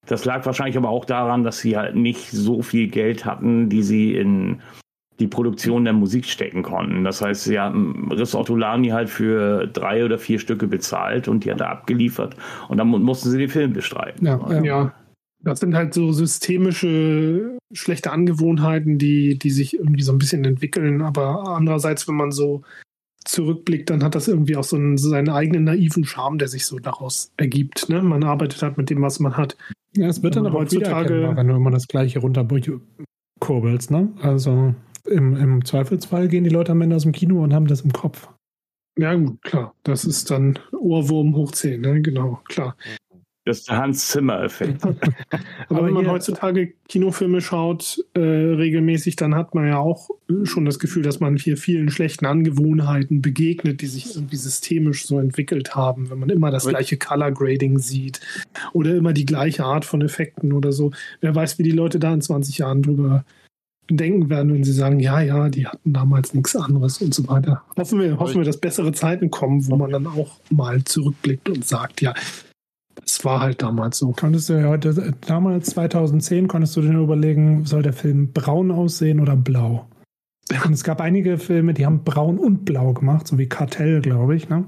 Das 0.08 0.24
lag 0.24 0.46
wahrscheinlich 0.46 0.78
aber 0.78 0.90
auch 0.90 1.04
daran, 1.04 1.44
dass 1.44 1.60
sie 1.60 1.76
halt 1.76 1.98
nicht 1.98 2.32
so 2.32 2.62
viel 2.62 2.88
Geld 2.88 3.26
hatten, 3.26 3.68
die 3.68 3.84
sie 3.84 4.16
in 4.16 4.62
die 5.22 5.28
Produktion 5.28 5.86
der 5.86 5.94
Musik 5.94 6.26
stecken 6.26 6.64
konnten. 6.64 7.04
Das 7.04 7.22
heißt, 7.22 7.44
sie 7.44 7.60
haben 7.60 8.12
Riss 8.12 8.36
Ortolani 8.36 8.90
halt 8.90 9.10
für 9.10 9.68
drei 9.68 10.04
oder 10.04 10.18
vier 10.18 10.40
Stücke 10.40 10.68
bezahlt 10.68 11.28
und 11.28 11.46
die 11.46 11.52
hat 11.52 11.62
er 11.62 11.70
abgeliefert 11.70 12.36
und 12.68 12.78
dann 12.78 12.88
mussten 12.88 13.30
sie 13.30 13.38
den 13.38 13.50
Film 13.50 13.74
bestreiten. 13.74 14.26
Ja, 14.26 14.40
ja. 14.52 14.64
ja. 14.64 14.94
Das 15.44 15.60
sind 15.60 15.76
halt 15.76 15.94
so 15.94 16.12
systemische 16.12 17.58
schlechte 17.74 18.12
Angewohnheiten, 18.12 18.98
die, 19.00 19.40
die 19.40 19.50
sich 19.50 19.76
irgendwie 19.76 20.04
so 20.04 20.12
ein 20.12 20.20
bisschen 20.20 20.46
entwickeln. 20.46 21.02
Aber 21.02 21.48
andererseits, 21.48 22.08
wenn 22.08 22.16
man 22.16 22.32
so 22.32 22.62
zurückblickt, 23.26 23.90
dann 23.90 24.04
hat 24.04 24.14
das 24.14 24.28
irgendwie 24.28 24.56
auch 24.56 24.64
so 24.64 24.76
einen, 24.76 24.98
seinen 24.98 25.30
eigenen 25.30 25.64
naiven 25.64 26.06
Charme, 26.06 26.38
der 26.38 26.48
sich 26.48 26.66
so 26.66 26.78
daraus 26.78 27.32
ergibt. 27.38 27.90
Ne? 27.90 28.04
Man 28.04 28.24
arbeitet 28.24 28.62
halt 28.62 28.78
mit 28.78 28.92
dem, 28.92 29.02
was 29.02 29.20
man 29.20 29.36
hat. 29.36 29.58
Ja, 29.96 30.08
es 30.08 30.22
wird 30.22 30.36
dann 30.36 30.46
aber 30.46 30.60
heutzutage, 30.60 31.32
wenn 31.36 31.48
du 31.48 31.56
immer 31.56 31.72
das 31.72 31.88
Gleiche 31.88 32.20
runterkurbelst. 32.20 33.92
Ne? 33.92 34.10
Also 34.22 34.76
im, 35.06 35.36
im 35.36 35.66
Zweifelsfall 35.66 36.28
gehen 36.28 36.44
die 36.44 36.50
Leute 36.50 36.72
am 36.72 36.82
Ende 36.82 36.96
aus 36.96 37.04
dem 37.04 37.12
Kino 37.12 37.44
und 37.44 37.54
haben 37.54 37.68
das 37.68 37.82
im 37.82 37.94
Kopf. 37.94 38.30
Ja, 38.98 39.16
gut, 39.16 39.42
klar. 39.42 39.74
Das 39.84 40.06
ist 40.06 40.32
dann 40.32 40.60
Ohrwurm 40.74 41.36
hoch 41.36 41.52
10, 41.52 41.82
ne? 41.82 42.02
Genau, 42.02 42.42
klar. 42.46 42.76
Das 43.44 43.60
ist 43.60 43.70
der 43.70 43.78
Hans-Zimmer-Effekt. 43.78 44.84
Aber, 44.84 44.96
Aber, 45.70 45.86
wenn 45.88 45.94
man 45.94 46.08
heutzutage 46.08 46.74
Kinofilme 46.88 47.42
schaut, 47.42 48.06
äh, 48.14 48.20
regelmäßig, 48.20 49.16
dann 49.16 49.34
hat 49.34 49.56
man 49.56 49.66
ja 49.66 49.80
auch 49.80 50.12
schon 50.44 50.66
das 50.66 50.78
Gefühl, 50.78 51.02
dass 51.02 51.20
man 51.20 51.38
hier 51.38 51.58
vielen 51.58 51.90
schlechten 51.90 52.28
Angewohnheiten 52.28 53.24
begegnet, 53.24 53.82
die 53.82 53.88
sich 53.88 54.16
irgendwie 54.16 54.36
systemisch 54.36 55.08
so 55.08 55.20
entwickelt 55.20 55.76
haben. 55.76 56.12
Wenn 56.12 56.20
man 56.20 56.30
immer 56.30 56.52
das 56.52 56.68
gleiche 56.68 56.98
Color 56.98 57.32
Grading 57.32 57.80
sieht 57.80 58.20
oder 58.74 58.96
immer 58.96 59.14
die 59.14 59.26
gleiche 59.26 59.64
Art 59.64 59.86
von 59.86 60.02
Effekten 60.02 60.54
oder 60.54 60.72
so. 60.72 60.92
Wer 61.20 61.34
weiß, 61.34 61.58
wie 61.58 61.64
die 61.64 61.72
Leute 61.72 62.00
da 62.00 62.14
in 62.14 62.22
20 62.22 62.60
Jahren 62.60 62.84
drüber 62.84 63.26
denken 63.96 64.30
werden, 64.30 64.54
wenn 64.54 64.64
sie 64.64 64.74
sagen, 64.74 65.00
ja, 65.00 65.22
ja, 65.22 65.50
die 65.50 65.68
hatten 65.68 65.94
damals 65.94 66.34
nichts 66.34 66.56
anderes 66.56 67.02
und 67.02 67.14
so 67.14 67.28
weiter. 67.28 67.64
Hoffen 67.78 68.00
wir, 68.00 68.18
hoffen 68.20 68.38
wir, 68.38 68.46
dass 68.46 68.58
bessere 68.58 68.92
Zeiten 68.92 69.30
kommen, 69.32 69.68
wo 69.70 69.76
man 69.76 69.92
dann 69.92 70.08
auch 70.08 70.40
mal 70.50 70.84
zurückblickt 70.84 71.50
und 71.50 71.66
sagt, 71.66 72.02
ja, 72.02 72.14
das 72.96 73.06
es 73.06 73.26
war 73.26 73.40
halt 73.42 73.62
damals 73.62 73.98
so. 73.98 74.12
Konntest 74.12 74.50
du 74.50 74.54
ja 74.54 74.70
heute, 74.70 75.14
damals 75.28 75.68
2010, 75.72 76.48
konntest 76.48 76.76
du 76.78 76.82
dir 76.82 76.98
überlegen, 76.98 77.66
soll 77.66 77.84
der 77.84 77.94
Film 77.94 78.32
braun 78.32 78.72
aussehen 78.72 79.20
oder 79.20 79.36
blau? 79.36 79.88
Und 80.66 80.74
es 80.74 80.84
gab 80.84 81.02
einige 81.02 81.38
Filme, 81.38 81.74
die 81.74 81.86
haben 81.86 82.04
braun 82.04 82.38
und 82.38 82.66
blau 82.66 82.94
gemacht, 82.94 83.28
so 83.28 83.38
wie 83.38 83.48
Kartell, 83.48 84.02
glaube 84.02 84.36
ich, 84.36 84.50
ne? 84.50 84.66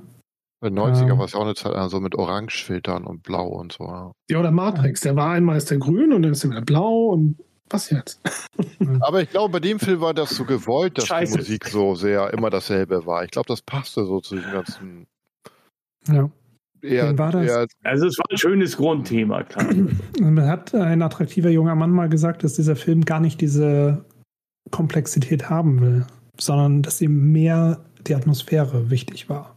In 0.61 0.75
den 0.75 0.83
90er 0.83 1.17
war 1.17 1.25
es 1.25 1.33
ja 1.33 1.39
auch 1.39 1.43
eine 1.43 1.55
Zeit 1.55 1.73
lang 1.73 1.89
so 1.89 1.99
mit 1.99 2.15
Orangefiltern 2.15 3.03
und 3.03 3.21
Blau 3.21 3.47
und 3.47 3.73
so. 3.73 3.83
Ja. 3.83 4.11
Ja, 4.29 4.39
oder 4.39 4.51
Matrix. 4.51 5.01
Der 5.01 5.17
war 5.17 5.31
einmal 5.31 5.57
ist 5.57 5.69
der 5.69 5.77
grün 5.77 6.13
und 6.13 6.21
dann 6.21 6.31
ist 6.31 6.45
er 6.45 6.51
wieder 6.51 6.61
blau 6.61 7.07
und 7.07 7.35
was 7.69 7.89
jetzt? 7.89 8.21
Aber 8.99 9.21
ich 9.21 9.29
glaube, 9.29 9.53
bei 9.53 9.59
dem 9.59 9.79
Film 9.79 10.01
war 10.01 10.13
das 10.13 10.31
so 10.31 10.45
gewollt, 10.45 10.97
dass 10.97 11.07
Scheiße. 11.07 11.33
die 11.33 11.37
Musik 11.39 11.65
so 11.67 11.95
sehr 11.95 12.31
immer 12.33 12.49
dasselbe 12.49 13.05
war. 13.05 13.23
Ich 13.23 13.31
glaube, 13.31 13.47
das 13.47 13.61
passte 13.61 14.05
so 14.05 14.19
zu 14.19 14.35
dem 14.35 14.51
ganzen. 14.51 15.07
Ja. 16.07 16.29
Eher, 16.81 17.09
Wen 17.09 17.17
war 17.17 17.31
das? 17.31 17.45
Eher, 17.47 17.67
Also 17.83 18.07
es 18.07 18.17
war 18.17 18.25
ein 18.29 18.37
schönes 18.37 18.75
Grundthema, 18.77 19.43
klar. 19.43 19.67
Man 20.19 20.47
hat 20.47 20.75
ein 20.75 21.01
attraktiver 21.01 21.49
junger 21.49 21.75
Mann 21.75 21.91
mal 21.91 22.09
gesagt, 22.09 22.43
dass 22.43 22.55
dieser 22.55 22.75
Film 22.75 23.05
gar 23.05 23.21
nicht 23.21 23.39
diese 23.39 24.03
Komplexität 24.71 25.49
haben 25.49 25.81
will, 25.81 26.05
sondern 26.37 26.81
dass 26.81 26.99
ihm 27.01 27.31
mehr 27.31 27.79
die 28.05 28.15
Atmosphäre 28.15 28.89
wichtig 28.89 29.29
war. 29.29 29.55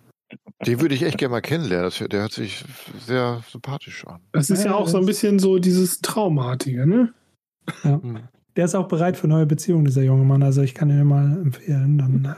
den 0.65 0.81
würde 0.81 0.95
ich 0.95 1.03
echt 1.03 1.19
gerne 1.19 1.33
mal 1.33 1.41
kennenlernen. 1.41 1.87
Das, 1.91 1.99
der 1.99 2.21
hört 2.21 2.33
sich 2.33 2.65
sehr 3.05 3.43
sympathisch 3.51 4.07
an. 4.07 4.21
Das 4.33 4.49
ist 4.51 4.65
ja 4.65 4.75
auch 4.75 4.87
so 4.87 4.99
ein 4.99 5.07
bisschen 5.07 5.41
so 5.41 5.59
dieses 5.59 6.01
Traumartige, 6.01 6.87
ne? 6.87 7.13
Hm. 7.83 8.21
Der 8.57 8.65
ist 8.65 8.75
auch 8.75 8.89
bereit 8.89 9.17
für 9.19 9.29
neue 9.29 9.45
Beziehungen, 9.47 9.85
dieser 9.85 10.03
junge 10.03 10.25
Mann. 10.25 10.43
Also 10.43 10.63
ich 10.63 10.75
kann 10.75 10.89
ihn 10.89 11.05
mal 11.05 11.41
empfehlen. 11.43 11.99
Dann 11.99 12.37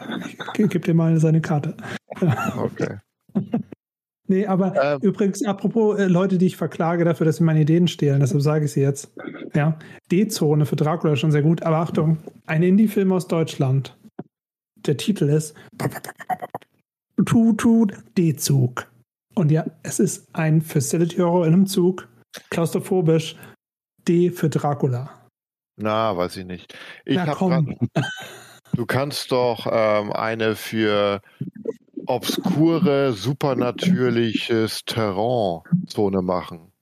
äh, 0.54 0.66
gebe 0.66 0.80
dir 0.80 0.94
mal 0.94 1.18
seine 1.20 1.40
Karte. 1.40 1.76
Okay. 2.56 2.96
Nee, 4.30 4.46
aber 4.46 4.74
Ähm. 4.76 4.98
übrigens, 5.00 5.42
apropos 5.42 5.98
äh, 5.98 6.04
Leute, 6.06 6.36
die 6.36 6.44
ich 6.46 6.56
verklage 6.58 7.02
dafür, 7.06 7.24
dass 7.24 7.36
sie 7.36 7.44
meine 7.44 7.62
Ideen 7.62 7.88
stehlen, 7.88 8.20
deshalb 8.20 8.42
sage 8.42 8.66
ich 8.66 8.72
sie 8.72 8.82
jetzt. 8.82 9.10
Ja, 9.54 9.78
D-Zone 10.12 10.66
für 10.66 10.76
Dracula 10.76 11.14
ist 11.14 11.20
schon 11.20 11.30
sehr 11.32 11.40
gut, 11.40 11.62
aber 11.62 11.78
Achtung, 11.78 12.18
ein 12.44 12.62
Indie-Film 12.62 13.10
aus 13.10 13.26
Deutschland. 13.26 13.96
Der 14.86 14.98
Titel 14.98 15.30
ist 15.30 15.54
Tutu 17.24 17.86
D-Zug. 18.18 18.86
Und 19.34 19.50
ja, 19.50 19.64
es 19.82 19.98
ist 19.98 20.28
ein 20.34 20.60
Facility 20.60 21.16
Horror 21.16 21.46
in 21.46 21.54
einem 21.54 21.66
Zug, 21.66 22.06
klaustrophobisch, 22.50 23.36
D 24.06 24.30
für 24.30 24.50
Dracula. 24.50 25.08
Na, 25.80 26.16
weiß 26.16 26.36
ich 26.38 26.44
nicht. 26.44 26.76
Ich 27.04 27.16
Na 27.16 27.24
grad, 27.32 27.64
du 28.74 28.84
kannst 28.86 29.30
doch 29.30 29.66
ähm, 29.70 30.12
eine 30.12 30.56
für 30.56 31.20
obskure, 32.06 33.12
supernatürliches 33.12 34.84
Terrain-Zone 34.84 36.22
machen. 36.22 36.72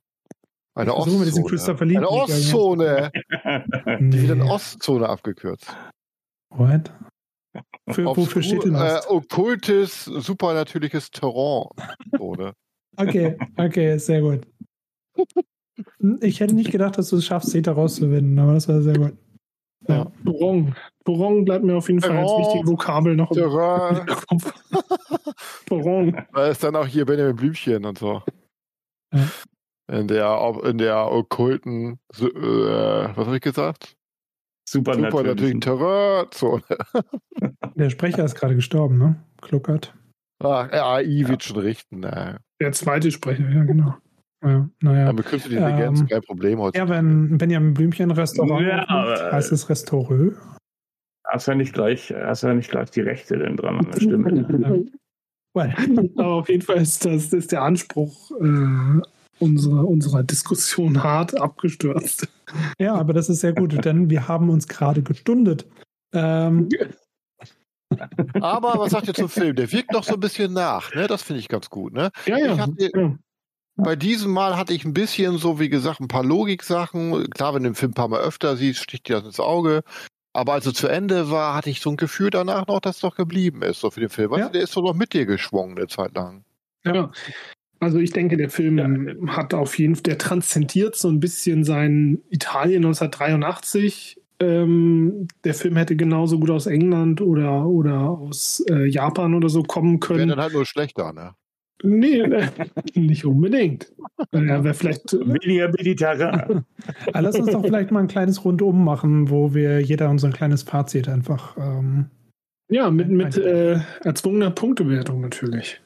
Eine 0.75 0.95
Ostzone. 0.95 1.31
Eine 1.97 2.09
Ostzone. 2.09 3.11
Wie 3.99 4.03
Nee. 4.03 4.27
denn 4.27 4.43
Ostzone 4.43 5.09
abgekürzt? 5.09 5.75
What? 6.51 6.93
Für, 7.91 8.05
wofür 8.07 8.43
steht 8.43 8.65
denn 8.65 8.75
äh, 8.75 8.79
das? 8.79 9.09
okkultes, 9.09 10.05
supernatürliches 10.05 11.11
Terrain-Zone. 11.11 12.53
Okay, 12.99 13.37
okay, 13.59 13.99
sehr 13.99 14.23
gut. 14.23 14.47
Ich 16.21 16.41
hätte 16.41 16.55
nicht 16.55 16.71
gedacht, 16.71 16.99
dass 16.99 17.11
du 17.11 17.17
es 17.17 17.25
schaffst, 17.25 17.51
Zeta 17.51 17.73
rauszuwinden, 17.73 18.39
aber 18.39 18.55
das 18.55 18.69
war 18.69 18.81
sehr 18.81 18.97
gut. 18.97 19.13
Ja. 19.89 20.11
Borong. 20.25 20.75
Borong 21.05 21.45
bleibt 21.45 21.65
mir 21.65 21.77
auf 21.77 21.89
jeden 21.89 22.01
Fall 22.01 22.17
als 22.17 22.31
wichtige 22.31 22.67
Vokabel 22.67 23.15
noch 23.15 23.31
im 23.31 23.37
Terrain. 23.37 24.07
Kopf. 24.29 24.53
Borong. 25.69 26.25
Da 26.33 26.49
ist 26.49 26.65
dann 26.65 26.77
auch 26.77 26.87
hier 26.87 27.05
Benjamin 27.05 27.37
Blümchen 27.37 27.85
und 27.85 27.99
so. 27.99 28.23
Ja. 29.15 29.29
In 29.89 30.09
der, 30.09 30.61
in 30.65 30.79
der 30.79 31.13
okkulten, 31.13 32.01
äh, 32.19 32.25
was 32.25 33.27
habe 33.27 33.37
ich 33.37 33.43
gesagt? 33.43 33.97
Super 34.69 34.95
Supernatürlichen 34.95 35.61
natürlich. 35.61 35.61
Terrain-Zone. 35.61 36.63
Der 37.77 37.91
Sprecher 37.91 38.25
ist 38.25 38.35
gerade 38.35 38.57
gestorben, 38.57 38.99
ne? 38.99 39.23
Kluckert. 39.41 39.95
Ach, 40.43 40.71
AI 40.73 41.29
wird 41.29 41.45
schon 41.45 41.59
richten. 41.59 42.01
Ne. 42.01 42.41
Der 42.61 42.73
zweite 42.73 43.13
Sprecher, 43.13 43.49
ja, 43.49 43.63
genau. 43.63 43.95
Ja, 44.47 44.69
naja. 44.81 45.07
Ja. 45.07 45.13
Mit 45.13 45.27
künstlicher 45.27 45.69
Intelligenz 45.69 46.01
Ähm, 46.01 46.07
kein 46.09 46.23
Problem 46.23 46.59
heute. 46.61 46.79
Ja, 46.79 46.89
wenn 46.89 47.37
Benjamin 47.39 47.75
Blümchen 47.75 48.11
Restaurant 48.13 48.67
Ja, 48.67 48.83
aufmacht, 48.85 49.21
aber- 49.21 49.33
heißt 49.33 49.53
es 49.53 49.69
Restaureux. 49.69 50.35
Hast 51.27 51.49
ja 51.49 51.55
nicht 51.57 51.73
gleich, 51.75 52.15
hast 52.15 52.43
ja 52.43 52.55
nicht 52.55 52.71
gleich 52.71 52.91
die 52.93 53.01
Rechte 53.01 53.37
denn 53.39 53.57
dran 53.57 53.79
an 53.79 53.91
der 53.91 54.01
Stimme. 54.01 54.87
Well, 55.55 55.73
Aber 56.19 56.35
auf 56.35 56.49
jeden 56.51 56.61
Fall 56.61 56.77
ist 56.83 57.07
das 57.07 57.33
ist 57.33 57.51
der 57.51 57.63
Anspruch 57.63 58.31
äh, 58.33 59.01
unserer, 59.39 59.89
unserer 59.89 60.23
Diskussion 60.23 61.03
hart 61.03 61.41
abgestürzt. 61.41 62.29
ja, 62.79 62.95
aber 62.95 63.15
das 63.15 63.31
ist 63.31 63.41
sehr 63.41 63.55
gut, 63.55 63.73
denn 63.87 64.11
wir 64.11 64.29
haben 64.29 64.51
uns 64.51 64.69
gerade 64.69 65.03
gestundet. 65.03 65.67
Ähm, 66.13 66.69
Aber 68.41 68.79
was 68.79 68.91
sagt 68.93 69.09
ihr 69.09 69.15
zum 69.15 69.29
Film? 69.29 69.57
Der 69.57 69.71
wirkt 69.73 69.93
noch 69.93 70.05
so 70.05 70.15
ein 70.15 70.21
bisschen 70.21 70.53
nach, 70.53 70.95
ne? 70.95 71.07
Das 71.07 71.23
finde 71.23 71.41
ich 71.41 71.49
ganz 71.49 71.71
gut, 71.71 71.93
ne? 71.95 72.11
Ja, 72.27 72.37
ja. 72.39 72.53
Ich 72.55 72.61
hatte- 72.61 72.91
ja. 72.95 73.19
Bei 73.77 73.95
diesem 73.97 74.33
Mal 74.33 74.57
hatte 74.57 74.73
ich 74.73 74.85
ein 74.85 74.95
bisschen 74.95 75.37
so, 75.39 75.61
wie 75.61 75.69
gesagt, 75.69 76.01
ein 76.01 76.09
paar 76.09 76.25
Logiksachen. 76.25 77.29
Klar, 77.31 77.55
wenn 77.55 77.63
du 77.63 77.71
den 77.71 77.75
Film 77.75 77.91
ein 77.91 77.95
paar 77.95 78.09
Mal 78.09 78.21
öfter 78.21 78.57
siehst, 78.57 78.81
sticht 78.83 79.09
dir 79.09 79.17
das 79.17 79.25
ins 79.25 79.41
Auge. 79.41 79.83
Aber 80.33 80.53
als 80.55 80.67
er 80.67 80.75
zu 80.75 80.89
Ende 80.89 81.31
war, 81.31 81.55
hatte 81.55 81.71
ich 81.71 81.81
so 81.81 81.91
ein 81.91 81.97
Gefühl 81.97 82.31
danach 82.31 82.67
noch, 82.67 82.81
dass 82.81 82.97
es 82.97 83.03
doch 83.03 83.17
geblieben 83.17 83.63
ist, 83.63 83.81
so 83.81 83.91
für 83.91 84.01
den 84.01 84.09
Film. 84.11 84.31
Weißt 84.31 84.41
Ja. 84.41 84.47
du, 84.47 84.53
der 84.53 84.63
ist 84.63 84.73
so 84.73 84.83
noch 84.83 84.95
mit 84.95 85.13
dir 85.13 85.27
geschwungen 85.27 85.77
eine 85.77 85.87
Zeit 85.89 86.15
lang. 86.15 86.45
Ja. 86.85 87.11
Also 87.81 87.99
ich 87.99 88.11
denke, 88.13 88.37
der 88.39 88.49
Film 88.51 88.79
Ja. 88.79 89.37
hat 89.37 89.53
auf 89.55 89.79
jeden 89.79 89.95
Fall, 89.97 90.03
der 90.05 90.19
transzendiert 90.19 90.97
so 90.97 91.09
ein 91.09 91.21
bisschen 91.21 91.65
sein 91.65 92.23
Italien 92.31 92.83
1983. 92.83 94.21
Ähm, 94.41 95.29
der 95.45 95.55
Film 95.55 95.77
hätte 95.77 95.97
genauso 95.97 96.39
gut 96.39 96.51
aus 96.51 96.67
England 96.67 97.21
oder, 97.23 97.67
oder 97.67 98.11
aus 98.11 98.63
äh, 98.71 98.87
Japan 98.87 99.35
oder 99.35 99.49
so 99.49 99.63
kommen 99.63 99.93
Wäre 99.95 100.01
können. 100.01 100.29
dann 100.29 100.41
halt 100.41 100.53
nur 100.53 100.67
schlechter, 100.67 101.13
ne? 101.15 101.35
Nee, 101.83 102.23
nicht 102.95 103.25
unbedingt. 103.25 103.93
Äh, 104.33 104.47
Er 104.47 104.65
wäre 104.65 104.75
vielleicht. 104.75 105.13
Weniger 105.13 105.69
mediterran. 105.69 106.65
aber 107.07 107.23
lass 107.23 107.39
uns 107.39 107.51
doch 107.53 107.63
vielleicht 107.63 107.91
mal 107.91 108.01
ein 108.01 108.09
kleines 108.09 108.45
Rundum 108.45 108.83
machen, 108.85 109.29
wo 109.31 109.53
wir 109.55 109.81
jeder 109.81 110.09
unser 110.11 110.31
kleines 110.31 110.63
Fazit 110.63 111.09
einfach. 111.09 111.57
Ähm, 111.59 112.07
Ja, 112.71 112.91
mit, 112.91 113.09
mit 113.11 113.37
äh, 113.37 113.79
erzwungener 114.05 114.51
Punktewertung 114.51 115.21
natürlich. 115.21 115.81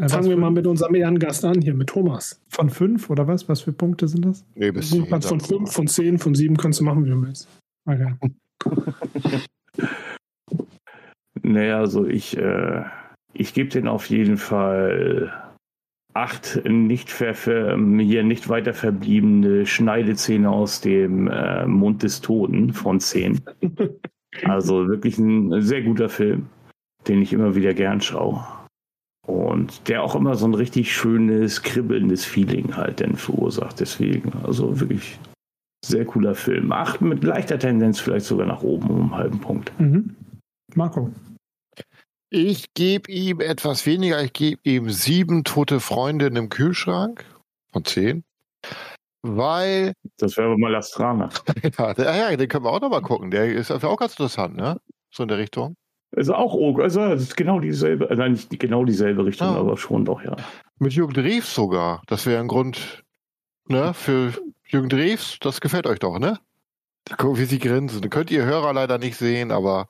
äh, 0.00 0.08
Fangen 0.08 0.30
wir 0.30 0.36
mal 0.38 0.50
mit 0.50 0.66
unserem 0.66 0.94
Ehrengast 0.94 1.44
an, 1.44 1.60
hier 1.60 1.74
mit 1.74 1.88
Thomas. 1.88 2.40
Von 2.48 2.70
fünf 2.70 3.10
oder 3.10 3.28
was? 3.28 3.48
Was 3.48 3.60
für 3.60 3.72
Punkte 3.72 4.08
sind 4.08 4.24
das? 4.24 4.44
Nee, 4.54 4.70
bis 4.70 4.90
Du 4.90 5.04
kannst 5.04 5.28
von 5.28 5.40
5, 5.40 5.70
von 5.70 5.86
10, 5.86 6.18
von 6.18 6.34
7 6.34 6.56
kannst 6.56 6.80
du 6.80 6.84
machen, 6.84 7.04
wie 7.04 7.10
du 7.10 7.22
willst. 7.22 7.48
Okay. 7.86 8.14
Naja, 11.42 11.78
also 11.78 12.04
ich, 12.06 12.36
äh, 12.36 12.82
ich 13.32 13.54
gebe 13.54 13.68
den 13.68 13.88
auf 13.88 14.06
jeden 14.06 14.36
Fall 14.36 15.32
acht 16.14 16.60
nicht 16.64 17.10
hier 17.12 18.22
nicht 18.22 18.48
weiter 18.48 18.74
verbliebene 18.74 19.66
Schneidezähne 19.66 20.50
aus 20.50 20.80
dem 20.80 21.28
äh, 21.28 21.66
Mund 21.66 22.02
des 22.02 22.20
Toten 22.20 22.72
von 22.72 23.00
zehn. 23.00 23.40
Also 24.44 24.86
wirklich 24.88 25.18
ein 25.18 25.62
sehr 25.62 25.82
guter 25.82 26.08
Film, 26.10 26.46
den 27.08 27.22
ich 27.22 27.32
immer 27.32 27.54
wieder 27.54 27.72
gern 27.72 28.00
schaue. 28.00 28.44
Und 29.26 29.88
der 29.88 30.02
auch 30.02 30.14
immer 30.14 30.34
so 30.36 30.46
ein 30.46 30.54
richtig 30.54 30.94
schönes, 30.94 31.62
kribbelndes 31.62 32.24
Feeling 32.24 32.76
halt 32.76 33.00
dann 33.00 33.16
verursacht. 33.16 33.80
Deswegen, 33.80 34.32
also 34.44 34.80
wirklich 34.80 35.18
sehr 35.84 36.04
cooler 36.04 36.34
Film. 36.34 36.72
Acht 36.72 37.00
mit 37.00 37.24
leichter 37.24 37.58
Tendenz 37.58 38.00
vielleicht 38.00 38.26
sogar 38.26 38.46
nach 38.46 38.62
oben 38.62 38.88
um 38.90 39.00
einen 39.00 39.14
halben 39.14 39.40
Punkt. 39.40 39.72
Mhm. 39.80 40.14
Marco. 40.74 41.10
Ich 42.30 42.74
gebe 42.74 43.10
ihm 43.10 43.40
etwas 43.40 43.86
weniger. 43.86 44.22
Ich 44.22 44.32
gebe 44.32 44.60
ihm 44.64 44.90
sieben 44.90 45.44
tote 45.44 45.80
Freundinnen 45.80 46.36
im 46.36 46.48
Kühlschrank 46.48 47.24
von 47.72 47.84
zehn. 47.84 48.24
Weil, 49.22 49.94
Das 50.18 50.36
wäre 50.36 50.48
aber 50.48 50.58
mal 50.58 50.74
Astrana. 50.74 51.30
ja, 51.78 51.92
ja, 52.30 52.36
den 52.36 52.48
können 52.48 52.64
wir 52.64 52.70
auch 52.70 52.80
nochmal 52.80 53.02
gucken. 53.02 53.30
Der 53.30 53.46
ist 53.52 53.70
auch 53.70 53.96
ganz 53.96 54.12
interessant, 54.12 54.56
ne? 54.56 54.80
So 55.10 55.22
in 55.24 55.28
der 55.28 55.38
Richtung. 55.38 55.74
Also 56.16 56.34
auch 56.34 56.54
Oak, 56.54 56.80
also 56.80 57.02
es 57.02 57.22
ist 57.22 57.36
genau 57.36 57.60
dieselbe, 57.60 58.08
äh, 58.10 58.16
nein, 58.16 58.32
nicht 58.32 58.58
genau 58.58 58.84
dieselbe 58.84 59.24
Richtung, 59.26 59.48
Ah. 59.48 59.56
aber 59.58 59.76
schon 59.76 60.04
doch, 60.04 60.22
ja. 60.22 60.36
Mit 60.78 60.94
Jürgen 60.94 61.12
Drews 61.12 61.54
sogar. 61.54 62.02
Das 62.06 62.24
wäre 62.26 62.40
ein 62.40 62.48
Grund, 62.48 63.04
ne, 63.66 63.92
für 63.92 64.32
Jürgen 64.66 64.88
Drews. 64.88 65.38
Das 65.40 65.60
gefällt 65.60 65.86
euch 65.86 65.98
doch, 65.98 66.18
ne? 66.18 66.38
Guck, 67.18 67.38
wie 67.38 67.44
sie 67.44 67.58
grinsen. 67.58 68.00
Das 68.00 68.10
könnt 68.10 68.30
ihr 68.30 68.44
Hörer 68.44 68.72
leider 68.72 68.98
nicht 68.98 69.16
sehen, 69.16 69.50
aber 69.50 69.88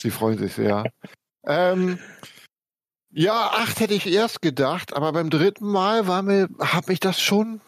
sie 0.00 0.10
freuen 0.10 0.38
sich 0.38 0.54
sehr. 0.54 0.84
Ähm, 1.44 1.98
ja, 3.12 3.50
acht 3.54 3.80
hätte 3.80 3.94
ich 3.94 4.06
erst 4.06 4.40
gedacht, 4.40 4.94
aber 4.94 5.12
beim 5.12 5.30
dritten 5.30 5.66
Mal 5.66 6.06
war 6.06 6.22
mir, 6.22 6.48
hat 6.60 6.88
mich 6.88 7.00
das 7.00 7.20
schon 7.20 7.60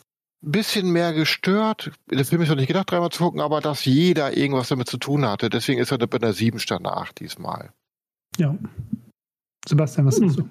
ein 0.43 0.53
bisschen 0.53 0.91
mehr 0.91 1.12
gestört. 1.12 1.93
Das 2.07 2.29
Film 2.29 2.43
ist 2.43 2.49
noch 2.49 2.57
nicht 2.57 2.68
gedacht, 2.68 2.91
dreimal 2.91 3.11
zu 3.11 3.25
gucken, 3.25 3.41
aber 3.41 3.61
dass 3.61 3.85
jeder 3.85 4.37
irgendwas 4.37 4.68
damit 4.68 4.89
zu 4.89 4.99
tun 4.99 5.27
hatte. 5.27 5.51
Deswegen 5.51 5.81
ist 5.81 5.91
er 5.91 5.99
bei 5.99 6.18
einer 6.18 6.33
sieben 6.33 6.59
statt 6.59 6.81
einer 6.81 6.97
acht 6.97 7.20
diesmal. 7.20 7.73
Ja. 8.39 8.57
Sebastian, 9.66 10.07
was 10.07 10.16
sagst 10.16 10.39
du? 10.39 10.49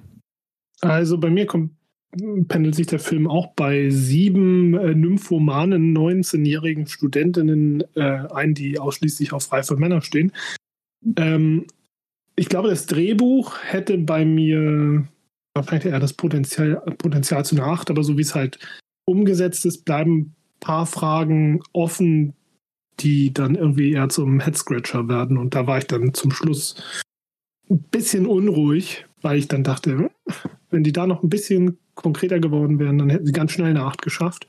Also 0.82 1.18
bei 1.18 1.30
mir 1.30 1.46
kommt 1.46 1.72
pendelt 2.48 2.76
sich 2.76 2.88
der 2.88 3.00
Film 3.00 3.28
auch 3.28 3.54
bei 3.54 3.90
sieben 3.90 4.74
äh, 4.74 4.94
nymphomanen 4.94 5.96
19-jährigen 5.96 6.88
Studentinnen 6.88 7.84
äh, 7.96 8.28
ein, 8.34 8.54
die 8.54 8.80
ausschließlich 8.80 9.32
auf 9.32 9.52
reife 9.52 9.78
Männer 9.78 10.02
stehen. 10.02 10.34
Ähm, 11.16 11.68
ich 12.42 12.50
glaube, 12.50 12.70
das 12.70 12.88
Drehbuch 12.88 13.60
hätte 13.62 14.00
bei 14.00 14.26
mir 14.26 15.08
vielleicht 15.64 15.86
eher 15.86 16.00
das 16.00 16.14
Potenzial, 16.14 16.82
Potenzial 16.98 17.46
zu 17.46 17.56
einer 17.56 17.68
Acht, 17.68 17.92
aber 17.92 18.04
so 18.04 18.18
wie 18.18 18.24
es 18.24 18.34
halt 18.34 18.58
umgesetzt 19.06 19.64
ist, 19.68 19.86
bleiben 19.86 20.18
ein 20.18 20.36
paar 20.60 20.88
Fragen 20.88 21.62
offen, 21.72 22.34
die 23.00 23.32
dann 23.32 23.54
irgendwie 23.54 23.92
eher 23.92 24.10
zum 24.10 24.40
Headscratcher 24.40 25.08
werden. 25.08 25.38
Und 25.38 25.54
da 25.54 25.68
war 25.68 25.78
ich 25.78 25.86
dann 25.86 26.16
zum 26.16 26.32
Schluss 26.32 26.82
ein 27.70 27.84
bisschen 27.92 28.26
unruhig, 28.26 29.06
weil 29.22 29.38
ich 29.38 29.48
dann 29.48 29.64
dachte, 29.64 30.10
wenn 30.72 30.84
die 30.84 30.94
da 30.94 31.06
noch 31.06 31.22
ein 31.22 31.30
bisschen 31.30 31.78
konkreter 31.94 32.40
geworden 32.40 32.80
wären, 32.80 32.98
dann 32.98 33.12
hätten 33.12 33.28
sie 33.28 33.34
ganz 33.34 33.52
schnell 33.52 33.70
eine 33.70 33.84
8 33.84 34.02
geschafft. 34.02 34.48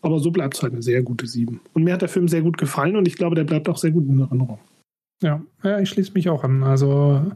Aber 0.00 0.18
so 0.18 0.32
bleibt 0.32 0.56
es 0.56 0.62
halt 0.64 0.72
eine 0.72 0.82
sehr 0.82 1.04
gute 1.04 1.28
7. 1.28 1.60
Und 1.72 1.84
mir 1.84 1.94
hat 1.94 2.02
der 2.02 2.08
Film 2.08 2.26
sehr 2.26 2.42
gut 2.42 2.58
gefallen 2.58 2.96
und 2.96 3.06
ich 3.06 3.14
glaube, 3.14 3.36
der 3.36 3.44
bleibt 3.44 3.68
auch 3.68 3.78
sehr 3.78 3.92
gut 3.92 4.08
in 4.08 4.18
Erinnerung. 4.18 4.58
Ja, 5.22 5.42
ja 5.62 5.80
ich 5.80 5.88
schließe 5.88 6.12
mich 6.12 6.28
auch 6.28 6.44
an. 6.44 6.62
Also 6.62 7.32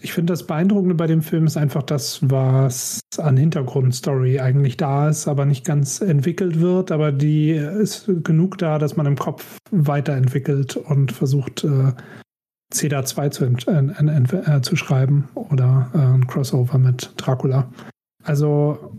ich 0.00 0.12
finde, 0.12 0.32
das 0.32 0.46
Beeindruckende 0.46 0.94
bei 0.94 1.06
dem 1.06 1.22
Film 1.22 1.46
ist 1.46 1.56
einfach 1.56 1.82
das, 1.82 2.18
was 2.22 3.00
an 3.18 3.36
Hintergrundstory 3.36 4.40
eigentlich 4.40 4.76
da 4.76 5.08
ist, 5.08 5.28
aber 5.28 5.44
nicht 5.44 5.64
ganz 5.64 6.00
entwickelt 6.00 6.60
wird. 6.60 6.90
Aber 6.90 7.12
die 7.12 7.50
ist 7.50 8.10
genug 8.24 8.58
da, 8.58 8.78
dass 8.78 8.96
man 8.96 9.06
im 9.06 9.16
Kopf 9.16 9.58
weiterentwickelt 9.70 10.76
und 10.76 11.12
versucht, 11.12 11.64
äh, 11.64 11.92
CEDA 12.72 13.04
2 13.04 13.28
zu, 13.30 13.44
äh, 13.44 14.60
zu 14.62 14.76
schreiben 14.76 15.28
oder 15.34 15.90
äh, 15.92 15.98
ein 15.98 16.26
Crossover 16.26 16.78
mit 16.78 17.12
Dracula. 17.16 17.70
Also 18.24 18.92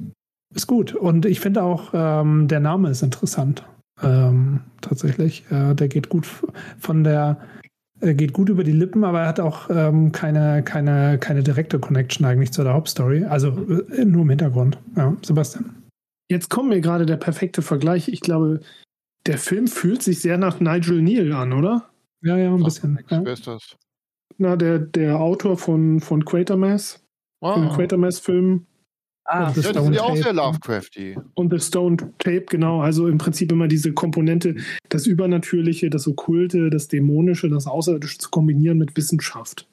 ist 0.53 0.67
gut. 0.67 0.93
Und 0.93 1.25
ich 1.25 1.39
finde 1.39 1.63
auch, 1.63 1.91
ähm, 1.93 2.47
der 2.47 2.59
Name 2.59 2.89
ist 2.89 3.01
interessant. 3.01 3.63
Ähm, 4.03 4.61
tatsächlich. 4.81 5.45
Äh, 5.51 5.73
der 5.75 5.87
geht 5.87 6.09
gut 6.09 6.27
von 6.79 7.03
der 7.03 7.37
äh, 7.39 7.60
geht 8.01 8.33
gut 8.33 8.49
über 8.49 8.63
die 8.63 8.71
Lippen, 8.71 9.03
aber 9.03 9.21
er 9.21 9.27
hat 9.27 9.39
auch 9.39 9.69
ähm, 9.69 10.11
keine, 10.11 10.63
keine, 10.63 11.17
keine 11.19 11.43
direkte 11.43 11.79
Connection 11.79 12.25
eigentlich 12.25 12.51
zu 12.51 12.63
der 12.63 12.73
Hauptstory. 12.73 13.25
Also 13.25 13.49
äh, 13.49 14.05
nur 14.05 14.23
im 14.23 14.29
Hintergrund. 14.29 14.77
Ja, 14.95 15.15
Sebastian. 15.21 15.75
Jetzt 16.29 16.49
kommt 16.49 16.69
mir 16.69 16.81
gerade 16.81 17.05
der 17.05 17.17
perfekte 17.17 17.61
Vergleich. 17.61 18.07
Ich 18.07 18.21
glaube, 18.21 18.61
der 19.27 19.37
Film 19.37 19.67
fühlt 19.67 20.01
sich 20.01 20.19
sehr 20.19 20.37
nach 20.37 20.59
Nigel 20.59 21.01
Neal 21.01 21.31
an, 21.33 21.53
oder? 21.53 21.89
Ja, 22.23 22.37
ja, 22.37 22.53
ein 22.53 22.63
bisschen. 22.63 22.99
Ja. 23.09 23.23
Wer 23.23 23.33
ist 23.33 23.47
das? 23.47 23.75
Na, 24.37 24.55
der, 24.55 24.79
der 24.79 25.19
Autor 25.19 25.57
von, 25.57 25.99
von 25.99 26.25
Quatermass. 26.25 27.03
Ah. 27.41 27.53
Von 27.53 27.69
Quatermass-Filmen. 27.69 28.65
Ah, 29.25 29.43
ja, 29.43 29.51
das 29.53 29.65
sind 29.65 29.93
ja 29.93 30.01
auch 30.01 30.15
sehr 30.15 30.33
Lovecrafty. 30.33 31.17
Und 31.35 31.51
The 31.51 31.59
Stone 31.59 31.97
Tape, 32.17 32.45
genau. 32.49 32.81
Also 32.81 33.07
im 33.07 33.17
Prinzip 33.17 33.51
immer 33.51 33.67
diese 33.67 33.93
Komponente, 33.93 34.55
das 34.89 35.05
Übernatürliche, 35.05 35.89
das 35.89 36.07
Okkulte, 36.07 36.69
das 36.69 36.87
Dämonische, 36.87 37.49
das 37.49 37.67
Außerirdische 37.67 38.17
zu 38.17 38.29
kombinieren 38.29 38.77
mit 38.77 38.97
Wissenschaft. 38.97 39.67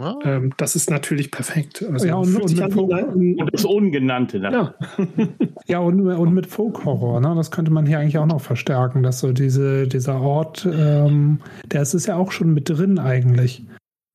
Ah. 0.00 0.18
Ähm, 0.24 0.52
das 0.56 0.76
ist 0.76 0.90
natürlich 0.90 1.30
perfekt. 1.30 1.84
Also 1.90 2.06
ja, 2.06 2.14
und, 2.14 2.34
und, 2.34 2.56
mit 2.56 2.72
Folk, 2.72 3.14
und 3.14 3.50
das 3.52 3.64
Ungenannte. 3.64 4.40
Ne? 4.40 4.50
Ja, 4.50 4.74
ja 5.66 5.78
und, 5.80 6.00
und 6.00 6.32
mit 6.32 6.46
Folk-Horror. 6.46 7.20
Ne? 7.20 7.34
Das 7.36 7.50
könnte 7.50 7.70
man 7.70 7.86
hier 7.86 7.98
eigentlich 7.98 8.16
auch 8.18 8.26
noch 8.26 8.40
verstärken, 8.40 9.02
dass 9.02 9.20
so 9.20 9.32
diese, 9.32 9.86
dieser 9.86 10.20
Ort, 10.20 10.66
ähm, 10.70 11.40
der 11.66 11.82
ist, 11.82 11.92
ist 11.94 12.06
ja 12.06 12.16
auch 12.16 12.32
schon 12.32 12.54
mit 12.54 12.70
drin 12.70 12.98
eigentlich. 12.98 13.64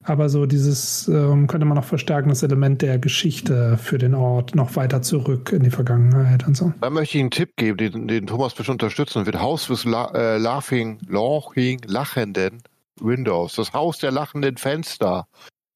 Aber 0.06 0.30
so 0.30 0.46
dieses 0.46 1.08
ähm, 1.08 1.48
könnte 1.48 1.66
man 1.66 1.76
noch 1.76 1.84
verstärken, 1.84 2.30
das 2.30 2.44
Element 2.44 2.84
der 2.84 3.00
Geschichte 3.00 3.78
für 3.78 3.98
den 3.98 4.14
Ort 4.14 4.54
noch 4.54 4.76
weiter 4.76 5.02
zurück 5.02 5.52
in 5.52 5.64
die 5.64 5.72
Vergangenheit 5.72 6.48
und 6.48 6.56
so. 6.56 6.72
Da 6.80 6.92
möchte 6.92 7.18
ich 7.18 7.22
einen 7.22 7.32
Tipp 7.32 7.56
geben, 7.56 7.78
den, 7.78 8.08
den 8.08 8.28
Thomas 8.28 8.54
bestimmt 8.54 8.84
unterstützen 8.84 9.26
wird. 9.26 9.42
Haus 9.42 9.68
des 9.68 9.84
La 9.84 10.12
äh, 10.14 10.38
Laughing, 10.38 11.00
Laughing, 11.10 11.82
Lachenden 11.88 12.62
Windows. 13.02 13.56
Das 13.56 13.74
Haus 13.74 13.98
der 13.98 14.12
lachenden 14.12 14.58
Fenster. 14.58 15.28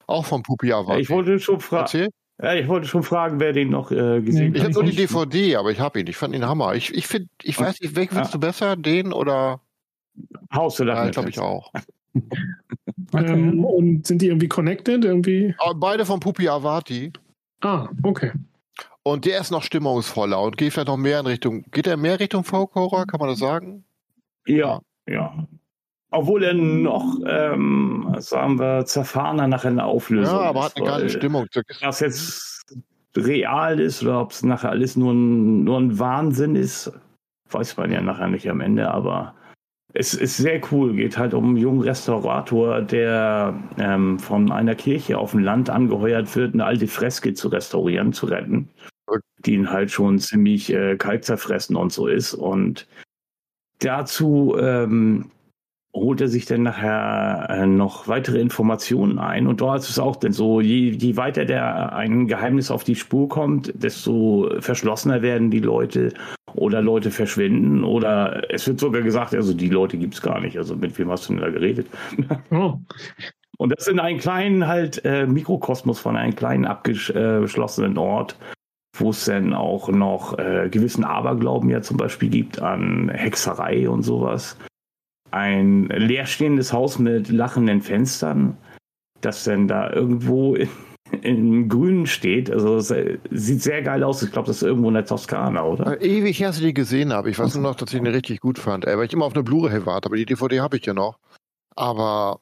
Auch 0.05 0.25
von 0.25 0.43
Pupi 0.43 0.71
Avati. 0.73 1.01
Ich 1.01 1.09
wollte 1.09 1.39
schon 1.39 1.59
fragen. 1.59 2.09
Ja, 2.41 2.53
ich 2.53 2.67
wollte 2.67 2.87
schon 2.87 3.03
fragen, 3.03 3.39
wer 3.39 3.51
den 3.51 3.69
noch 3.69 3.91
äh, 3.91 4.21
gesehen 4.21 4.53
nee, 4.53 4.59
hat. 4.59 4.69
Ich 4.69 4.75
habe 4.75 4.85
nur 4.85 4.91
die 4.91 4.95
DVD, 4.95 5.55
aber 5.57 5.71
ich 5.71 5.79
habe 5.79 5.99
ihn. 5.99 6.07
Ich 6.07 6.15
fand 6.15 6.35
ihn 6.35 6.45
Hammer. 6.45 6.75
Ich, 6.75 6.93
ich 6.93 7.07
finde, 7.07 7.29
ich 7.41 7.59
weiß 7.59 7.81
nicht, 7.81 7.95
welchen 7.95 8.13
findest 8.13 8.33
du 8.33 8.39
besser, 8.39 8.75
den 8.75 9.11
oder 9.11 9.59
Haus 10.53 10.77
der 10.77 10.85
lachenden 10.85 11.07
ja, 11.07 11.11
glaube 11.11 11.29
ich 11.29 11.39
auch. 11.39 11.71
Okay. 13.11 13.31
Ähm, 13.31 13.63
und 13.63 14.05
sind 14.07 14.21
die 14.21 14.27
irgendwie 14.27 14.47
connected? 14.47 15.03
Irgendwie? 15.05 15.55
Beide 15.75 16.05
von 16.05 16.19
Pupi 16.19 16.47
Avati. 16.47 17.11
Ah, 17.61 17.89
okay. 18.03 18.31
Und 19.03 19.25
der 19.25 19.39
ist 19.41 19.51
noch 19.51 19.63
stimmungsvoller 19.63 20.41
und 20.41 20.57
geht 20.57 20.73
vielleicht 20.73 20.87
noch 20.87 20.97
mehr 20.97 21.19
in 21.19 21.25
Richtung. 21.25 21.63
Geht 21.71 21.87
er 21.87 21.97
mehr 21.97 22.19
Richtung 22.19 22.43
Folk 22.43 22.75
Horror, 22.75 23.07
kann 23.07 23.19
man 23.19 23.29
das 23.29 23.39
sagen? 23.39 23.83
Ja, 24.45 24.81
ja. 25.07 25.47
Obwohl 26.11 26.43
er 26.43 26.53
noch, 26.53 27.19
ähm, 27.25 28.15
sagen 28.17 28.59
wir, 28.59 28.85
zerfahrener 28.85 29.47
nach 29.47 29.63
einer 29.63 29.85
Auflösung 29.85 30.35
Ja, 30.35 30.41
aber 30.41 30.61
ist, 30.61 30.65
hat 30.65 30.77
eine 30.77 30.85
geile 30.85 31.09
Stimmung. 31.09 31.45
Was 31.81 31.99
jetzt 31.99 32.75
real 33.15 33.79
ist 33.79 34.01
oder 34.03 34.21
ob 34.21 34.31
es 34.31 34.43
nachher 34.43 34.71
alles 34.71 34.95
nur 34.95 35.13
ein, 35.13 35.63
nur 35.63 35.79
ein 35.79 35.99
Wahnsinn 35.99 36.55
ist, 36.55 36.91
weiß 37.51 37.77
man 37.77 37.91
ja 37.91 38.01
nachher 38.01 38.27
nicht 38.27 38.49
am 38.49 38.61
Ende, 38.61 38.89
aber 38.89 39.35
es 39.93 40.13
ist 40.13 40.37
sehr 40.37 40.61
cool, 40.71 40.93
geht 40.95 41.17
halt 41.17 41.33
um 41.33 41.45
einen 41.45 41.57
jungen 41.57 41.81
Restaurator, 41.81 42.81
der 42.81 43.59
ähm, 43.79 44.19
von 44.19 44.51
einer 44.51 44.75
Kirche 44.75 45.17
auf 45.17 45.31
dem 45.31 45.39
Land 45.39 45.69
angeheuert 45.69 46.35
wird, 46.35 46.53
eine 46.53 46.65
alte 46.65 46.87
Freske 46.87 47.33
zu 47.33 47.47
restaurieren, 47.47 48.13
zu 48.13 48.27
retten, 48.27 48.69
die 49.45 49.55
ihn 49.55 49.71
halt 49.71 49.89
schon 49.89 50.19
ziemlich 50.19 50.71
äh, 50.71 50.95
kalt 50.95 51.25
zerfressen 51.25 51.75
und 51.75 51.91
so 51.91 52.07
ist. 52.07 52.35
Und 52.35 52.87
dazu 53.79 54.55
ähm, 54.59 55.31
holt 55.93 56.21
er 56.21 56.27
sich 56.27 56.45
dann 56.45 56.63
nachher 56.63 57.47
äh, 57.49 57.65
noch 57.65 58.07
weitere 58.07 58.39
Informationen 58.39 59.17
ein. 59.17 59.47
Und 59.47 59.61
dort 59.61 59.79
ist 59.79 59.89
es 59.89 59.99
auch 59.99 60.15
denn 60.15 60.33
so, 60.33 60.61
je, 60.61 60.91
je 60.91 61.17
weiter 61.17 61.45
der 61.45 61.95
ein 61.95 62.27
Geheimnis 62.27 62.71
auf 62.71 62.83
die 62.83 62.95
Spur 62.95 63.27
kommt, 63.27 63.73
desto 63.75 64.49
verschlossener 64.59 65.21
werden 65.21 65.49
die 65.49 65.59
Leute 65.59 66.13
oder 66.53 66.81
Leute 66.81 67.11
verschwinden 67.11 67.83
oder 67.83 68.51
es 68.51 68.67
wird 68.67 68.79
sogar 68.79 69.01
gesagt, 69.01 69.33
also 69.33 69.53
die 69.53 69.69
Leute 69.69 69.97
gibt 69.97 70.13
es 70.13 70.21
gar 70.21 70.39
nicht. 70.39 70.57
Also 70.57 70.75
mit 70.75 70.97
wem 70.99 71.09
hast 71.09 71.27
du 71.27 71.33
denn 71.33 71.41
da 71.41 71.49
geredet? 71.49 71.87
Oh. 72.51 72.79
Und 73.57 73.77
das 73.77 73.87
in 73.87 73.99
einem 73.99 74.19
kleinen 74.19 74.67
halt 74.67 75.03
äh, 75.03 75.27
Mikrokosmos 75.27 75.99
von 75.99 76.15
einem 76.15 76.35
kleinen 76.35 76.65
abgeschlossenen 76.65 77.97
Ort, 77.97 78.37
wo 78.97 79.09
es 79.09 79.25
dann 79.25 79.53
auch 79.53 79.89
noch 79.89 80.39
äh, 80.39 80.69
gewissen 80.71 81.03
Aberglauben 81.03 81.69
ja 81.69 81.81
zum 81.81 81.97
Beispiel 81.97 82.29
gibt 82.29 82.61
an 82.61 83.09
Hexerei 83.09 83.89
und 83.89 84.03
sowas 84.03 84.57
ein 85.31 85.87
leerstehendes 85.87 86.73
Haus 86.73 86.99
mit 86.99 87.29
lachenden 87.29 87.81
Fenstern, 87.81 88.57
das 89.21 89.43
dann 89.43 89.67
da 89.67 89.91
irgendwo 89.91 90.55
in, 90.55 90.69
im 91.21 91.69
Grünen 91.69 92.05
steht. 92.05 92.51
Also 92.51 92.77
es 92.77 92.93
sieht 93.31 93.61
sehr 93.61 93.81
geil 93.81 94.03
aus. 94.03 94.21
Ich 94.23 94.31
glaube, 94.31 94.47
das 94.47 94.57
ist 94.57 94.63
irgendwo 94.63 94.87
in 94.89 94.95
der 94.95 95.05
Toskana, 95.05 95.63
oder? 95.63 96.01
Äh, 96.01 96.19
ewig 96.19 96.39
her, 96.39 96.47
als 96.47 96.57
ich 96.57 96.65
die 96.65 96.73
gesehen 96.73 97.13
habe. 97.13 97.29
Ich 97.29 97.39
weiß 97.39 97.55
nur 97.55 97.63
noch, 97.63 97.75
dass 97.75 97.93
ich 97.93 97.99
ihn 97.99 98.07
richtig 98.07 98.39
gut 98.41 98.59
fand. 98.59 98.85
Weil 98.85 99.05
ich 99.05 99.13
immer 99.13 99.25
auf 99.25 99.33
eine 99.33 99.43
Blu-ray 99.43 99.85
warte, 99.85 100.07
aber 100.07 100.17
die 100.17 100.25
DVD 100.25 100.59
habe 100.61 100.77
ich 100.77 100.85
ja 100.85 100.93
noch. 100.93 101.17
Aber 101.75 102.39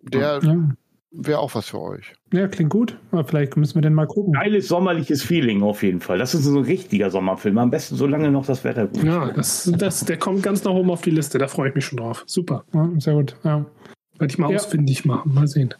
der 0.00 0.40
ja 0.42 0.68
wäre 1.12 1.38
auch 1.40 1.54
was 1.54 1.68
für 1.68 1.80
euch. 1.80 2.12
Ja, 2.32 2.48
klingt 2.48 2.70
gut. 2.70 2.96
Aber 3.10 3.24
vielleicht 3.24 3.56
müssen 3.56 3.74
wir 3.74 3.82
den 3.82 3.94
mal 3.94 4.06
gucken. 4.06 4.32
Geiles 4.32 4.68
sommerliches 4.68 5.22
Feeling 5.22 5.62
auf 5.62 5.82
jeden 5.82 6.00
Fall. 6.00 6.18
Das 6.18 6.34
ist 6.34 6.44
so 6.44 6.58
ein 6.58 6.64
richtiger 6.64 7.10
Sommerfilm. 7.10 7.58
Am 7.58 7.70
besten 7.70 7.96
solange 7.96 8.30
noch 8.30 8.46
das 8.46 8.64
Wetter 8.64 8.86
gut 8.86 8.98
ist. 8.98 9.04
Ja, 9.04 9.32
das, 9.32 9.72
das, 9.76 10.04
der 10.04 10.18
kommt 10.18 10.42
ganz 10.42 10.64
nach 10.64 10.72
oben 10.72 10.90
auf 10.90 11.02
die 11.02 11.10
Liste. 11.10 11.38
Da 11.38 11.48
freue 11.48 11.70
ich 11.70 11.74
mich 11.74 11.84
schon 11.84 11.98
drauf. 11.98 12.22
Super. 12.26 12.64
Ja, 12.72 12.88
sehr 12.98 13.14
gut. 13.14 13.36
Ja. 13.44 13.66
Werde 14.18 14.32
ich 14.32 14.38
mal 14.38 14.50
ja. 14.50 14.56
ausfindig 14.56 15.04
machen. 15.04 15.34
Mal 15.34 15.48
sehen. 15.48 15.74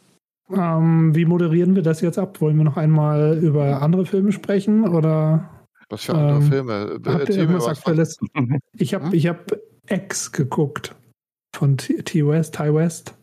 Ähm, 0.52 1.14
wie 1.14 1.24
moderieren 1.24 1.76
wir 1.76 1.82
das 1.82 2.00
jetzt 2.00 2.18
ab? 2.18 2.40
Wollen 2.40 2.56
wir 2.56 2.64
noch 2.64 2.76
einmal 2.76 3.38
über 3.38 3.82
andere 3.82 4.06
Filme 4.06 4.32
sprechen? 4.32 4.88
Oder, 4.88 5.48
was 5.88 6.04
für 6.04 6.14
andere 6.14 6.38
ähm, 6.38 6.42
Filme? 6.42 7.00
Habt 7.06 7.28
ihr 7.28 7.36
irgendwas 7.36 7.68
Aktuelles? 7.68 8.18
Ich 8.72 8.94
habe 8.94 9.10
hm? 9.10 9.28
hab 9.28 9.52
X 9.88 10.32
geguckt 10.32 10.94
von 11.54 11.76
T 11.76 12.26
West, 12.26 12.54
Ty 12.56 12.74
West. 12.74 13.14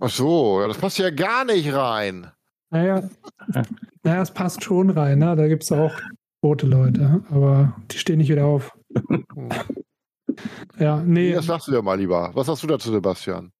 Ach 0.00 0.10
so, 0.10 0.60
ja, 0.60 0.68
das 0.68 0.78
passt 0.78 0.98
ja 0.98 1.10
gar 1.10 1.44
nicht 1.44 1.72
rein. 1.72 2.26
Naja, 2.70 3.08
naja 4.02 4.22
es 4.22 4.30
passt 4.30 4.64
schon 4.64 4.90
rein. 4.90 5.18
Ne? 5.18 5.36
Da 5.36 5.46
gibt 5.46 5.62
es 5.62 5.72
auch 5.72 5.92
rote 6.42 6.66
Leute, 6.66 7.22
aber 7.30 7.76
die 7.90 7.98
stehen 7.98 8.18
nicht 8.18 8.30
wieder 8.30 8.46
auf. 8.46 8.76
ja, 10.78 11.02
nee. 11.02 11.32
Das 11.32 11.46
sagst 11.46 11.68
du 11.68 11.72
ja 11.72 11.82
mal 11.82 11.98
lieber. 11.98 12.30
Was 12.34 12.48
hast 12.48 12.62
du 12.62 12.66
dazu, 12.66 12.90
Sebastian? 12.90 13.52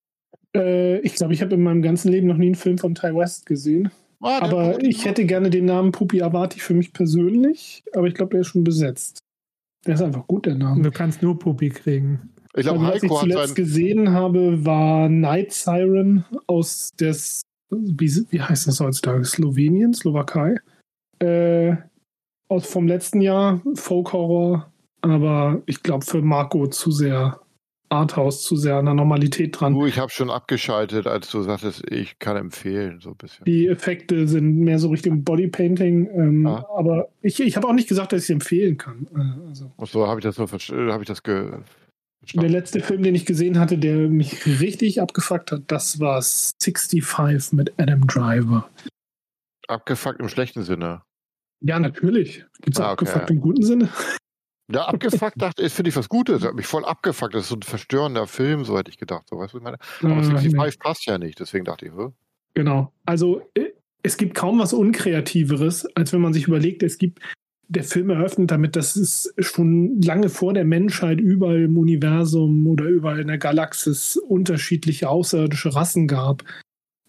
Äh, 0.57 0.99
ich 1.01 1.15
glaube, 1.15 1.35
ich 1.35 1.43
habe 1.43 1.55
in 1.55 1.63
meinem 1.63 1.83
ganzen 1.83 2.11
Leben 2.11 2.27
noch 2.27 2.37
nie 2.37 2.47
einen 2.47 2.55
Film 2.55 2.79
von 2.79 2.95
Ty 2.95 3.15
West 3.15 3.45
gesehen. 3.47 3.91
Ah, 4.23 4.41
aber 4.43 4.83
ich 4.83 5.05
hätte 5.05 5.25
gerne 5.25 5.51
den 5.51 5.65
Namen 5.65 5.93
Pupi 5.93 6.23
Avati 6.23 6.61
für 6.61 6.75
mich 6.75 6.93
persönlich, 6.93 7.83
aber 7.95 8.07
ich 8.07 8.15
glaube, 8.15 8.33
der 8.33 8.43
ist 8.43 8.49
schon 8.49 8.65
besetzt. 8.65 9.19
Der 9.87 9.95
ist 9.95 10.03
einfach 10.03 10.27
gut, 10.27 10.45
der 10.47 10.57
Name. 10.57 10.83
Du 10.83 10.91
kannst 10.91 11.23
nur 11.23 11.39
Pupi 11.39 11.71
kriegen. 11.71 12.31
Ich 12.57 12.63
glaube, 12.63 12.81
also, 12.81 12.93
was 12.93 13.03
ich 13.03 13.11
zuletzt 13.11 13.55
gesehen 13.55 14.11
habe, 14.11 14.65
war 14.65 15.09
Night 15.09 15.53
Siren 15.53 16.25
aus 16.47 16.91
des, 16.99 17.43
wie, 17.71 18.27
wie 18.31 18.41
heißt 18.41 18.67
das 18.67 18.81
heutzutage? 18.81 19.25
Slowenien, 19.25 19.95
Slowakei. 19.95 20.57
Äh, 21.21 21.77
aus 22.49 22.67
vom 22.67 22.89
letzten 22.89 23.21
Jahr, 23.21 23.63
Folk 23.75 24.13
Horror, 24.13 24.73
aber 25.03 25.63
ich 25.67 25.83
glaube 25.83 26.05
für 26.05 26.21
Marco 26.21 26.67
zu 26.67 26.91
sehr 26.91 27.41
Arthouse, 27.91 28.43
zu 28.43 28.57
sehr 28.57 28.77
an 28.77 28.85
der 28.85 28.95
Normalität 28.95 29.61
dran. 29.61 29.75
Du, 29.75 29.85
ich 29.85 29.99
habe 29.99 30.11
schon 30.11 30.31
abgeschaltet, 30.31 31.07
als 31.07 31.31
du 31.31 31.43
sagtest, 31.43 31.83
ich 31.91 32.19
kann 32.21 32.37
empfehlen, 32.37 33.01
so 33.01 33.11
ein 33.11 33.17
bisschen. 33.17 33.45
Die 33.45 33.67
Effekte 33.67 34.29
sind 34.29 34.59
mehr 34.61 34.79
so 34.79 34.89
Richtung 34.91 35.25
Bodypainting, 35.25 36.09
ähm, 36.15 36.47
ah. 36.47 36.65
aber 36.77 37.09
ich, 37.21 37.41
ich 37.41 37.57
habe 37.57 37.67
auch 37.67 37.73
nicht 37.73 37.89
gesagt, 37.89 38.13
dass 38.13 38.25
ich 38.25 38.31
empfehlen 38.31 38.77
kann. 38.77 39.09
Äh, 39.15 39.49
also. 39.49 39.73
Ach 39.77 39.87
so, 39.87 40.07
habe 40.07 40.21
ich 40.21 40.25
das 40.25 40.39
nur 40.39 40.49
habe 40.49 41.03
ich 41.03 41.09
das 41.09 41.23
ge 41.23 41.53
der 42.35 42.49
letzte 42.49 42.81
Film, 42.81 43.03
den 43.03 43.15
ich 43.15 43.27
gesehen 43.27 43.59
hatte, 43.59 43.79
der 43.79 44.09
mich 44.09 44.47
richtig 44.47 45.01
abgefuckt 45.01 45.53
hat, 45.53 45.63
das 45.69 46.01
war 46.01 46.23
65 46.23 47.53
mit 47.53 47.73
Adam 47.79 48.07
Driver. 48.07 48.69
Abgefuckt 49.69 50.21
im 50.21 50.29
schlechten 50.29 50.63
Sinne. 50.63 51.03
Ja, 51.61 51.79
natürlich. 51.79 52.45
Gibt 52.63 52.77
es 52.77 52.81
ah, 52.81 52.93
okay. 52.93 53.07
abgefuckt 53.07 53.31
im 53.31 53.41
guten 53.41 53.63
Sinne? 53.63 53.89
Ja, 54.73 54.85
abgefuckt 54.87 55.41
dachte 55.41 55.63
ich, 55.63 55.73
finde 55.73 55.89
ich 55.89 55.97
was 55.97 56.09
Gutes. 56.09 56.45
Hat 56.45 56.55
mich 56.55 56.67
voll 56.67 56.85
abgefuckt. 56.85 57.35
Das 57.35 57.43
ist 57.43 57.49
so 57.49 57.57
ein 57.57 57.63
verstörender 57.63 58.27
Film, 58.27 58.65
so 58.65 58.79
hätte 58.79 58.91
ich 58.91 58.99
gedacht. 58.99 59.29
So, 59.29 59.39
weißt 59.39 59.53
du, 59.53 59.59
ich 59.59 59.65
meine? 59.65 59.79
Aber 60.03 60.23
65 60.23 60.53
nee. 60.53 60.71
passt 60.79 61.07
ja 61.07 61.19
nicht, 61.19 61.41
deswegen 61.41 61.65
dachte 61.65 61.87
ich, 61.87 61.93
Hö? 61.93 62.11
Genau. 62.55 62.93
Also 63.05 63.43
äh, 63.55 63.71
es 64.03 64.17
gibt 64.17 64.35
kaum 64.35 64.59
was 64.59 64.73
Unkreativeres, 64.73 65.87
als 65.97 66.13
wenn 66.13 66.21
man 66.21 66.33
sich 66.33 66.47
überlegt, 66.47 66.83
es 66.83 66.99
gibt, 66.99 67.21
der 67.71 67.85
Film 67.85 68.11
eröffnet 68.11 68.51
damit, 68.51 68.75
dass 68.75 68.97
es 68.97 69.33
schon 69.39 70.03
lange 70.03 70.29
vor 70.29 70.53
der 70.53 70.65
Menschheit 70.65 71.21
überall 71.21 71.63
im 71.63 71.79
Universum 71.79 72.67
oder 72.67 72.85
überall 72.87 73.21
in 73.21 73.29
der 73.29 73.39
Galaxis 73.39 74.17
unterschiedliche 74.17 75.09
außerirdische 75.09 75.75
Rassen 75.75 76.09
gab, 76.09 76.43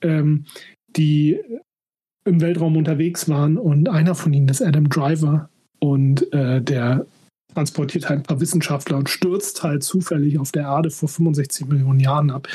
ähm, 0.02 0.46
die 0.96 1.40
im 2.26 2.42
Weltraum 2.42 2.78
unterwegs 2.78 3.28
waren. 3.28 3.58
Und 3.58 3.90
einer 3.90 4.14
von 4.14 4.34
ihnen 4.34 4.50
ist 4.50 4.62
Adam 4.62 4.88
Driver. 4.88 5.50
Und 5.80 6.32
äh, 6.32 6.62
der 6.62 7.08
transportiert 7.56 8.08
halt 8.08 8.20
ein 8.20 8.24
paar 8.24 8.40
Wissenschaftler 8.40 8.98
und 8.98 9.10
stürzt 9.10 9.64
halt 9.64 9.82
zufällig 9.82 10.38
auf 10.38 10.52
der 10.52 10.64
Erde 10.64 10.92
vor 10.92 11.10
65 11.10 11.68
Millionen 11.68 12.00
Jahren 12.00 12.30
ab 12.30 12.48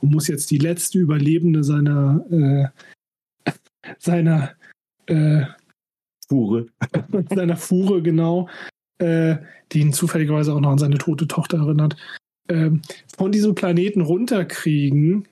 und 0.00 0.12
muss 0.12 0.26
jetzt 0.26 0.50
die 0.50 0.58
letzte 0.58 0.98
Überlebende 0.98 1.62
seiner 1.62 2.24
äh, 2.30 3.52
seiner 3.98 4.50
äh, 5.06 5.44
Fuhre 6.32 6.66
seiner 7.34 7.56
Fuhre 7.56 8.02
genau, 8.02 8.48
äh, 8.98 9.36
die 9.72 9.80
ihn 9.80 9.92
zufälligerweise 9.92 10.54
auch 10.54 10.60
noch 10.60 10.70
an 10.70 10.78
seine 10.78 10.98
tote 10.98 11.28
Tochter 11.28 11.58
erinnert, 11.58 11.96
ähm, 12.48 12.82
von 13.16 13.32
diesem 13.32 13.54
Planeten 13.54 14.00
runterkriegen, 14.00 15.28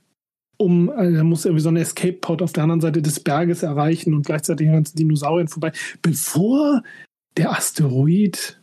um, 0.59 0.91
also 0.91 1.17
er 1.17 1.25
muss 1.25 1.45
irgendwie 1.47 1.63
so 1.63 1.69
einen 1.69 1.79
Escape-Pod 1.79 2.43
auf 2.43 2.53
der 2.53 2.65
anderen 2.65 2.83
Seite 2.83 3.01
des 3.01 3.21
Berges 3.21 3.63
erreichen 3.63 4.13
und 4.13 4.27
gleichzeitig 4.27 4.69
an 4.69 4.75
ganzen 4.75 4.97
Dinosauriern 4.97 5.49
vorbei, 5.49 5.73
bevor 6.03 6.83
der 7.37 7.53
Asteroid 7.53 8.61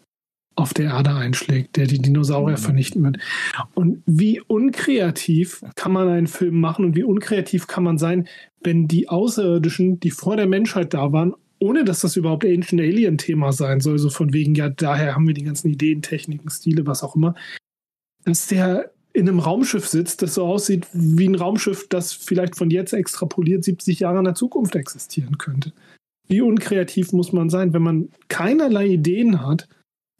auf 0.57 0.73
der 0.73 0.85
Erde 0.85 1.13
einschlägt, 1.13 1.75
der 1.75 1.85
die 1.85 1.99
Dinosaurier 1.99 2.57
mhm. 2.57 2.61
vernichten 2.61 3.03
wird. 3.03 3.17
Und 3.75 4.01
wie 4.05 4.41
unkreativ 4.41 5.63
kann 5.75 5.91
man 5.91 6.07
einen 6.07 6.27
Film 6.27 6.59
machen 6.59 6.85
und 6.85 6.95
wie 6.95 7.03
unkreativ 7.03 7.67
kann 7.67 7.83
man 7.83 7.97
sein, 7.97 8.27
wenn 8.63 8.87
die 8.87 9.07
Außerirdischen, 9.07 9.99
die 9.99 10.11
vor 10.11 10.35
der 10.35 10.47
Menschheit 10.47 10.93
da 10.93 11.11
waren, 11.11 11.33
ohne 11.59 11.83
dass 11.83 12.01
das 12.01 12.15
überhaupt 12.15 12.45
Ancient 12.45 12.81
Alien 12.81 13.17
Thema 13.17 13.51
sein 13.51 13.79
soll, 13.79 13.97
so 13.97 14.09
von 14.09 14.33
wegen, 14.33 14.55
ja, 14.55 14.69
daher 14.69 15.15
haben 15.15 15.27
wir 15.27 15.33
die 15.33 15.43
ganzen 15.43 15.69
Ideen, 15.69 16.01
Techniken, 16.01 16.49
Stile, 16.49 16.85
was 16.85 17.03
auch 17.03 17.15
immer, 17.15 17.35
dass 18.25 18.47
der 18.47 18.91
in 19.13 19.27
einem 19.27 19.39
Raumschiff 19.39 19.87
sitzt, 19.87 20.21
das 20.21 20.35
so 20.35 20.45
aussieht 20.45 20.85
wie 20.93 21.27
ein 21.27 21.35
Raumschiff, 21.35 21.87
das 21.89 22.13
vielleicht 22.13 22.55
von 22.55 22.69
jetzt 22.69 22.93
extrapoliert 22.93 23.63
70 23.63 24.01
Jahre 24.01 24.19
in 24.19 24.25
der 24.25 24.35
Zukunft 24.35 24.75
existieren 24.75 25.39
könnte. 25.39 25.73
Wie 26.27 26.41
unkreativ 26.41 27.13
muss 27.13 27.33
man 27.33 27.49
sein, 27.49 27.73
wenn 27.73 27.81
man 27.81 28.09
keinerlei 28.27 28.85
Ideen 28.87 29.41
hat, 29.41 29.67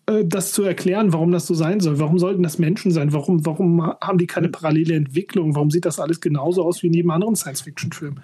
äh, 0.07 0.25
das 0.25 0.51
zu 0.51 0.63
erklären, 0.63 1.13
warum 1.13 1.31
das 1.31 1.45
so 1.45 1.53
sein 1.53 1.79
soll. 1.79 1.99
Warum 1.99 2.17
sollten 2.17 2.43
das 2.43 2.57
Menschen 2.57 2.91
sein? 2.91 3.13
Warum, 3.13 3.45
warum 3.45 3.85
haben 4.01 4.17
die 4.17 4.27
keine 4.27 4.49
parallele 4.49 4.95
Entwicklung? 4.95 5.53
Warum 5.53 5.69
sieht 5.69 5.85
das 5.85 5.99
alles 5.99 6.21
genauso 6.21 6.63
aus 6.63 6.81
wie 6.81 6.87
in 6.87 6.93
jedem 6.93 7.11
anderen 7.11 7.35
Science-Fiction-Film? 7.35 8.15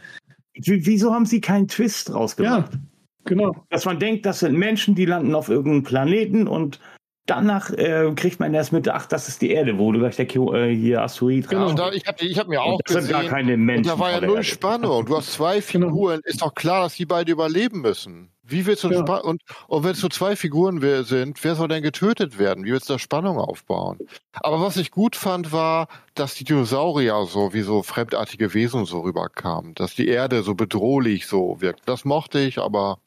Wieso 0.55 1.13
haben 1.13 1.25
sie 1.25 1.41
keinen 1.41 1.67
Twist 1.67 2.13
rausgemacht? 2.13 2.73
Ja, 2.73 2.79
genau. 3.25 3.65
Dass 3.69 3.85
man 3.85 3.99
denkt, 3.99 4.25
das 4.25 4.39
sind 4.39 4.57
Menschen, 4.57 4.95
die 4.95 5.05
landen 5.05 5.35
auf 5.35 5.49
irgendeinem 5.49 5.83
Planeten 5.83 6.47
und 6.47 6.79
Danach 7.25 7.69
äh, 7.69 8.11
kriegt 8.17 8.41
man 8.41 8.53
erst 8.53 8.73
mit, 8.73 8.89
ach, 8.89 9.05
das 9.05 9.29
ist 9.29 9.41
die 9.41 9.51
Erde, 9.51 9.77
wo 9.77 9.93
du 9.93 9.99
gleich 9.99 10.17
der 10.17 10.29
äh, 10.35 10.75
hier 10.75 11.01
Asteroid 11.01 11.47
Genau, 11.47 11.71
da, 11.71 11.89
ich 11.93 12.05
habe 12.05 12.21
ich 12.25 12.37
hab 12.37 12.49
mir 12.49 12.61
auch 12.61 12.81
das 12.83 12.97
gesehen, 12.97 13.13
sind 13.13 13.21
gar 13.21 13.29
keine 13.29 13.55
Menschen. 13.55 13.87
da 13.87 13.97
war 13.97 14.11
ja 14.11 14.19
null 14.19 14.43
Spannung. 14.43 15.05
Du 15.05 15.15
hast 15.15 15.31
zwei 15.31 15.61
genau. 15.71 15.87
Figuren, 15.87 16.19
ist 16.25 16.41
doch 16.41 16.53
klar, 16.53 16.83
dass 16.83 16.95
die 16.95 17.05
beide 17.05 17.31
überleben 17.31 17.79
müssen. 17.79 18.29
Wie 18.45 18.65
willst 18.65 18.83
du 18.83 18.91
ja. 18.91 18.99
und, 18.99 19.41
und 19.67 19.83
wenn 19.85 19.91
es 19.91 20.01
nur 20.01 20.11
zwei 20.11 20.35
Figuren 20.35 20.81
sind, 21.05 21.41
wer 21.45 21.55
soll 21.55 21.69
denn 21.69 21.81
getötet 21.81 22.37
werden? 22.37 22.65
Wie 22.65 22.71
willst 22.71 22.89
du 22.89 22.93
da 22.95 22.99
Spannung 22.99 23.37
aufbauen? 23.37 23.99
Aber 24.33 24.59
was 24.59 24.75
ich 24.75 24.91
gut 24.91 25.15
fand, 25.15 25.53
war, 25.53 25.87
dass 26.15 26.33
die 26.33 26.43
Dinosaurier 26.43 27.25
so 27.25 27.53
wie 27.53 27.61
so 27.61 27.83
fremdartige 27.83 28.53
Wesen 28.53 28.83
so 28.83 28.99
rüberkamen, 28.99 29.75
dass 29.75 29.95
die 29.95 30.09
Erde 30.09 30.43
so 30.43 30.55
bedrohlich 30.55 31.25
so 31.27 31.61
wirkt. 31.61 31.83
Das 31.87 32.03
mochte 32.03 32.39
ich, 32.39 32.59
aber 32.59 32.97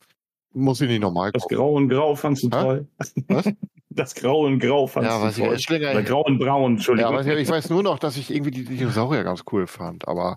muss 0.56 0.80
ich 0.80 0.88
nicht 0.88 1.00
nochmal 1.00 1.32
gucken. 1.32 1.48
Das 1.48 1.56
Grau 1.56 1.74
und 1.74 1.88
Grau 1.88 2.14
fandst 2.14 2.44
du 2.44 2.48
toll. 2.48 2.86
Was? 3.28 3.52
Das 3.88 4.14
Grau 4.14 4.44
und 4.44 4.58
Grau 4.58 4.86
fandst 4.86 5.10
ja, 5.10 5.30
du 5.30 5.48
toll. 5.48 5.56
Ich, 5.56 5.70
Oder 5.70 6.02
Grau 6.02 6.22
und 6.22 6.38
Braun, 6.38 6.72
Entschuldigung. 6.72 7.14
Ja, 7.14 7.20
ich, 7.22 7.28
ich 7.28 7.48
weiß 7.50 7.70
nur 7.70 7.82
noch, 7.82 7.98
dass 7.98 8.18
ich 8.18 8.30
irgendwie 8.30 8.50
die 8.50 8.64
Dinosaurier 8.64 9.24
ganz 9.24 9.44
cool 9.50 9.66
fand, 9.66 10.06
aber... 10.06 10.36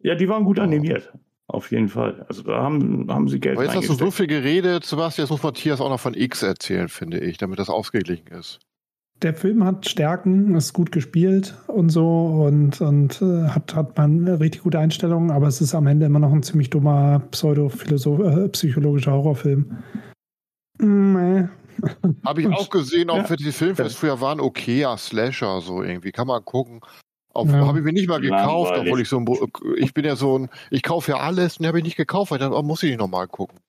Ja, 0.00 0.14
die 0.14 0.26
waren 0.30 0.44
gut 0.44 0.58
oh. 0.58 0.62
animiert. 0.62 1.12
Auf 1.46 1.70
jeden 1.70 1.90
Fall. 1.90 2.24
Also 2.26 2.42
da 2.42 2.62
haben, 2.62 3.06
haben 3.10 3.28
sie 3.28 3.38
Geld 3.38 3.58
Aber 3.58 3.66
jetzt 3.66 3.76
hast 3.76 3.90
du 3.90 3.92
so 3.92 4.10
viel 4.10 4.26
geredet, 4.26 4.84
Sebastian, 4.84 5.24
jetzt 5.24 5.30
muss 5.30 5.42
Matthias 5.42 5.82
auch 5.82 5.90
noch 5.90 6.00
von 6.00 6.14
X 6.14 6.42
erzählen, 6.42 6.88
finde 6.88 7.20
ich, 7.20 7.36
damit 7.36 7.58
das 7.58 7.68
ausgeglichen 7.68 8.28
ist. 8.28 8.60
Der 9.22 9.32
Film 9.32 9.64
hat 9.64 9.88
Stärken, 9.88 10.54
ist 10.54 10.74
gut 10.74 10.92
gespielt 10.92 11.54
und 11.68 11.88
so 11.88 12.44
und, 12.46 12.80
und 12.82 13.22
äh, 13.22 13.48
hat, 13.48 13.74
hat 13.74 13.96
man 13.96 14.28
richtig 14.28 14.62
gute 14.62 14.78
Einstellungen, 14.78 15.30
aber 15.30 15.46
es 15.46 15.62
ist 15.62 15.74
am 15.74 15.86
Ende 15.86 16.04
immer 16.04 16.18
noch 16.18 16.32
ein 16.32 16.42
ziemlich 16.42 16.68
dummer 16.68 17.22
pseudo-psychologischer 17.30 19.12
äh, 19.12 19.14
Horrorfilm. 19.14 19.78
Nee. 20.78 21.48
Habe 22.24 22.40
ich 22.42 22.48
auch 22.48 22.68
gesehen, 22.68 23.08
auch 23.08 23.16
ja. 23.16 23.24
für 23.24 23.36
die 23.36 23.52
Filmfest 23.52 23.96
früher 23.96 24.20
waren 24.20 24.40
okayer 24.40 24.96
Slasher, 24.98 25.60
so 25.60 25.82
irgendwie. 25.82 26.12
Kann 26.12 26.26
man 26.26 26.44
gucken. 26.44 26.80
Ja. 27.34 27.66
Habe 27.66 27.78
ich 27.78 27.84
mir 27.84 27.92
nicht 27.92 28.08
mal 28.08 28.20
gekauft, 28.20 28.70
Langweilig. 28.70 28.88
obwohl 28.88 29.00
ich 29.00 29.08
so 29.08 29.18
ein, 29.18 29.26
ich 29.76 29.92
bin 29.92 30.04
ja 30.04 30.16
so 30.16 30.38
ein, 30.38 30.48
ich 30.70 30.82
kaufe 30.82 31.12
ja 31.12 31.18
alles, 31.18 31.58
und 31.58 31.66
habe 31.66 31.78
ich 31.78 31.84
nicht 31.84 31.96
gekauft, 31.96 32.30
weil 32.30 32.38
dann 32.38 32.52
oh, 32.52 32.62
muss 32.62 32.82
ich 32.82 32.90
nicht 32.90 32.98
nochmal 32.98 33.28
gucken. 33.28 33.60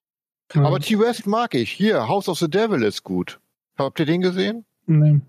Ja. 0.54 0.64
Aber 0.64 0.80
T-West 0.80 1.28
mag 1.28 1.54
ich. 1.54 1.72
Hier, 1.72 2.08
House 2.08 2.30
of 2.30 2.38
the 2.38 2.50
Devil 2.50 2.84
ist 2.84 3.04
gut. 3.04 3.40
Habt 3.78 4.00
ihr 4.00 4.06
den 4.06 4.22
gesehen? 4.22 4.66
Nee. 4.86 5.20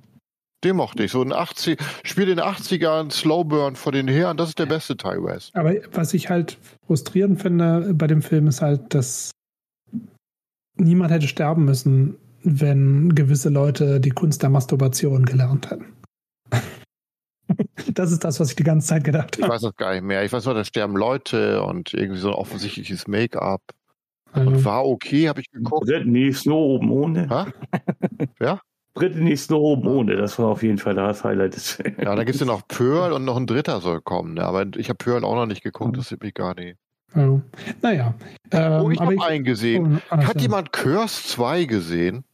Den 0.65 0.77
mochte 0.77 1.05
ich. 1.05 1.13
So 1.13 1.23
ein 1.23 1.33
80, 1.33 1.79
spielt 2.03 2.29
in 2.29 2.37
den 2.37 2.45
80ern 2.45 3.13
Slowburn 3.13 3.77
vor 3.77 3.93
den 3.93 4.09
Herren, 4.09 4.37
das 4.37 4.51
ist 4.51 4.59
der 4.59 4.67
beste 4.67 4.97
Ty 4.97 5.23
West. 5.23 5.55
Aber 5.55 5.75
was 5.93 6.15
ich 6.15 6.31
halt 6.31 6.59
frustrierend 6.87 7.41
finde 7.41 7.95
bei 7.95 8.07
dem 8.07 8.23
Film 8.23 8.49
ist 8.49 8.61
halt, 8.61 8.95
dass 8.95 9.31
niemand 10.77 11.13
hätte 11.13 11.29
sterben 11.29 11.65
müssen, 11.65 12.17
wenn 12.43 13.15
gewisse 13.15 13.51
Leute 13.51 14.01
die 14.01 14.11
Kunst 14.11 14.43
der 14.43 14.51
Masturbation 14.51 15.25
gelernt 15.25 15.71
hätten. 15.71 15.87
Das 17.95 18.13
ist 18.13 18.23
das, 18.23 18.39
was 18.39 18.51
ich 18.51 18.57
die 18.57 18.63
ganze 18.63 18.89
Zeit 18.89 19.05
gedacht 19.05 19.37
habe. 19.37 19.43
Ich 19.43 19.49
weiß 19.49 19.63
das 19.63 19.75
gar 19.77 19.95
nicht 19.95 20.03
mehr. 20.03 20.23
Ich 20.23 20.31
weiß 20.31 20.45
nur, 20.45 20.55
da 20.55 20.65
sterben 20.65 20.95
Leute 20.97 21.63
und 21.63 21.95
irgendwie 21.95 22.21
so 22.21 22.29
ein 22.29 22.35
offensichtliches 22.35 23.09
Make-up. 23.09 23.63
Also. 24.33 24.65
War 24.65 24.87
okay, 24.87 25.29
habe 25.29 25.41
ich 25.41 25.51
geguckt. 25.51 25.87
Britney 25.87 26.33
Snow 26.33 26.77
oben 26.77 26.91
ohne. 26.91 27.29
Ha? 27.31 27.47
Ja? 28.41 28.61
Britney 28.99 29.37
Snow 29.37 29.61
oben 29.61 29.87
ohne. 29.87 30.17
Das 30.17 30.39
war 30.39 30.49
auf 30.49 30.63
jeden 30.63 30.79
Fall 30.79 30.95
das 30.95 31.23
Highlight 31.23 31.55
des 31.55 31.73
Films. 31.73 31.97
Ja, 31.99 32.17
da 32.17 32.25
gibt 32.25 32.35
es 32.35 32.41
ja 32.41 32.47
noch 32.47 32.67
Pearl 32.67 33.13
und 33.13 33.25
noch 33.25 33.37
ein 33.37 33.47
dritter 33.47 33.81
soll 33.81 34.01
kommen. 34.01 34.35
Ne? 34.35 34.45
Aber 34.45 34.67
ich 34.77 34.89
habe 34.89 34.97
Pearl 34.97 35.25
auch 35.25 35.35
noch 35.35 35.47
nicht 35.47 35.63
geguckt, 35.63 35.97
das 35.97 36.09
sieht 36.09 36.23
mich 36.23 36.35
gar 36.35 36.55
nicht. 36.55 36.77
Ja. 37.15 37.41
Naja. 37.81 38.15
Ähm, 38.51 38.83
oh, 38.83 38.91
ich 38.91 39.01
habe 39.01 39.23
einen 39.23 39.45
gesehen. 39.45 40.03
Oh, 40.11 40.17
Hat 40.17 40.41
jemand 40.41 40.73
Curse 40.73 41.23
2 41.29 41.65
gesehen? 41.65 42.25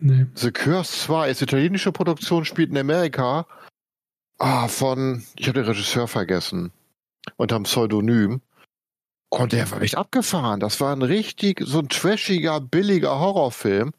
Nee. 0.00 0.26
The 0.34 0.52
Curse 0.52 0.92
2 0.92 1.30
ist 1.30 1.42
italienische 1.42 1.92
Produktion, 1.92 2.44
spielt 2.44 2.70
in 2.70 2.78
Amerika. 2.78 3.46
Ah, 4.38 4.68
von, 4.68 5.24
ich 5.36 5.48
habe 5.48 5.60
den 5.60 5.68
Regisseur 5.68 6.08
vergessen. 6.08 6.72
Unter 7.36 7.56
einem 7.56 7.64
Pseudonym. 7.64 8.40
Und 9.28 9.52
der 9.52 9.70
war 9.70 9.82
echt 9.82 9.96
abgefahren. 9.96 10.60
Das 10.60 10.80
war 10.80 10.94
ein 10.94 11.02
richtig, 11.02 11.60
so 11.64 11.80
ein 11.80 11.88
trashiger, 11.88 12.60
billiger 12.60 13.18
Horrorfilm. 13.18 13.92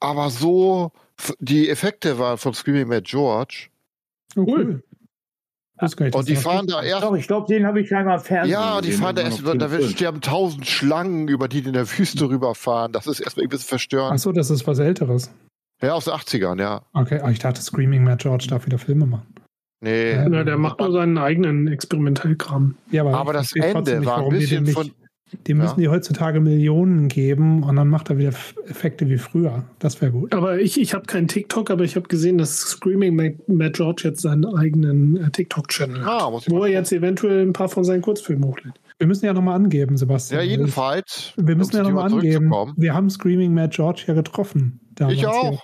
Aber 0.00 0.30
so, 0.30 0.92
die 1.38 1.68
Effekte 1.68 2.18
waren 2.18 2.38
von 2.38 2.54
Screaming 2.54 2.88
Mad 2.88 3.02
George. 3.04 3.68
Oh, 4.36 4.44
cool. 4.46 4.82
Und 6.12 6.28
die 6.28 6.36
fahren 6.36 6.68
da 6.68 6.80
erst. 6.80 7.02
Doch, 7.02 7.16
ich 7.16 7.26
glaube, 7.26 7.52
den 7.52 7.66
habe 7.66 7.80
ich 7.80 7.92
einmal 7.92 8.20
Fernsehen. 8.20 8.52
Ja, 8.52 8.80
die 8.80 8.92
fahren 8.92 9.16
da 9.16 9.22
erst, 9.22 9.42
da 9.44 9.82
sterben 9.88 10.20
tausend 10.20 10.66
Schlangen, 10.66 11.26
über 11.26 11.48
die, 11.48 11.62
die 11.62 11.68
in 11.68 11.74
der 11.74 11.90
Wüste 11.98 12.28
rüberfahren. 12.28 12.92
Das 12.92 13.08
ist 13.08 13.18
erstmal 13.18 13.46
ein 13.46 13.48
bisschen 13.48 13.68
verstörend. 13.68 14.12
Achso, 14.12 14.30
das 14.30 14.50
ist 14.50 14.66
was 14.66 14.78
Älteres. 14.78 15.32
Ja, 15.82 15.94
aus 15.94 16.04
den 16.04 16.14
80ern, 16.14 16.60
ja. 16.60 16.82
Okay, 16.92 17.18
aber 17.18 17.32
ich 17.32 17.40
dachte, 17.40 17.60
Screaming 17.60 18.04
Mad 18.04 18.22
George 18.22 18.46
darf 18.48 18.64
wieder 18.66 18.78
Filme 18.78 19.06
machen. 19.06 19.34
Nee. 19.80 20.12
Ja, 20.12 20.44
der 20.44 20.56
macht 20.56 20.78
nur 20.78 20.92
seinen 20.92 21.18
eigenen 21.18 21.66
Experimentellkram. 21.66 22.76
Ja, 22.92 23.02
aber, 23.02 23.18
aber 23.18 23.32
das 23.32 23.52
Ende 23.56 24.04
war 24.06 24.22
ein 24.22 24.28
bisschen 24.28 24.66
von. 24.68 24.92
Die 25.46 25.54
müssen 25.54 25.80
ja. 25.80 25.88
die 25.88 25.88
heutzutage 25.88 26.40
Millionen 26.40 27.08
geben 27.08 27.62
und 27.62 27.76
dann 27.76 27.88
macht 27.88 28.10
er 28.10 28.18
wieder 28.18 28.32
Effekte 28.66 29.08
wie 29.08 29.18
früher. 29.18 29.64
Das 29.78 30.00
wäre 30.00 30.12
gut. 30.12 30.32
Aber 30.32 30.58
ich, 30.58 30.80
ich 30.80 30.94
habe 30.94 31.06
keinen 31.06 31.28
TikTok, 31.28 31.70
aber 31.70 31.84
ich 31.84 31.96
habe 31.96 32.08
gesehen, 32.08 32.38
dass 32.38 32.56
Screaming 32.58 33.38
Matt 33.46 33.74
George 33.74 34.02
jetzt 34.04 34.22
seinen 34.22 34.44
eigenen 34.44 35.16
äh, 35.16 35.30
TikTok-Channel 35.30 36.02
ah, 36.04 36.32
hat, 36.32 36.50
wo 36.50 36.64
er 36.64 36.70
jetzt 36.70 36.92
eventuell 36.92 37.42
ein 37.42 37.52
paar 37.52 37.68
von 37.68 37.84
seinen 37.84 38.02
Kurzfilmen 38.02 38.44
hochlädt. 38.44 38.74
Wir 38.98 39.06
müssen 39.06 39.26
ja 39.26 39.32
nochmal 39.32 39.56
angeben, 39.56 39.96
Sebastian. 39.96 40.40
Ja, 40.40 40.46
jedenfalls. 40.46 41.32
Wir 41.36 41.56
müssen 41.56 41.76
ja 41.76 41.82
nochmal 41.82 42.12
angeben. 42.12 42.52
Wir 42.76 42.94
haben 42.94 43.10
Screaming 43.10 43.52
Matt 43.52 43.72
George 43.72 44.04
ja 44.06 44.14
getroffen. 44.14 44.80
Ich 45.08 45.26
auch. 45.26 45.60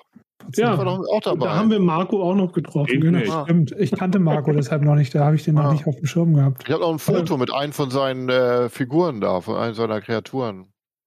Ja, 0.57 0.75
auch 0.75 1.21
dabei. 1.21 1.47
Da 1.47 1.57
haben 1.57 1.71
wir 1.71 1.81
Marco 1.81 2.23
auch 2.23 2.35
noch 2.35 2.53
getroffen. 2.53 3.01
Genau. 3.01 3.45
Stimmt. 3.45 3.75
Ich 3.79 3.91
kannte 3.91 4.19
Marco 4.19 4.53
deshalb 4.53 4.83
noch 4.83 4.95
nicht. 4.95 5.15
Da 5.15 5.25
habe 5.25 5.37
ich 5.37 5.45
den 5.45 5.57
ja. 5.57 5.63
noch 5.63 5.73
nicht 5.73 5.87
auf 5.87 5.97
dem 5.97 6.07
Schirm 6.07 6.35
gehabt. 6.35 6.65
Ich 6.67 6.73
habe 6.73 6.83
noch 6.83 6.93
ein 6.93 6.99
Foto 6.99 7.37
mit 7.37 7.53
einem 7.53 7.73
von 7.73 7.91
seinen 7.91 8.29
äh, 8.29 8.69
Figuren 8.69 9.21
da, 9.21 9.41
von 9.41 9.57
einem 9.57 9.75
seiner 9.75 10.01
Kreaturen. 10.01 10.67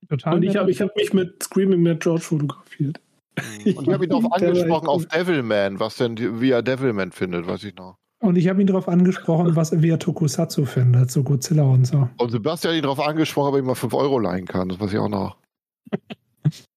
Total 0.09 0.35
Und 0.35 0.43
ich 0.43 0.55
habe 0.55 0.71
ich 0.71 0.81
hab 0.81 0.95
mich 0.95 1.13
mit 1.13 1.43
Screaming 1.43 1.81
Matt 1.81 2.01
George 2.01 2.21
fotografiert. 2.21 2.99
Mhm. 3.37 3.73
Und 3.75 3.87
ich 3.87 3.93
habe 3.93 4.03
ihn 4.03 4.09
darauf 4.09 4.31
angesprochen 4.31 4.87
auf 4.87 5.05
Devilman, 5.07 5.79
was 5.79 5.97
denn 5.97 6.41
wie 6.41 6.51
er 6.51 6.61
Devilman 6.61 7.11
findet, 7.11 7.47
weiß 7.47 7.63
ich 7.63 7.75
noch. 7.75 7.97
Und 8.19 8.37
ich 8.37 8.47
habe 8.47 8.61
ihn 8.61 8.67
darauf 8.67 8.87
angesprochen, 8.87 9.55
was 9.55 9.71
er 9.71 9.81
wie 9.81 9.89
er 9.89 9.97
Tokusatsu 9.97 10.65
findet, 10.65 11.09
so 11.09 11.23
Godzilla 11.23 11.63
und 11.63 11.87
so. 11.87 12.07
Und 12.17 12.29
Sebastian 12.29 12.73
hat 12.73 12.77
ihn 12.77 12.83
darauf 12.83 12.99
angesprochen, 12.99 13.47
ob 13.47 13.55
er 13.55 13.59
ihm 13.59 13.65
mal 13.65 13.75
5 13.75 13.93
Euro 13.95 14.19
leihen 14.19 14.45
kann, 14.45 14.69
das 14.69 14.79
weiß 14.79 14.93
ich 14.93 14.99
auch 14.99 15.09
noch. 15.09 15.37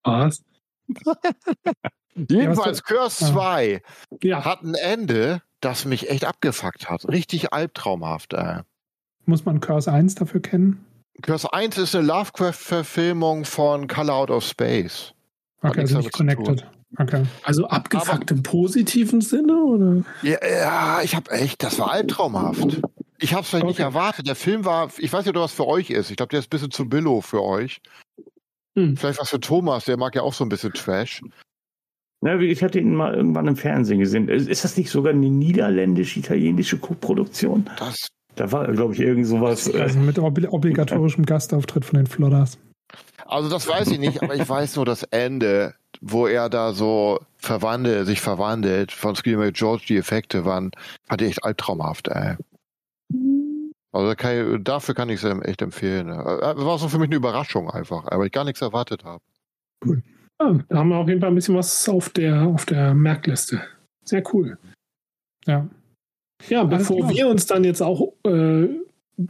Was? 0.04 0.42
Jedenfalls 2.14 2.82
Curse 2.82 3.26
2 3.32 3.82
ja. 4.22 4.44
hat 4.44 4.62
ein 4.62 4.74
Ende, 4.74 5.42
das 5.60 5.84
mich 5.84 6.10
echt 6.10 6.24
abgefuckt 6.24 6.88
hat. 6.88 7.08
Richtig 7.08 7.52
albtraumhaft. 7.52 8.34
Ey. 8.34 8.60
Muss 9.26 9.44
man 9.44 9.60
Curse 9.60 9.90
1 9.92 10.16
dafür 10.16 10.40
kennen? 10.40 10.84
Curse 11.22 11.52
1 11.52 11.78
ist 11.78 11.94
eine 11.94 12.06
Lovecraft-Verfilmung 12.06 13.44
von 13.44 13.88
Color 13.88 14.14
Out 14.14 14.30
of 14.30 14.44
Space. 14.44 15.12
Okay, 15.62 15.80
also 15.80 15.98
nicht 15.98 16.12
connected. 16.12 16.66
Okay. 16.98 17.24
Also 17.42 17.66
abgefuckt 17.66 18.30
Aber, 18.30 18.30
im 18.30 18.42
positiven 18.42 19.20
Sinne, 19.20 19.56
oder? 19.64 20.04
Ja, 20.22 20.38
ja 20.46 21.00
ich 21.02 21.16
habe 21.16 21.30
echt, 21.30 21.62
das 21.62 21.78
war 21.78 21.90
albtraumhaft. 21.90 22.82
Ich 23.18 23.32
habe 23.32 23.42
es 23.42 23.48
vielleicht 23.48 23.64
okay. 23.64 23.66
nicht 23.66 23.80
erwartet. 23.80 24.26
Der 24.26 24.36
Film 24.36 24.64
war, 24.64 24.90
ich 24.98 25.12
weiß 25.12 25.24
nicht, 25.24 25.34
was 25.34 25.52
für 25.52 25.66
euch 25.66 25.90
ist. 25.90 26.10
Ich 26.10 26.16
glaube, 26.16 26.30
der 26.30 26.40
ist 26.40 26.46
ein 26.46 26.50
bisschen 26.50 26.70
zu 26.70 26.88
billow 26.88 27.20
für 27.20 27.42
euch. 27.42 27.80
Hm. 28.76 28.96
Vielleicht 28.96 29.20
was 29.20 29.30
für 29.30 29.40
Thomas, 29.40 29.84
der 29.84 29.96
mag 29.96 30.14
ja 30.14 30.22
auch 30.22 30.34
so 30.34 30.44
ein 30.44 30.48
bisschen 30.48 30.72
Trash. 30.72 31.22
Ja, 32.24 32.40
ich 32.40 32.62
hatte 32.62 32.78
ihn 32.80 32.94
mal 32.94 33.14
irgendwann 33.14 33.46
im 33.46 33.56
Fernsehen 33.56 33.98
gesehen. 33.98 34.28
Ist 34.28 34.64
das 34.64 34.78
nicht 34.78 34.88
sogar 34.88 35.12
eine 35.12 35.28
niederländisch-italienische 35.28 36.78
Co-Produktion? 36.78 37.68
Das. 37.78 38.08
Da 38.34 38.50
war, 38.50 38.66
glaube 38.72 38.94
ich, 38.94 39.00
irgend 39.00 39.26
sowas. 39.26 39.72
Äh, 39.72 39.80
also 39.80 39.98
mit 39.98 40.18
obligatorischem 40.18 41.26
Gastauftritt 41.26 41.84
von 41.84 41.98
den 41.98 42.06
Flodders. 42.06 42.58
Also 43.26 43.50
das 43.50 43.68
weiß 43.68 43.90
ich 43.90 43.98
nicht, 43.98 44.22
aber 44.22 44.34
ich 44.34 44.48
weiß 44.48 44.76
nur 44.76 44.86
das 44.86 45.02
Ende, 45.04 45.74
wo 46.00 46.26
er 46.26 46.48
da 46.48 46.72
so 46.72 47.20
verwandelt, 47.36 48.06
sich 48.06 48.20
verwandelt 48.22 48.90
von 48.90 49.14
Screamer 49.14 49.52
George, 49.52 49.84
die 49.88 49.96
Effekte 49.96 50.46
waren, 50.46 50.70
fand 51.06 51.20
ich 51.22 51.28
echt 51.28 51.44
albtraumhaft, 51.44 52.08
ey. 52.08 52.36
Also 53.92 54.14
kann 54.16 54.56
ich, 54.56 54.64
dafür 54.64 54.94
kann 54.94 55.10
ich 55.10 55.22
es 55.22 55.38
echt 55.42 55.62
empfehlen. 55.62 56.08
Äh, 56.08 56.14
war 56.14 56.78
so 56.78 56.88
für 56.88 56.98
mich 56.98 57.08
eine 57.08 57.16
Überraschung 57.16 57.70
einfach, 57.70 58.06
aber 58.06 58.24
ich 58.26 58.32
gar 58.32 58.44
nichts 58.44 58.62
erwartet 58.62 59.04
habe. 59.04 59.22
Cool. 59.84 60.02
Ja, 60.40 60.58
da 60.68 60.78
haben 60.78 60.88
wir 60.88 60.96
auf 60.96 61.08
jeden 61.08 61.20
Fall 61.20 61.30
ein 61.30 61.34
bisschen 61.34 61.54
was 61.54 61.88
auf 61.88 62.10
der, 62.10 62.42
auf 62.42 62.66
der 62.66 62.94
Merkliste. 62.94 63.62
Sehr 64.04 64.22
cool. 64.32 64.58
Ja. 65.46 65.68
Ja, 66.48 66.64
bevor 66.64 67.08
wir 67.08 67.28
uns 67.28 67.46
dann 67.46 67.64
jetzt 67.64 67.80
auch 67.80 68.12
äh, 68.24 68.68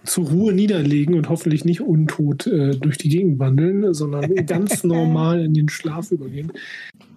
zur 0.04 0.28
Ruhe 0.28 0.52
niederlegen 0.52 1.14
und 1.14 1.28
hoffentlich 1.28 1.64
nicht 1.64 1.80
untot 1.80 2.46
äh, 2.46 2.70
durch 2.70 2.98
die 2.98 3.08
Gegend 3.08 3.38
wandeln, 3.38 3.92
sondern 3.92 4.34
ganz 4.46 4.82
normal 4.82 5.44
in 5.44 5.54
den 5.54 5.68
Schlaf 5.68 6.10
übergehen. 6.10 6.52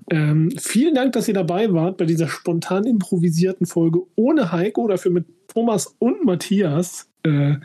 Ähm, 0.09 0.51
vielen 0.57 0.95
Dank, 0.95 1.13
dass 1.13 1.27
ihr 1.27 1.33
dabei 1.33 1.71
wart 1.73 1.97
bei 1.97 2.05
dieser 2.05 2.27
spontan 2.27 2.85
improvisierten 2.85 3.65
Folge 3.65 4.01
ohne 4.15 4.51
Heiko, 4.51 4.87
dafür 4.87 5.11
mit 5.11 5.25
Thomas 5.47 5.95
und 5.99 6.25
Matthias. 6.25 7.09
Äh, 7.23 7.55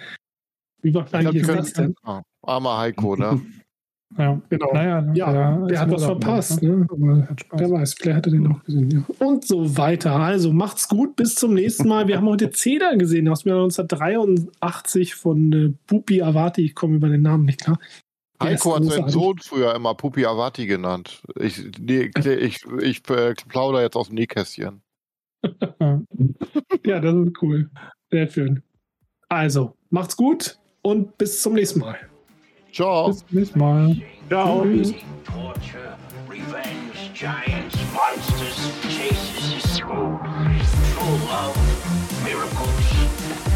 wie 0.82 0.94
wahrscheinlich 0.94 1.42
ist 1.42 1.48
das 1.48 1.72
denn? 1.72 1.94
Armer 2.42 2.78
Heiko, 2.78 3.16
ne? 3.16 3.40
Ja, 4.18 4.40
genau. 4.48 4.72
Naja, 4.72 5.12
ja, 5.14 5.32
der, 5.32 5.66
der 5.66 5.80
hat 5.80 5.90
was 5.90 6.04
verpasst. 6.04 6.62
Ne? 6.62 6.86
Aber 6.90 7.28
wer 7.52 7.70
weiß, 7.70 7.94
vielleicht 7.94 8.16
hat 8.16 8.26
er 8.26 8.32
den 8.32 8.42
noch 8.42 8.62
gesehen. 8.64 8.90
Ja. 8.90 9.26
Und 9.26 9.46
so 9.46 9.76
weiter. 9.76 10.16
Also 10.16 10.52
macht's 10.52 10.88
gut, 10.88 11.16
bis 11.16 11.34
zum 11.34 11.54
nächsten 11.54 11.88
Mal. 11.88 12.08
Wir 12.08 12.18
haben 12.18 12.28
heute 12.28 12.50
Cedar 12.54 12.96
gesehen 12.96 13.28
aus 13.28 13.42
dem 13.42 13.50
Jahr 13.50 13.62
1983 13.62 15.14
von 15.14 15.52
äh, 15.52 15.72
Pupi 15.86 16.22
Avati. 16.22 16.62
Ich 16.62 16.74
komme 16.74 16.96
über 16.96 17.08
den 17.08 17.22
Namen 17.22 17.46
nicht 17.46 17.62
klar. 17.62 17.78
Heiko 18.42 18.76
hat 18.76 18.84
seinen 18.84 19.08
Sohn 19.08 19.38
früher 19.38 19.74
immer 19.74 19.94
Pupi 19.94 20.26
Avati 20.26 20.66
genannt. 20.66 21.22
Ich, 21.38 21.62
nee, 21.78 22.10
ich, 22.24 22.64
ich 22.80 23.08
äh, 23.08 23.34
plaudere 23.48 23.82
jetzt 23.82 23.96
aus 23.96 24.08
dem 24.08 24.16
Nähkästchen. 24.16 24.82
ja, 26.84 27.00
das 27.00 27.14
ist 27.14 27.42
cool. 27.42 27.70
Sehr 28.10 28.28
schön. 28.28 28.62
Also, 29.28 29.74
macht's 29.90 30.16
gut 30.16 30.58
und 30.82 31.16
bis 31.16 31.40
zum 31.40 31.54
nächsten 31.54 31.80
Mal. 31.80 31.98
Charles, 32.72 33.22
Miss 33.30 33.54
Maya. 33.54 33.94
Charles. 34.30 34.92
Giants, 37.12 37.76
monsters, 37.92 38.56
chases 38.88 39.52
is. 39.52 39.78
True 39.78 39.92
love, 41.28 41.54
miracles. 42.24 42.88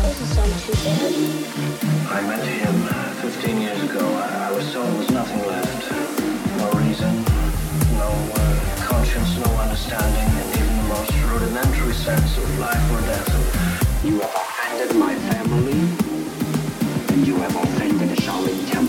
This 0.05 0.21
is 0.21 0.37
all 0.37 0.45
too 0.61 0.77
bad. 0.85 2.13
I 2.13 2.21
met 2.29 2.45
him 2.45 2.77
uh, 2.85 3.23
15 3.25 3.61
years 3.63 3.83
ago. 3.85 4.05
I, 4.05 4.53
was 4.53 4.71
told 4.75 4.87
there 4.87 4.99
was 4.99 5.11
nothing 5.11 5.41
left. 5.49 5.91
No 6.61 6.69
reason, 6.79 7.17
no 7.97 8.13
uh, 8.37 8.85
conscience, 8.85 9.39
no 9.39 9.51
understanding, 9.57 10.29
and 10.29 10.49
even 10.61 10.77
the 10.77 10.89
most 10.93 11.13
rudimentary 11.33 11.95
sense 11.95 12.37
of 12.37 12.59
life 12.59 12.93
or 12.93 13.01
death. 13.09 14.05
You 14.05 14.21
have 14.21 14.35
offended 14.35 14.95
my 14.97 15.15
family, 15.33 15.81
and 17.15 17.27
you 17.27 17.37
have 17.37 17.57
offended 17.57 18.19
Charlie 18.19 18.53
Temple. 18.67 18.86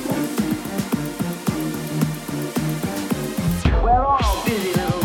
They're 3.98 4.06
all 4.06 4.46
busy 4.46 4.74
little 4.74 4.97